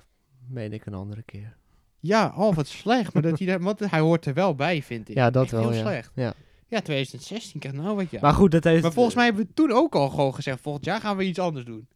meen 0.51 0.73
ik 0.73 0.87
een 0.87 0.95
andere 0.95 1.23
keer. 1.23 1.57
Ja, 2.01 2.33
oh, 2.37 2.55
wat 2.55 2.67
slecht. 2.67 3.13
Maar 3.13 3.23
dat 3.23 3.39
hij, 3.39 3.47
daar, 3.47 3.61
want 3.61 3.91
hij 3.91 4.01
hoort 4.01 4.27
er 4.27 4.35
wel 4.35 4.55
bij, 4.55 4.83
vind 4.83 5.09
ik. 5.09 5.15
Ja, 5.15 5.31
dat 5.31 5.43
Echt 5.43 5.53
wel, 5.53 5.61
heel 5.61 5.73
ja. 5.73 5.81
slecht. 5.81 6.11
Ja. 6.15 6.35
Ja, 6.71 6.81
2016 6.81 7.61
krijgt 7.61 7.79
nou 7.79 7.97
wat 7.97 8.11
ja. 8.11 8.19
Maar 8.21 8.33
goed, 8.33 8.51
dat 8.51 8.65
heeft... 8.65 8.83
Maar 8.83 8.93
volgens 8.93 9.15
mij 9.15 9.25
hebben 9.25 9.45
we 9.47 9.55
toen 9.55 9.73
ook 9.73 9.95
al 9.95 10.09
gewoon 10.09 10.35
gezegd, 10.35 10.61
volgend 10.61 10.85
jaar 10.85 11.01
gaan 11.01 11.17
we 11.17 11.25
iets 11.25 11.39
anders 11.39 11.65
doen. 11.65 11.89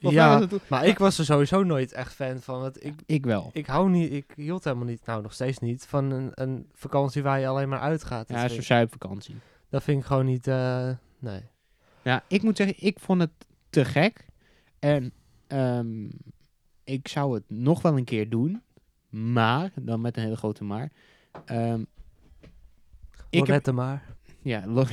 Volgens 0.00 0.22
Ja, 0.22 0.46
toen- 0.46 0.60
maar 0.68 0.86
ik 0.86 0.98
was 0.98 1.18
er 1.18 1.24
sowieso 1.24 1.62
nooit 1.62 1.92
echt 1.92 2.14
fan 2.14 2.40
van. 2.40 2.60
Want 2.60 2.84
ik, 2.84 2.94
Ik 3.06 3.24
wel. 3.24 3.50
ik 3.52 3.66
hou 3.66 3.90
niet... 3.90 4.12
Ik 4.12 4.32
hield 4.36 4.64
helemaal 4.64 4.86
niet, 4.86 5.06
nou 5.06 5.22
nog 5.22 5.32
steeds 5.32 5.58
niet, 5.58 5.86
van 5.86 6.10
een, 6.10 6.30
een 6.34 6.66
vakantie 6.72 7.22
waar 7.22 7.40
je 7.40 7.46
alleen 7.46 7.68
maar 7.68 7.80
uitgaat. 7.80 8.28
Ja, 8.28 8.48
zo'n 8.48 8.62
zuipvakantie. 8.62 9.36
dat 9.68 9.82
vind 9.82 10.00
ik 10.00 10.06
gewoon 10.06 10.26
niet... 10.26 10.46
eh, 10.46 10.90
nee. 11.18 11.40
Ja, 12.02 12.24
ik 12.28 12.42
moet 12.42 12.56
zeggen, 12.56 12.76
ik 12.86 12.98
vond 13.00 13.20
het 13.20 13.30
te 13.70 13.84
gek. 13.84 14.26
En 14.78 15.12
ehm, 15.46 16.08
ik 16.84 17.08
zou 17.08 17.34
het 17.34 17.44
nog 17.48 17.82
wel 17.82 17.96
een 17.96 18.04
keer 18.04 18.28
doen. 18.28 18.62
Maar, 19.08 19.70
dan 19.80 20.00
met 20.00 20.16
een 20.16 20.22
hele 20.22 20.36
grote 20.36 20.64
maar. 20.64 20.90
Ehm, 21.44 21.82
ik 23.30 23.46
heb, 23.46 23.70
maar. 23.72 24.16
Ja, 24.42 24.62
lo- 24.66 24.84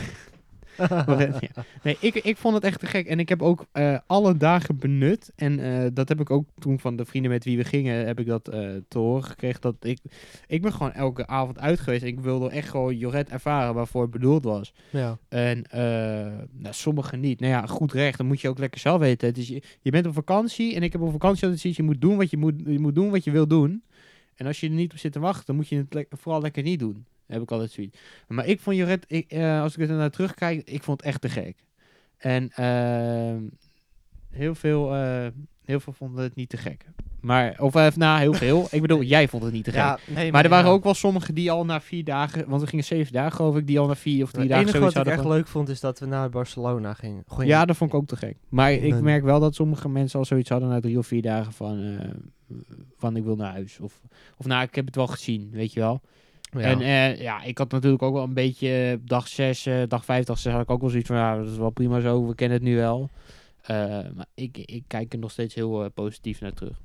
Lorette, 1.06 1.50
ja. 1.56 1.64
Nee, 1.84 1.98
ik, 2.00 2.16
ik 2.16 2.38
vond 2.38 2.56
het 2.56 2.64
echt 2.64 2.80
te 2.80 2.86
gek. 2.86 3.08
En 3.08 3.20
ik 3.20 3.30
heb 3.30 3.41
ook 3.41 3.66
eh, 3.72 3.98
alle 4.08 4.38
dagen 4.38 4.78
benut. 4.78 5.32
En 5.36 5.60
eh, 5.60 5.88
dat 5.93 6.10
heb 6.10 6.20
ik 6.20 6.30
ook 6.30 6.48
toen 6.60 6.80
van 6.80 6.96
de 6.96 7.06
vrienden 7.06 7.32
met 7.32 7.43
wie 7.43 7.58
we 7.58 7.64
gingen, 7.64 8.06
heb 8.06 8.20
ik 8.20 8.26
dat 8.26 8.48
eh, 8.48 8.70
te 8.88 8.98
horen 9.00 9.24
gekregen. 9.24 9.62
Dat 9.62 9.76
ik, 9.80 10.00
ik 10.48 10.62
ben 10.62 10.74
gewoon 10.74 10.91
elke 10.93 11.28
avond 11.28 11.60
uit 11.60 11.80
geweest. 11.80 12.02
En 12.02 12.08
ik 12.08 12.20
wilde 12.20 12.50
echt 12.50 12.70
gewoon 12.70 12.98
Joret 12.98 13.30
ervaren 13.30 13.74
waarvoor 13.74 14.02
het 14.02 14.12
bedoeld 14.12 14.43
was. 14.43 14.74
Ja. 14.89 15.18
En 15.30 15.66
nou, 16.52 16.74
sommigen 16.74 17.20
niet. 17.20 17.39
Nou 17.39 17.52
ja, 17.52 17.66
goed 17.66 17.93
recht. 17.93 18.18
Dan 18.18 18.28
moet 18.28 18.41
je 18.41 18.50
ook 18.50 18.60
lekker 18.60 18.80
zelf 18.80 19.00
weten. 19.00 19.34
Dus 19.34 19.48
je, 19.48 19.62
je 19.82 19.91
bent 19.91 20.06
op 20.08 20.14
vakantie. 20.14 20.76
En 20.76 20.84
ik 20.84 20.91
heb 20.91 21.02
op 21.02 21.12
vakantie 21.12 21.41
altijd 21.43 21.62
zoiets. 21.62 21.80
Je 21.80 21.86
moet 21.86 22.02
doen 22.02 22.18
wat 22.18 22.30
je 22.30 22.38
moet, 22.38 22.54
je 22.66 22.80
moet 22.80 22.96
doen 22.96 23.10
wat 23.12 23.24
je 23.24 23.32
wil 23.32 23.48
doen. 23.48 23.84
En 24.36 24.46
als 24.46 24.60
je 24.60 24.68
er 24.68 24.74
niet 24.74 24.91
op 24.91 24.98
zit 24.98 25.12
te 25.12 25.20
wachten, 25.20 25.46
dan 25.46 25.56
moet 25.56 25.68
je 25.68 25.76
het 25.78 25.93
le- 25.93 26.06
vooral 26.10 26.41
lekker 26.41 26.64
niet 26.64 26.80
doen. 26.80 27.06
Heb 27.28 27.41
ik 27.41 27.51
altijd 27.51 27.71
zoiets. 27.71 27.97
Maar 28.28 28.47
ik 28.47 28.59
vond 28.59 28.76
Joret, 28.76 29.05
ik, 29.07 29.32
eh, 29.32 29.61
als 29.61 29.78
ik 29.78 29.89
er 29.89 29.95
naar 29.95 30.09
terugkijk, 30.09 30.69
ik 30.69 30.84
vond 30.84 30.97
het 30.97 31.09
echt 31.09 31.21
te 31.21 31.30
gek. 31.30 31.63
En 32.17 32.49
ehm, 32.51 33.43
heel, 34.30 34.55
veel, 34.55 34.95
eh, 34.95 35.28
heel 35.65 35.80
veel 35.80 35.93
vonden 35.93 36.23
het 36.23 36.36
niet 36.36 36.49
te 36.49 36.57
gek. 36.57 36.86
Maar, 37.21 37.55
of 37.59 37.76
eh, 37.76 37.88
nou, 37.95 38.19
heel 38.19 38.34
veel. 38.34 38.67
ik 38.71 38.82
bedoel, 38.82 39.01
jij 39.15 39.28
vond 39.28 39.43
het 39.43 39.53
niet 39.53 39.63
te 39.63 39.71
gek. 39.71 39.80
Ja, 39.80 39.99
nee, 40.07 40.32
maar 40.32 40.43
er 40.43 40.49
waren 40.49 40.65
ja. 40.65 40.71
ook 40.71 40.84
wel 40.84 40.93
sommigen 40.93 41.36
die 41.36 41.51
al 41.51 41.65
na 41.65 41.82
vier 41.82 42.03
dagen, 42.03 42.49
want 42.49 42.61
we 42.61 42.67
gingen 42.67 42.86
zeven 42.86 43.13
dagen 43.13 43.32
geloof 43.36 43.57
ik, 43.57 43.67
die 43.67 43.80
al 43.80 43.88
na 43.88 43.95
vier 43.95 44.23
of 44.23 44.32
drie 44.32 44.41
Het 44.41 44.51
dagen 44.51 44.63
enige 44.67 44.78
zoiets 44.78 44.95
wat 44.95 45.05
ik 45.05 45.11
echt 45.11 45.21
van- 45.21 45.32
leuk 45.32 45.47
vond, 45.47 45.69
is 45.69 45.80
dat 45.80 45.99
we 45.99 46.05
naar 46.05 46.30
Barcelona 46.30 46.93
gingen. 46.93 47.23
Ja, 47.38 47.65
dat 47.65 47.78
vond 47.78 47.93
ik 47.93 47.95
ook 47.95 48.07
te 48.07 48.15
gek. 48.15 48.38
Maar 48.49 48.71
ik 48.73 49.01
merk 49.01 49.23
wel 49.23 49.39
dat 49.39 49.55
sommige 49.55 49.89
mensen 49.89 50.19
al 50.19 50.26
zoiets 50.26 50.49
hadden 50.49 50.69
na 50.69 50.80
drie 50.80 50.97
of 50.97 51.07
vier 51.07 51.21
dagen 51.21 51.53
van, 51.53 51.99
van 52.97 53.15
ik 53.15 53.23
wil 53.23 53.36
naar 53.36 53.51
huis. 53.51 53.80
Of, 53.80 54.01
of 54.38 54.45
nou, 54.45 54.63
ik 54.63 54.76
heb 54.76 54.86
het 54.86 54.95
wel 54.95 55.07
gezien, 55.07 55.49
weet 55.51 55.73
je 55.73 55.80
wel. 55.80 56.01
Ja. 56.58 56.66
En 56.66 56.82
eh, 56.82 57.22
ja, 57.22 57.43
ik 57.43 57.58
had 57.58 57.72
natuurlijk 57.72 58.03
ook 58.03 58.14
wel 58.14 58.24
een 58.24 58.34
beetje 58.34 58.91
eh, 58.91 58.97
dag 59.08 59.28
zes, 59.28 59.66
eh, 59.66 59.82
dag 59.88 60.06
vijf, 60.06 60.26
dag 60.26 60.38
zes 60.38 60.53
had 60.53 60.62
ik 60.62 60.70
ook 60.70 60.82
wel 60.82 60.89
zoiets 60.89 61.08
van, 61.08 61.18
ja, 61.18 61.38
dat 61.38 61.47
is 61.47 61.58
wel 61.58 61.70
prima 61.70 61.99
zo, 61.99 62.28
we 62.28 62.36
kennen 62.36 62.58
het 62.58 62.68
nu 62.68 62.76
wel. 62.76 63.10
Eh, 63.62 63.78
maar 64.14 64.26
ik, 64.34 64.58
ik 64.58 64.84
kijk 64.88 65.14
er 65.14 65.20
nog 65.20 65.32
steeds 65.32 65.56
heel 65.56 65.89
positief 65.89 66.41
naar 66.41 66.53
terug. 66.53 66.82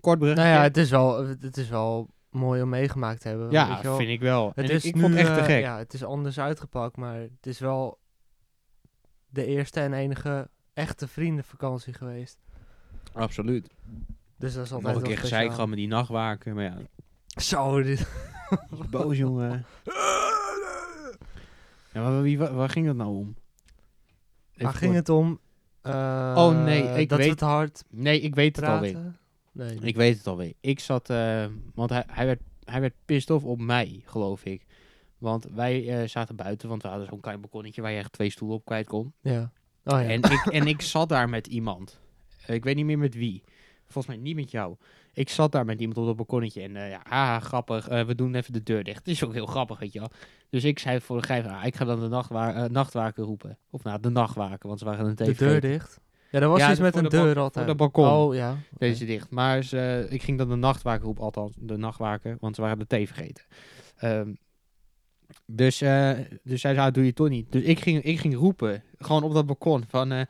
Kort 0.00 0.18
bericht. 0.18 0.36
nou 0.36 0.48
ja, 0.48 0.62
het 0.62 0.76
is, 0.76 0.90
wel, 0.90 1.26
het 1.26 1.56
is 1.56 1.68
wel 1.68 2.08
mooi 2.30 2.62
om 2.62 2.68
meegemaakt 2.68 3.20
te 3.20 3.28
hebben. 3.28 3.50
ja 3.50 3.68
weet 3.68 3.76
je 3.76 3.82
wel. 3.82 3.96
vind 3.96 4.10
ik 4.10 4.20
wel. 4.20 4.52
Het 4.54 4.68
En 4.68 4.74
is 4.74 4.84
ik, 4.84 4.88
ik 4.88 4.94
nu, 4.94 5.00
vond 5.00 5.14
het 5.14 5.26
echt 5.26 5.38
te 5.38 5.44
gek. 5.44 5.60
Ja, 5.60 5.78
het 5.78 5.94
is 5.94 6.04
anders 6.04 6.38
uitgepakt, 6.38 6.96
maar 6.96 7.20
het 7.20 7.46
is 7.46 7.58
wel 7.58 7.98
de 9.28 9.46
eerste 9.46 9.80
en 9.80 9.92
enige 9.92 10.48
echte 10.72 11.08
vriendenvakantie 11.08 11.92
geweest. 11.92 12.38
Absoluut. 13.12 13.70
Dus 14.38 14.54
dat 14.54 14.64
is 14.64 14.72
altijd 14.72 14.94
Nog 14.94 15.02
een 15.02 15.08
keer 15.08 15.18
gezeik 15.18 15.52
gehad 15.52 15.68
met 15.68 15.78
die 15.78 15.88
nachtwaken, 15.88 16.54
maar 16.54 16.64
ja, 16.64 16.76
Zo, 17.40 17.82
dit... 17.82 18.06
boos 18.90 19.16
jongen. 19.16 19.64
Ja, 21.92 22.02
maar 22.02 22.22
wie, 22.22 22.38
waar, 22.38 22.54
waar 22.54 22.68
ging 22.68 22.86
het 22.86 22.96
nou 22.96 23.10
om? 23.16 23.36
Waar 24.56 24.72
ging 24.74 24.92
kort. 24.92 25.06
het 25.06 25.16
om? 25.16 25.38
Eh, 25.82 26.34
Oh, 26.36 26.64
nee, 26.64 26.82
ik 27.00 27.08
dat 27.08 27.18
weet 27.18 27.28
we 27.28 27.34
te 27.34 27.44
hard 27.44 27.84
Nee, 27.90 28.20
ik 28.20 28.34
weet 28.34 28.56
het 28.56 28.64
alweer. 28.64 28.92
praten? 28.92 29.18
Nee. 29.52 29.78
Ik 29.80 29.96
weet 29.96 30.16
het 30.16 30.26
alweer. 30.26 30.52
Ik 30.60 30.80
zat, 30.80 31.10
eh, 31.10 31.46
want 31.74 31.90
hij, 31.90 32.04
hij, 32.06 32.26
werd, 32.26 32.40
hij 32.64 32.80
werd 32.80 32.94
pissed 33.04 33.30
off 33.30 33.44
op 33.44 33.60
mij, 33.60 34.02
geloof 34.04 34.44
ik. 34.44 34.64
Want 35.18 35.46
wij 35.54 36.00
eh, 36.02 36.08
zaten 36.08 36.36
buiten, 36.36 36.68
want 36.68 36.82
we 36.82 36.88
hadden 36.88 37.06
zo'n 37.06 37.20
klein 37.20 37.40
balkonnetje 37.40 37.82
waar 37.82 37.90
je 37.92 37.98
echt 37.98 38.12
twee 38.12 38.30
stoelen 38.30 38.56
op 38.56 38.64
kwijt 38.64 38.86
kon. 38.86 39.12
Ja. 39.20 39.40
Oh 39.84 40.00
ja. 40.00 40.08
En, 40.08 40.22
ik, 40.22 40.46
en 40.50 40.66
ik 40.66 40.82
zat 40.82 41.08
daar 41.08 41.28
met 41.28 41.46
iemand. 41.46 42.00
Eh, 42.46 42.54
ik 42.54 42.64
weet 42.64 42.76
niet 42.76 42.84
meer 42.84 42.98
met 42.98 43.14
wie. 43.14 43.42
Volgens 43.84 44.06
mij 44.06 44.16
niet 44.24 44.36
met 44.36 44.50
jou. 44.50 44.76
Ik 45.16 45.28
zat 45.28 45.52
daar 45.52 45.64
met 45.64 45.80
iemand 45.80 45.98
op 45.98 46.06
dat 46.06 46.16
balkonnetje 46.16 46.62
en 46.62 46.76
eh, 46.76 46.90
ja, 46.90 47.00
haha, 47.08 47.40
grappig. 47.40 47.88
eh, 47.88 48.04
we 48.04 48.14
doen 48.14 48.34
even 48.34 48.52
de 48.52 48.62
deur 48.62 48.84
dicht. 48.84 48.98
Het 48.98 49.08
is 49.08 49.24
ook 49.24 49.32
heel 49.32 49.46
grappig, 49.46 49.78
weet 49.78 49.92
je 49.92 49.98
wel. 49.98 50.10
Dus 50.50 50.64
ik 50.64 50.78
zei 50.78 51.00
voor 51.00 51.16
de 51.16 51.22
grijp, 51.22 51.46
ah, 51.46 51.64
ik 51.64 51.76
ga 51.76 51.84
dan 51.84 52.00
de 52.00 52.08
nachtwa 52.08 52.54
eh, 52.54 52.64
nachtwaker 52.70 53.24
roepen. 53.24 53.58
Of 53.70 53.82
nou, 53.84 54.00
de 54.00 54.08
nachtwaker, 54.10 54.66
want 54.68 54.78
ze 54.78 54.84
waren 54.84 55.06
een 55.06 55.14
de 55.14 55.24
tv. 55.24 55.38
deur 55.38 55.60
dicht? 55.60 56.00
Ja, 56.30 56.40
er 56.40 56.48
was 56.48 56.58
Ja, 56.58 56.70
iets 56.70 56.80
met 56.80 56.96
een 56.96 57.02
de 57.02 57.08
deur 57.08 57.38
altijd. 57.38 57.66
de 57.66 57.74
balkon. 57.74 58.08
Oh 58.08 58.34
ja. 58.34 58.56
Deze 58.78 59.04
dicht. 59.04 59.30
Maar 59.30 59.62
ze, 59.62 60.06
ik 60.10 60.22
ging 60.22 60.38
dan 60.38 60.48
de 60.48 60.54
nachtwaker 60.56 61.04
roepen, 61.04 61.24
althans 61.24 61.52
de 61.58 61.76
nachtwaker, 61.76 62.36
want 62.40 62.54
ze 62.54 62.60
waren 62.62 62.78
de 62.78 62.86
thee 62.86 63.06
vergeten. 63.06 63.44
Ehm, 63.96 64.32
dus, 65.46 65.80
eh, 65.80 66.10
dus 66.42 66.60
zij 66.60 66.74
zei, 66.74 66.86
ah, 66.88 66.92
doe 66.92 67.04
je 67.04 67.12
toch 67.12 67.28
niet. 67.28 67.52
Dus 67.52 67.62
ik 67.62 67.80
ging, 67.80 68.02
ik 68.02 68.18
ging 68.20 68.34
roepen, 68.34 68.82
gewoon 68.98 69.22
op 69.22 69.34
dat 69.34 69.46
balkon, 69.46 69.84
van, 69.88 70.26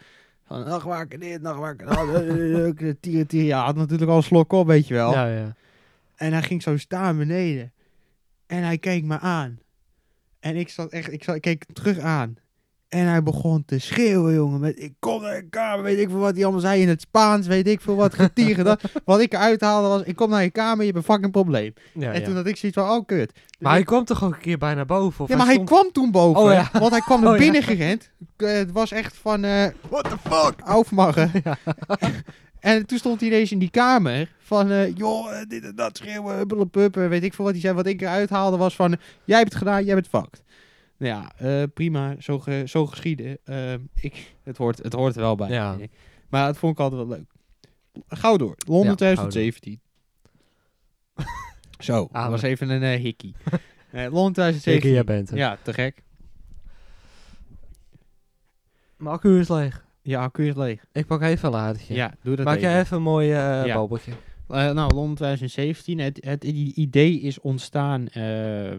van 0.46 0.64
nachtwaker 0.64 1.18
dit, 1.18 1.42
nachtwaker 1.42 1.86
dat, 1.86 1.96
eh, 1.96 2.14
eh, 2.16 2.68
eh, 2.68 2.94
tieren, 3.00 3.26
tieren. 3.26 3.48
Ja, 3.48 3.64
had 3.64 3.76
natuurlijk 3.76 4.10
al 4.10 4.16
een 4.16 4.22
slok 4.22 4.52
op, 4.52 4.66
weet 4.66 4.88
je 4.88 4.94
wel. 4.94 5.12
Ja, 5.12 5.26
ja. 5.26 5.54
En 6.16 6.32
hij 6.32 6.42
ging 6.42 6.62
zo 6.62 6.76
staan 6.76 7.16
beneden. 7.16 7.72
En 8.46 8.62
hij 8.62 8.78
keek 8.78 9.04
me 9.04 9.18
aan. 9.18 9.58
En 10.40 10.56
ik 10.56 10.68
zat 10.68 10.92
echt, 10.92 11.12
ik, 11.12 11.24
zat, 11.24 11.34
ik 11.34 11.40
keek 11.40 11.64
terug 11.72 11.98
aan. 11.98 12.36
En 12.88 13.06
hij 13.06 13.22
begon 13.22 13.64
te 13.64 13.78
schreeuwen, 13.78 14.34
jongen. 14.34 14.60
Met, 14.60 14.82
ik 14.82 14.92
kom 14.98 15.22
naar 15.22 15.34
je 15.36 15.48
kamer, 15.48 15.82
weet 15.84 15.98
ik 15.98 16.10
veel 16.10 16.18
wat 16.18 16.34
hij 16.34 16.42
allemaal 16.42 16.60
zei 16.60 16.82
in 16.82 16.88
het 16.88 17.00
Spaans, 17.00 17.46
weet 17.46 17.66
ik 17.68 17.80
veel 17.80 17.94
wat, 17.96 18.14
getieren. 18.14 18.64
dat. 18.64 18.80
Wat 19.04 19.20
ik 19.20 19.32
eruit 19.32 19.60
haalde 19.60 19.88
was, 19.88 20.02
ik 20.02 20.16
kom 20.16 20.30
naar 20.30 20.42
je 20.42 20.50
kamer, 20.50 20.78
je 20.84 20.92
hebt 20.92 20.96
een 20.96 21.12
fucking 21.12 21.32
probleem. 21.32 21.72
ja, 21.94 22.12
en 22.12 22.20
ja. 22.20 22.26
toen 22.26 22.36
had 22.36 22.46
ik 22.46 22.56
zoiets 22.56 22.78
van, 22.78 22.90
oh 22.90 23.06
kut. 23.06 23.32
Dus 23.34 23.42
Maar 23.58 23.70
hij 23.70 23.80
ik- 23.80 23.86
kwam 23.86 24.04
toch 24.04 24.24
ook 24.24 24.32
een 24.34 24.40
keer 24.40 24.58
bijna 24.58 24.84
boven? 24.84 25.24
Of 25.24 25.30
ja, 25.30 25.36
maar 25.36 25.44
hij 25.46 25.54
stond- 25.54 25.68
kwam 25.70 25.92
toen 25.92 26.10
boven. 26.10 26.40
Oh, 26.42 26.52
ja. 26.52 26.68
Want 26.72 26.90
hij 26.90 27.00
kwam 27.00 27.20
naar 27.22 27.32
Oh, 27.32 27.38
ja. 27.38 27.42
binnen 27.44 27.62
gerend. 27.62 28.10
Eh, 28.36 28.52
het 28.52 28.72
was 28.72 28.90
echt 28.92 29.16
van, 29.16 29.44
eh 29.44 29.66
what 29.88 30.04
the 30.04 30.16
fuck, 30.30 30.54
aufmachen. 30.64 31.30
En 32.60 32.86
toen 32.86 32.98
stond 32.98 33.20
hij 33.20 33.28
ineens 33.28 33.52
in 33.52 33.58
die 33.58 33.70
kamer 33.70 34.32
van, 34.38 34.70
eh, 34.70 34.96
joh, 34.96 35.26
dit 35.48 35.64
en 35.64 35.72
dat 35.74 35.96
schreeuwen, 35.96 36.36
huppelepup, 36.36 36.96
eh, 36.96 37.08
weet 37.08 37.22
ik 37.24 37.34
veel 37.34 37.44
wat 37.44 37.52
hij 37.52 37.62
zei. 37.62 37.74
Wat 37.74 37.86
ik 37.86 38.00
eruit 38.00 38.30
haalde 38.30 38.56
was 38.56 38.76
van, 38.76 38.96
jij 39.24 39.38
hebt 39.38 39.48
het 39.48 39.58
gedaan, 39.58 39.84
jij 39.84 39.94
bent 39.94 40.08
fucked. 40.08 40.42
Nou 40.98 41.12
ja, 41.14 41.32
eh, 41.36 41.62
prima, 41.74 42.14
zo, 42.18 42.38
ge, 42.38 42.62
zo 42.66 42.86
geschieden. 42.86 43.38
Eh, 43.44 43.72
ik, 43.94 44.34
het, 44.42 44.56
hoort, 44.56 44.82
het 44.82 44.92
hoort 44.92 45.14
er 45.14 45.20
wel 45.20 45.34
bij. 45.36 45.48
Ja. 45.48 45.76
Maar 46.28 46.46
het 46.46 46.56
vond 46.56 46.72
ik 46.72 46.78
altijd 46.80 47.06
wel 47.08 47.16
leuk. 47.16 47.30
Gauw 48.08 48.36
door, 48.36 48.54
Londen 48.66 48.90
Ja, 48.90 48.96
gauw 49.14 49.14
door. 49.14 49.30
2017. 49.30 49.80
zo, 51.78 51.92
dat 52.00 52.12
Amen. 52.12 52.30
was 52.30 52.42
even 52.42 52.68
een 52.70 52.82
eh, 52.82 53.00
hikkie. 53.00 53.34
Londen 53.90 54.54
Zeker 54.54 54.80
2017. 54.80 54.92
jij 54.92 55.04
bent. 55.04 55.30
Ja, 55.34 55.58
te 55.62 55.72
gek. 55.72 56.02
Mijn 58.96 59.14
accu 59.14 59.38
is 59.38 59.48
leeg. 59.48 59.84
Ja, 60.02 60.22
accu 60.22 60.48
is 60.48 60.54
leeg. 60.54 60.84
Ik 60.92 61.06
pak 61.06 61.22
even 61.22 61.46
een 61.46 61.54
ladertje. 61.54 61.94
Ja, 61.94 62.14
doe 62.22 62.36
dat 62.36 62.44
Maak 62.44 62.58
jij 62.58 62.80
even 62.80 62.96
een 62.96 63.02
mooi 63.02 63.26
Ja. 63.28 63.74
babbeltje. 63.74 64.12
Eh, 64.48 64.70
nou, 64.70 64.94
Londen 64.94 65.14
2017. 65.14 65.98
Het, 65.98 66.24
het 66.24 66.44
idee 66.44 67.20
is 67.20 67.40
ontstaan, 67.40 68.08
eh, 68.08 68.72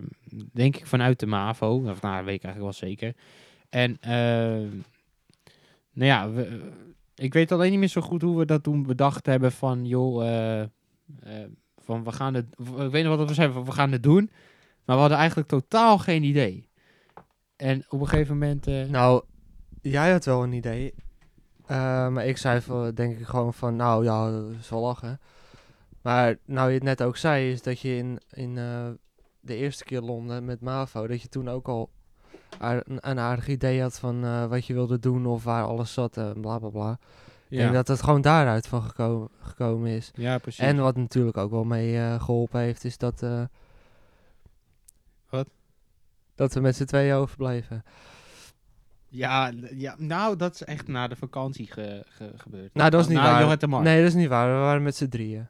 denk 0.53 0.75
ik, 0.77 0.85
vanuit 0.85 1.19
de 1.19 1.25
MAVO. 1.25 1.83
Of 1.85 2.01
nou, 2.01 2.25
weet 2.25 2.35
ik 2.35 2.43
eigenlijk 2.43 2.57
wel 2.57 2.73
zeker. 2.73 3.13
En, 3.69 3.97
eh, 3.99 4.71
nou 5.93 6.05
ja, 6.09 6.29
ik 7.15 7.33
weet 7.33 7.51
alleen 7.51 7.69
niet 7.69 7.79
meer 7.79 7.87
zo 7.87 8.01
goed 8.01 8.21
hoe 8.21 8.37
we 8.37 8.45
dat 8.45 8.63
toen 8.63 8.83
bedacht 8.83 9.25
hebben 9.25 9.51
van, 9.51 9.85
joh, 9.85 10.65
van 11.77 12.03
we 12.03 12.11
gaan 12.11 12.33
het, 12.33 12.45
ik 12.57 12.91
weet 12.91 13.03
nog 13.03 13.17
wat 13.17 13.27
we 13.27 13.33
zeiden, 13.33 13.55
van 13.55 13.65
we 13.65 13.71
gaan 13.71 13.91
het 13.91 14.03
doen. 14.03 14.29
Maar 14.85 14.95
we 14.95 15.01
hadden 15.01 15.17
eigenlijk 15.17 15.49
totaal 15.49 15.97
geen 15.97 16.23
idee. 16.23 16.69
En 17.55 17.85
op 17.89 18.01
een 18.01 18.07
gegeven 18.07 18.37
moment... 18.37 18.65
Nou, 18.89 19.23
jij 19.81 20.11
had 20.11 20.25
wel 20.25 20.43
een 20.43 20.53
idee. 20.53 20.93
Maar 21.67 22.25
ik 22.25 22.37
zei 22.37 22.61
denk 22.93 23.19
ik 23.19 23.25
gewoon 23.25 23.53
van, 23.53 23.75
nou 23.75 24.03
ja, 24.03 24.31
wel 24.69 24.81
lachen. 24.81 25.19
Maar 26.07 26.37
nou 26.45 26.67
je 26.67 26.73
het 26.73 26.83
net 26.83 27.01
ook 27.03 27.17
zei, 27.17 27.51
is 27.51 27.61
dat 27.61 27.79
je 27.79 27.95
in, 27.95 28.19
in 28.31 28.57
eh, 28.57 28.87
de 29.39 29.55
eerste 29.55 29.83
keer 29.83 30.01
Londen 30.01 30.45
met 30.45 30.61
MAVO, 30.61 31.07
dat 31.07 31.21
je 31.21 31.27
toen 31.27 31.49
ook 31.49 31.67
al 31.67 31.89
een, 32.59 32.83
een 33.09 33.19
aardig 33.19 33.47
idee 33.47 33.81
had 33.81 33.99
van 33.99 34.23
eh, 34.25 34.45
wat 34.45 34.65
je 34.65 34.73
wilde 34.73 34.99
doen 34.99 35.25
of 35.25 35.43
waar 35.43 35.63
alles 35.63 35.93
zat 35.93 36.17
en 36.17 36.41
bla 36.41 36.59
bla 36.59 36.69
bla. 36.69 36.97
ja, 37.47 37.67
En 37.67 37.73
dat 37.73 37.87
het 37.87 38.01
gewoon 38.03 38.21
daaruit 38.21 38.67
van 38.67 38.81
geko- 38.83 39.29
gekomen 39.39 39.91
is. 39.91 40.11
ja, 40.15 40.37
precies. 40.37 40.59
En 40.63 40.77
wat 40.77 40.95
natuurlijk 40.95 41.37
ook 41.37 41.51
wel 41.51 41.63
mee 41.63 41.97
eh, 41.97 42.21
geholpen 42.21 42.59
heeft, 42.59 42.83
is 42.83 42.97
dat... 42.97 43.21
eh, 43.23 43.43
Wat? 45.29 45.47
Dat 46.35 46.53
we 46.53 46.59
met 46.59 46.75
z'n 46.75 46.85
tweeën 46.85 47.15
overbleven. 47.15 47.83
Ja, 49.07 49.51
ja, 49.75 49.95
nou, 49.97 50.35
dat 50.35 50.53
is 50.53 50.63
echt 50.63 50.87
na 50.87 51.07
de 51.07 51.15
vakantie 51.15 51.67
ge- 51.71 52.03
ge- 52.07 52.33
gebeurd. 52.35 52.73
Nou, 52.73 52.89
dat 52.89 53.01
is 53.01 53.07
niet 53.07 53.17
Na 53.17 53.23
waar. 53.23 53.31
Nee, 53.83 53.97
dat 53.99 54.07
is 54.07 54.15
niet 54.15 54.27
waar. 54.27 54.53
We 54.53 54.59
waren 54.59 54.83
met 54.83 54.95
z'n 54.95 55.07
drieën. 55.07 55.47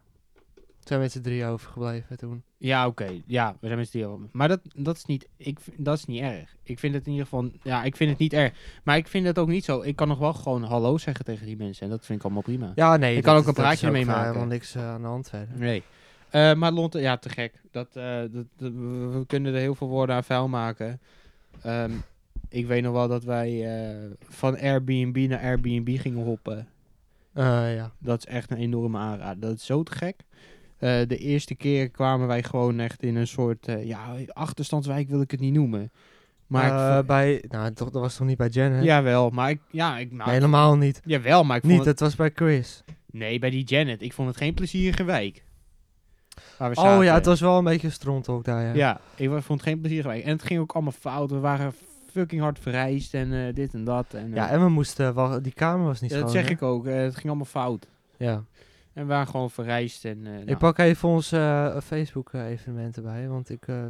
Zijn 0.87 0.99
met 0.99 1.11
z'n 1.11 1.21
drieën 1.21 1.47
overgebleven 1.47 2.17
toen. 2.17 2.43
Ja, 2.57 2.87
oké. 2.87 3.21
Ja, 3.25 3.51
we 3.59 3.67
zijn 3.67 3.77
met 3.79 3.87
z'n 3.89 3.91
drieën. 3.97 4.29
Maar 4.31 4.47
dat, 4.47 4.59
dat, 4.75 4.95
is 4.97 5.05
niet, 5.05 5.27
ik, 5.37 5.59
dat 5.77 5.97
is 5.97 6.05
niet 6.05 6.21
erg. 6.21 6.55
Ik 6.63 6.79
vind 6.79 6.93
het 6.93 7.05
in 7.05 7.11
ieder 7.11 7.27
geval... 7.27 7.49
Ja, 7.63 7.83
ik 7.83 7.95
vind 7.95 8.09
het 8.09 8.19
niet 8.19 8.33
erg. 8.33 8.53
Maar 8.83 8.97
ik 8.97 9.07
vind 9.07 9.25
het 9.25 9.39
ook 9.39 9.47
niet 9.47 9.65
zo... 9.65 9.81
Ik 9.81 9.95
kan 9.95 10.07
nog 10.07 10.19
wel 10.19 10.33
gewoon 10.33 10.63
hallo 10.63 10.97
zeggen 10.97 11.25
tegen 11.25 11.45
die 11.45 11.57
mensen. 11.57 11.83
En 11.83 11.89
dat 11.89 12.05
vind 12.05 12.17
ik 12.19 12.25
allemaal 12.25 12.41
prima. 12.43 12.71
Ja, 12.75 12.97
nee. 12.97 13.15
Dat 13.15 13.23
kan 13.23 13.35
ook 13.35 13.47
een 13.47 13.53
praatje 13.53 13.87
eh, 13.91 14.05
maken. 14.05 14.23
helemaal 14.25 14.45
niks 14.45 14.75
eh, 14.75 14.89
aan 14.89 15.01
de 15.01 15.07
hand 15.07 15.29
verder. 15.29 15.57
Nee. 15.57 15.83
Eh, 16.29 16.53
maar 16.53 16.71
Londen, 16.71 17.01
ja, 17.01 17.17
te 17.17 17.29
gek. 17.29 17.61
Dat, 17.71 17.95
eh, 17.95 18.19
dat, 18.19 18.45
dat- 18.57 18.71
we, 18.71 19.23
kunnen 19.27 19.53
er 19.53 19.59
heel 19.59 19.75
veel 19.75 19.87
woorden 19.87 20.15
aan 20.15 20.23
vuil 20.23 20.47
maken. 20.47 21.01
Ehm, 21.61 21.91
ik 22.49 22.67
weet 22.67 22.83
nog 22.83 22.93
wel 22.93 23.07
dat 23.07 23.23
wij 23.23 23.65
eh, 23.89 24.11
van 24.29 24.57
Airbnb 24.59 25.17
naar 25.29 25.39
Airbnb 25.41 25.99
gingen 25.99 26.23
hoppen. 26.23 26.67
Eh, 27.33 27.75
ja. 27.75 27.91
Dat 27.99 28.17
is 28.19 28.25
echt 28.25 28.51
een 28.51 28.57
enorme 28.57 28.97
aanrader. 28.97 29.39
Dat 29.39 29.55
is 29.55 29.65
zo 29.65 29.83
te 29.83 29.91
gek. 29.91 30.15
Eh, 30.77 30.99
de 31.07 31.17
eerste 31.17 31.55
keer 31.55 31.89
kwamen 31.89 32.27
wij 32.27 32.43
gewoon 32.43 32.79
echt 32.79 33.03
in 33.03 33.15
een 33.15 33.27
soort... 33.27 33.67
eh, 33.67 33.85
ja, 33.85 34.15
achterstandswijk 34.27 35.09
wil 35.09 35.21
ik 35.21 35.31
het 35.31 35.39
niet 35.39 35.53
noemen. 35.53 35.91
Maar 36.47 36.99
ik, 36.99 37.05
bij... 37.05 37.43
Nou, 37.49 37.73
toch, 37.73 37.89
dat 37.89 38.01
was 38.01 38.15
toch 38.15 38.27
niet 38.27 38.37
bij 38.37 38.47
Janet? 38.47 38.83
Jawel, 38.83 39.29
maar 39.29 39.49
ik... 39.49 39.59
Ja, 39.71 39.97
ik, 39.97 40.11
Nee, 40.11 40.27
helemaal 40.29 40.75
niet. 40.77 41.01
Jawel, 41.05 41.43
maar 41.43 41.55
ik 41.55 41.61
vond 41.61 41.73
Niet, 41.73 41.85
het... 41.85 41.99
het 41.99 41.99
was 41.99 42.15
bij 42.15 42.31
Chris. 42.35 42.83
Nee, 43.11 43.39
bij 43.39 43.49
die 43.49 43.63
Janet. 43.63 44.01
Ik 44.01 44.13
vond 44.13 44.27
het 44.27 44.37
geen 44.37 44.53
plezierige 44.53 45.03
wijk. 45.03 45.43
Waar 46.57 46.69
we 46.69 46.79
Oh 46.79 47.03
ja, 47.03 47.13
het 47.13 47.25
was 47.25 47.39
wel 47.39 47.57
een 47.57 47.63
beetje 47.63 47.89
stront 47.89 48.29
ook 48.29 48.43
daar, 48.43 48.63
ja. 48.63 48.73
Ja, 48.73 48.99
ik 49.15 49.29
vond 49.29 49.47
het 49.47 49.61
geen 49.61 49.79
plezierige 49.79 50.07
wijk. 50.07 50.23
En 50.23 50.31
het 50.31 50.43
ging 50.43 50.59
ook 50.59 50.71
allemaal 50.71 50.93
fout. 50.99 51.31
We 51.31 51.39
waren 51.39 51.73
fucking 52.11 52.41
hard 52.41 52.59
vereist 52.59 53.13
en 53.13 53.33
eh, 53.33 53.53
dit 53.53 53.73
en 53.73 53.83
dat. 53.83 54.13
En, 54.13 54.29
eh, 54.29 54.35
Ja, 54.35 54.49
en 54.49 54.63
we 54.63 54.69
moesten... 54.69 55.15
Wel, 55.15 55.41
die 55.41 55.53
kamer 55.53 55.85
was 55.85 56.01
niet 56.01 56.11
ja, 56.11 56.17
schoon, 56.17 56.31
dat 56.33 56.37
zeg 56.37 56.47
hè? 56.47 56.53
ik 56.55 56.61
ook. 56.61 56.85
eh, 56.87 56.95
het 56.95 57.15
ging 57.15 57.25
allemaal 57.27 57.45
fout. 57.45 57.87
Ja. 58.17 58.43
En 58.97 59.03
we 59.03 59.09
waren 59.09 59.27
gewoon 59.27 59.51
vereist 59.51 60.05
en... 60.05 60.25
eh, 60.25 60.31
nou, 60.33 60.45
Ik 60.45 60.57
pak 60.57 60.77
even 60.77 61.09
ons 61.09 61.31
eh, 61.31 61.79
Facebook-evenement 61.81 62.97
erbij, 62.97 63.27
want 63.27 63.49
ik... 63.49 63.67
eh, 63.67 63.85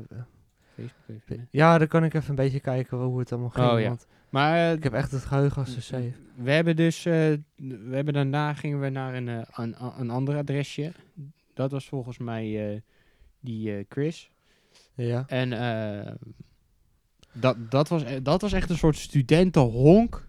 Facebook 0.75 1.47
ja, 1.51 1.77
dan 1.77 1.87
kan 1.87 2.03
ik 2.03 2.13
even 2.13 2.29
een 2.29 2.35
beetje 2.35 2.59
kijken 2.59 2.97
hoe 2.97 3.19
het 3.19 3.31
allemaal 3.31 3.49
ging. 3.49 3.69
Oh, 3.69 3.79
ja. 3.79 3.87
Want 3.87 4.07
Maar 4.29 4.57
eh, 4.57 4.71
ik 4.71 4.83
heb 4.83 4.93
echt 4.93 5.11
het 5.11 5.25
geheugen 5.25 5.57
als 5.65 5.91
een 5.91 6.13
we 6.35 6.51
hebben 6.51 6.75
dus... 6.75 7.05
eh, 7.05 7.13
we 7.55 7.89
hebben 7.91 8.13
daarna 8.13 8.53
gingen 8.53 8.79
we 8.79 8.89
naar 8.89 9.13
een, 9.15 9.27
eh, 9.27 9.41
een, 9.53 9.75
een 9.99 10.09
ander 10.09 10.37
adresje. 10.37 10.91
Dat 11.53 11.71
was 11.71 11.87
volgens 11.87 12.17
mij 12.17 12.71
eh, 12.73 12.79
die 13.39 13.77
eh, 13.77 13.85
Chris. 13.89 14.31
Ja. 14.93 15.23
En 15.27 15.53
eh, 15.53 16.13
dat, 17.31 17.71
dat, 17.71 17.87
was, 17.87 18.03
e- 18.03 18.21
dat 18.21 18.41
was 18.41 18.53
echt 18.53 18.69
een 18.69 18.77
soort 18.77 18.97
studentenhonk. 18.97 20.27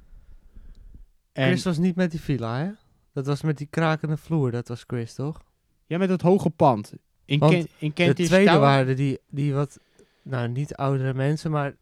En, 1.32 1.46
Chris 1.46 1.64
was 1.64 1.78
niet 1.78 1.96
met 1.96 2.10
die 2.10 2.20
villa, 2.20 2.58
hè? 2.58 2.70
Dat 3.18 3.26
was 3.26 3.42
met 3.42 3.58
die 3.58 3.66
krakende 3.70 4.16
vloer, 4.16 4.50
dat 4.50 4.68
was 4.68 4.84
Chris, 4.86 5.14
toch? 5.14 5.40
ja, 5.86 5.98
met 5.98 6.08
het 6.08 6.22
hoge 6.22 6.50
pand. 6.50 6.92
In, 7.24 7.38
Want 7.38 7.52
Ken, 7.52 7.66
in 7.78 7.88
De 7.88 7.94
Kentish 7.94 8.26
tweede 8.26 8.46
Tower- 8.50 8.60
waren 8.60 8.96
die, 8.96 9.18
die 9.30 9.54
wat, 9.54 9.78
nou 10.22 10.48
niet 10.48 10.74
oudere 10.74 11.14
mensen, 11.14 11.50
maar 11.50 11.74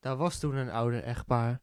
daar 0.00 0.16
was 0.16 0.38
toen 0.38 0.54
een 0.56 0.70
ouder 0.70 1.02
echtpaar. 1.02 1.60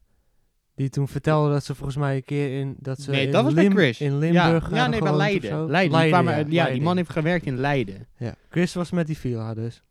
Die 0.74 0.88
toen 0.88 1.08
vertelde 1.08 1.50
dat 1.52 1.64
ze 1.64 1.74
volgens 1.74 1.96
mij 1.96 2.16
een 2.16 2.24
keer 2.24 2.60
in, 2.60 2.76
dat 2.78 3.00
ze 3.00 3.10
Nee, 3.10 3.26
in, 3.26 3.32
dat 3.32 3.44
was 3.44 3.54
bij 3.54 3.62
Lim- 3.62 3.72
Chris. 3.72 4.00
in 4.00 4.18
Limburg 4.18 4.70
Ja, 4.70 4.86
nee, 4.86 5.00
bij 5.00 5.12
Leiden. 5.16 5.70
Leiden. 5.70 5.98
die 6.00 6.08
kwamen 6.08 6.50
ja, 6.50 6.70
die 6.70 6.80
man 6.82 6.96
heeft 6.96 7.10
gewerkt 7.10 7.46
in 7.46 7.56
Leiden. 7.58 8.06
Ja, 8.16 8.34
Chris 8.50 8.74
was 8.74 8.90
met 8.90 9.06
die 9.06 9.18
villa 9.18 9.54
dus. 9.54 9.82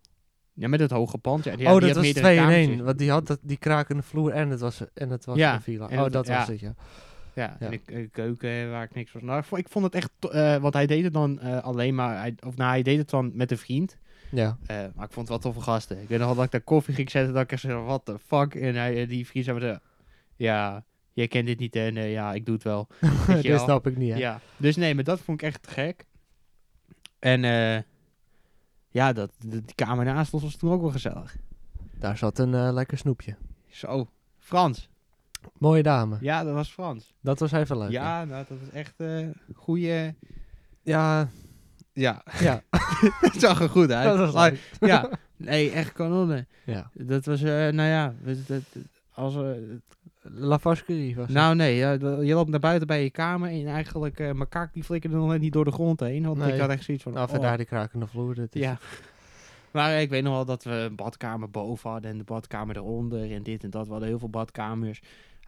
Ja, 0.53 0.67
met 0.67 0.79
het 0.79 0.91
hoge 0.91 1.17
pand. 1.17 1.43
Ja, 1.43 1.55
die, 1.55 1.67
oh, 1.67 1.71
die 1.77 1.81
dat 1.87 1.95
was 1.95 2.03
meerdere 2.03 2.25
twee 2.25 2.37
in 2.37 2.43
kamertjes. 2.43 2.75
één. 2.75 2.83
Want 2.85 2.97
die 2.97 3.11
had 3.11 3.27
dat, 3.27 3.39
die 3.41 3.57
krakende 3.57 4.03
vloer 4.03 4.31
en 4.31 4.49
het 4.49 4.59
was, 4.59 4.81
en 4.93 5.09
het 5.09 5.25
was 5.25 5.37
Ja, 5.37 5.53
een 5.55 5.61
villa. 5.61 5.85
Oh, 5.85 6.09
dat 6.11 6.27
ja. 6.27 6.37
was 6.37 6.47
het, 6.47 6.59
ja. 6.59 6.75
Ja, 7.35 7.57
Ja. 7.59 7.65
en 7.65 7.71
de 7.71 7.77
k- 7.77 8.11
keuken 8.11 8.71
waar 8.71 8.83
ik 8.83 8.93
niks 8.95 9.11
van. 9.11 9.25
Nou, 9.25 9.43
ik 9.51 9.67
vond, 9.69 9.85
het 9.85 9.95
echt, 9.95 10.09
eh, 10.31 10.55
want 10.57 10.73
hij 10.73 10.85
deed 10.85 11.03
het 11.03 11.13
dan 11.13 11.39
eh, 11.39 11.59
alleen 11.63 11.95
maar, 11.95 12.17
hij, 12.19 12.35
of 12.45 12.55
nou, 12.55 12.69
hij 12.69 12.81
deed 12.83 12.97
het 12.97 13.09
dan 13.09 13.31
met 13.33 13.51
een 13.51 13.57
vriend. 13.57 13.97
Ja. 14.31 14.57
Eh, 14.65 14.77
maar 14.77 15.05
ik 15.05 15.11
vond 15.13 15.15
het 15.15 15.29
wel 15.29 15.39
toffe 15.39 15.61
gasten. 15.61 16.01
Ik 16.01 16.07
weet 16.07 16.17
nog 16.17 16.27
wel 16.27 16.35
dat 16.35 16.45
ik 16.45 16.51
daar 16.51 16.61
koffie 16.61 16.93
ging 16.93 17.11
zetten, 17.11 17.33
dat 17.33 17.51
ik 17.51 17.59
zei, 17.59 17.73
what 17.73 18.05
the 18.05 18.19
fuck? 18.19 18.55
En 18.55 18.75
hij, 18.75 19.07
die 19.07 19.27
vriend 19.27 19.45
zei, 19.45 19.59
me 19.59 19.79
ja, 20.35 20.83
jij 21.13 21.27
kent 21.27 21.45
dit 21.47 21.59
niet 21.59 21.75
en 21.75 21.93
ja, 21.95 22.33
ik 22.33 22.45
doe 22.45 22.53
het 22.55 22.63
wel. 22.63 22.87
Dat 23.27 23.41
wel. 23.41 23.59
snap 23.59 23.87
ik 23.87 23.97
niet, 23.97 24.11
hè. 24.11 24.17
Ja, 24.17 24.39
dus 24.57 24.75
nee, 24.75 24.95
maar 24.95 25.03
dat 25.03 25.19
vond 25.19 25.41
ik 25.41 25.47
echt 25.47 25.63
te 25.63 25.69
gek. 25.69 26.05
En 27.19 27.43
eh, 27.43 27.81
ja, 28.89 29.13
dat, 29.13 29.31
die 29.45 29.63
kamer 29.75 30.05
naast 30.05 30.33
ons 30.33 30.43
was 30.43 30.55
toen 30.55 30.71
ook 30.71 30.81
wel 30.81 30.91
gezellig. 30.91 31.35
Daar 31.99 32.17
zat 32.17 32.39
een 32.39 32.73
lekker 32.73 32.97
snoepje. 32.97 33.35
Zo, 33.69 34.07
Frans. 34.39 34.89
Mooie 35.57 35.83
dame. 35.83 36.17
Ja, 36.21 36.43
dat 36.43 36.53
was 36.53 36.71
Frans. 36.71 37.13
Dat 37.21 37.39
was 37.39 37.51
even 37.51 37.77
leuk. 37.77 37.91
Ja, 37.91 38.25
nou, 38.25 38.45
dat 38.49 38.57
was 38.59 38.69
echt 38.73 38.93
eh 38.97 39.27
goede... 39.55 40.15
Ja, 40.81 41.29
Ja, 41.93 42.23
ja. 42.39 42.63
het 43.21 43.33
zag 43.39 43.61
er 43.61 43.69
goed 43.69 43.91
uit. 43.91 44.05
dat 44.05 44.17
was 44.17 44.33
Maar- 44.33 44.57
ja, 44.79 45.09
nee, 45.37 45.71
echt 45.71 45.93
kanonnen. 45.93 46.47
Ja. 46.65 46.89
Dat 46.93 47.25
was, 47.25 47.41
eh, 47.41 47.49
nou 47.51 47.89
ja, 47.89 48.13
dat, 48.47 48.61
als 49.13 49.35
we, 49.35 49.77
La 50.21 50.59
Vasquerie 50.59 51.15
was 51.15 51.29
nou 51.29 51.55
nee, 51.55 51.75
ja, 51.75 51.91
je 52.21 52.33
loopt 52.33 52.49
naar 52.49 52.59
buiten 52.59 52.87
bij 52.87 53.03
je 53.03 53.09
kamer 53.09 53.49
en 53.49 53.67
eigenlijk, 53.67 54.19
eh 54.19 54.31
mijn 54.31 54.49
kaak 54.49 54.73
die 54.73 54.83
flikkerde 54.83 55.15
nog 55.15 55.29
net 55.29 55.41
niet 55.41 55.53
door 55.53 55.65
de 55.65 55.71
grond 55.71 55.99
heen. 55.99 56.25
Want 56.25 56.37
Nee. 56.37 56.53
ik 56.53 56.59
had 56.59 56.69
echt 56.69 56.83
zoiets 56.83 57.03
van, 57.03 57.13
Nou, 57.13 57.25
oh, 57.25 57.31
vandaar 57.31 57.57
die 57.57 57.65
krakende 57.65 58.07
vloer. 58.07 58.35
Dat 58.35 58.55
is 58.55 58.61
ja. 58.61 58.77
Maar 59.71 60.01
ik 60.01 60.09
weet 60.09 60.23
nog 60.23 60.33
wel 60.33 60.45
dat 60.45 60.63
we 60.63 60.71
een 60.71 60.95
badkamer 60.95 61.49
boven 61.49 61.89
hadden 61.89 62.11
en 62.11 62.17
de 62.17 62.23
badkamer 62.23 62.75
eronder 62.77 63.31
en 63.31 63.43
dit 63.43 63.63
en 63.63 63.69
dat. 63.69 63.85
We 63.85 63.91
hadden 63.91 64.09
heel 64.09 64.19
veel 64.19 64.29
badkamers. 64.29 65.01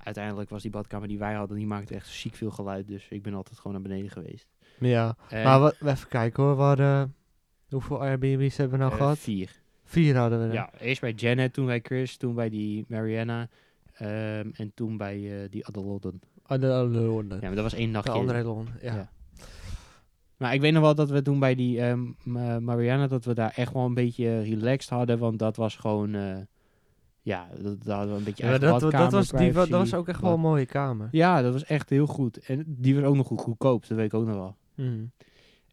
Uiteindelijk 0.06 0.50
was 0.50 0.62
die 0.62 0.72
badkamer 0.72 1.08
die 1.08 1.20
wij 1.20 1.34
hadden, 1.34 1.58
die 1.58 1.68
maakte 1.68 1.96
echt 1.96 2.08
ziek 2.08 2.36
veel 2.36 2.52
geluid. 2.52 2.88
Dus 2.88 3.08
ik 3.10 3.22
ben 3.24 3.34
altijd 3.34 3.58
gewoon 3.58 3.74
naar 3.74 3.82
beneden 3.90 4.10
geweest. 4.12 4.48
Ja, 4.80 5.16
En, 5.30 5.44
maar 5.44 5.60
wat, 5.60 5.76
even 5.86 6.08
kijken 6.08 6.44
hoor. 6.44 6.58
Hadden, 6.62 7.16
hoeveel 7.70 8.02
Airbnb's 8.02 8.58
hebben 8.58 8.78
we 8.78 8.84
nou 8.84 8.96
eh, 8.96 9.02
gehad? 9.02 9.18
Vier. 9.18 9.52
Vier 9.84 10.18
hadden 10.18 10.48
we. 10.48 10.54
Ja, 10.54 10.70
eerst 10.80 11.02
bij 11.02 11.12
Janet, 11.12 11.54
toen 11.54 11.66
bij 11.66 11.80
Chris, 11.84 12.18
toen 12.18 12.36
bij 12.36 12.50
die 12.50 12.86
Mariana. 12.88 13.48
ehm, 13.94 14.50
en 14.54 14.72
toen 14.74 14.98
bij 14.98 15.44
eh, 15.44 15.50
die 15.50 15.66
Adelodden. 15.68 16.22
De, 16.48 16.58
de, 16.60 16.90
de, 16.92 17.36
Ja, 17.36 17.40
maar 17.42 17.56
dat 17.56 17.64
was 17.64 17.74
één 17.74 17.86
de 17.86 17.92
nachtje. 17.92 18.12
andere 18.12 18.44
Lon. 18.44 18.68
Ja. 18.82 18.96
Ja. 18.96 19.10
Maar 20.38 20.54
ik 20.54 20.62
weet 20.62 20.74
nog 20.74 20.82
wel 20.82 20.96
dat 20.96 21.10
we 21.10 21.22
toen 21.22 21.40
bij 21.40 21.56
die 21.56 21.82
ehm, 21.82 22.04
Ma- 22.24 22.60
Mariana, 22.60 23.08
dat 23.08 23.26
we 23.26 23.34
daar 23.34 23.54
echt 23.56 23.74
wel 23.74 23.86
een 23.86 23.94
beetje 23.94 24.42
relaxed 24.42 24.90
hadden. 24.90 25.18
Want 25.20 25.40
dat 25.40 25.56
was 25.56 25.76
gewoon, 25.76 26.16
eh, 26.16 26.38
ja, 27.26 27.48
dat, 27.62 27.84
daar 27.84 27.96
hadden 27.98 28.14
we 28.14 28.20
een 28.20 28.26
beetje 28.26 28.46
Ja, 28.46 28.58
dat, 28.58 28.92
dat, 28.92 29.12
was, 29.12 29.30
die, 29.30 29.52
dat 29.52 29.70
was 29.70 29.94
ook 29.94 30.08
echt 30.08 30.22
wel 30.22 30.34
een 30.34 30.40
mooie 30.40 30.66
kamer. 30.66 31.08
Ja, 31.12 31.42
dat 31.42 31.54
was 31.54 31.64
echt 31.64 31.90
heel 31.90 32.06
goed. 32.06 32.38
En 32.38 32.64
die 32.68 32.96
was 32.96 33.04
ook 33.04 33.16
nog 33.16 33.28
goed 33.28 33.42
goedkoop, 33.42 33.88
dat 33.88 33.98
weet 33.98 34.06
ik 34.06 34.14
ook 34.14 34.26
nog 34.26 34.36
wel. 34.36 34.56
Mhm. 34.76 35.04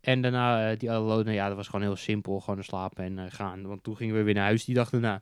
En 0.00 0.22
daarna 0.22 0.70
eh, 0.70 0.78
die 0.78 0.90
Adelodden, 0.90 1.34
ja, 1.34 1.46
dat 1.48 1.56
was 1.56 1.66
gewoon 1.66 1.82
heel 1.86 1.96
simpel. 1.96 2.40
Gewoon 2.40 2.64
slapen 2.64 3.04
en 3.04 3.18
eh, 3.18 3.24
gaan. 3.28 3.66
Want 3.66 3.82
toen 3.82 3.96
gingen 3.96 4.14
we 4.14 4.22
weer 4.22 4.34
naar 4.34 4.44
huis 4.44 4.64
die 4.64 4.74
dag 4.74 4.90
daarna. 4.90 5.20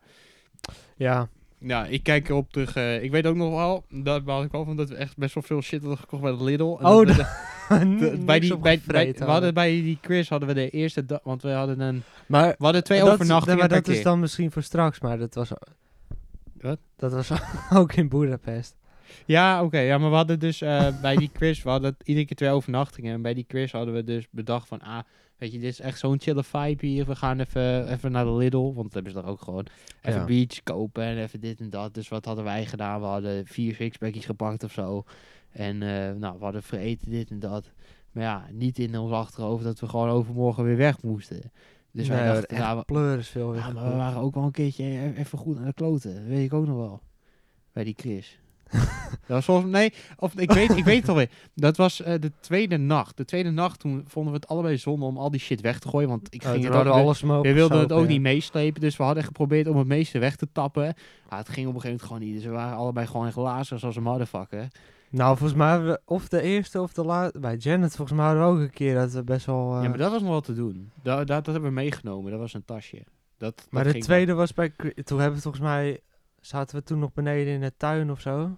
Ja, 0.97 1.29
Ja, 1.59 1.87
ik 1.87 2.03
kijk 2.03 2.29
erop 2.29 2.53
terug. 2.53 2.75
eh, 2.75 3.03
ik 3.03 3.11
weet 3.11 3.27
ook 3.27 3.37
nog 3.37 3.51
wel, 3.51 3.85
dat 3.89 4.23
had 4.25 4.45
ik 4.45 4.53
wel 4.53 4.65
van 4.65 4.77
dat 4.77 4.89
we 4.89 4.95
echt 4.95 5.17
best 5.17 5.35
wel 5.35 5.43
veel 5.43 5.63
shit 5.63 5.81
hadden 5.81 5.99
gekocht 5.99 6.23
bij 6.23 6.33
de 6.33 6.45
Lidl. 6.45 6.77
En 6.81 6.87
Oh, 6.87 7.07
dat 7.07 7.17
we 7.17 8.19
bij 8.27 8.41
die, 8.41 8.59
bij, 8.59 8.81
bij, 8.87 9.15
we 9.19 9.25
hadden 9.25 9.55
bij 9.55 9.71
die 9.71 9.99
Chris 10.01 10.29
hadden 10.29 10.49
we 10.49 10.55
de 10.55 10.71
eerste 10.71 11.07
dag, 11.07 11.21
want 11.23 11.43
we 11.43 11.51
hadden 11.51 11.81
een, 11.81 12.03
Maar 12.27 12.55
we 12.59 12.65
hadden 12.65 12.85
twee 12.85 13.01
dat, 13.01 13.13
overnachtingen 13.13 13.59
maar 13.59 13.69
dat 13.69 13.89
is 13.89 14.03
dan 14.03 14.21
misschien 14.21 14.51
voor 14.51 14.63
straks, 14.63 15.01
maar 15.01 15.19
dat 15.19 15.35
was... 15.35 15.51
Wat? 16.61 16.79
Dat 16.97 17.13
was 17.13 17.31
ook 17.79 17.93
in 17.93 18.09
Budapest. 18.09 18.77
Ja, 19.27 19.65
oké, 19.65 19.79
ja, 19.79 19.99
maar 19.99 20.11
we 20.11 20.17
hadden 20.17 20.39
dus 20.39 20.61
eh, 20.61 21.01
bij 21.03 21.17
die 21.17 21.31
Chris, 21.33 21.63
we 21.63 21.71
hadden 21.71 21.97
iedere 22.05 22.27
keer 22.27 22.37
twee 22.37 22.51
overnachtingen. 22.51 23.15
En 23.15 23.23
bij 23.23 23.35
die 23.35 23.45
Chris 23.49 23.73
hadden 23.73 23.95
we 23.95 24.05
dus 24.05 24.27
bedacht 24.31 24.69
van, 24.69 24.81
ah, 24.81 24.99
Weet 25.41 25.53
je, 25.53 25.59
dit 25.59 25.71
is 25.71 25.81
echt 25.81 25.99
zo'n 25.99 26.21
chille 26.21 26.45
vibe 26.45 26.87
hier. 26.87 27.07
We 27.07 27.17
gaan 27.17 27.41
even, 27.41 27.93
even 27.93 28.13
naar 28.13 28.25
de 28.25 28.33
Lidl, 28.33 28.73
want 28.75 28.83
dat 28.83 28.93
hebben 28.95 29.13
ze 29.13 29.19
er 29.19 29.27
ook 29.27 29.41
gewoon. 29.43 29.67
Even 30.03 30.21
Ja. 30.21 30.27
beach 30.27 30.63
kopen 30.63 31.03
en 31.03 31.19
even 31.19 31.41
dit 31.41 31.61
en 31.61 31.71
dat. 31.71 31.95
Dus 31.95 32.09
wat 32.09 32.25
hadden 32.25 32.45
wij 32.45 32.67
gedaan? 32.67 33.01
We 33.01 33.07
hadden 33.07 33.47
vier 33.47 33.75
sixpackjes 33.75 34.25
gepakt 34.25 34.65
of 34.65 34.73
zo. 34.73 35.05
En 35.51 35.83
eh, 35.83 36.13
nou, 36.15 36.39
we 36.39 36.45
hadden 36.45 36.63
vreten 36.63 37.11
dit 37.11 37.31
en 37.31 37.39
dat. 37.39 37.71
Maar 38.13 38.23
ja, 38.23 38.47
niet 38.53 38.79
in 38.79 38.99
ons 38.99 39.13
achterhoofd 39.13 39.65
dat 39.65 39.81
we 39.81 39.89
gewoon 39.89 40.09
overmorgen 40.09 40.65
weer 40.65 40.77
weg 40.77 41.03
moesten. 41.03 41.53
Dus 41.93 42.09
wij 42.09 42.27
dachten, 42.27 42.49
echt 42.49 42.61
nou, 42.61 42.83
pleuris 42.83 43.29
veel 43.29 43.51
weer 43.51 43.61
ja, 43.61 43.71
maar 43.71 43.91
we 43.91 43.97
waren 43.97 44.21
ook 44.21 44.35
wel 44.35 44.45
een 44.45 44.51
keertje 44.51 44.85
e- 44.85 45.13
even 45.17 45.39
goed 45.39 45.59
aan 45.59 45.65
de 45.65 45.73
kloten. 45.73 46.15
Dat 46.15 46.25
weet 46.25 46.45
ik 46.45 46.53
ook 46.53 46.67
nog 46.67 46.77
wel. 46.77 47.01
Bij 47.73 47.85
die 47.85 47.95
Chris. 47.97 48.39
dat 48.71 49.19
was 49.27 49.45
volgens 49.45 49.71
nee, 49.71 49.93
of 50.19 50.35
ik 50.35 50.53
weet, 50.53 50.77
ik 50.77 50.85
weet 50.85 51.01
het 51.01 51.09
alweer. 51.09 51.31
Dat 51.55 51.77
was 51.77 52.03
eh, 52.03 52.15
de 52.21 52.33
tweede 52.41 52.77
nacht. 52.77 53.17
De 53.17 53.25
tweede 53.25 53.51
nacht 53.51 53.81
toen 53.81 54.05
vonden 54.07 54.33
we 54.33 54.39
het 54.39 54.49
allebei 54.49 54.77
zonde 54.77 55.05
om 55.05 55.17
al 55.19 55.31
die 55.31 55.41
shit 55.41 55.61
weg 55.61 55.79
te 55.79 55.89
gooien. 55.89 56.09
Want 56.09 56.35
ik 56.35 56.43
Oh, 56.43 56.51
ging 56.51 56.65
toen 56.65 56.77
het 56.77 56.87
ook, 56.87 56.93
alles 56.93 57.23
mogen 57.23 57.43
we 57.43 57.53
wilden 57.53 57.79
het 57.79 57.93
ook 57.93 58.03
ja. 58.03 58.09
niet 58.09 58.21
meeslepen. 58.21 58.81
Dus 58.81 58.97
we 58.97 59.03
hadden 59.03 59.25
geprobeerd 59.25 59.67
om 59.67 59.77
het 59.77 59.87
meeste 59.87 60.19
weg 60.19 60.37
te 60.37 60.49
tappen. 60.53 60.95
Ja, 61.31 61.37
het 61.37 61.49
ging 61.49 61.67
op 61.69 61.75
een 61.75 61.81
gegeven 61.81 61.87
moment 61.89 62.03
gewoon 62.03 62.21
niet. 62.23 62.35
Dus 62.35 62.45
we 62.45 62.51
waren 62.51 62.77
allebei 62.77 63.07
gewoon 63.07 63.27
echt 63.27 63.37
lazig 63.37 63.79
zoals 63.79 63.97
een 63.97 64.03
motherfucker. 64.03 64.69
Nou, 65.11 65.37
volgens 65.37 65.59
mij 65.59 65.71
hebben 65.71 65.89
we 65.91 66.01
of 66.05 66.29
de 66.29 66.43
eerste 66.43 66.81
of 66.81 66.93
de 66.93 67.05
laatste... 67.05 67.39
Bij 67.39 67.57
Janet 67.57 67.97
volgens 67.97 68.17
mij 68.19 68.27
hadden 68.27 68.45
we 68.45 68.51
ook 68.53 68.59
een 68.59 68.71
keer 68.71 68.95
dat 68.95 69.13
we 69.13 69.23
best 69.25 69.47
wel... 69.47 69.77
eh, 69.77 69.83
Ja, 69.83 69.89
maar 69.89 69.99
dat 69.99 70.11
was 70.11 70.21
nog 70.21 70.31
wel 70.31 70.41
te 70.41 70.55
doen. 70.55 70.91
Dat, 71.03 71.17
dat, 71.17 71.27
dat 71.27 71.47
hebben 71.47 71.63
we 71.71 71.71
meegenomen. 71.71 72.31
Dat 72.31 72.41
was 72.41 72.55
een 72.55 72.65
tasje. 72.65 73.05
Dat, 73.37 73.67
maar 73.71 73.85
dat 73.85 73.93
de 73.93 73.99
tweede 73.99 74.33
was 74.33 74.53
bij... 74.55 74.69
Toen 75.05 75.19
hebben 75.19 75.37
we 75.37 75.43
volgens 75.43 75.63
mij... 75.63 76.01
Zaten 76.41 76.77
we 76.77 76.83
toen 76.83 76.99
nog 76.99 77.13
beneden 77.13 77.53
in 77.55 77.61
de 77.61 77.73
tuin 77.77 78.11
of 78.11 78.21
zo? 78.21 78.57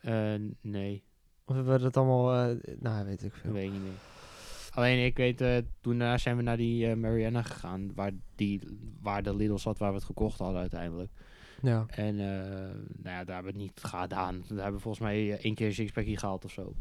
Eh, 0.00 0.34
nee. 0.60 1.04
Of 1.44 1.54
hebben 1.54 1.72
we 1.72 1.78
dat 1.80 1.96
allemaal... 1.96 2.48
eh, 2.48 2.74
nou, 2.78 3.04
weet 3.04 3.22
ik 3.24 3.34
veel. 3.34 3.52
weet 3.52 3.64
ik 3.66 3.72
niet 3.72 3.82
meer. 3.82 3.92
Alleen 4.70 5.04
ik 5.04 5.16
weet, 5.16 5.40
eh, 5.40 5.56
toen 5.80 6.18
zijn 6.18 6.36
we 6.36 6.42
naar 6.42 6.56
die 6.56 6.86
eh, 6.90 6.96
Mariana 6.96 7.42
gegaan, 7.42 7.94
waar, 7.94 8.10
die, 8.34 8.60
waar 9.02 9.22
de 9.22 9.36
Lidl 9.36 9.56
zat, 9.56 9.78
waar 9.78 9.90
we 9.90 9.96
het 9.96 10.04
gekocht 10.04 10.38
hadden 10.38 10.60
uiteindelijk. 10.60 11.10
Ja. 11.64 11.84
En 11.88 12.18
eh, 12.20 12.26
nou 13.02 13.16
ja, 13.16 13.24
daar 13.24 13.34
hebben 13.34 13.52
we 13.54 13.58
het 13.58 13.68
niet 13.68 13.80
gedaan. 13.82 14.44
Daar 14.48 14.56
hebben 14.56 14.74
we 14.74 14.80
volgens 14.80 15.04
mij 15.04 15.32
eh, 15.32 15.44
één 15.44 15.54
keer 15.54 15.66
een 15.66 15.74
sixpackje 15.74 16.16
gehaald 16.18 16.44
of 16.44 16.50
zo. 16.50 16.74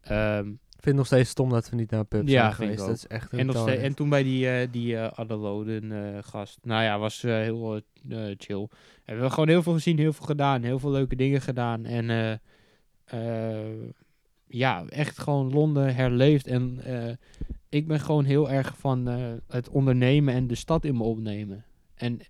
Ehm, 0.00 0.48
Ik 0.48 0.54
vind 0.72 0.84
het 0.84 0.94
nog 0.94 1.06
steeds 1.06 1.30
stom 1.30 1.50
dat 1.50 1.70
we 1.70 1.76
niet 1.76 1.90
naar 1.90 2.04
pub 2.04 2.28
Ja, 2.28 2.40
zijn 2.42 2.52
geweest. 2.52 2.78
Dat 2.86 2.96
is 2.96 3.06
echt 3.06 3.30
en, 3.30 3.36
nog 3.36 3.38
irritant. 3.38 3.68
steeds, 3.68 3.82
en 3.82 3.94
toen 3.94 4.08
bij 4.08 4.22
die, 4.22 4.48
eh 4.48 4.68
die 4.70 4.98
Adeloden 4.98 5.92
eh, 5.92 6.22
gast. 6.22 6.58
Nou 6.62 6.82
ja, 6.82 6.98
was 6.98 7.22
heel 7.22 7.80
chill. 8.36 8.68
Hebben 9.04 9.24
we 9.24 9.30
gewoon 9.30 9.48
heel 9.48 9.62
veel 9.62 9.72
gezien, 9.72 9.98
heel 9.98 10.12
veel 10.12 10.26
gedaan. 10.26 10.62
Heel 10.62 10.78
veel 10.78 10.90
leuke 10.90 11.16
dingen 11.16 11.40
gedaan. 11.40 11.84
En 11.84 12.40
ja, 14.46 14.84
echt 14.88 15.18
gewoon 15.18 15.52
Londen 15.52 15.94
herleefd. 15.94 16.46
En 16.46 16.80
ik 17.68 17.86
ben 17.86 18.00
gewoon 18.00 18.24
heel 18.24 18.50
erg 18.50 18.76
van 18.78 19.06
het 19.48 19.68
ondernemen 19.68 20.34
en 20.34 20.46
de 20.46 20.54
stad 20.54 20.84
in 20.84 20.96
me 20.96 21.02
opnemen. 21.02 21.64
En 21.94 22.20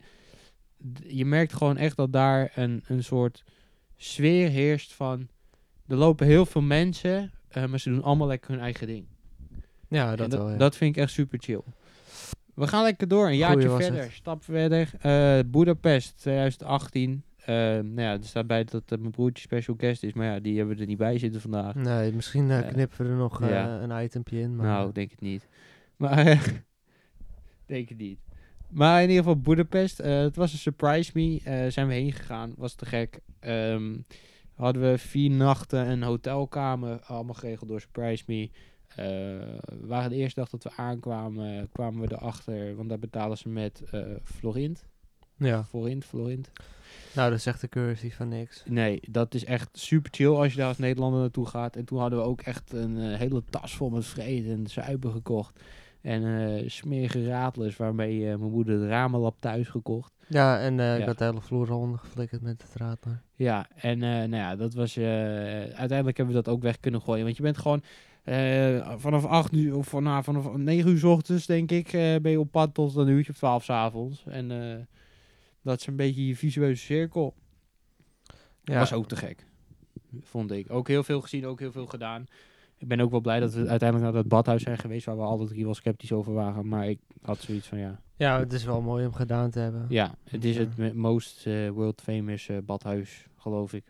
je 1.06 1.24
merkt 1.24 1.52
gewoon 1.52 1.76
echt 1.76 1.96
dat 1.96 2.12
daar 2.12 2.52
een, 2.54 2.84
een 2.86 3.04
soort 3.04 3.44
sfeer 3.96 4.48
heerst 4.48 4.92
van... 4.92 5.28
Er 5.86 5.96
lopen 5.96 6.26
heel 6.26 6.46
veel 6.46 6.62
mensen, 6.62 7.32
eh, 7.48 7.64
maar 7.64 7.80
ze 7.80 7.90
doen 7.90 8.02
allemaal 8.02 8.26
lekker 8.26 8.50
hun 8.50 8.60
eigen 8.60 8.86
ding. 8.86 9.06
Ja, 9.88 10.16
dat 10.16 10.32
wel, 10.32 10.50
ja. 10.50 10.56
dat 10.56 10.76
vind 10.76 10.96
ik 10.96 11.02
echt 11.02 11.12
super 11.12 11.38
chill. 11.42 11.62
We 12.54 12.66
gaan 12.66 12.82
lekker 12.82 13.08
door, 13.08 13.26
een 13.26 13.36
jaartje 13.36 13.70
verder, 13.70 14.12
stap 14.12 14.44
verder. 14.44 14.90
Eh 15.00 15.38
Budapest 15.46 16.16
2018. 16.16 17.24
Eh, 17.36 17.54
nou 17.54 18.00
ja, 18.00 18.12
er 18.12 18.24
staat 18.24 18.46
bij 18.46 18.64
dat 18.64 18.82
mijn 18.88 19.10
broertje 19.10 19.42
special 19.42 19.76
guest 19.78 20.02
is, 20.02 20.12
maar 20.12 20.26
ja, 20.26 20.40
die 20.40 20.58
hebben 20.58 20.78
er 20.78 20.86
niet 20.86 20.98
bij 20.98 21.18
zitten 21.18 21.40
vandaag. 21.40 21.74
Nee, 21.74 22.12
misschien 22.12 22.66
knippen 22.66 23.04
we 23.04 23.10
er 23.10 23.16
nog 23.16 23.48
ja. 23.48 23.80
een 23.80 24.04
itempje 24.04 24.40
in. 24.40 24.56
Maar, 24.56 24.66
Nou, 24.66 24.88
ik 24.88 24.94
denk 24.94 25.10
het 25.10 25.20
niet. 25.20 25.48
Maar, 25.96 26.62
denk 27.66 27.88
het 27.88 27.98
niet. 27.98 28.18
Maar 28.72 29.02
in 29.02 29.08
ieder 29.08 29.24
geval 29.24 29.40
Budapest. 29.40 30.00
eh, 30.00 30.18
het 30.18 30.36
was 30.36 30.52
een 30.52 30.58
surprise 30.58 31.10
me. 31.14 31.40
eh, 31.44 31.66
zijn 31.70 31.86
we 31.86 31.94
heen 31.94 32.12
gegaan. 32.12 32.54
Was 32.56 32.74
te 32.74 32.86
gek. 32.86 33.20
Ehm, 33.40 33.96
hadden 34.54 34.82
we 34.90 34.98
vier 34.98 35.30
nachten 35.30 35.88
een 35.90 36.02
hotelkamer. 36.02 37.00
Allemaal 37.04 37.34
geregeld 37.34 37.68
door 37.68 37.80
surprise 37.80 38.24
me. 38.26 38.50
We 38.96 39.86
waren 39.86 40.10
de 40.10 40.16
eerste 40.16 40.40
dag 40.40 40.48
dat 40.48 40.62
we 40.62 40.70
aankwamen, 40.76 41.68
kwamen 41.72 42.00
we 42.00 42.12
erachter. 42.12 42.76
Want 42.76 42.88
daar 42.88 42.98
betalen 42.98 43.38
ze 43.38 43.48
met 43.48 43.82
Florint. 44.24 44.84
ja. 45.36 45.64
Florint, 45.64 46.04
Florint. 46.04 46.50
nou, 47.14 47.30
dat 47.30 47.46
echt 47.46 47.60
de 47.60 47.68
currency 47.68 48.10
van 48.10 48.28
niks. 48.28 48.62
Nee, 48.66 49.00
dat 49.10 49.34
is 49.34 49.44
echt 49.44 49.68
super 49.72 50.10
chill 50.14 50.34
als 50.34 50.52
je 50.52 50.58
daar 50.58 50.68
als 50.68 50.78
Nederlander 50.78 51.20
naartoe 51.20 51.46
gaat. 51.46 51.76
En 51.76 51.84
toen 51.84 51.98
hadden 51.98 52.18
we 52.18 52.24
ook 52.24 52.40
echt 52.40 52.72
een 52.72 52.96
hele 52.96 53.42
tas 53.50 53.74
vol 53.76 53.90
met 53.90 54.06
vreten 54.06 54.50
en 54.52 54.66
zuipen 54.66 55.12
gekocht. 55.12 55.60
En 56.02 56.24
eh 56.24 56.68
smerige 56.68 57.26
radlers 57.26 57.76
waarmee 57.76 58.30
eh, 58.30 58.38
mijn 58.38 58.50
moeder 58.50 58.78
de 58.78 58.88
ramenlap 58.88 59.36
thuis 59.40 59.68
gekocht. 59.68 60.12
Ja, 60.28 60.60
en 60.60 60.76
Ja. 60.76 60.94
ik 60.96 61.06
had 61.06 61.18
de 61.18 61.24
hele 61.24 61.40
vloer 61.40 61.70
al 61.70 61.78
ondergeflikkerd 61.78 62.42
met 62.42 62.62
het 62.62 62.74
radler. 62.74 63.22
Ja, 63.34 63.68
en 63.74 63.98
nou 63.98 64.36
ja, 64.36 64.56
dat 64.56 64.74
was... 64.74 64.98
uiteindelijk 64.98 66.16
hebben 66.16 66.34
we 66.36 66.42
dat 66.42 66.54
ook 66.54 66.62
weg 66.62 66.80
kunnen 66.80 67.00
gooien. 67.02 67.24
Want 67.24 67.36
je 67.36 67.42
bent 67.42 67.58
gewoon 67.58 67.82
vanaf 68.98 69.24
8 69.24 69.52
uur 69.52 69.76
of 69.76 69.92
nou, 69.92 70.22
vanaf 70.22 70.56
9 70.56 70.90
uur 70.90 70.98
's 70.98 71.02
ochtends, 71.04 71.46
denk 71.46 71.70
ik, 71.70 71.90
ben 71.92 72.30
je 72.30 72.40
op 72.40 72.50
pad 72.50 72.74
tot 72.74 72.96
een 72.96 73.08
uurtje 73.08 73.32
of 73.32 73.38
12 73.38 73.64
's 73.64 73.70
avonds. 73.70 74.24
En 74.26 74.48
dat 75.62 75.80
is 75.80 75.86
een 75.86 75.96
beetje 75.96 76.26
je 76.26 76.36
visueuze 76.36 76.84
cirkel. 76.84 77.34
Ja, 78.64 78.78
Was 78.78 78.92
ook 78.92 79.08
te 79.08 79.16
gek. 79.16 79.46
Vond 80.20 80.50
ik. 80.50 80.70
Ook 80.70 80.88
heel 80.88 81.02
veel 81.02 81.20
gezien, 81.20 81.46
ook 81.46 81.60
heel 81.60 81.72
veel 81.72 81.86
gedaan. 81.86 82.26
Ik 82.82 82.88
ben 82.88 83.00
ook 83.00 83.10
wel 83.10 83.20
blij 83.20 83.40
dat 83.40 83.52
we 83.54 83.68
uiteindelijk 83.68 84.02
naar 84.12 84.22
dat 84.22 84.28
badhuis 84.28 84.62
zijn 84.62 84.78
geweest, 84.78 85.06
waar 85.06 85.16
we 85.16 85.22
alle 85.22 85.46
drie 85.46 85.64
wel 85.64 85.74
sceptisch 85.74 86.12
over 86.12 86.32
waren. 86.32 86.68
Maar 86.68 86.88
ik 86.88 86.98
had 87.20 87.38
zoiets 87.40 87.66
van 87.68 87.78
ja. 87.78 88.00
ja, 88.16 88.38
het 88.38 88.52
is 88.52 88.64
wel 88.64 88.80
mooi 88.80 89.06
om 89.06 89.12
gedaan 89.12 89.50
te 89.50 89.58
hebben. 89.58 89.86
Ja, 89.88 90.14
het 90.24 90.44
is 90.44 90.56
Ja. 90.56 90.66
het 90.76 90.94
most 90.94 91.46
eh, 91.46 91.68
world 91.70 92.00
famous 92.00 92.48
eh, 92.48 92.56
badhuis, 92.64 93.26
geloof 93.36 93.72
ik. 93.72 93.84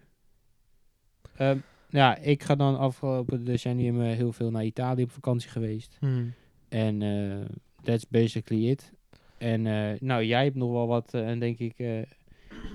Ehm, 1.36 1.56
ja, 1.88 2.16
ik 2.16 2.42
ga 2.42 2.54
dan 2.54 2.78
afgelopen 2.78 3.44
decennium 3.44 4.00
eh, 4.02 4.12
heel 4.16 4.32
veel 4.32 4.50
naar 4.50 4.64
Italië 4.64 5.02
op 5.02 5.10
vakantie 5.10 5.50
geweest. 5.50 5.96
Hmm. 6.00 6.32
En 6.68 6.98
that's 7.82 8.08
basically 8.08 8.68
it. 8.68 8.92
En 9.38 9.62
nou, 10.04 10.24
jij 10.24 10.44
hebt 10.44 10.56
nog 10.56 10.70
wel 10.72 10.86
wat, 10.86 11.14
en 11.14 11.38
denk 11.38 11.58
ik, 11.58 12.06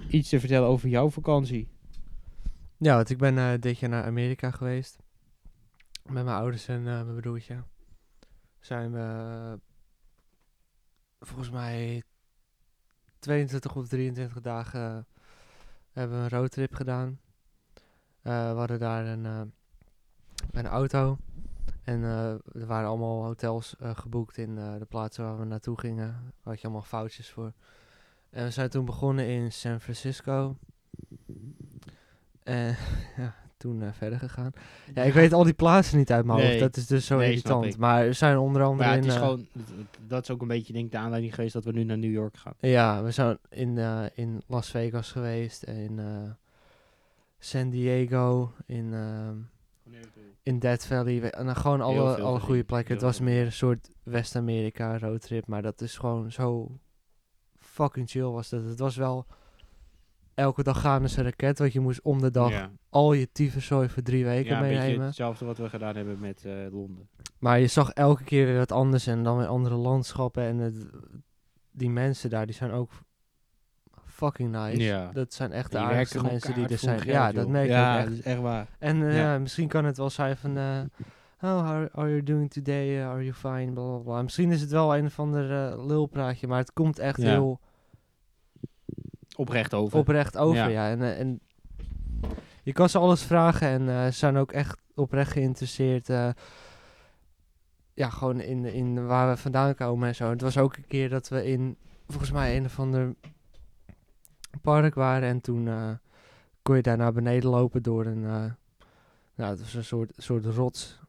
iets 0.10 0.30
te 0.30 0.40
vertellen 0.40 0.68
over 0.68 0.90
jouw 0.90 1.10
vakantie. 1.10 1.68
Ja, 2.78 2.96
want 2.96 3.10
ik 3.10 3.18
ben 3.18 3.62
dit 3.62 3.80
jaar 3.80 3.90
naar 3.90 4.04
Amerika 4.04 4.52
geweest. 4.52 5.06
Met 6.10 6.24
mijn 6.24 6.38
ouders 6.38 6.68
en 6.68 6.78
eh, 6.78 7.04
mijn 7.04 7.16
broertje. 7.16 7.64
Zijn 8.60 8.92
we 8.92 9.60
volgens 11.20 11.50
mij 11.50 12.04
22 13.20 13.76
of 13.76 13.88
23 13.88 14.42
dagen 14.42 14.98
eh, 14.98 15.04
hebben 15.92 16.18
we 16.18 16.24
een 16.24 16.30
roadtrip 16.30 16.74
gedaan. 16.74 17.20
Eh, 18.22 18.52
we 18.52 18.58
hadden 18.58 18.80
daar 18.80 19.06
een, 19.06 19.54
een 20.52 20.68
auto. 20.68 21.18
En 21.84 22.04
er 22.04 22.66
waren 22.66 22.90
allemaal 22.90 23.24
hotels 23.24 23.76
geboekt 23.80 24.38
in 24.38 24.56
de 24.56 24.86
plaatsen 24.90 25.24
waar 25.24 25.40
we 25.40 25.46
naartoe 25.46 25.80
gingen. 25.80 26.08
Daar 26.08 26.32
had 26.44 26.62
je 26.62 26.64
allemaal 26.64 26.82
foutjes 26.82 27.30
voor. 27.30 27.54
En 28.30 28.44
we 28.44 28.52
zijn 28.52 28.70
toen 28.70 28.86
begonnen 28.86 29.28
in 29.28 29.52
San 29.52 29.82
Francisco. 29.82 30.58
En 32.44 32.76
ja, 33.18 33.36
toen 33.58 33.82
eh, 33.82 33.88
verder 33.94 34.20
gegaan. 34.20 34.52
Ja, 34.94 35.04
ik 35.04 35.14
weet 35.14 35.34
al 35.34 35.44
die 35.44 35.54
plaatsen 35.54 35.98
niet 35.98 36.12
uit 36.12 36.26
mijn 36.26 36.40
hoofd. 36.48 36.60
Dat 36.60 36.78
is 36.78 36.88
dus 36.88 37.06
zo 37.06 37.18
Nee, 37.18 37.30
irritant. 37.30 37.78
Maar 37.78 38.06
er 38.06 38.14
zijn 38.14 38.38
onder 38.38 38.64
andere 38.64 38.90
Maar 38.90 38.98
ja, 38.98 39.02
het 39.02 39.04
in... 39.06 39.10
is 39.12 39.16
eh, 39.18 39.22
gewoon, 39.24 39.48
dat 40.08 40.24
is 40.24 40.30
ook 40.32 40.42
een 40.42 40.48
beetje 40.48 40.74
denk 40.74 40.86
ik 40.86 40.92
de 40.92 40.98
aanleiding 40.98 41.36
geweest 41.36 41.54
dat 41.54 41.64
we 41.66 41.72
nu 41.72 41.84
naar 41.84 41.98
New 41.98 42.12
York 42.12 42.38
gaan. 42.38 42.54
Ja, 42.60 43.04
we 43.04 43.12
zijn 43.12 43.38
in, 43.50 43.78
eh, 43.78 44.04
in 44.14 44.42
Las 44.48 44.70
Vegas 44.70 45.12
geweest. 45.12 45.64
In 45.64 46.00
San 47.40 47.70
Diego. 47.70 48.52
In, 48.66 48.94
in 50.44 50.60
Death 50.60 50.86
Valley. 50.86 51.22
we- 51.22 51.30
En 51.30 51.46
dan 51.46 51.56
gewoon 51.56 51.82
alle, 51.82 52.22
alle 52.22 52.40
goede 52.40 52.64
plekken. 52.64 52.94
Het 52.94 53.04
was 53.04 53.20
meer 53.20 53.46
een 53.46 53.52
soort 53.52 53.90
West-Amerika 54.04 54.98
roadtrip. 54.98 55.48
Maar 55.48 55.62
dat 55.62 55.82
is 55.82 55.98
gewoon 55.98 56.32
zo 56.32 56.78
fucking 57.60 58.10
chill 58.10 58.24
was 58.24 58.50
dat. 58.50 58.64
Het 58.64 58.80
was 58.80 58.96
wel... 58.96 59.26
Elke 60.38 60.64
dag 60.64 60.82
gaan 60.82 61.04
een 61.04 61.24
raket, 61.24 61.60
want 61.60 61.74
je 61.74 61.80
moest 61.80 62.02
om 62.02 62.22
de 62.22 62.32
dag 62.32 62.50
ja, 62.52 62.70
al 62.90 63.14
je 63.14 63.32
tyfuszooi 63.32 63.90
voor 63.90 64.04
drie 64.04 64.26
weken 64.26 64.52
ja 64.52 64.58
een 64.58 64.62
beetje 64.68 64.80
meenemen. 64.80 65.06
hetzelfde 65.06 65.46
wat 65.46 65.58
we 65.58 65.70
gedaan 65.70 65.96
hebben 65.96 66.20
met 66.20 66.46
eh, 66.46 66.54
Londen. 66.72 67.10
Maar 67.40 67.60
je 67.60 67.68
zag 67.68 67.90
elke 67.92 68.24
keer 68.24 68.46
weer 68.46 68.58
wat 68.58 68.72
anders 68.72 69.08
en 69.08 69.24
dan 69.24 69.38
weer 69.38 69.48
andere 69.48 69.76
landschappen. 69.76 70.44
En 70.44 70.58
het, 70.58 70.76
die 71.72 71.90
mensen 71.90 72.30
daar, 72.30 72.46
die 72.46 72.56
zijn 72.56 72.72
ook 72.72 72.92
fucking 74.06 74.52
nice. 74.52 74.82
Ja. 74.82 75.10
Dat 75.14 75.34
zijn 75.34 75.52
echt 75.52 75.72
de 75.72 75.78
aardigste 75.78 76.22
mensen 76.24 76.54
die 76.54 76.68
er 76.68 76.78
zijn. 76.78 77.02
ja, 77.06 77.32
dat 77.32 77.48
merk 77.48 77.68
ja, 77.68 77.92
ook 77.94 77.98
dat 78.00 78.08
echt. 78.08 78.20
is 78.20 78.26
echt 78.26 78.40
waar. 78.42 78.68
En 78.80 79.08
eh, 79.08 79.18
Ja. 79.18 79.38
misschien 79.40 79.68
kan 79.68 79.86
het 79.86 79.98
wel 79.98 80.10
zijn 80.10 80.38
van... 80.38 80.58
eh, 80.58 80.80
oh, 81.42 81.70
how 81.70 81.88
are 81.92 82.10
you 82.10 82.24
doing 82.24 82.52
today? 82.52 82.98
Uh, 82.98 83.08
are 83.08 83.24
you 83.24 83.34
fine? 83.34 83.72
Bla, 83.72 83.84
bla, 83.84 83.98
bla. 83.98 84.22
Misschien 84.22 84.52
is 84.52 84.62
het 84.62 84.72
wel 84.72 84.96
een 84.98 85.06
of 85.06 85.20
ander 85.20 85.52
eh, 85.72 85.86
lulpraatje, 85.88 86.48
maar 86.48 86.60
het 86.60 86.74
komt 86.74 87.00
echt 87.00 87.18
heel 87.18 87.60
Oprecht 89.38 89.74
over. 89.74 90.00
oprecht 90.00 90.38
over. 90.38 90.56
Ja. 90.58 90.68
Ja. 90.68 90.90
En, 90.90 91.02
eh, 91.02 91.20
en 91.20 91.40
je 92.64 92.74
kan 92.74 92.90
ze 92.90 92.98
alles 92.98 93.24
vragen 93.24 93.68
en 93.68 93.90
eh, 93.90 94.06
ze 94.06 94.12
zijn 94.12 94.38
ook 94.38 94.52
echt 94.52 94.78
oprecht 94.96 95.32
geïnteresseerd. 95.32 96.10
eh. 96.10 96.30
ja, 97.94 98.10
gewoon 98.10 98.40
in, 98.40 98.66
in 98.66 99.06
waar 99.06 99.30
we 99.30 99.38
vandaan 99.38 99.76
komen 99.76 100.08
en 100.08 100.16
zo. 100.16 100.30
Het 100.30 100.42
was 100.42 100.58
ook 100.58 100.76
een 100.76 100.88
keer 100.88 101.10
dat 101.10 101.28
we 101.28 101.46
in, 101.46 101.78
volgens 102.08 102.32
mij, 102.32 102.58
een 102.58 102.66
of 102.66 102.80
ander 102.80 103.16
park 104.62 104.94
waren. 104.96 105.30
En 105.30 105.42
toen 105.42 105.70
kon 106.62 106.76
je 106.76 106.82
daar 106.82 106.98
naar 106.98 107.14
beneden 107.14 107.50
lopen 107.50 107.84
door 107.84 108.06
een, 108.06 108.22
nou, 109.36 109.52
het 109.52 109.60
was 109.60 109.74
een 109.74 109.84
soort, 109.84 110.12
soort 110.18 110.46
rots 110.46 111.00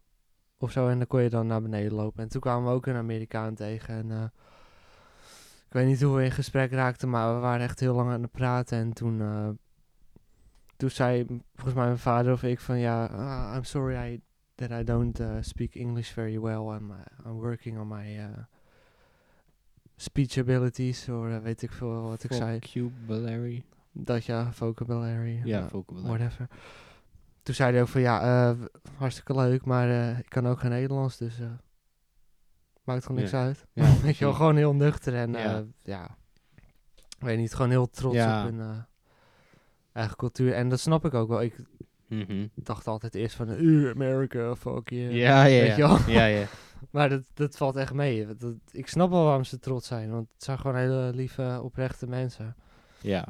of 0.59 0.71
zo. 0.71 0.89
En 0.89 0.99
dan 0.99 1.07
kon 1.07 1.23
je 1.23 1.31
dan 1.31 1.47
naar 1.47 1.63
beneden 1.63 1.93
lopen. 1.93 2.23
En 2.23 2.29
toen 2.29 2.41
kwamen 2.41 2.69
we 2.69 2.75
ook 2.75 2.87
een 2.87 2.97
Amerikaan 2.97 3.55
tegen. 3.55 4.11
En 4.11 4.33
ik 5.69 5.75
weet 5.75 5.87
niet 5.87 6.03
hoe 6.03 6.17
we 6.17 6.25
in 6.25 6.31
gesprek 6.31 6.71
raakten, 6.71 7.11
maar 7.11 7.35
we 7.35 7.41
waren 7.41 7.61
echt 7.61 7.81
heel 7.81 7.95
lang 7.95 8.11
aan 8.11 8.23
het 8.23 8.31
praten. 8.31 8.79
En 8.79 8.93
toen, 8.93 9.21
eh, 9.21 9.49
toen 10.77 10.91
zei 10.91 11.27
volgens 11.55 11.75
mij 11.75 11.85
mijn 11.85 11.99
vader 11.99 12.33
of 12.33 12.43
ik 12.43 12.61
van 12.61 12.79
ja, 12.79 13.05
ah, 13.05 13.55
I'm 13.55 13.65
sorry 13.65 14.13
I, 14.13 14.21
that 14.55 14.71
I 14.71 14.85
don't 14.85 15.21
uh, 15.21 15.37
speak 15.41 15.75
English 15.75 16.13
very 16.13 16.41
well. 16.41 16.77
I'm, 16.77 16.91
uh, 16.91 16.97
I'm 17.27 17.33
working 17.33 17.79
on 17.79 17.89
my 17.89 18.19
uh, 18.19 18.25
speech 19.97 20.39
abilities, 20.39 21.09
of 21.09 21.27
uh, 21.27 21.39
weet 21.39 21.63
ik 21.63 21.73
veel 21.73 22.03
wat 22.03 22.25
ik 22.25 22.33
zei. 22.33 22.59
Vocabulary. 22.61 23.65
Dat 23.93 24.25
ja, 24.25 24.53
vocabulary. 24.53 25.41
Ja, 25.45 25.61
uh, 25.61 25.69
vocabulary. 25.69 26.19
whatever. 26.19 26.49
Toen 27.43 27.55
zei 27.55 27.73
hij 27.73 27.81
ook 27.83 27.89
van 27.89 28.01
ja, 28.01 28.51
uh, 28.51 28.65
hartstikke 28.97 29.35
leuk, 29.35 29.65
maar 29.65 29.89
uh, 29.89 30.19
ik 30.19 30.29
kan 30.29 30.47
ook 30.47 30.61
geen 30.61 30.71
Nederlands, 30.71 31.17
dus 31.17 31.41
uh, 31.41 31.47
maakt 32.89 33.07
gewoon 33.07 33.21
niks 33.21 33.35
uit. 33.35 33.67
Ja, 33.73 33.95
Weet 34.03 34.17
je 34.17 34.25
wel, 34.25 34.35
gewoon 34.35 34.57
heel 34.57 34.75
nuchter 34.75 35.15
en 35.15 35.33
ja, 35.33 35.65
Ja. 35.83 36.17
weet 37.19 37.39
niet, 37.39 37.55
gewoon 37.55 37.71
heel 37.71 37.91
trots 37.91 38.17
op 38.17 38.23
hun 38.43 38.61
eh, 38.61 38.77
eigen 39.93 40.17
cultuur. 40.17 40.53
En 40.55 40.69
dat 40.69 40.81
snap 40.81 41.05
ik 41.05 41.15
ook 41.15 41.29
wel. 41.29 41.43
Ik 41.43 41.57
Mhm. 42.09 42.47
dacht 42.55 42.87
altijd 42.87 43.15
eerst 43.15 43.37
van, 43.37 43.51
uh, 43.51 43.91
America, 43.91 44.57
fuck 44.57 44.91
yeah. 44.91 45.13
Ja, 45.13 45.45
ja, 45.45 45.61
Weet 45.63 45.77
je 45.77 45.83
wel? 45.83 45.99
ja. 46.07 46.25
ja. 46.25 46.47
Maar 46.91 47.09
dat, 47.09 47.23
dat 47.35 47.57
valt 47.57 47.77
echt 47.77 47.93
mee. 47.93 48.27
Dat- 48.37 48.55
ik 48.71 48.89
snap 48.89 49.11
wel 49.11 49.25
waarom 49.25 49.45
ze 49.45 49.59
trots 49.59 49.87
zijn, 49.87 50.11
want 50.11 50.29
het 50.35 50.45
zijn 50.45 50.59
gewoon 50.59 50.77
hele 50.77 51.11
lieve, 51.15 51.61
oprechte 51.63 52.07
mensen. 52.07 52.57
Ja, 53.01 53.29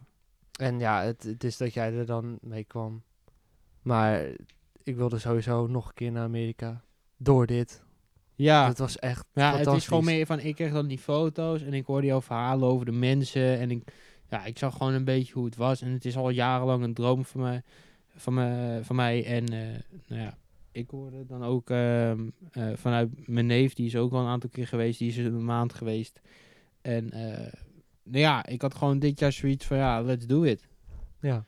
En 0.60 0.78
ja, 0.78 1.02
het, 1.02 1.22
het 1.22 1.44
is 1.44 1.56
dat 1.56 1.74
jij 1.74 1.92
er 1.94 2.06
dan 2.06 2.38
mee 2.40 2.64
kwam. 2.64 3.02
Maar 3.82 4.24
ik 4.82 4.96
wilde 4.96 5.18
sowieso 5.18 5.66
nog 5.66 5.88
een 5.88 5.94
keer 5.94 6.12
naar 6.12 6.24
Amerika. 6.24 6.82
Door 7.16 7.46
dit. 7.46 7.82
Ja. 8.44 8.68
Het 8.68 8.78
was 8.78 8.98
echt 8.98 9.26
Ja, 9.32 9.56
het 9.56 9.66
is 9.66 9.86
gewoon 9.86 10.04
meer 10.04 10.26
van, 10.26 10.40
ik 10.40 10.54
kreeg 10.54 10.72
dan 10.72 10.86
die 10.86 10.98
foto's 10.98 11.62
en 11.62 11.74
ik 11.74 11.86
hoorde 11.86 12.06
jouw 12.06 12.22
verhalen 12.22 12.68
over 12.68 12.86
de 12.86 12.92
mensen 12.92 13.58
en 13.58 13.70
ik, 13.70 13.92
ja, 14.28 14.44
ik 14.44 14.58
zag 14.58 14.76
gewoon 14.76 14.92
een 14.92 15.04
beetje 15.04 15.32
hoe 15.32 15.44
het 15.44 15.56
was 15.56 15.80
en 15.80 15.92
het 15.92 16.04
is 16.04 16.16
al 16.16 16.30
jarenlang 16.30 16.82
een 16.82 16.94
droom 16.94 17.24
van 17.24 17.40
mij, 17.40 17.62
van 18.16 18.34
mij, 18.34 18.84
van 18.84 18.96
mij 18.96 19.24
en 19.24 19.48
eh, 19.48 19.80
nou 20.06 20.22
ja, 20.22 20.38
ik 20.72 20.90
hoorde 20.90 21.26
dan 21.26 21.44
ook 21.44 21.70
ehm, 21.70 22.28
eh, 22.50 22.68
vanuit 22.74 23.28
mijn 23.28 23.46
neef, 23.46 23.74
die 23.74 23.86
is 23.86 23.96
ook 23.96 24.12
al 24.12 24.20
een 24.20 24.26
aantal 24.26 24.50
keer 24.50 24.66
geweest, 24.66 24.98
die 24.98 25.08
is 25.08 25.16
een 25.16 25.44
maand 25.44 25.74
geweest 25.74 26.20
en 26.80 27.10
eh, 27.10 27.52
nou 28.02 28.20
ja, 28.20 28.46
ik 28.46 28.62
had 28.62 28.74
gewoon 28.74 28.98
dit 28.98 29.18
jaar 29.18 29.32
zoiets 29.32 29.66
van, 29.66 29.76
ja, 29.76 30.02
let's 30.02 30.26
do 30.26 30.42
it. 30.42 30.68
Ja. 31.20 31.44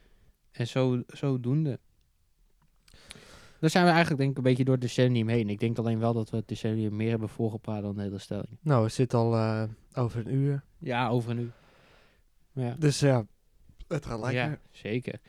En 0.52 0.66
zo, 0.66 1.02
zodoende. 1.06 1.78
Dan 3.61 3.70
zijn 3.70 3.85
we 3.85 3.91
eigenlijk 3.91 4.19
denk 4.20 4.31
ik 4.31 4.37
een 4.37 4.43
beetje 4.43 4.65
door 4.65 4.74
het 4.74 4.82
decennium 4.82 5.28
heen. 5.28 5.49
Ik 5.49 5.61
denk 5.61 5.78
alleen 5.78 5.99
wel 5.99 6.12
dat 6.12 6.31
we 6.31 6.37
het 6.37 6.49
decennium 6.49 6.97
meer 6.97 7.11
hebben 7.11 7.28
voorgepraat 7.28 7.82
dan 7.82 7.95
de 7.95 8.03
hele 8.03 8.19
stelling. 8.19 8.59
Nou, 8.61 8.82
we 8.85 8.89
zitten 8.89 9.19
al 9.19 9.35
eh, 9.35 9.62
over 9.95 10.27
een 10.27 10.35
uur. 10.35 10.62
Ja, 10.78 11.09
over 11.09 11.31
een 11.31 11.39
uur. 11.39 11.53
Ja, 12.53 12.77
Dus 12.78 13.01
ja, 13.01 13.27
het 13.89 14.07
gaat 14.07 14.20
lekker. 14.20 14.41
ja 14.41 14.59
zeker. 14.70 15.20